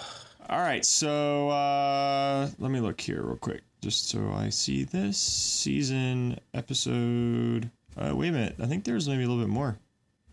All 0.49 0.59
right, 0.61 0.85
so 0.85 1.49
uh, 1.51 2.49
let 2.59 2.71
me 2.71 2.81
look 2.81 3.01
here 3.01 3.23
real 3.23 3.37
quick, 3.37 3.63
just 3.83 4.09
so 4.09 4.31
I 4.35 4.49
see 4.51 4.85
this 4.85 5.19
season 5.19 6.39
episode. 6.55 7.71
Uh, 7.97 8.15
wait 8.15 8.29
a 8.29 8.33
minute, 8.33 8.57
I 8.63 8.67
think 8.67 8.85
there's 8.85 9.09
maybe 9.09 9.25
a 9.25 9.29
little 9.29 9.43
bit 9.43 9.51
more. 9.51 9.79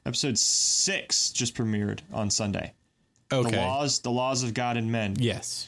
Episode 0.05 0.37
six 0.37 1.31
just 1.31 1.55
premiered 1.55 1.99
on 2.13 2.29
Sunday. 2.29 2.73
Okay. 3.31 3.51
The 3.51 3.57
laws, 3.57 3.99
the 3.99 4.11
laws 4.11 4.43
of 4.43 4.53
God 4.53 4.77
and 4.77 4.91
men. 4.91 5.15
Yes. 5.19 5.67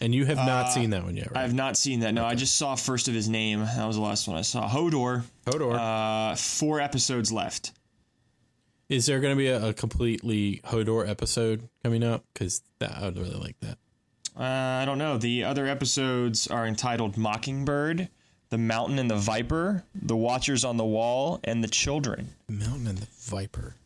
And 0.00 0.12
you 0.12 0.24
have 0.26 0.38
not 0.38 0.72
seen 0.72 0.90
that 0.90 1.04
one 1.04 1.16
yet, 1.16 1.28
I 1.32 1.42
have 1.42 1.54
not 1.54 1.76
seen 1.76 2.00
that. 2.00 2.12
No, 2.12 2.24
I 2.24 2.34
just 2.34 2.56
saw 2.56 2.74
first 2.74 3.06
of 3.06 3.14
his 3.14 3.28
name. 3.28 3.60
That 3.60 3.86
was 3.86 3.94
the 3.94 4.02
last 4.02 4.26
one 4.26 4.36
I 4.36 4.42
saw. 4.42 4.68
Hodor. 4.68 5.22
Hodor. 5.46 6.32
Uh, 6.32 6.34
four 6.34 6.80
episodes 6.80 7.30
left. 7.30 7.70
Is 8.88 9.06
there 9.06 9.20
going 9.20 9.32
to 9.32 9.38
be 9.38 9.46
a, 9.46 9.68
a 9.68 9.72
completely 9.72 10.60
Hodor 10.64 11.08
episode 11.08 11.68
coming 11.84 12.02
up? 12.02 12.24
Because 12.34 12.62
that 12.80 12.98
I 12.98 13.04
would 13.04 13.18
really 13.18 13.38
like 13.38 13.58
that. 13.60 13.78
Uh, 14.36 14.82
I 14.82 14.84
don't 14.84 14.98
know. 14.98 15.18
The 15.18 15.44
other 15.44 15.66
episodes 15.66 16.48
are 16.48 16.66
entitled 16.66 17.16
Mockingbird, 17.16 18.08
The 18.50 18.58
Mountain 18.58 18.98
and 18.98 19.10
the 19.10 19.16
Viper, 19.16 19.84
The 19.94 20.16
Watchers 20.16 20.64
on 20.64 20.78
the 20.78 20.84
Wall, 20.84 21.38
and 21.44 21.62
The 21.62 21.68
Children. 21.68 22.30
The 22.48 22.54
Mountain 22.54 22.86
and 22.88 22.98
the 22.98 23.06
Viper. 23.20 23.76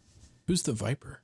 Who's 0.46 0.62
the 0.62 0.72
Viper? 0.72 1.20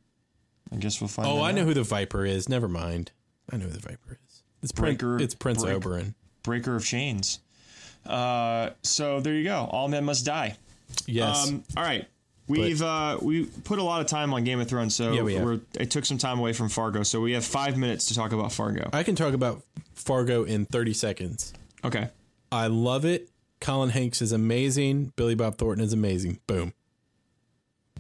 I 0.73 0.77
guess 0.77 1.01
we'll 1.01 1.09
find 1.09 1.29
Oh, 1.29 1.43
I 1.43 1.53
know 1.53 1.65
who 1.65 1.75
the 1.75 1.83
Viper 1.83 2.25
is. 2.25 2.49
Never 2.49 2.69
mind. 2.69 3.13
I 3.53 3.57
know 3.57 3.67
who 3.67 3.73
the 3.73 3.81
Viper 3.81 4.19
is. 4.27 4.43
It's 4.63 4.73
Prince. 4.73 4.99
Breaker- 5.03 5.21
It's 5.23 5.35
Prince 5.35 5.63
Break- 5.63 5.79
Oberyn. 5.81 6.15
Breaker 6.43 6.77
of 6.77 6.85
Chains. 6.85 7.41
Uh, 8.07 8.71
so 8.83 9.21
there 9.21 9.35
you 9.35 9.45
go. 9.45 9.69
All 9.71 9.89
men 9.89 10.05
must 10.05 10.25
die. 10.25 10.57
Yes. 11.07 11.49
Um, 11.51 11.63
all 11.77 11.83
right. 11.85 12.07
We've 12.49 12.83
uh, 12.83 13.19
we 13.23 13.45
put 13.47 13.79
a 13.79 13.83
lot 13.83 14.01
of 14.01 14.09
time 14.09 14.35
on 14.35 14.45
Game 14.45 14.61
of 14.61 14.69
Thrones, 14.69 14.95
so 14.95 15.13
Yeah, 15.13 15.23
we 15.23 15.39
we're, 15.39 15.61
it 15.79 15.91
took 15.91 16.05
some 16.05 16.19
time 16.19 16.39
away 16.39 16.53
from 16.53 16.69
Fargo. 16.69 17.03
So 17.05 17.21
we 17.21 17.33
have 17.33 17.45
five 17.45 17.79
minutes 17.79 18.07
to 18.07 18.15
talk 18.15 18.33
about 18.33 18.53
Fargo. 18.53 18.91
I 18.93 19.05
can 19.05 19.15
talk 19.15 19.33
about 19.33 19.63
Fargo 19.95 20.43
in 20.45 20.67
30 20.67 20.93
seconds. 20.93 21.53
Okay. 21.85 22.11
I 22.51 22.67
love 22.67 23.05
it. 23.05 23.31
Colin 23.61 23.91
Hanks 23.91 24.21
is 24.21 24.33
amazing. 24.33 25.13
Billy 25.17 25.35
Bob 25.37 25.57
Thornton 25.57 25.85
is 25.85 25.93
amazing. 25.93 26.41
Boom. 26.47 26.75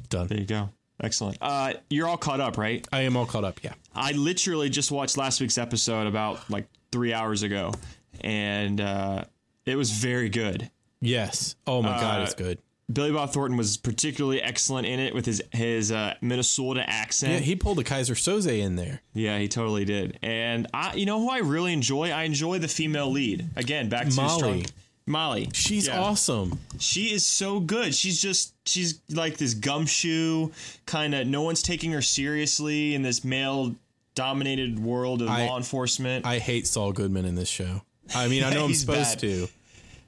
Done. 0.08 0.26
There 0.26 0.38
you 0.40 0.44
go. 0.46 0.70
Excellent. 1.02 1.36
Uh, 1.40 1.74
you're 1.90 2.06
all 2.08 2.16
caught 2.16 2.40
up, 2.40 2.56
right? 2.56 2.86
I 2.92 3.00
am 3.02 3.16
all 3.16 3.26
caught 3.26 3.44
up. 3.44 3.62
Yeah. 3.62 3.74
I 3.94 4.12
literally 4.12 4.68
just 4.70 4.90
watched 4.92 5.16
last 5.16 5.40
week's 5.40 5.58
episode 5.58 6.06
about 6.06 6.48
like 6.48 6.66
three 6.92 7.12
hours 7.12 7.42
ago, 7.42 7.72
and 8.20 8.80
uh, 8.80 9.24
it 9.66 9.76
was 9.76 9.90
very 9.90 10.28
good. 10.28 10.70
Yes. 11.00 11.56
Oh 11.66 11.82
my 11.82 11.88
god, 12.00 12.20
Uh, 12.20 12.22
it's 12.24 12.34
good. 12.34 12.58
Billy 12.92 13.10
Bob 13.12 13.32
Thornton 13.32 13.56
was 13.56 13.76
particularly 13.78 14.42
excellent 14.42 14.86
in 14.86 15.00
it 15.00 15.14
with 15.14 15.24
his 15.24 15.42
his 15.52 15.90
uh, 15.90 16.14
Minnesota 16.20 16.84
accent. 16.88 17.32
Yeah, 17.32 17.38
he 17.38 17.56
pulled 17.56 17.78
a 17.78 17.84
Keyser 17.84 18.14
Söze 18.14 18.58
in 18.60 18.76
there. 18.76 19.00
Yeah, 19.14 19.38
he 19.38 19.48
totally 19.48 19.84
did. 19.84 20.18
And 20.22 20.66
I, 20.74 20.94
you 20.94 21.06
know 21.06 21.18
who 21.20 21.30
I 21.30 21.38
really 21.38 21.72
enjoy? 21.72 22.10
I 22.10 22.24
enjoy 22.24 22.58
the 22.58 22.68
female 22.68 23.10
lead. 23.10 23.48
Again, 23.56 23.88
back 23.88 24.08
to 24.08 24.14
Molly. 24.14 24.38
strong- 24.38 24.64
Molly. 25.06 25.48
She's 25.52 25.86
Yeah. 25.88 26.00
awesome. 26.00 26.58
She 26.78 27.12
is 27.12 27.24
so 27.26 27.58
good. 27.60 27.94
She's 27.94 28.20
just 28.20 28.54
she's 28.66 29.00
like 29.10 29.36
this 29.36 29.54
gumshoe 29.54 30.50
kind 30.86 31.14
of. 31.14 31.26
No 31.26 31.42
one's 31.42 31.62
taking 31.62 31.92
her 31.92 32.02
seriously 32.02 32.94
in 32.94 33.02
this 33.02 33.24
male 33.24 33.74
dominated 34.14 34.78
world 34.78 35.22
of 35.22 35.28
I- 35.28 35.46
law 35.46 35.56
enforcement. 35.56 36.26
I 36.26 36.38
hate 36.38 36.66
Saul 36.66 36.92
Goodman 36.92 37.24
in 37.24 37.34
this 37.34 37.48
show. 37.48 37.82
I 38.14 38.28
mean, 38.28 38.44
I 38.44 38.52
know 38.52 38.64
I'm 38.66 38.74
supposed 38.74 39.14
bad. 39.14 39.18
to, 39.20 39.48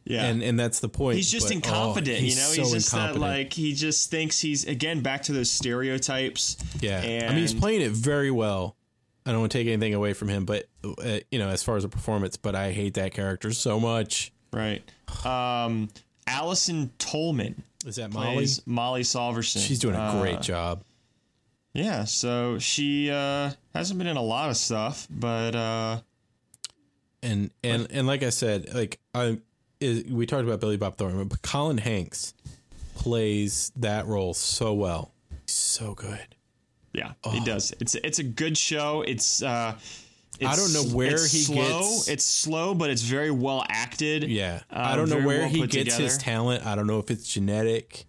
yeah. 0.04 0.26
and 0.26 0.42
and 0.42 0.60
that's 0.60 0.80
the 0.80 0.88
point. 0.88 1.16
He's 1.16 1.30
just 1.30 1.46
but, 1.48 1.54
oh, 1.54 1.56
incompetent, 1.56 2.18
he's 2.18 2.36
you 2.36 2.42
know. 2.42 2.48
so 2.68 2.74
he's 2.74 2.84
just 2.84 2.92
that 2.92 3.16
like 3.16 3.52
he 3.52 3.72
just 3.72 4.10
thinks 4.10 4.40
he's 4.40 4.64
again 4.64 5.00
back 5.00 5.22
to 5.24 5.32
those 5.32 5.50
stereotypes. 5.50 6.56
Yeah, 6.80 7.00
I 7.00 7.30
mean, 7.30 7.38
he's 7.38 7.54
playing 7.54 7.80
it 7.80 7.92
very 7.92 8.30
well. 8.30 8.76
I 9.26 9.30
don't 9.32 9.40
want 9.40 9.52
to 9.52 9.58
take 9.58 9.66
anything 9.68 9.94
away 9.94 10.12
from 10.12 10.28
him, 10.28 10.44
but 10.44 10.68
uh, 10.84 11.20
you 11.30 11.38
know, 11.38 11.48
as 11.48 11.62
far 11.62 11.76
as 11.78 11.84
a 11.84 11.88
performance, 11.88 12.36
but 12.36 12.54
I 12.54 12.72
hate 12.72 12.94
that 12.94 13.14
character 13.14 13.52
so 13.52 13.80
much. 13.80 14.32
Right. 14.54 14.82
Um, 15.26 15.88
Allison 16.26 16.90
Tolman 16.98 17.62
Is 17.86 17.96
that 17.96 18.12
Molly? 18.12 18.46
Molly 18.66 19.02
Solverson. 19.02 19.66
She's 19.66 19.78
doing 19.78 19.94
a 19.94 19.98
Uh, 19.98 20.20
great 20.20 20.40
job. 20.40 20.82
Yeah, 21.72 22.04
so 22.04 22.58
she 22.58 23.10
uh, 23.10 23.50
hasn't 23.74 23.98
been 23.98 24.06
in 24.06 24.16
a 24.16 24.22
lot 24.22 24.48
of 24.48 24.56
stuff, 24.56 25.06
but 25.10 25.54
uh, 25.56 26.00
And 27.22 27.50
and 27.62 27.86
and 27.90 28.06
like 28.06 28.22
I 28.22 28.30
said, 28.30 28.72
like 28.74 29.00
I 29.14 29.38
is, 29.80 30.04
we 30.04 30.24
talked 30.24 30.44
about 30.44 30.60
Billy 30.60 30.76
Bob 30.76 30.96
Thornton, 30.96 31.26
but 31.26 31.42
Colin 31.42 31.78
Hanks 31.78 32.32
plays 32.94 33.72
that 33.76 34.06
role 34.06 34.34
so 34.34 34.72
well. 34.72 35.12
So 35.46 35.94
good. 35.94 36.36
yeah, 36.92 37.12
he 37.30 37.40
does. 37.40 37.72
It's 37.80 37.94
it's 37.96 38.18
a 38.20 38.22
good 38.24 38.56
show. 38.56 39.02
It's 39.02 39.42
uh, 39.42 39.74
it's, 40.40 40.50
I 40.50 40.56
don't 40.56 40.72
know 40.72 40.94
where 40.96 41.10
he 41.12 41.16
slow. 41.42 41.80
gets- 41.80 42.08
It's 42.08 42.24
slow, 42.24 42.74
but 42.74 42.90
it's 42.90 43.02
very 43.02 43.30
well 43.30 43.64
acted. 43.68 44.24
Yeah, 44.24 44.60
Um, 44.70 44.82
I 44.84 44.96
don't 44.96 45.08
know 45.08 45.24
where 45.24 45.40
well 45.40 45.48
he 45.48 45.66
gets 45.66 45.96
his 45.96 46.18
talent. 46.18 46.66
I 46.66 46.74
don't 46.74 46.86
know 46.86 46.98
if 46.98 47.10
it's 47.10 47.26
genetic, 47.32 48.04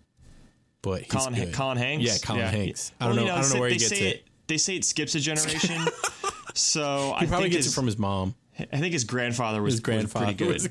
but 0.82 1.02
he's 1.04 1.12
Colin, 1.12 1.34
good. 1.36 1.54
Colin 1.54 1.78
Hanks. 1.78 2.06
Yeah, 2.06 2.18
Colin 2.24 2.48
Hanks. 2.48 2.92
I 3.00 3.06
don't 3.08 3.16
Well, 3.16 3.26
know. 3.26 3.32
you 3.32 3.38
I 3.38 3.42
don't 3.42 3.54
know 3.54 3.60
where 3.60 3.70
he 3.70 3.78
gets 3.78 3.90
they 3.92 3.98
it. 4.08 4.28
They 4.48 4.58
say 4.58 4.76
it 4.76 4.86
skips 4.86 5.16
a 5.16 5.20
generation. 5.20 5.82
so 6.54 7.16
He 7.20 7.26
I 7.26 7.28
probably 7.28 7.50
gets 7.50 7.66
his, 7.66 7.74
it 7.74 7.76
from 7.76 7.86
his 7.86 7.98
mom. 7.98 8.36
I 8.60 8.78
think 8.78 8.94
his 8.94 9.04
grandfather 9.04 9.62
was, 9.62 9.74
His 9.76 9.80
grandfather 9.82 10.28
was 10.28 10.36
pretty 10.36 10.46
good. 10.46 10.54
was 10.64 10.70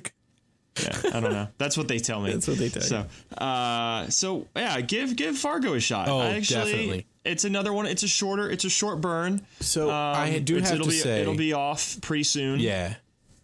yeah, 1.05 1.17
I 1.17 1.21
don't 1.21 1.33
know. 1.33 1.49
That's 1.59 1.77
what 1.77 1.87
they 1.87 1.99
tell 1.99 2.21
me. 2.21 2.33
That's 2.33 2.49
what 2.49 2.59
they 2.59 2.69
tell 2.69 2.83
so, 2.83 3.07
uh, 3.39 4.09
so 4.09 4.49
yeah, 4.57 4.81
give 4.81 5.15
give 5.15 5.37
Fargo 5.39 5.75
a 5.75 5.81
shot. 5.81 6.09
Oh, 6.09 6.19
I 6.19 6.31
actually, 6.31 6.71
definitely. 6.73 7.07
It's 7.25 7.45
another 7.45 7.73
one. 7.73 7.87
It's 7.87 8.03
a 8.03 8.09
shorter. 8.09 8.51
It's 8.51 8.65
a 8.65 8.71
short 8.71 9.01
burn. 9.01 9.47
So 9.61 9.89
I 9.91 10.37
Um, 10.37 10.45
do 10.45 10.57
have 10.57 10.73
it'll 10.73 10.85
to 10.85 10.91
be, 10.91 10.97
say, 10.97 11.21
it'll 11.23 11.35
be 11.37 11.53
off 11.53 11.99
pretty 12.03 12.25
soon. 12.25 12.61
yeah. 12.61 12.97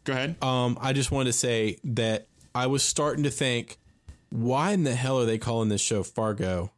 Go 0.04 0.12
ahead. 0.12 0.36
Um, 0.42 0.78
I 0.80 0.92
just 0.92 1.10
wanted 1.10 1.26
to 1.26 1.32
say 1.38 1.78
that 1.84 2.26
I 2.54 2.66
was 2.66 2.82
starting 2.82 3.24
to 3.24 3.30
think, 3.30 3.78
why 4.30 4.72
in 4.72 4.84
the 4.84 4.94
hell 4.94 5.18
are 5.20 5.24
they 5.26 5.38
calling 5.38 5.68
this 5.70 5.80
show 5.80 6.02
Fargo 6.02 6.72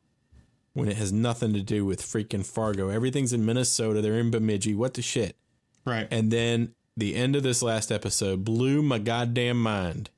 when 0.74 0.88
it 0.88 0.96
has 0.96 1.12
nothing 1.12 1.52
to 1.54 1.62
do 1.62 1.84
with 1.84 2.02
freaking 2.02 2.44
Fargo? 2.46 2.88
Everything's 2.88 3.32
in 3.32 3.44
Minnesota. 3.44 4.00
They're 4.00 4.18
in 4.18 4.30
Bemidji. 4.30 4.74
What 4.74 4.94
the 4.94 5.02
shit? 5.02 5.36
right. 5.84 6.06
And 6.10 6.30
then 6.30 6.74
the 6.96 7.14
end 7.14 7.34
of 7.36 7.42
this 7.42 7.62
last 7.62 7.90
episode 7.90 8.44
blew 8.44 8.82
my 8.82 8.98
goddamn 8.98 9.60
mind 9.60 10.10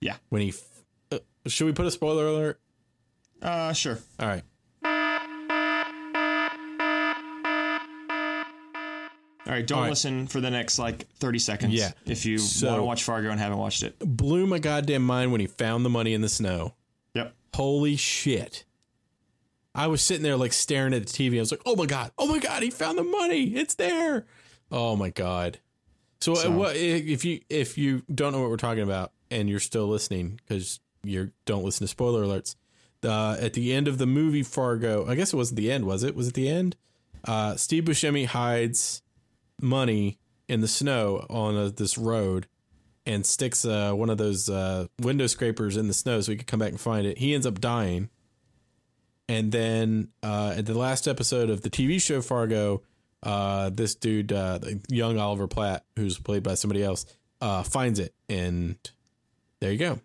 yeah. 0.00 0.16
when 0.28 0.42
he. 0.42 0.48
F- 0.50 0.82
uh, 1.12 1.18
should 1.46 1.66
we 1.66 1.72
put 1.72 1.86
a 1.86 1.90
spoiler 1.90 2.26
alert? 2.26 2.60
Uh, 3.42 3.72
sure. 3.72 3.98
All 4.18 4.26
right. 4.28 4.42
All 9.46 9.52
right. 9.52 9.66
Don't 9.66 9.76
All 9.78 9.84
right. 9.84 9.90
listen 9.90 10.26
for 10.26 10.40
the 10.40 10.50
next 10.50 10.78
like 10.78 11.06
thirty 11.16 11.38
seconds. 11.38 11.74
Yeah. 11.74 11.92
If 12.06 12.24
you 12.24 12.38
So- 12.38 12.68
want 12.68 12.78
to 12.80 12.84
watch 12.84 13.02
Fargo 13.04 13.30
and 13.30 13.38
haven't 13.40 13.58
watched 13.58 13.82
it. 13.82 13.98
Blew 13.98 14.46
my 14.46 14.58
goddamn 14.58 15.04
mind 15.04 15.32
when 15.32 15.40
he 15.40 15.46
found 15.46 15.84
the 15.84 15.90
money 15.90 16.14
in 16.14 16.20
the 16.22 16.28
snow. 16.28 16.74
Yep. 17.14 17.34
Holy 17.54 17.96
shit. 17.96 18.64
I 19.74 19.88
was 19.88 20.02
sitting 20.02 20.22
there 20.22 20.36
like 20.36 20.52
staring 20.52 20.94
at 20.94 21.06
the 21.06 21.12
TV. 21.12 21.36
I 21.36 21.40
was 21.40 21.50
like, 21.50 21.62
oh 21.66 21.74
my 21.76 21.86
God, 21.86 22.12
oh 22.16 22.26
my 22.28 22.38
God, 22.38 22.62
he 22.62 22.70
found 22.70 22.96
the 22.96 23.02
money. 23.04 23.54
It's 23.56 23.74
there. 23.74 24.24
Oh 24.70 24.96
my 24.96 25.10
God. 25.10 25.58
So, 26.20 26.34
So- 26.34 26.50
what 26.50 26.76
if 26.76 27.24
you 27.24 27.40
if 27.50 27.76
you 27.76 28.02
don't 28.12 28.32
know 28.32 28.40
what 28.40 28.50
we're 28.50 28.56
talking 28.56 28.82
about 28.82 29.12
and 29.30 29.48
you're 29.50 29.60
still 29.60 29.86
listening 29.88 30.40
because 30.46 30.80
you 31.02 31.32
don't 31.44 31.64
listen 31.64 31.84
to 31.84 31.88
spoiler 31.88 32.24
alerts, 32.24 32.54
uh, 33.02 33.36
at 33.38 33.52
the 33.52 33.74
end 33.74 33.88
of 33.88 33.98
the 33.98 34.06
movie 34.06 34.42
Fargo, 34.42 35.06
I 35.06 35.16
guess 35.16 35.34
it 35.34 35.36
wasn't 35.36 35.56
the 35.58 35.70
end, 35.70 35.84
was 35.84 36.02
it? 36.02 36.14
Was 36.14 36.28
it 36.28 36.34
the 36.34 36.48
end? 36.48 36.76
Uh, 37.24 37.56
Steve 37.56 37.84
Buscemi 37.84 38.24
hides 38.26 39.02
money 39.64 40.18
in 40.48 40.60
the 40.60 40.68
snow 40.68 41.26
on 41.28 41.56
a, 41.56 41.70
this 41.70 41.98
road 41.98 42.46
and 43.06 43.26
sticks 43.26 43.64
uh, 43.64 43.92
one 43.92 44.08
of 44.10 44.18
those 44.18 44.48
uh, 44.48 44.86
window 45.00 45.26
scrapers 45.26 45.76
in 45.76 45.88
the 45.88 45.94
snow 45.94 46.20
so 46.20 46.32
he 46.32 46.38
could 46.38 46.46
come 46.46 46.60
back 46.60 46.70
and 46.70 46.80
find 46.80 47.06
it. 47.06 47.18
He 47.18 47.34
ends 47.34 47.46
up 47.46 47.60
dying. 47.60 48.08
And 49.28 49.52
then 49.52 50.08
uh, 50.22 50.54
at 50.56 50.66
the 50.66 50.76
last 50.76 51.08
episode 51.08 51.48
of 51.50 51.62
the 51.62 51.70
TV 51.70 52.00
show 52.00 52.20
Fargo, 52.20 52.82
uh, 53.22 53.70
this 53.70 53.94
dude, 53.94 54.32
uh, 54.32 54.58
young 54.88 55.18
Oliver 55.18 55.46
Platt, 55.48 55.84
who's 55.96 56.18
played 56.18 56.42
by 56.42 56.54
somebody 56.54 56.82
else, 56.82 57.06
uh, 57.40 57.62
finds 57.62 57.98
it. 57.98 58.14
And 58.28 58.76
there 59.60 59.72
you 59.72 59.78
go. 59.78 59.98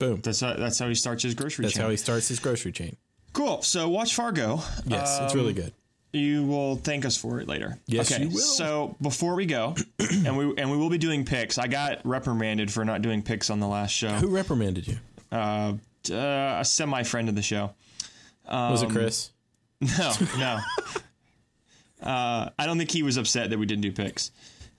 Boom. 0.00 0.20
That's 0.22 0.40
how, 0.40 0.54
that's 0.54 0.78
how 0.78 0.88
he 0.88 0.94
starts 0.96 1.22
his 1.22 1.34
grocery 1.34 1.62
That's 1.64 1.74
chain. 1.74 1.80
That's 1.82 1.86
how 1.86 1.90
he 1.90 1.96
starts 1.96 2.28
his 2.28 2.40
grocery 2.40 2.72
chain. 2.72 2.96
cool. 3.32 3.62
So 3.62 3.88
watch 3.88 4.14
Fargo. 4.14 4.60
Yes, 4.86 5.20
it's 5.22 5.32
Um, 5.34 5.38
really 5.40 5.52
good. 5.54 5.72
You 6.14 6.44
will 6.44 6.76
thank 6.76 7.04
us 7.04 7.16
for 7.16 7.40
it 7.40 7.48
later. 7.48 7.76
Yes, 7.86 8.12
okay, 8.12 8.22
you 8.22 8.28
will. 8.30 8.38
So 8.38 8.96
before 9.02 9.34
we 9.34 9.46
go, 9.46 9.74
and 9.98 10.36
we 10.38 10.54
and 10.56 10.70
we 10.70 10.76
will 10.76 10.90
be 10.90 10.98
doing 10.98 11.24
picks. 11.24 11.58
I 11.58 11.66
got 11.66 12.00
reprimanded 12.04 12.72
for 12.72 12.84
not 12.84 13.02
doing 13.02 13.20
picks 13.22 13.50
on 13.50 13.58
the 13.60 13.66
last 13.66 13.90
show. 13.90 14.10
Who 14.10 14.28
reprimanded 14.28 14.86
you? 14.86 14.98
Uh, 15.32 15.74
uh, 16.10 16.58
a 16.60 16.64
semi 16.64 17.02
friend 17.02 17.28
of 17.28 17.34
the 17.34 17.42
show. 17.42 17.74
Was 18.48 18.82
Um, 18.82 18.90
it 18.90 18.92
Chris? 18.92 19.30
No, 19.80 20.12
no. 20.38 20.60
uh, 22.02 22.50
I 22.58 22.66
don't 22.66 22.78
think 22.78 22.90
he 22.90 23.02
was 23.02 23.16
upset 23.16 23.50
that 23.50 23.58
we 23.58 23.66
didn't 23.66 23.82
do 23.82 23.92
picks. 23.92 24.30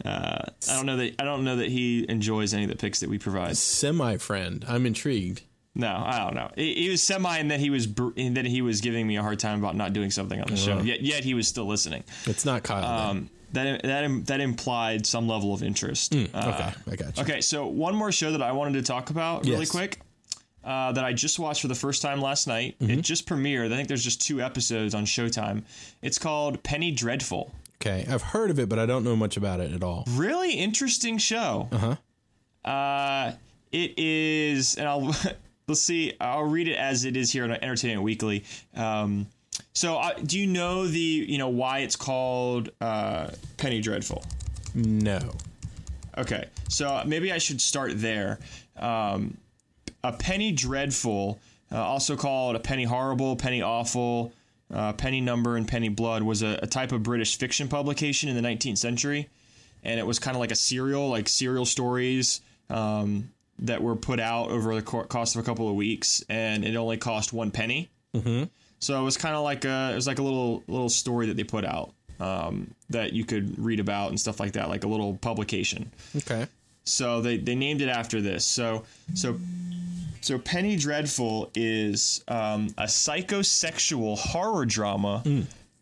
Uh, 0.03 0.41
I 0.69 0.75
don't 0.75 0.86
know 0.86 0.97
that 0.97 1.15
I 1.19 1.23
don't 1.23 1.43
know 1.43 1.57
that 1.57 1.69
he 1.69 2.05
enjoys 2.09 2.53
any 2.53 2.63
of 2.63 2.69
the 2.69 2.75
picks 2.75 2.99
that 3.01 3.09
we 3.09 3.17
provide. 3.17 3.57
Semi 3.57 4.17
friend. 4.17 4.63
I'm 4.67 4.86
intrigued. 4.86 5.41
No, 5.76 5.88
I 6.05 6.19
don't 6.19 6.34
know. 6.36 6.49
He, 6.55 6.73
he 6.76 6.89
was 6.89 7.03
semi 7.03 7.38
and 7.38 7.51
that 7.51 7.59
he 7.59 7.69
was 7.69 7.86
br- 7.86 8.11
in 8.15 8.36
that 8.36 8.45
he 8.45 8.61
was 8.61 8.80
giving 8.82 9.05
me 9.05 9.17
a 9.17 9.21
hard 9.21 9.39
time 9.39 9.59
about 9.59 9.76
not 9.76 9.91
doing 9.93 10.09
something 10.09 10.39
on 10.39 10.47
the 10.47 10.55
show. 10.55 10.80
Yet, 10.80 11.01
yet 11.01 11.23
he 11.26 11.34
was 11.34 11.47
still 11.47 11.65
listening. 11.65 12.03
It's 12.26 12.45
not 12.45 12.63
Kyle. 12.63 13.09
Um, 13.09 13.30
that 13.51 13.84
that 13.84 14.26
that 14.28 14.39
implied 14.41 15.05
some 15.05 15.28
level 15.28 15.53
of 15.53 15.63
interest. 15.63 16.15
Uh, 16.15 16.17
okay, 16.34 16.73
I 16.91 16.95
got 16.95 17.17
you. 17.17 17.23
Okay, 17.23 17.41
so 17.41 17.67
one 17.67 17.93
more 17.95 18.11
show 18.11 18.32
that 18.32 18.41
I 18.41 18.51
wanted 18.53 18.73
to 18.73 18.82
talk 18.84 19.09
about 19.09 19.45
really 19.45 19.59
Yes. 19.59 19.71
quick. 19.71 19.99
Uh, 20.63 20.91
that 20.93 21.03
I 21.05 21.13
just 21.13 21.38
watched 21.38 21.61
for 21.61 21.67
the 21.67 21.76
first 21.76 22.01
time 22.01 22.19
last 22.19 22.47
night. 22.47 22.76
Mm-hmm. 22.80 22.93
It 22.99 23.01
just 23.03 23.28
premiered. 23.28 23.71
I 23.71 23.76
think 23.76 23.88
there's 23.88 24.03
just 24.03 24.19
two 24.21 24.41
episodes 24.41 24.95
on 24.95 25.05
Showtime. 25.05 25.62
It's 26.01 26.17
called 26.17 26.63
Penny 26.63 26.89
Dreadful. 26.91 27.51
Okay, 27.79 28.04
I've 28.09 28.24
heard 28.24 28.50
of 28.50 28.58
it, 28.58 28.67
but 28.67 28.79
I 28.79 28.87
don't 28.87 29.04
know 29.04 29.16
much 29.16 29.37
about 29.37 29.59
it 29.59 29.74
at 29.74 29.83
all. 29.83 30.05
Really 30.12 30.54
interesting 30.54 31.17
show. 31.20 31.67
Uh-huh. 31.71 32.70
Uh 32.70 33.33
It 33.71 33.93
is, 34.00 34.75
and 34.75 34.87
I'll 34.87 35.13
let's 35.67 35.82
see. 35.82 36.13
I'll 36.20 36.43
read 36.43 36.67
it 36.67 36.75
as 36.75 37.05
it 37.05 37.17
is 37.17 37.32
here 37.32 37.43
on 37.43 37.51
Entertainment 37.51 38.04
Weekly. 38.04 38.43
Um, 38.75 39.28
so, 39.74 39.97
uh, 39.97 40.13
do 40.13 40.39
you 40.39 40.47
know 40.47 40.87
the 40.87 41.00
you 41.00 41.37
know 41.37 41.50
why 41.50 41.79
it's 41.79 41.96
called 41.96 42.70
uh, 42.82 43.29
Penny 43.58 43.82
Dreadful? 43.82 44.24
No. 44.74 45.20
Okay, 46.17 46.46
so 46.70 47.01
maybe 47.05 47.32
I 47.32 47.37
should 47.37 47.59
start 47.59 47.92
there. 47.96 48.39
Um, 48.78 49.37
a 50.04 50.13
penny 50.13 50.51
dreadful, 50.51 51.39
uh, 51.71 51.83
also 51.83 52.16
called 52.16 52.55
a 52.55 52.59
penny 52.59 52.86
horrible, 52.86 53.36
penny 53.36 53.62
awful, 53.62 54.32
uh, 54.74 54.93
penny 54.93 55.20
number, 55.20 55.58
and 55.58 55.67
penny 55.67 55.89
blood, 55.89 56.24
was 56.24 56.42
a, 56.42 56.59
a 56.62 56.67
type 56.67 56.93
of 56.93 57.04
British 57.04 57.37
fiction 57.37 57.67
publication 57.67 58.29
in 58.29 58.42
the 58.42 58.47
19th 58.47 58.78
century, 58.78 59.28
and 59.83 60.00
it 60.00 60.05
was 60.05 60.20
kind 60.20 60.37
of 60.37 60.39
like 60.39 60.51
a 60.51 60.55
serial, 60.55 61.09
like 61.09 61.28
serial 61.28 61.66
stories 61.66 62.39
um, 62.70 63.29
that 63.59 63.82
were 63.82 63.95
put 63.95 64.19
out 64.19 64.49
over 64.49 64.75
the 64.75 64.82
co- 64.82 65.03
course 65.03 65.36
of 65.36 65.41
a 65.41 65.43
couple 65.43 65.69
of 65.69 65.75
weeks, 65.75 66.23
and 66.29 66.65
it 66.65 66.75
only 66.75 66.97
cost 66.97 67.33
one 67.33 67.51
penny. 67.51 67.89
Mm-hmm. 68.13 68.45
So 68.79 68.99
it 68.99 69.03
was 69.03 69.17
kind 69.17 69.36
of 69.36 69.43
like 69.43 69.65
a 69.65 69.91
it 69.91 69.95
was 69.95 70.07
like 70.07 70.19
a 70.19 70.23
little 70.23 70.63
little 70.67 70.89
story 70.89 71.27
that 71.27 71.37
they 71.37 71.43
put 71.43 71.65
out 71.65 71.93
um, 72.19 72.73
that 72.89 73.13
you 73.13 73.25
could 73.25 73.57
read 73.57 73.79
about 73.79 74.09
and 74.09 74.19
stuff 74.19 74.39
like 74.39 74.53
that, 74.53 74.69
like 74.69 74.83
a 74.83 74.87
little 74.87 75.17
publication. 75.17 75.91
Okay. 76.15 76.47
So 76.83 77.21
they, 77.21 77.37
they 77.37 77.55
named 77.55 77.82
it 77.82 77.89
after 77.89 78.21
this. 78.21 78.45
So 78.45 78.83
so 79.13 79.39
So 80.21 80.39
Penny 80.39 80.75
Dreadful 80.75 81.51
is 81.55 82.23
um, 82.27 82.69
a 82.77 82.86
psychosexual 82.86 84.17
horror 84.17 84.65
drama 84.65 85.23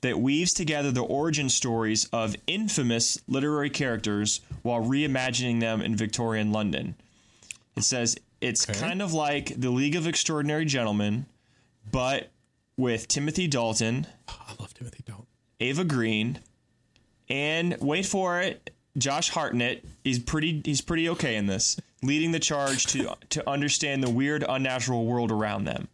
that 0.01 0.19
weaves 0.19 0.53
together 0.53 0.91
the 0.91 1.03
origin 1.03 1.47
stories 1.47 2.09
of 2.11 2.35
infamous 2.45 3.17
literary 3.27 3.69
characters 3.69 4.41
while 4.61 4.81
reimagining 4.81 5.61
them 5.61 5.81
in 5.81 5.95
Victorian 5.95 6.51
London. 6.51 6.95
It 7.75 7.83
says 7.83 8.17
it's 8.41 8.65
kind 8.65 9.01
of 9.01 9.13
like 9.13 9.59
the 9.59 9.69
League 9.69 9.95
of 9.95 10.07
Extraordinary 10.07 10.65
Gentlemen, 10.65 11.25
but 11.91 12.29
with 12.77 13.07
Timothy 13.07 13.47
Dalton, 13.47 14.07
I 14.27 14.53
love 14.59 14.73
Timothy 14.73 15.03
Dalton. 15.05 15.27
Ava 15.59 15.83
Green, 15.83 16.39
and 17.29 17.77
wait 17.79 18.05
for 18.05 18.39
it, 18.41 18.71
Josh 18.97 19.29
Hartnett. 19.29 19.85
He's 20.03 20.19
pretty. 20.19 20.61
He's 20.63 20.81
pretty 20.81 21.09
okay 21.09 21.35
in 21.35 21.47
this, 21.47 21.79
leading 22.01 22.31
the 22.31 22.39
charge 22.39 22.85
to 22.87 23.15
to 23.29 23.49
understand 23.49 24.03
the 24.03 24.09
weird, 24.09 24.43
unnatural 24.47 25.05
world 25.05 25.31
around 25.31 25.65
them. 25.65 25.87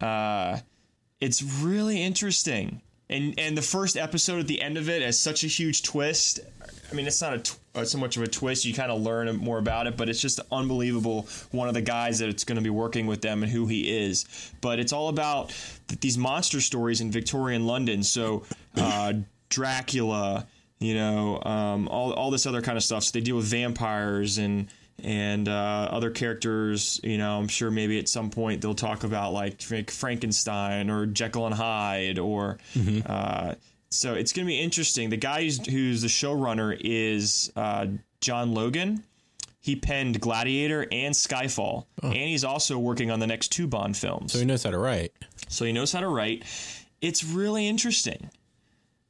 Uh, 0.00 0.58
it's 1.20 1.42
really 1.42 2.02
interesting, 2.02 2.82
and 3.10 3.38
and 3.38 3.56
the 3.56 3.62
first 3.62 3.96
episode 3.96 4.40
at 4.40 4.46
the 4.46 4.60
end 4.60 4.76
of 4.76 4.88
it 4.88 5.02
has 5.02 5.18
such 5.18 5.44
a 5.44 5.46
huge 5.46 5.82
twist. 5.82 6.40
I 6.90 6.94
mean, 6.94 7.06
it's 7.06 7.20
not 7.20 7.34
a 7.34 7.38
tw- 7.38 7.58
uh, 7.74 7.84
so 7.84 7.98
much 7.98 8.16
of 8.16 8.22
a 8.22 8.26
twist. 8.26 8.64
You 8.64 8.74
kind 8.74 8.90
of 8.90 9.00
learn 9.00 9.34
more 9.36 9.58
about 9.58 9.86
it, 9.86 9.96
but 9.96 10.08
it's 10.08 10.20
just 10.20 10.40
unbelievable. 10.50 11.28
One 11.50 11.68
of 11.68 11.74
the 11.74 11.82
guys 11.82 12.18
that 12.18 12.28
it's 12.28 12.44
going 12.44 12.56
to 12.56 12.62
be 12.62 12.70
working 12.70 13.06
with 13.06 13.20
them 13.20 13.42
and 13.42 13.52
who 13.52 13.66
he 13.66 14.06
is. 14.06 14.52
But 14.60 14.78
it's 14.78 14.92
all 14.92 15.08
about 15.08 15.48
th- 15.88 16.00
these 16.00 16.16
monster 16.18 16.60
stories 16.60 17.00
in 17.00 17.10
Victorian 17.10 17.66
London. 17.66 18.02
So 18.02 18.44
uh, 18.76 19.14
Dracula, 19.50 20.46
you 20.78 20.94
know, 20.94 21.42
um, 21.42 21.88
all 21.88 22.12
all 22.12 22.30
this 22.30 22.46
other 22.46 22.62
kind 22.62 22.76
of 22.76 22.84
stuff. 22.84 23.04
So 23.04 23.12
they 23.12 23.20
deal 23.20 23.36
with 23.36 23.46
vampires 23.46 24.38
and 24.38 24.68
and 25.02 25.48
uh, 25.48 25.88
other 25.90 26.10
characters. 26.10 27.00
You 27.04 27.18
know, 27.18 27.38
I'm 27.38 27.48
sure 27.48 27.70
maybe 27.70 27.98
at 27.98 28.08
some 28.08 28.30
point 28.30 28.60
they'll 28.62 28.74
talk 28.74 29.04
about 29.04 29.32
like 29.32 29.60
Frankenstein 29.90 30.90
or 30.90 31.06
Jekyll 31.06 31.46
and 31.46 31.54
Hyde 31.54 32.18
or. 32.18 32.58
Uh, 33.06 33.54
so 33.90 34.14
it's 34.14 34.32
going 34.32 34.46
to 34.46 34.50
be 34.50 34.60
interesting. 34.60 35.08
The 35.08 35.16
guy 35.16 35.44
who's, 35.44 35.66
who's 35.66 36.02
the 36.02 36.08
showrunner 36.08 36.76
is 36.78 37.50
uh, 37.56 37.86
John 38.20 38.52
Logan. 38.52 39.02
He 39.60 39.76
penned 39.76 40.20
Gladiator 40.20 40.86
and 40.92 41.14
Skyfall, 41.14 41.86
and 42.02 42.14
he's 42.14 42.44
also 42.44 42.78
working 42.78 43.10
on 43.10 43.18
the 43.20 43.26
next 43.26 43.48
two 43.48 43.66
Bond 43.66 43.96
films. 43.96 44.32
So 44.32 44.38
he 44.38 44.44
knows 44.44 44.62
how 44.62 44.70
to 44.70 44.78
write. 44.78 45.12
so 45.48 45.64
he 45.64 45.72
knows 45.72 45.92
how 45.92 46.00
to 46.00 46.08
write. 46.08 46.44
It's 47.00 47.22
really 47.24 47.66
interesting. 47.68 48.30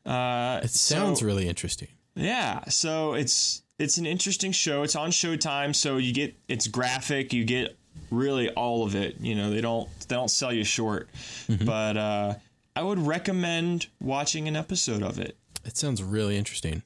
Uh, 0.06 0.60
It 0.62 0.70
sounds 0.70 1.20
so- 1.20 1.26
really 1.26 1.48
interesting. 1.48 1.88
yeah, 2.14 2.64
so 2.68 3.14
it's 3.14 3.62
it's 3.78 3.96
an 3.98 4.06
interesting 4.06 4.52
show. 4.52 4.82
It's 4.82 4.96
on 4.96 5.10
Showtime, 5.10 5.74
so 5.74 5.96
you 5.96 6.12
get 6.12 6.34
it's 6.48 6.66
graphic. 6.66 7.32
You 7.32 7.44
get 7.44 7.76
really 8.10 8.50
all 8.50 8.84
of 8.84 8.94
it. 8.94 9.20
You 9.20 9.34
know, 9.34 9.50
they 9.50 9.60
don't 9.60 9.88
they 10.08 10.16
don't 10.16 10.30
sell 10.30 10.52
you 10.52 10.64
short. 10.64 11.08
But 11.64 11.96
uh, 11.96 12.34
I 12.74 12.82
would 12.82 12.98
recommend 12.98 13.86
watching 14.00 14.48
an 14.48 14.56
episode 14.56 15.02
of 15.02 15.18
it. 15.18 15.36
It 15.64 15.76
sounds 15.76 16.02
really 16.02 16.36
interesting. 16.36 16.82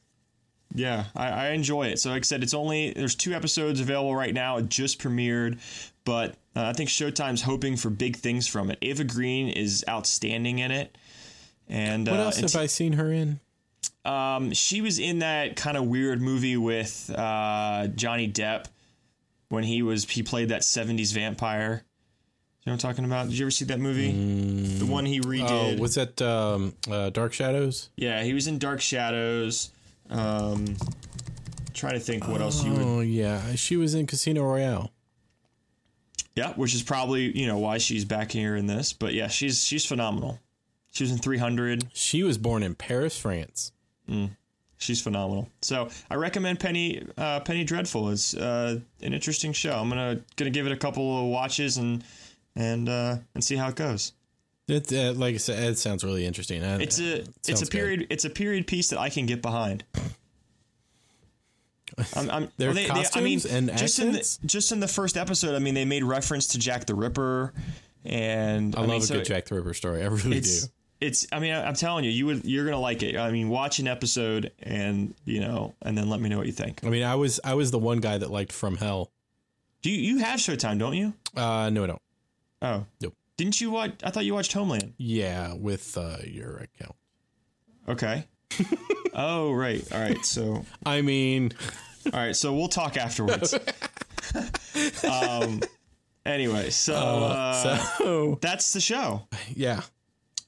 Yeah, 0.74 1.04
I, 1.14 1.28
I 1.28 1.48
enjoy 1.50 1.88
it. 1.88 1.98
So, 1.98 2.10
like 2.10 2.22
I 2.22 2.24
said, 2.24 2.42
it's 2.42 2.54
only 2.54 2.92
there's 2.92 3.14
two 3.14 3.34
episodes 3.34 3.80
available 3.80 4.14
right 4.14 4.32
now. 4.32 4.56
It 4.56 4.68
just 4.68 4.98
premiered, 5.00 5.58
but 6.04 6.30
uh, 6.56 6.64
I 6.64 6.72
think 6.72 6.88
Showtime's 6.88 7.42
hoping 7.42 7.76
for 7.76 7.90
big 7.90 8.16
things 8.16 8.46
from 8.48 8.70
it. 8.70 8.78
Ava 8.80 9.04
Green 9.04 9.48
is 9.50 9.84
outstanding 9.88 10.60
in 10.60 10.70
it, 10.70 10.96
and 11.68 12.08
What 12.08 12.20
uh, 12.20 12.24
else 12.24 12.40
have 12.40 12.56
I 12.56 12.66
seen 12.66 12.94
her 12.94 13.12
in? 13.12 13.40
Um, 14.04 14.52
she 14.52 14.80
was 14.80 14.98
in 14.98 15.20
that 15.20 15.56
kind 15.56 15.76
of 15.76 15.86
weird 15.86 16.20
movie 16.20 16.56
with 16.56 17.10
uh, 17.10 17.86
Johnny 17.88 18.30
Depp 18.30 18.66
when 19.48 19.64
he 19.64 19.82
was 19.82 20.08
he 20.08 20.22
played 20.22 20.48
that 20.48 20.62
'70s 20.62 21.12
vampire. 21.12 21.84
You 22.64 22.70
know 22.70 22.74
what 22.74 22.84
I'm 22.84 22.90
talking 22.90 23.04
about? 23.04 23.28
Did 23.28 23.38
you 23.38 23.44
ever 23.44 23.50
see 23.50 23.64
that 23.66 23.80
movie? 23.80 24.12
The 24.78 24.86
one 24.86 25.04
he 25.04 25.20
redid. 25.20 25.78
Oh, 25.78 25.80
was 25.80 25.96
that 25.96 26.22
um, 26.22 26.74
uh, 26.90 27.10
Dark 27.10 27.32
Shadows? 27.32 27.90
yeah, 27.96 28.22
he 28.22 28.34
was 28.34 28.46
in 28.46 28.58
Dark 28.58 28.80
Shadows. 28.80 29.70
Um, 30.10 30.76
trying 31.74 31.94
to 31.94 32.00
think 32.00 32.28
what 32.28 32.40
else 32.40 32.62
you 32.64 32.72
would. 32.72 32.82
Oh 32.82 33.00
yeah, 33.00 33.54
she 33.54 33.76
was 33.76 33.94
in 33.94 34.06
Casino 34.06 34.44
Royale. 34.44 34.92
Yeah, 36.34 36.52
which 36.54 36.74
is 36.74 36.82
probably 36.82 37.36
you 37.38 37.46
know 37.46 37.58
why 37.58 37.78
she's 37.78 38.04
back 38.04 38.30
here 38.30 38.56
in 38.56 38.66
this. 38.66 38.92
But 38.92 39.12
yeah, 39.12 39.28
she's 39.28 39.64
she's 39.64 39.84
phenomenal. 39.84 40.40
She 40.92 41.04
was 41.04 41.10
in 41.10 41.18
300. 41.18 41.86
She 41.94 42.22
was 42.22 42.36
born 42.36 42.62
in 42.62 42.74
Paris, 42.74 43.18
France. 43.18 43.72
She's 44.78 45.00
phenomenal. 45.00 45.48
So 45.60 45.88
I 46.10 46.16
recommend 46.16 46.58
Penny 46.58 47.06
uh, 47.16 47.40
Penny 47.40 47.62
Dreadful. 47.62 48.10
It's 48.10 48.34
uh, 48.34 48.80
an 49.00 49.12
interesting 49.12 49.52
show. 49.52 49.78
I'm 49.78 49.88
gonna 49.88 50.20
gonna 50.36 50.50
give 50.50 50.66
it 50.66 50.72
a 50.72 50.76
couple 50.76 51.20
of 51.20 51.26
watches 51.26 51.76
and 51.76 52.02
and 52.56 52.88
uh, 52.88 53.16
and 53.34 53.44
see 53.44 53.56
how 53.56 53.68
it 53.68 53.76
goes. 53.76 54.12
It 54.66 54.92
uh, 54.92 55.12
like 55.12 55.34
I 55.34 55.38
said, 55.38 55.62
it 55.70 55.78
sounds 55.78 56.02
really 56.02 56.26
interesting. 56.26 56.62
It's 56.62 56.98
a 56.98 57.20
it's 57.20 57.46
sounds 57.46 57.62
a 57.62 57.64
good. 57.66 57.70
period 57.70 58.06
it's 58.10 58.24
a 58.24 58.30
period 58.30 58.66
piece 58.66 58.90
that 58.90 58.98
I 58.98 59.08
can 59.08 59.26
get 59.26 59.40
behind. 59.40 59.84
I'm, 62.16 62.30
I'm, 62.30 62.48
Their 62.56 62.70
I 62.70 62.72
mean, 62.72 62.88
costumes 62.88 63.44
and 63.44 63.76
just 63.76 63.98
in 63.98 64.12
the, 64.12 64.18
accents? 64.20 64.38
just 64.46 64.72
in 64.72 64.80
the 64.80 64.88
first 64.88 65.18
episode, 65.18 65.54
I 65.54 65.58
mean, 65.58 65.74
they 65.74 65.84
made 65.84 66.02
reference 66.02 66.46
to 66.48 66.58
Jack 66.58 66.86
the 66.86 66.94
Ripper, 66.94 67.52
and 68.04 68.74
I, 68.74 68.80
mean, 68.80 68.90
love 68.90 69.04
so 69.04 69.14
a 69.14 69.16
good 69.18 69.26
Jack 69.26 69.44
the 69.44 69.56
Ripper 69.56 69.74
story. 69.74 70.02
I 70.02 70.06
really 70.06 70.40
do. 70.40 70.58
It's 71.02 71.26
i 71.32 71.38
mean 71.38 71.52
I- 71.52 71.66
i'm 71.66 71.74
telling 71.74 72.04
you 72.04 72.10
you 72.10 72.26
would 72.26 72.44
you're 72.44 72.64
gonna 72.64 72.78
like 72.80 73.02
it. 73.02 73.16
I 73.16 73.30
mean 73.30 73.48
watch 73.48 73.78
an 73.78 73.88
episode 73.88 74.52
and 74.62 75.14
you 75.24 75.40
know 75.40 75.74
and 75.82 75.96
then 75.98 76.08
let 76.08 76.20
me 76.20 76.28
know 76.28 76.38
what 76.38 76.46
you 76.46 76.52
think. 76.52 76.80
I 76.84 76.88
mean, 76.88 77.02
I 77.02 77.14
was 77.16 77.40
I 77.44 77.54
was 77.54 77.70
the 77.70 77.78
one 77.78 77.98
guy 77.98 78.18
that 78.18 78.30
liked 78.30 78.52
From 78.52 78.76
Hell. 78.76 79.10
do 79.82 79.90
you 79.90 79.98
you 80.14 80.18
have 80.24 80.38
showtime 80.40 80.78
don't 80.78 80.94
you? 80.94 81.12
Uh, 81.36 81.68
no, 81.70 81.84
I 81.84 81.86
don't. 81.88 82.02
oh. 82.62 82.86
Nope. 83.00 83.14
didn't 83.36 83.60
you 83.60 83.70
watch 83.70 83.92
i 84.04 84.10
thought 84.10 84.24
you 84.24 84.34
watched 84.34 84.52
homeland. 84.52 84.94
Yeah, 84.98 85.54
with 85.54 85.96
uh, 85.98 86.18
your 86.24 86.56
account. 86.58 86.96
okay. 87.88 88.26
Oh 89.14 89.52
right. 89.52 89.86
All 89.92 90.00
right 90.00 90.24
so. 90.24 90.64
I 90.86 91.02
mean, 91.02 91.52
all 92.06 92.18
right 92.18 92.34
so 92.34 92.54
we'll 92.54 92.68
talk 92.68 92.96
afterwards. 92.96 93.54
Um 95.06 95.60
anyway 96.24 96.70
so 96.70 96.94
uh, 96.94 97.52
so 97.98 98.38
that's 98.40 98.72
the 98.72 98.80
show. 98.80 99.26
Yeah. 99.54 99.82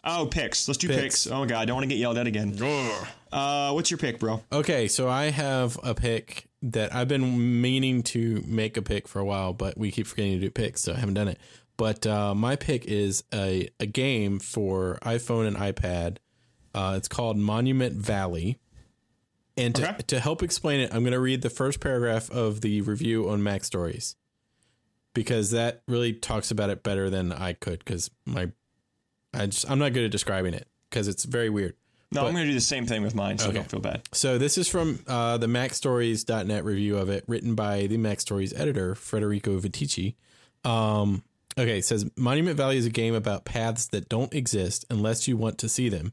Oh 0.05 0.27
picks 0.27 0.69
let's 0.69 0.79
do 0.79 0.89
Picks. 0.89 1.01
picks, 1.03 1.27
oh 1.29 1.41
my 1.41 1.47
god 1.47 1.59
i 1.63 1.65
don't 1.65 1.77
want 1.77 1.85
to 1.85 1.89
get 1.89 1.99
yelled 1.99 2.19
at 2.19 2.27
again 2.27 2.57
uh 3.33 3.73
what's 3.73 3.91
your 3.91 3.99
pick 3.99 4.19
bro 4.19 4.43
Okay, 4.53 4.87
so 4.89 5.09
I 5.09 5.31
have 5.31 5.79
a 5.83 5.95
pick 5.95 6.47
that 6.63 6.95
I've 6.95 7.09
been 7.09 7.61
meaning 7.61 8.03
to 8.05 8.43
make 8.47 8.77
a 8.77 8.83
pick 8.83 9.07
for 9.09 9.19
a 9.19 9.25
while, 9.25 9.53
but 9.53 9.77
we 9.77 9.91
keep 9.91 10.07
forgetting 10.07 10.35
to 10.35 10.41
do 10.41 10.51
picks, 10.51 10.81
so 10.83 10.93
I 10.93 10.97
haven't 10.97 11.15
done 11.15 11.29
it. 11.29 11.39
But 11.77 12.07
uh, 12.07 12.35
my 12.35 12.57
pick 12.57 12.87
is 12.87 13.25
a, 13.35 13.69
a 13.81 13.85
game 13.87 14.39
for 14.39 14.99
iPhone 15.03 15.47
and 15.47 15.57
iPad. 15.57 16.19
Uh, 16.75 16.95
it's 16.97 17.09
called 17.09 17.37
Monument 17.37 17.95
Valley. 17.97 18.59
And 19.59 19.75
to, 19.75 19.89
Okay. 19.91 20.03
to 20.07 20.21
help 20.21 20.43
explain 20.43 20.81
it, 20.81 20.95
I'm 20.95 21.01
going 21.03 21.13
to 21.13 21.21
read 21.21 21.43
the 21.43 21.51
first 21.51 21.81
paragraph 21.81 22.31
of 22.31 22.61
the 22.63 22.81
review 22.81 23.29
on 23.29 23.41
MacStories 23.43 24.15
because 25.15 25.51
that 25.51 25.83
really 25.87 26.13
talks 26.15 26.51
about 26.51 26.71
it 26.71 26.83
better 26.83 27.11
than 27.11 27.31
I 27.33 27.53
could. 27.53 27.81
Because 27.81 28.11
my, 28.25 28.53
I 29.35 29.47
just 29.47 29.69
I'm 29.71 29.79
not 29.79 29.93
good 29.93 30.05
at 30.05 30.11
describing 30.11 30.55
it 30.55 30.67
because 30.91 31.09
it's 31.09 31.25
very 31.25 31.51
weird. 31.51 31.75
no 32.13 32.21
But- 32.23 32.29
i'm 32.29 32.35
gonna 32.35 32.47
do 32.47 32.55
the 32.55 32.61
same 32.61 32.87
thing 32.87 33.03
with 33.03 33.15
mine 33.15 33.39
so 33.39 33.51
don't 33.53 33.69
feel 33.71 33.81
bad 33.81 34.03
So 34.13 34.39
this 34.39 34.57
is 34.59 34.69
from 34.69 35.01
uh, 35.09 35.37
the 35.39 35.47
MacStories.net 35.49 36.65
review 36.65 36.97
of 36.99 37.09
it, 37.09 37.25
written 37.27 37.55
by 37.55 37.87
the 37.87 37.97
MacStories 37.97 38.53
editor 38.59 38.95
Federico 38.95 39.59
Viticci. 39.59 40.15
Um, 40.65 41.25
okay, 41.59 41.79
it 41.79 41.85
says 41.85 42.09
Monument 42.17 42.57
Valley 42.57 42.77
is 42.77 42.87
a 42.87 42.91
game 42.91 43.15
about 43.15 43.45
paths 43.45 43.87
that 43.89 44.09
don't 44.09 44.33
exist 44.33 44.85
unless 44.89 45.27
you 45.29 45.37
want 45.37 45.59
to 45.59 45.69
see 45.69 45.89
them. 45.89 46.13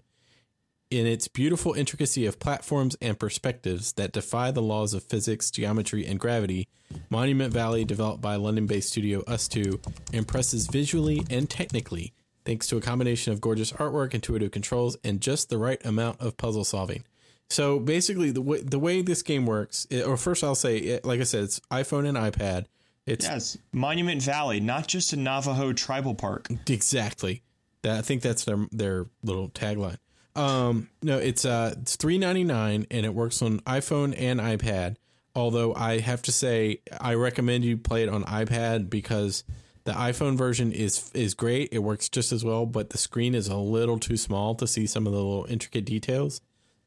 In 0.89 1.07
its 1.07 1.29
beautiful 1.29 1.73
intricacy 1.73 2.25
of 2.25 2.37
platforms 2.37 2.97
and 3.01 3.17
perspectives 3.17 3.93
that 3.93 4.11
defy 4.11 4.51
the 4.51 4.61
laws 4.61 4.93
of 4.93 5.03
physics, 5.03 5.49
geometry, 5.49 6.05
and 6.05 6.19
gravity, 6.19 6.67
Monument 7.09 7.53
Valley, 7.53 7.85
developed 7.85 8.19
by 8.21 8.35
London-based 8.35 8.89
studio 8.89 9.21
ustwo, 9.21 9.79
impresses 10.11 10.67
visually 10.67 11.23
and 11.29 11.49
technically, 11.49 12.11
thanks 12.45 12.67
to 12.67 12.77
a 12.77 12.81
combination 12.81 13.33
of 13.33 13.41
gorgeous 13.41 13.71
artwork, 13.73 14.13
intuitive 14.13 14.51
controls, 14.51 14.97
and 15.03 15.21
just 15.21 15.49
the 15.49 15.57
right 15.57 15.83
amount 15.85 16.19
of 16.21 16.37
puzzle 16.37 16.63
solving. 16.63 17.03
So 17.49 17.79
basically, 17.79 18.31
the 18.31 18.41
way 18.41 18.61
the 18.61 18.79
way 18.79 19.01
this 19.01 19.21
game 19.21 19.45
works, 19.45 19.85
it- 19.89 20.05
or 20.05 20.15
first 20.17 20.43
I'll 20.43 20.55
say, 20.55 20.77
it, 20.77 21.05
like 21.05 21.19
I 21.19 21.23
said, 21.23 21.43
it's 21.43 21.59
iPhone 21.71 22.07
and 22.07 22.17
iPad. 22.17 22.65
It's 23.05 23.25
Yes, 23.25 23.57
Monument 23.73 24.21
Valley, 24.21 24.59
not 24.59 24.87
just 24.87 25.11
a 25.11 25.17
Navajo 25.17 25.73
tribal 25.73 26.13
park. 26.15 26.47
exactly 26.67 27.41
that. 27.81 27.97
I 27.97 28.01
think 28.01 28.21
that's 28.21 28.43
their 28.45 28.67
their 28.71 29.07
little 29.23 29.49
tagline. 29.49 29.97
Um, 30.35 30.87
no, 31.03 31.17
it's 31.17 31.43
uh, 31.43 31.75
it's 31.81 31.95
three 31.97 32.17
ninety 32.17 32.43
nine, 32.45 32.87
and 32.89 33.05
it 33.05 33.13
works 33.13 33.41
on 33.41 33.59
iPhone 33.61 34.13
and 34.17 34.39
iPad. 34.39 34.95
Although 35.35 35.73
I 35.73 35.99
have 35.99 36.21
to 36.23 36.31
say, 36.31 36.79
I 36.99 37.13
recommend 37.15 37.63
you 37.65 37.77
play 37.77 38.03
it 38.03 38.09
on 38.09 38.23
iPad 38.25 38.89
because 38.89 39.43
the 39.83 39.93
iPhone 39.93 40.37
version 40.37 40.71
is 40.71 41.11
is 41.13 41.33
great. 41.33 41.69
It 41.71 41.79
works 41.79 42.09
just 42.09 42.31
as 42.31 42.45
well, 42.45 42.65
but 42.65 42.91
the 42.91 42.97
screen 42.97 43.33
is 43.33 43.47
a 43.47 43.57
little 43.57 43.97
too 43.97 44.17
small 44.17 44.55
to 44.55 44.67
see 44.67 44.85
some 44.85 45.07
of 45.07 45.13
the 45.13 45.19
little 45.19 45.45
intricate 45.49 45.85
details. 45.85 46.41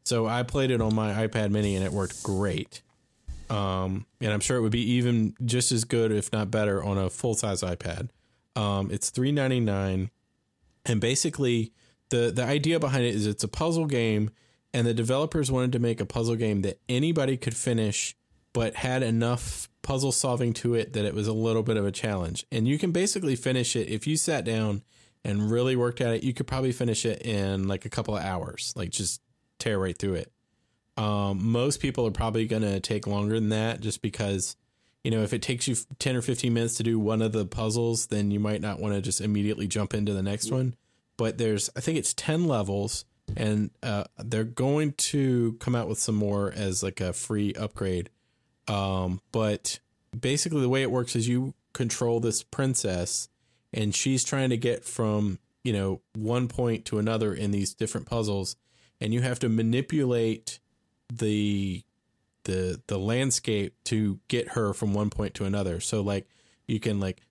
So 0.04 0.26
I 0.26 0.42
played 0.42 0.70
it 0.70 0.80
on 0.80 0.94
my 0.94 1.26
iPad 1.26 1.50
Mini, 1.50 1.76
and 1.76 1.84
it 1.84 1.92
worked 1.92 2.22
great. 2.22 2.82
Um, 3.50 4.06
and 4.20 4.32
I'm 4.32 4.40
sure 4.40 4.56
it 4.56 4.60
would 4.60 4.72
be 4.72 4.92
even 4.92 5.34
just 5.44 5.72
as 5.72 5.84
good, 5.84 6.12
if 6.12 6.32
not 6.32 6.50
better, 6.50 6.82
on 6.82 6.98
a 6.98 7.10
full 7.10 7.34
size 7.34 7.62
iPad. 7.62 8.08
Um, 8.56 8.90
it's 8.90 9.10
three 9.10 9.32
ninety 9.32 9.60
nine, 9.60 10.10
and 10.86 11.00
basically 11.00 11.72
the 12.10 12.30
the 12.34 12.44
idea 12.44 12.78
behind 12.78 13.04
it 13.04 13.14
is 13.14 13.26
it's 13.26 13.44
a 13.44 13.48
puzzle 13.48 13.86
game, 13.86 14.30
and 14.72 14.86
the 14.86 14.94
developers 14.94 15.50
wanted 15.50 15.72
to 15.72 15.78
make 15.78 16.00
a 16.00 16.06
puzzle 16.06 16.36
game 16.36 16.62
that 16.62 16.78
anybody 16.88 17.36
could 17.36 17.56
finish, 17.56 18.16
but 18.52 18.76
had 18.76 19.02
enough 19.02 19.68
puzzle 19.85 20.11
solving 20.11 20.52
to 20.55 20.74
it 20.74 20.94
that 20.94 21.05
it 21.05 21.15
was 21.15 21.28
a 21.28 21.32
little 21.32 21.62
bit 21.62 21.77
of 21.77 21.86
a 21.86 21.93
challenge. 21.93 22.44
And 22.51 22.66
you 22.66 22.78
can 22.78 22.90
basically 22.90 23.36
finish 23.36 23.77
it 23.77 23.89
if 23.89 24.06
you 24.06 24.16
sat 24.16 24.44
down 24.44 24.82
and 25.24 25.51
really 25.51 25.77
worked 25.77 26.01
at 26.01 26.15
it. 26.15 26.24
You 26.24 26.35
could 26.35 26.48
probably 26.48 26.73
finish 26.73 27.06
it 27.06 27.23
in 27.23 27.69
like 27.69 27.85
a 27.85 27.90
couple 27.90 28.16
of 28.16 28.24
hours, 28.24 28.73
like 28.74 28.90
just 28.90 29.20
tear 29.59 29.78
right 29.78 29.97
through 29.97 30.15
it. 30.15 30.32
Um, 30.97 31.51
most 31.51 31.81
people 31.81 32.06
are 32.06 32.12
probably 32.12 32.47
going 32.47 32.62
to 32.62 32.81
take 32.81 33.06
longer 33.06 33.35
than 33.35 33.51
that 33.51 33.81
just 33.81 34.02
because, 34.02 34.56
you 35.02 35.11
know, 35.11 35.23
if 35.23 35.32
it 35.32 35.43
takes 35.43 35.69
you 35.69 35.77
10 35.98 36.16
or 36.16 36.23
15 36.23 36.52
minutes 36.52 36.77
to 36.77 36.82
do 36.82 36.98
one 36.98 37.23
of 37.23 37.32
the 37.32 37.47
puzzles, 37.47 38.06
then 38.09 38.31
you 38.31 38.40
might 38.40 38.61
not 38.61 38.81
want 38.81 38.94
to 38.94 39.01
just 39.01 39.20
immediately 39.20 39.66
jump 39.66 39.94
into 39.94 40.12
the 40.12 40.23
next 40.23 40.51
one. 40.51 40.74
But 41.16 41.39
there's, 41.39 41.70
I 41.77 41.81
think 41.81 41.98
it's 41.98 42.15
10 42.15 42.47
levels, 42.47 43.05
and 43.36 43.70
uh, 43.82 44.05
they're 44.19 44.44
going 44.44 44.93
to 44.93 45.56
come 45.61 45.74
out 45.74 45.89
with 45.89 45.98
some 45.98 46.15
more 46.16 46.52
as 46.52 46.82
like 46.82 47.01
a 47.01 47.12
free 47.12 47.55
upgrade. 47.55 48.11
Um, 48.68 49.20
but 49.32 49.78
basically, 50.18 50.60
the 50.60 50.68
way 50.68 50.82
it 50.82 50.90
works 50.90 51.16
is 51.16 51.28
you 51.28 51.54
control 51.72 52.20
this 52.20 52.42
princess, 52.42 53.28
and 53.72 53.94
she's 53.94 54.24
trying 54.24 54.50
to 54.50 54.56
get 54.56 54.84
from, 54.84 55.38
you 55.62 55.72
know, 55.72 56.00
one 56.14 56.48
point 56.48 56.84
to 56.86 56.98
another 56.98 57.34
in 57.34 57.50
these 57.50 57.74
different 57.74 58.06
puzzles, 58.06 58.56
and 59.00 59.12
you 59.12 59.22
have 59.22 59.38
to 59.40 59.48
manipulate 59.48 60.58
the 61.12 61.82
the 62.44 62.80
the 62.86 62.98
landscape 62.98 63.74
to 63.84 64.20
get 64.28 64.50
her 64.50 64.72
from 64.72 64.94
one 64.94 65.10
point 65.10 65.34
to 65.34 65.44
another. 65.44 65.80
So 65.80 66.00
like 66.00 66.28
you 66.66 66.80
can 66.80 67.00
like 67.00 67.22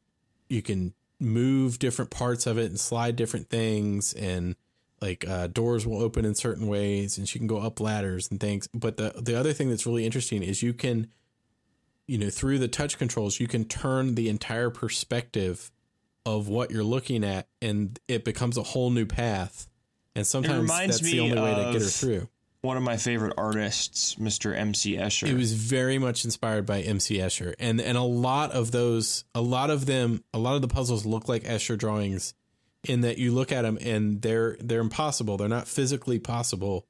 you 0.50 0.62
can 0.62 0.94
move 1.20 1.80
different 1.80 2.12
parts 2.12 2.46
of 2.46 2.58
it 2.58 2.66
and 2.66 2.80
slide 2.80 3.16
different 3.16 3.50
things 3.50 4.14
and 4.14 4.56
like 5.02 5.28
uh, 5.28 5.48
doors 5.48 5.86
will 5.86 6.02
open 6.02 6.26
in 6.26 6.36
certain 6.36 6.68
ways 6.68 7.18
and 7.18 7.28
she 7.28 7.38
can 7.38 7.48
go 7.48 7.58
up 7.58 7.80
ladders 7.80 8.30
and 8.30 8.40
things. 8.40 8.68
But 8.74 8.98
the 8.98 9.14
the 9.22 9.38
other 9.40 9.54
thing 9.54 9.70
that's 9.70 9.86
really 9.86 10.06
interesting 10.06 10.44
is 10.44 10.64
you 10.64 10.74
can 10.74 11.08
you 12.08 12.18
know 12.18 12.30
through 12.30 12.60
the 12.60 12.68
touch 12.68 12.98
controls 12.98 13.40
you 13.40 13.48
can 13.48 13.66
turn 13.66 14.16
the 14.16 14.30
entire 14.30 14.70
perspective 14.70 15.72
of 16.26 16.48
what 16.48 16.72
you're 16.72 16.84
looking 16.84 17.24
at 17.24 17.48
and 17.62 18.00
it 18.08 18.24
becomes 18.24 18.58
a 18.58 18.64
whole 18.64 18.90
new 18.90 19.06
path. 19.06 19.68
And 20.16 20.26
sometimes 20.28 20.70
that's 20.70 21.00
the 21.00 21.20
only 21.20 21.42
way 21.42 21.56
to 21.56 21.72
get 21.74 21.82
her 21.82 21.88
through 21.88 22.30
one 22.64 22.78
of 22.78 22.84
my 22.84 22.96
favorite 22.96 23.34
artists, 23.38 24.16
Mr. 24.16 24.56
MC 24.56 24.96
Escher. 24.96 25.28
It 25.28 25.36
was 25.36 25.52
very 25.52 25.98
much 25.98 26.24
inspired 26.24 26.66
by 26.66 26.80
MC 26.82 27.18
Escher, 27.18 27.54
and 27.60 27.82
and 27.82 27.98
a 27.98 28.04
lot 28.04 28.52
of 28.52 28.72
those, 28.72 29.26
a 29.36 29.42
lot 29.42 29.70
of 29.70 29.86
them, 29.86 30.24
a 30.34 30.40
lot 30.40 30.56
of 30.56 30.62
the 30.62 30.70
puzzles 30.70 31.06
look 31.06 31.28
like 31.28 31.44
Escher 31.44 31.78
drawings, 31.78 32.34
in 32.88 33.02
that 33.02 33.18
you 33.18 33.34
look 33.34 33.52
at 33.52 33.64
them 33.64 33.78
and 33.82 34.22
they're 34.22 34.58
they're 34.62 34.80
impossible. 34.80 35.36
They're 35.36 35.50
not 35.50 35.68
physically 35.68 36.20
possible, 36.20 36.88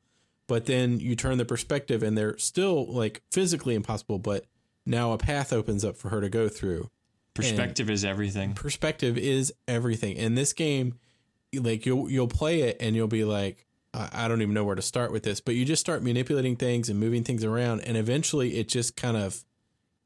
but 0.47 0.67
then 0.67 0.99
you 0.99 1.15
turn 1.15 1.39
the 1.39 1.45
perspective 1.45 2.03
and 2.03 2.15
they're 2.17 2.37
still 2.37 2.85
like 2.93 3.23
physically 3.31 3.73
impossible. 3.73 4.19
But 4.19 4.45
now 4.85 5.13
a 5.13 5.17
path 5.17 5.53
opens 5.53 5.85
up 5.85 5.97
for 5.97 6.09
her 6.09 6.21
to 6.21 6.29
go 6.29 6.49
through. 6.49 6.89
Perspective 7.33 7.87
and 7.87 7.93
is 7.93 8.05
everything. 8.05 8.53
Perspective 8.53 9.17
is 9.17 9.53
everything. 9.67 10.15
In 10.17 10.35
this 10.35 10.53
game, 10.53 10.99
like 11.53 11.85
you'll 11.85 12.09
you'll 12.09 12.27
play 12.27 12.61
it 12.61 12.77
and 12.79 12.95
you'll 12.95 13.07
be 13.07 13.23
like, 13.23 13.65
I 13.93 14.27
don't 14.27 14.41
even 14.41 14.53
know 14.53 14.63
where 14.63 14.75
to 14.75 14.81
start 14.81 15.11
with 15.11 15.23
this, 15.23 15.39
but 15.39 15.55
you 15.55 15.65
just 15.65 15.79
start 15.79 16.03
manipulating 16.03 16.55
things 16.55 16.89
and 16.89 16.99
moving 16.99 17.23
things 17.23 17.43
around, 17.43 17.81
and 17.81 17.95
eventually 17.95 18.57
it 18.57 18.67
just 18.67 18.95
kind 18.95 19.17
of 19.17 19.43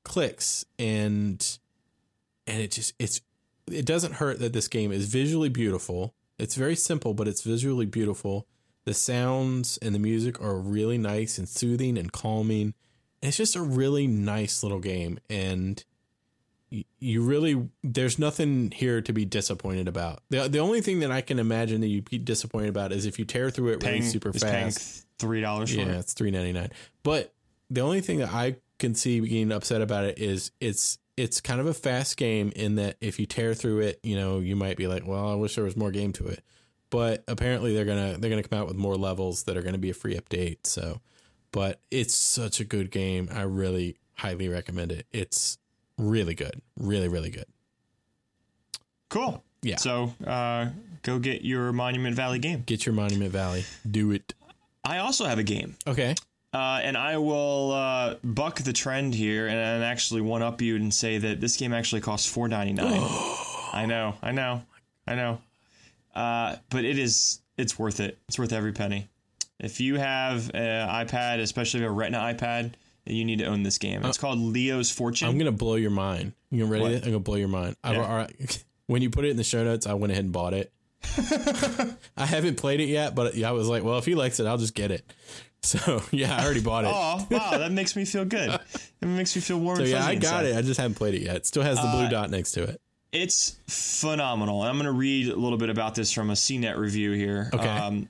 clicks 0.04 0.66
and 0.80 1.60
and 2.46 2.62
it 2.62 2.72
just 2.72 2.94
it's 2.98 3.22
it 3.70 3.86
doesn't 3.86 4.14
hurt 4.14 4.40
that 4.40 4.54
this 4.54 4.68
game 4.68 4.92
is 4.92 5.08
visually 5.08 5.50
beautiful. 5.50 6.14
It's 6.38 6.56
very 6.56 6.76
simple, 6.76 7.14
but 7.14 7.28
it's 7.28 7.42
visually 7.42 7.86
beautiful. 7.86 8.48
The 8.86 8.94
sounds 8.94 9.78
and 9.80 9.94
the 9.94 10.00
music 10.00 10.42
are 10.42 10.58
really 10.58 10.98
nice 10.98 11.38
and 11.38 11.48
soothing 11.48 11.98
and 11.98 12.12
calming. 12.12 12.74
It's 13.22 13.38
just 13.38 13.56
a 13.56 13.62
really 13.62 14.08
nice 14.08 14.64
little 14.64 14.80
game, 14.80 15.20
and 15.30 15.84
you 17.00 17.24
really 17.24 17.70
there's 17.84 18.20
nothing 18.20 18.72
here 18.72 19.02
to 19.02 19.14
be 19.14 19.26
disappointed 19.26 19.88
about. 19.88 20.22
The 20.30 20.48
the 20.48 20.60
only 20.60 20.82
thing 20.82 21.00
that 21.00 21.12
I 21.12 21.22
can 21.22 21.40
imagine 21.40 21.82
that 21.82 21.88
you'd 21.88 22.10
be 22.10 22.18
disappointed 22.18 22.70
about 22.70 22.92
is 22.92 23.06
if 23.06 23.18
you 23.20 23.26
tear 23.26 23.50
through 23.50 23.74
it 23.74 23.80
paying, 23.80 24.02
really 24.02 24.12
super 24.12 24.34
fast. 24.34 25.06
Three 25.20 25.42
dollars. 25.42 25.74
Yeah, 25.74 25.84
it. 25.84 26.00
it's 26.00 26.14
three 26.14 26.32
ninety 26.32 26.54
nine. 26.54 26.70
But 27.04 27.34
the 27.70 27.82
only 27.82 28.02
thing 28.02 28.20
that 28.20 28.34
I 28.34 28.58
can 28.80 28.96
see 28.96 29.20
being 29.20 29.52
upset 29.52 29.82
about 29.82 30.06
it 30.06 30.20
is 30.20 30.52
it's 30.60 31.00
it's 31.16 31.42
kind 31.42 31.60
of 31.60 31.66
a 31.66 31.74
fast 31.74 32.16
game 32.16 32.52
in 32.56 32.76
that 32.76 32.98
if 33.02 33.20
you 33.20 33.26
tear 33.26 33.56
through 33.56 33.80
it, 33.80 34.00
you 34.04 34.16
know, 34.16 34.40
you 34.40 34.56
might 34.56 34.78
be 34.78 34.88
like, 34.88 35.06
well, 35.06 35.32
I 35.32 35.36
wish 35.36 35.56
there 35.56 35.64
was 35.64 35.76
more 35.76 35.92
game 35.92 36.14
to 36.14 36.28
it. 36.28 36.44
But 36.90 37.24
apparently 37.28 37.74
they're 37.74 37.86
gonna 37.86 38.18
they're 38.18 38.30
gonna 38.30 38.44
come 38.44 38.60
out 38.60 38.68
with 38.68 38.78
more 38.78 38.96
levels 38.96 39.44
that 39.44 39.58
are 39.58 39.62
gonna 39.62 39.78
be 39.78 39.90
a 39.90 39.96
free 39.96 40.16
update. 40.16 40.60
So, 40.66 41.02
but 41.52 41.80
it's 41.92 42.16
such 42.16 42.60
a 42.60 42.64
good 42.64 42.92
game. 42.92 43.30
I 43.32 43.42
really 43.44 43.98
highly 44.16 44.50
recommend 44.50 44.92
it. 44.92 45.06
It's 45.12 45.58
really 45.98 46.36
good. 46.36 46.62
Really, 46.80 47.08
really 47.08 47.30
good. 47.30 47.46
Cool. 49.10 49.44
Yeah. 49.62 49.78
So 49.78 50.14
uh, 50.26 50.70
go 51.02 51.20
get 51.20 51.44
your 51.44 51.72
Monument 51.74 52.16
Valley 52.16 52.40
game. 52.40 52.64
Get 52.66 52.86
your 52.86 52.94
Monument 52.94 53.32
Valley. 53.32 53.66
Do 53.90 54.12
it. 54.12 54.34
I 54.84 55.00
also 55.00 55.26
have 55.26 55.40
a 55.40 55.44
game. 55.44 55.76
Okay. 55.86 56.16
Uh, 56.54 56.80
and 56.82 56.98
I 56.98 57.18
will 57.18 57.72
uh, 57.72 58.16
buck 58.24 58.62
the 58.62 58.74
trend 58.74 59.14
here 59.14 59.48
and, 59.48 59.58
and, 59.58 59.84
actually 59.84 60.22
one 60.22 60.42
up 60.42 60.62
you 60.62 60.78
and 60.78 60.94
say 60.94 61.18
that 61.18 61.42
this 61.42 61.58
game 61.58 61.74
actually 61.74 62.02
costs 62.02 62.26
four 62.26 62.48
ninety 62.48 62.74
nine. 62.74 63.02
I 63.74 63.86
know, 63.86 64.16
I 64.22 64.32
know, 64.32 64.64
I 65.06 65.16
know. 65.16 65.42
Uh, 66.16 66.56
but 66.70 66.86
it 66.86 66.98
is 66.98 67.42
it's 67.58 67.78
worth 67.78 68.00
it. 68.00 68.18
It's 68.28 68.40
worth 68.40 68.54
every 68.54 68.72
penny. 68.72 69.10
If 69.60 69.80
you 69.80 69.96
have 69.96 70.52
an 70.54 70.88
iPad, 70.88 71.40
especially 71.40 71.84
a 71.84 71.90
Retina 71.90 72.20
iPad, 72.20 72.74
you 73.06 73.26
need 73.26 73.40
to 73.40 73.46
own 73.46 73.64
this 73.64 73.78
game. 73.78 74.06
It's 74.06 74.18
uh, 74.18 74.22
called 74.22 74.40
Leo's 74.40 74.92
Fortune. 74.92 75.28
I'm 75.28 75.38
gonna 75.38 75.52
blow 75.52 75.76
your 75.76 75.92
mind. 75.92 76.34
You 76.52 76.66
ready? 76.66 76.84
What? 76.84 76.94
I'm 76.94 77.02
gonna 77.02 77.20
blow 77.20 77.36
your 77.36 77.48
mind. 77.48 77.76
Yeah. 77.84 78.16
Right. 78.16 78.64
When 78.90 79.02
you 79.02 79.10
put 79.10 79.26
it 79.26 79.32
in 79.32 79.36
the 79.36 79.44
show 79.44 79.66
notes, 79.66 79.86
I 79.86 79.96
went 79.96 80.14
ahead 80.14 80.24
and 80.24 80.32
bought 80.32 80.54
it. 80.54 80.72
I 82.16 82.26
haven't 82.26 82.56
played 82.56 82.80
it 82.80 82.86
yet, 82.86 83.16
but 83.16 83.38
I 83.38 83.52
was 83.52 83.68
like, 83.68 83.84
well, 83.84 83.98
if 83.98 84.06
he 84.06 84.16
likes 84.16 84.40
it, 84.40 84.48
I'll 84.48 84.58
just 84.58 84.76
get 84.76 84.92
it. 84.92 85.14
So 85.64 86.02
yeah, 86.12 86.38
I 86.38 86.46
already 86.46 86.62
bought 86.62 86.86
it. 86.86 86.92
oh 86.94 87.28
wow, 87.30 87.58
that 87.58 87.72
makes 87.72 87.96
me 87.96 88.06
feel 88.06 88.24
good. 88.24 88.58
It 89.02 89.06
makes 89.06 89.36
me 89.36 89.42
feel 89.42 89.60
warm. 89.60 89.78
So 89.78 89.84
yeah, 89.84 90.06
I 90.06 90.14
got 90.14 90.46
inside. 90.46 90.46
it. 90.46 90.56
I 90.56 90.62
just 90.62 90.80
haven't 90.80 90.96
played 90.96 91.16
it 91.16 91.24
yet. 91.24 91.36
It 91.38 91.46
still 91.48 91.64
has 91.64 91.78
the 91.78 91.88
blue 91.88 92.06
uh, 92.06 92.10
dot 92.10 92.30
next 92.30 92.52
to 92.52 92.64
it. 92.64 92.80
It's 93.12 93.58
phenomenal. 93.68 94.62
I'm 94.62 94.76
going 94.76 94.86
to 94.86 94.92
read 94.92 95.30
a 95.30 95.36
little 95.36 95.58
bit 95.58 95.70
about 95.70 95.96
this 95.96 96.14
from 96.14 96.30
a 96.30 96.34
CNET 96.34 96.78
review 96.78 97.12
here. 97.14 97.50
Okay. 97.54 97.68
Um, 97.68 98.08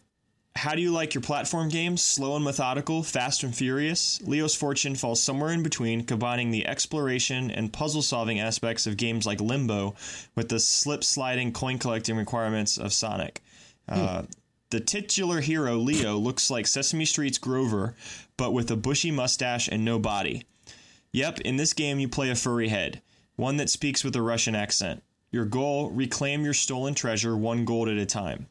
how 0.58 0.76
do 0.76 0.82
you 0.82 0.92
like 0.92 1.14
your 1.14 1.22
platform 1.22 1.70
games? 1.70 2.02
Slow 2.02 2.36
and 2.36 2.44
methodical, 2.44 3.04
fast 3.04 3.44
and 3.44 3.56
furious? 3.56 4.20
Leo's 4.24 4.56
Fortune 4.56 4.96
falls 4.96 5.22
somewhere 5.22 5.52
in 5.52 5.64
between, 5.64 6.04
combining 6.04 6.52
the 6.52 6.68
exploration 6.68 7.52
and 7.52 7.72
puzzle 7.72 8.02
solving 8.02 8.40
aspects 8.40 8.88
of 8.88 8.98
games 8.98 9.26
like 9.26 9.40
Limbo 9.40 9.96
with 10.36 10.50
the 10.50 10.60
slip 10.60 11.04
sliding 11.04 11.54
coin 11.54 11.78
collecting 11.78 12.18
requirements 12.18 12.78
of 12.78 12.92
Sonic. 12.92 13.42
Uh, 13.88 14.24
the 14.70 14.80
titular 14.80 15.40
hero, 15.40 15.76
Leo, 15.76 16.18
looks 16.18 16.50
like 16.50 16.68
Sesame 16.68 17.06
Street's 17.06 17.38
Grover, 17.38 17.96
but 18.36 18.52
with 18.52 18.70
a 18.72 18.76
bushy 18.76 19.12
mustache 19.12 19.70
and 19.70 19.86
no 19.86 20.00
body. 20.00 20.44
Yep, 21.14 21.42
in 21.42 21.56
this 21.56 21.74
game 21.74 22.00
you 22.00 22.10
play 22.10 22.30
a 22.30 22.36
furry 22.36 22.68
head, 22.68 23.02
one 23.36 23.58
that 23.58 23.70
speaks 23.70 24.04
with 24.04 24.16
a 24.16 24.22
Russian 24.22 24.56
accent. 24.56 25.04
Your 25.32 25.46
goal 25.46 25.90
reclaim 25.92 26.44
your 26.44 26.54
stolen 26.54 26.96
treasure 26.96 27.38
one 27.38 27.64
gold 27.64 27.88
at 27.88 27.98
a 27.98 28.06
time. 28.06 28.48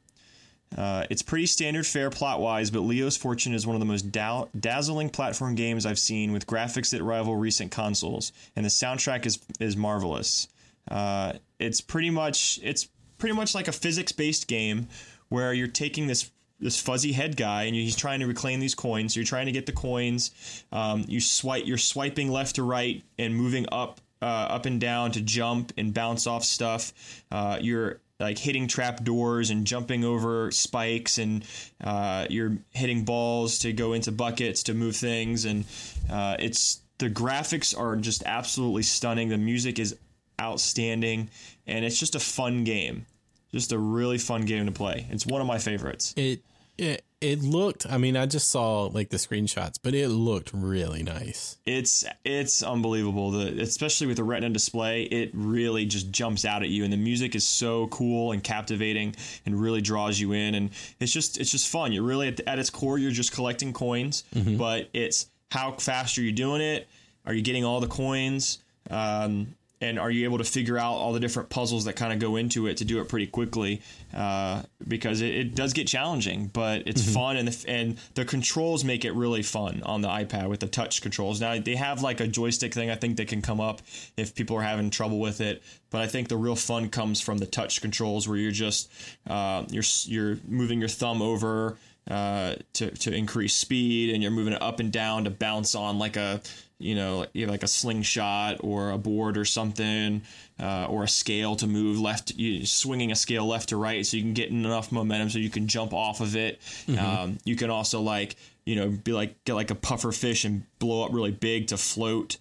Uh, 0.76 1.06
it's 1.10 1.22
pretty 1.22 1.46
standard 1.46 1.86
fare 1.86 2.10
plot 2.10 2.40
wise, 2.40 2.70
but 2.70 2.80
Leo's 2.80 3.16
Fortune 3.16 3.54
is 3.54 3.66
one 3.66 3.76
of 3.76 3.80
the 3.80 3.86
most 3.86 4.10
da- 4.10 4.46
dazzling 4.58 5.08
platform 5.10 5.54
games 5.54 5.86
I've 5.86 5.98
seen 5.98 6.32
with 6.32 6.46
graphics 6.46 6.90
that 6.90 7.02
rival 7.02 7.36
recent 7.36 7.70
consoles, 7.70 8.32
and 8.56 8.64
the 8.64 8.70
soundtrack 8.70 9.26
is 9.26 9.38
is 9.60 9.76
marvelous. 9.76 10.48
Uh, 10.90 11.34
it's 11.58 11.80
pretty 11.80 12.10
much 12.10 12.60
it's 12.62 12.88
pretty 13.18 13.34
much 13.34 13.54
like 13.54 13.68
a 13.68 13.72
physics 13.72 14.12
based 14.12 14.48
game 14.48 14.88
where 15.28 15.52
you're 15.52 15.66
taking 15.66 16.06
this 16.06 16.30
this 16.58 16.80
fuzzy 16.80 17.12
head 17.12 17.36
guy 17.36 17.64
and 17.64 17.74
he's 17.74 17.96
trying 17.96 18.20
to 18.20 18.26
reclaim 18.26 18.60
these 18.60 18.74
coins. 18.74 19.14
You're 19.14 19.26
trying 19.26 19.46
to 19.46 19.52
get 19.52 19.66
the 19.66 19.72
coins. 19.72 20.64
Um, 20.72 21.04
you 21.06 21.20
swipe. 21.20 21.66
You're 21.66 21.78
swiping 21.78 22.30
left 22.30 22.56
to 22.56 22.62
right 22.62 23.02
and 23.18 23.36
moving 23.36 23.66
up 23.70 24.00
uh, 24.22 24.24
up 24.24 24.66
and 24.66 24.80
down 24.80 25.12
to 25.12 25.20
jump 25.20 25.72
and 25.76 25.92
bounce 25.92 26.26
off 26.26 26.44
stuff. 26.44 27.24
Uh, 27.30 27.58
you're 27.60 28.00
like 28.18 28.38
hitting 28.38 28.66
trap 28.66 29.04
doors 29.04 29.50
and 29.50 29.66
jumping 29.66 30.04
over 30.04 30.50
spikes 30.50 31.18
and 31.18 31.44
uh, 31.82 32.26
you're 32.30 32.56
hitting 32.72 33.04
balls 33.04 33.58
to 33.60 33.72
go 33.72 33.92
into 33.92 34.10
buckets 34.10 34.64
to 34.64 34.74
move 34.74 34.96
things. 34.96 35.44
And 35.44 35.64
uh, 36.10 36.36
it's 36.38 36.80
the 36.98 37.10
graphics 37.10 37.78
are 37.78 37.96
just 37.96 38.22
absolutely 38.24 38.82
stunning. 38.82 39.28
The 39.28 39.38
music 39.38 39.78
is 39.78 39.96
outstanding. 40.40 41.28
And 41.66 41.84
it's 41.84 41.98
just 41.98 42.14
a 42.14 42.20
fun 42.20 42.64
game. 42.64 43.06
Just 43.52 43.72
a 43.72 43.78
really 43.78 44.18
fun 44.18 44.44
game 44.44 44.66
to 44.66 44.72
play. 44.72 45.06
It's 45.10 45.26
one 45.26 45.40
of 45.40 45.46
my 45.46 45.58
favorites. 45.58 46.14
It 46.16 46.40
It 46.78 47.04
it 47.20 47.42
looked. 47.42 47.86
I 47.88 47.96
mean, 47.96 48.16
I 48.16 48.26
just 48.26 48.50
saw 48.50 48.82
like 48.84 49.08
the 49.08 49.16
screenshots, 49.16 49.78
but 49.82 49.94
it 49.94 50.08
looked 50.08 50.50
really 50.52 51.02
nice. 51.02 51.56
It's 51.64 52.04
it's 52.24 52.62
unbelievable. 52.62 53.30
The 53.30 53.60
especially 53.62 54.06
with 54.06 54.18
the 54.18 54.24
Retina 54.24 54.52
display, 54.52 55.04
it 55.04 55.30
really 55.32 55.86
just 55.86 56.10
jumps 56.10 56.44
out 56.44 56.62
at 56.62 56.68
you, 56.68 56.84
and 56.84 56.92
the 56.92 56.98
music 56.98 57.34
is 57.34 57.46
so 57.46 57.86
cool 57.88 58.32
and 58.32 58.44
captivating, 58.44 59.16
and 59.46 59.58
really 59.60 59.80
draws 59.80 60.20
you 60.20 60.32
in. 60.32 60.54
And 60.54 60.70
it's 61.00 61.12
just 61.12 61.38
it's 61.38 61.50
just 61.50 61.68
fun. 61.68 61.92
You're 61.92 62.04
really 62.04 62.28
at, 62.28 62.40
at 62.46 62.58
its 62.58 62.70
core, 62.70 62.98
you're 62.98 63.10
just 63.10 63.32
collecting 63.32 63.72
coins, 63.72 64.24
but 64.58 64.88
it's 64.92 65.26
how 65.50 65.72
fast 65.72 66.18
are 66.18 66.22
you 66.22 66.32
doing 66.32 66.60
it? 66.60 66.86
Are 67.24 67.32
you 67.32 67.42
getting 67.42 67.64
all 67.64 67.80
the 67.80 67.88
coins? 67.88 68.58
Um, 68.90 69.54
and 69.80 69.98
are 69.98 70.10
you 70.10 70.24
able 70.24 70.38
to 70.38 70.44
figure 70.44 70.78
out 70.78 70.94
all 70.94 71.12
the 71.12 71.20
different 71.20 71.50
puzzles 71.50 71.84
that 71.84 71.96
kind 71.96 72.12
of 72.12 72.18
go 72.18 72.36
into 72.36 72.66
it 72.66 72.78
to 72.78 72.84
do 72.84 73.00
it 73.00 73.08
pretty 73.08 73.26
quickly? 73.26 73.82
Uh, 74.14 74.62
because 74.86 75.20
it, 75.20 75.34
it 75.34 75.54
does 75.54 75.72
get 75.72 75.86
challenging, 75.86 76.46
but 76.46 76.82
it's 76.86 77.12
fun, 77.12 77.36
and 77.36 77.48
the, 77.48 77.70
and 77.70 77.98
the 78.14 78.24
controls 78.24 78.84
make 78.84 79.04
it 79.04 79.12
really 79.12 79.42
fun 79.42 79.82
on 79.84 80.00
the 80.00 80.08
iPad 80.08 80.48
with 80.48 80.60
the 80.60 80.66
touch 80.66 81.02
controls. 81.02 81.40
Now 81.40 81.58
they 81.58 81.76
have 81.76 82.02
like 82.02 82.20
a 82.20 82.26
joystick 82.26 82.72
thing 82.72 82.90
I 82.90 82.94
think 82.94 83.18
that 83.18 83.28
can 83.28 83.42
come 83.42 83.60
up 83.60 83.82
if 84.16 84.34
people 84.34 84.56
are 84.56 84.62
having 84.62 84.90
trouble 84.90 85.20
with 85.20 85.40
it, 85.40 85.62
but 85.90 86.00
I 86.00 86.06
think 86.06 86.28
the 86.28 86.36
real 86.36 86.56
fun 86.56 86.88
comes 86.88 87.20
from 87.20 87.38
the 87.38 87.46
touch 87.46 87.80
controls 87.82 88.26
where 88.26 88.38
you're 88.38 88.52
just 88.52 88.90
uh, 89.26 89.64
you're 89.70 89.84
you're 90.04 90.38
moving 90.48 90.80
your 90.80 90.88
thumb 90.88 91.20
over 91.20 91.76
uh, 92.10 92.54
to 92.74 92.90
to 92.90 93.12
increase 93.12 93.54
speed, 93.54 94.14
and 94.14 94.22
you're 94.22 94.32
moving 94.32 94.52
it 94.52 94.62
up 94.62 94.80
and 94.80 94.92
down 94.92 95.24
to 95.24 95.30
bounce 95.30 95.74
on 95.74 95.98
like 95.98 96.16
a 96.16 96.40
you 96.78 96.94
know 96.94 97.26
you 97.32 97.42
have 97.42 97.50
like 97.50 97.62
a 97.62 97.68
slingshot 97.68 98.58
or 98.60 98.90
a 98.90 98.98
board 98.98 99.38
or 99.38 99.44
something, 99.44 100.22
uh, 100.60 100.86
or 100.88 101.04
a 101.04 101.08
scale 101.08 101.56
to 101.56 101.66
move 101.66 101.98
left, 102.00 102.34
you 102.36 102.66
swinging 102.66 103.12
a 103.12 103.16
scale 103.16 103.46
left 103.46 103.70
to 103.70 103.76
right, 103.76 104.04
so 104.04 104.16
you 104.16 104.22
can 104.22 104.34
get 104.34 104.50
enough 104.50 104.92
momentum 104.92 105.30
so 105.30 105.38
you 105.38 105.50
can 105.50 105.68
jump 105.68 105.92
off 105.92 106.20
of 106.20 106.36
it. 106.36 106.60
Um, 106.98 107.38
you 107.44 107.56
can 107.56 107.70
also 107.70 108.00
like 108.00 108.36
you 108.64 108.76
know 108.76 108.88
be 108.88 109.12
like 109.12 109.42
get 109.44 109.54
like 109.54 109.70
a 109.70 109.74
puffer 109.74 110.12
fish 110.12 110.44
and 110.44 110.64
blow 110.78 111.04
up 111.04 111.12
really 111.12 111.30
big 111.30 111.68
to 111.68 111.76
float. 111.76 112.36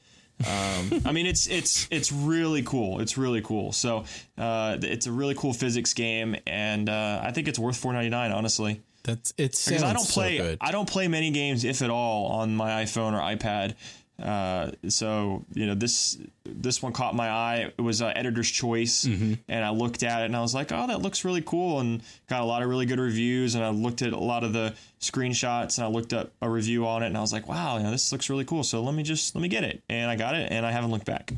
um, 0.46 1.02
I 1.06 1.14
mean, 1.14 1.28
it's 1.28 1.48
it's 1.48 1.88
it's 1.92 2.12
really 2.12 2.62
cool. 2.62 3.00
It's 3.00 3.18
really 3.18 3.42
cool. 3.42 3.72
So 3.72 4.04
uh, 4.38 4.78
it's 4.82 5.08
a 5.08 5.12
really 5.12 5.34
cool 5.34 5.54
physics 5.54 5.94
game, 5.94 6.36
and 6.46 6.90
uh, 6.90 7.22
I 7.24 7.32
think 7.32 7.48
it's 7.48 7.58
worth 7.58 7.78
four 7.78 7.94
ninety 7.94 8.10
nine. 8.10 8.34
Honestly, 8.34 8.82
That's 9.04 9.34
it. 9.38 9.52
because 9.66 9.82
I 9.82 9.94
don't 9.94 10.04
so 10.04 10.14
play 10.14 10.38
good. 10.38 10.58
I 10.60 10.72
don't 10.74 10.90
play 10.90 11.08
many 11.08 11.32
games, 11.32 11.64
if 11.64 11.82
at 11.82 11.90
all, 11.90 12.28
on 12.28 12.54
my 12.54 12.84
iPhone 12.84 13.14
or 13.14 13.22
iPad. 13.22 13.76
Uh, 14.22 14.72
so 14.88 15.44
you 15.54 15.66
know 15.66 15.76
this 15.76 16.18
this 16.46 16.82
one 16.82 16.94
caught 16.94 17.16
my 17.16 17.28
eye. 17.30 17.74
It 17.78 17.82
was 17.82 18.02
uh, 18.02 18.14
editor's 18.16 18.50
choice, 18.50 19.04
and 19.04 19.38
I 19.50 19.72
looked 19.72 20.04
at 20.04 20.22
it 20.22 20.26
and 20.26 20.36
I 20.38 20.42
was 20.42 20.54
like, 20.56 20.72
"Oh, 20.72 20.88
that 20.88 21.02
looks 21.02 21.26
really 21.26 21.42
cool," 21.42 21.82
and 21.82 22.02
got 22.30 22.42
a 22.42 22.46
lot 22.46 22.64
of 22.64 22.70
really 22.70 22.86
good 22.86 23.00
reviews. 23.00 23.56
And 23.56 23.64
I 23.64 23.70
looked 23.70 24.02
at 24.02 24.14
a 24.14 24.18
lot 24.18 24.44
of 24.46 24.54
the 24.54 24.74
screenshots 25.02 25.78
and 25.78 25.86
I 25.86 25.90
looked 25.90 26.14
up 26.14 26.32
a 26.42 26.50
review 26.50 26.88
on 26.88 27.04
it, 27.04 27.08
and 27.08 27.18
I 27.18 27.22
was 27.22 27.34
like, 27.34 27.48
"Wow, 27.48 27.78
you 27.78 27.84
know, 27.84 27.92
this 27.92 28.10
looks 28.12 28.30
really 28.30 28.46
cool." 28.46 28.64
So 28.64 28.82
let 28.82 28.96
me 28.96 29.04
just 29.04 29.36
let 29.36 29.42
me 29.42 29.50
get 29.50 29.64
it, 29.66 29.84
and 29.90 30.10
I 30.10 30.16
got 30.16 30.34
it, 30.36 30.50
and 30.52 30.66
I 30.66 30.72
haven't 30.72 30.92
looked 30.92 31.06
back. 31.06 31.34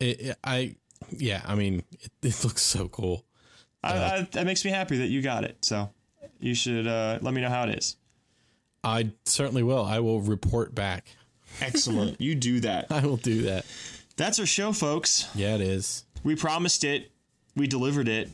It, 0.00 0.20
it- 0.20 0.38
I 0.42 0.74
yeah. 1.10 1.42
I 1.46 1.54
mean, 1.54 1.84
it, 1.92 2.10
it 2.22 2.44
looks 2.44 2.62
so 2.62 2.88
cool. 2.88 3.24
I, 3.84 3.92
I, 4.16 4.28
that 4.32 4.46
makes 4.46 4.64
me 4.64 4.70
happy 4.72 4.96
that 4.98 5.08
you 5.08 5.22
got 5.22 5.44
it. 5.44 5.58
So 5.64 5.90
you 6.40 6.54
should 6.54 6.86
uh, 6.86 7.18
let 7.22 7.34
me 7.34 7.40
know 7.40 7.50
how 7.50 7.64
it 7.68 7.78
is. 7.78 7.96
I 8.82 9.10
certainly 9.24 9.62
will. 9.62 9.84
I 9.84 10.00
will 10.00 10.20
report 10.22 10.74
back. 10.74 11.06
Excellent. 11.60 12.20
you 12.20 12.34
do 12.34 12.60
that. 12.60 12.86
I 12.90 13.04
will 13.06 13.16
do 13.16 13.42
that. 13.42 13.64
That's 14.16 14.38
our 14.38 14.46
show, 14.46 14.72
folks. 14.72 15.28
Yeah, 15.34 15.54
it 15.56 15.60
is. 15.60 16.04
We 16.22 16.36
promised 16.36 16.84
it. 16.84 17.10
We 17.56 17.66
delivered 17.66 18.08
it. 18.08 18.30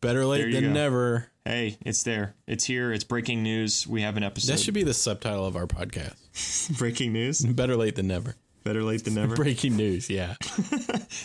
Better 0.00 0.24
late 0.26 0.52
than 0.52 0.64
go. 0.64 0.70
never. 0.72 1.28
Hey, 1.44 1.78
it's 1.84 2.02
there. 2.02 2.34
It's 2.46 2.64
here. 2.64 2.92
It's 2.92 3.04
breaking 3.04 3.42
news. 3.42 3.86
We 3.86 4.02
have 4.02 4.16
an 4.16 4.22
episode. 4.22 4.52
That 4.52 4.60
should 4.60 4.74
be 4.74 4.82
the 4.82 4.94
subtitle 4.94 5.46
of 5.46 5.56
our 5.56 5.66
podcast. 5.66 6.76
breaking 6.78 7.12
news. 7.12 7.40
Better 7.44 7.76
late 7.76 7.96
than 7.96 8.06
never. 8.08 8.34
Better 8.64 8.82
late 8.82 9.04
than 9.04 9.14
never. 9.14 9.34
Breaking 9.36 9.76
news. 9.76 10.08
Yeah. 10.08 10.36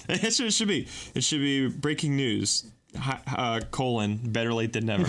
That's 0.08 0.40
what 0.40 0.48
it 0.48 0.54
should 0.54 0.68
be. 0.68 0.90
It 1.16 1.24
should 1.24 1.40
be 1.40 1.70
breaking 1.70 2.18
news. 2.18 2.66
Uh, 3.02 3.62
colon. 3.72 4.20
Better 4.22 4.54
late 4.54 4.74
than 4.74 4.88
never. 4.88 5.06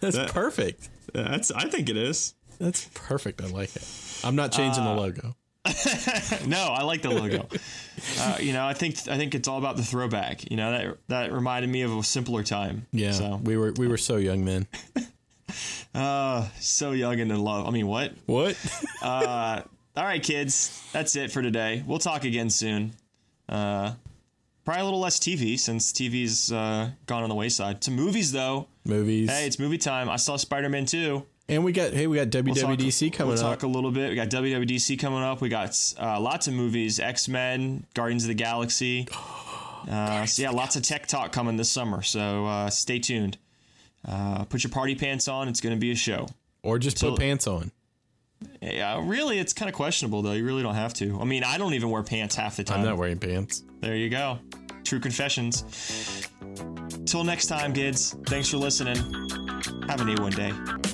That's 0.00 0.16
That- 0.16 0.30
perfect. 0.32 0.88
That's. 1.12 1.50
I 1.50 1.68
think 1.68 1.88
it 1.88 1.96
is. 1.96 2.34
That's 2.60 2.88
perfect. 2.94 3.42
I 3.42 3.48
like 3.48 3.74
it. 3.74 3.82
I'm 4.24 4.36
not 4.36 4.52
changing 4.52 4.82
Uh, 4.84 4.94
the 4.94 5.00
logo. 5.00 5.36
No, 6.46 6.58
I 6.58 6.82
like 6.84 7.02
the 7.02 7.10
logo. 7.10 7.48
uh, 8.20 8.36
you 8.40 8.52
know, 8.52 8.64
I 8.66 8.72
think 8.74 9.08
I 9.08 9.16
think 9.16 9.34
it's 9.34 9.48
all 9.48 9.58
about 9.58 9.76
the 9.76 9.82
throwback. 9.82 10.48
You 10.50 10.56
know, 10.56 10.70
that 10.70 10.98
that 11.08 11.32
reminded 11.32 11.70
me 11.70 11.82
of 11.82 11.96
a 11.96 12.02
simpler 12.04 12.42
time. 12.44 12.86
Yeah. 12.92 13.12
So, 13.12 13.40
We 13.42 13.56
were 13.56 13.72
we 13.72 13.88
were 13.88 13.98
so 13.98 14.16
young 14.16 14.44
then. 14.44 14.66
uh, 15.94 16.46
so 16.60 16.92
young 16.92 17.18
and 17.20 17.30
in 17.32 17.40
love. 17.42 17.66
I 17.66 17.70
mean, 17.70 17.86
what? 17.88 18.12
What? 18.26 18.56
All 19.02 20.04
right, 20.04 20.22
kids. 20.22 20.82
That's 20.92 21.16
it 21.16 21.32
for 21.32 21.40
today. 21.42 21.82
We'll 21.86 21.98
talk 21.98 22.24
again 22.24 22.50
soon. 22.50 22.92
Uh, 23.48 23.94
probably 24.64 24.82
a 24.82 24.84
little 24.84 25.00
less 25.00 25.18
TV 25.18 25.58
since 25.58 25.90
TV's 25.92 26.52
uh, 26.52 26.90
gone 27.06 27.22
on 27.22 27.28
the 27.30 27.34
wayside. 27.34 27.80
To 27.82 27.90
movies 27.90 28.30
though. 28.30 28.68
Movies. 28.84 29.30
Hey, 29.30 29.46
it's 29.46 29.58
movie 29.58 29.78
time. 29.78 30.08
I 30.10 30.16
saw 30.16 30.36
Spider 30.36 30.68
Man 30.68 30.84
2. 30.86 31.24
And 31.48 31.64
we 31.64 31.72
got 31.72 31.92
hey, 31.92 32.06
we 32.06 32.16
got 32.16 32.32
We'll 32.44 32.54
talk- 32.54 32.78
WWDC 32.78 33.12
coming 33.12 33.34
we'll 33.34 33.44
up. 33.44 33.58
talk 33.58 33.62
a 33.62 33.66
little 33.66 33.90
bit. 33.90 34.10
We 34.10 34.16
got 34.16 34.28
WWDC 34.30 34.98
coming 34.98 35.22
up. 35.22 35.40
We 35.40 35.48
got 35.48 35.76
uh, 36.00 36.20
lots 36.20 36.46
of 36.48 36.54
movies 36.54 36.98
X 37.00 37.28
Men, 37.28 37.84
Guardians 37.94 38.24
of 38.24 38.28
the 38.28 38.34
Galaxy. 38.34 39.08
Uh, 39.88 40.26
so, 40.26 40.42
yeah, 40.42 40.50
lots 40.50 40.74
of 40.74 40.82
tech 40.82 41.06
talk 41.06 41.30
coming 41.30 41.56
this 41.56 41.70
summer. 41.70 42.02
So 42.02 42.44
uh, 42.46 42.68
stay 42.70 42.98
tuned. 42.98 43.38
Uh, 44.04 44.42
put 44.46 44.64
your 44.64 44.72
party 44.72 44.96
pants 44.96 45.28
on. 45.28 45.46
It's 45.46 45.60
going 45.60 45.76
to 45.76 45.78
be 45.78 45.92
a 45.92 45.94
show. 45.94 46.26
or 46.64 46.80
just 46.80 46.98
So- 46.98 47.10
put 47.10 47.20
pants 47.20 47.46
on. 47.46 47.70
Yeah, 48.60 49.00
really, 49.06 49.38
it's 49.38 49.52
kind 49.52 49.68
of 49.68 49.76
questionable, 49.76 50.22
though. 50.22 50.32
You 50.32 50.44
really 50.44 50.64
don't 50.64 50.74
have 50.74 50.92
to. 50.94 51.20
I 51.20 51.24
mean, 51.24 51.44
I 51.44 51.56
don't 51.56 51.74
even 51.74 51.88
wear 51.90 52.02
pants 52.02 52.34
half 52.34 52.56
the 52.56 52.64
time. 52.64 52.80
I'm 52.80 52.84
not 52.84 52.96
wearing 52.96 53.20
pants. 53.20 53.62
There 53.80 53.94
you 53.94 54.08
go. 54.10 54.40
True 54.82 54.98
confessions. 54.98 55.62
Till 57.04 57.22
next 57.22 57.46
time, 57.46 57.72
kids. 57.72 58.16
Thanks 58.26 58.48
for 58.50 58.56
listening. 58.56 58.96
Have 59.88 60.00
a 60.00 60.04
A1 60.04 60.34
day. 60.34 60.85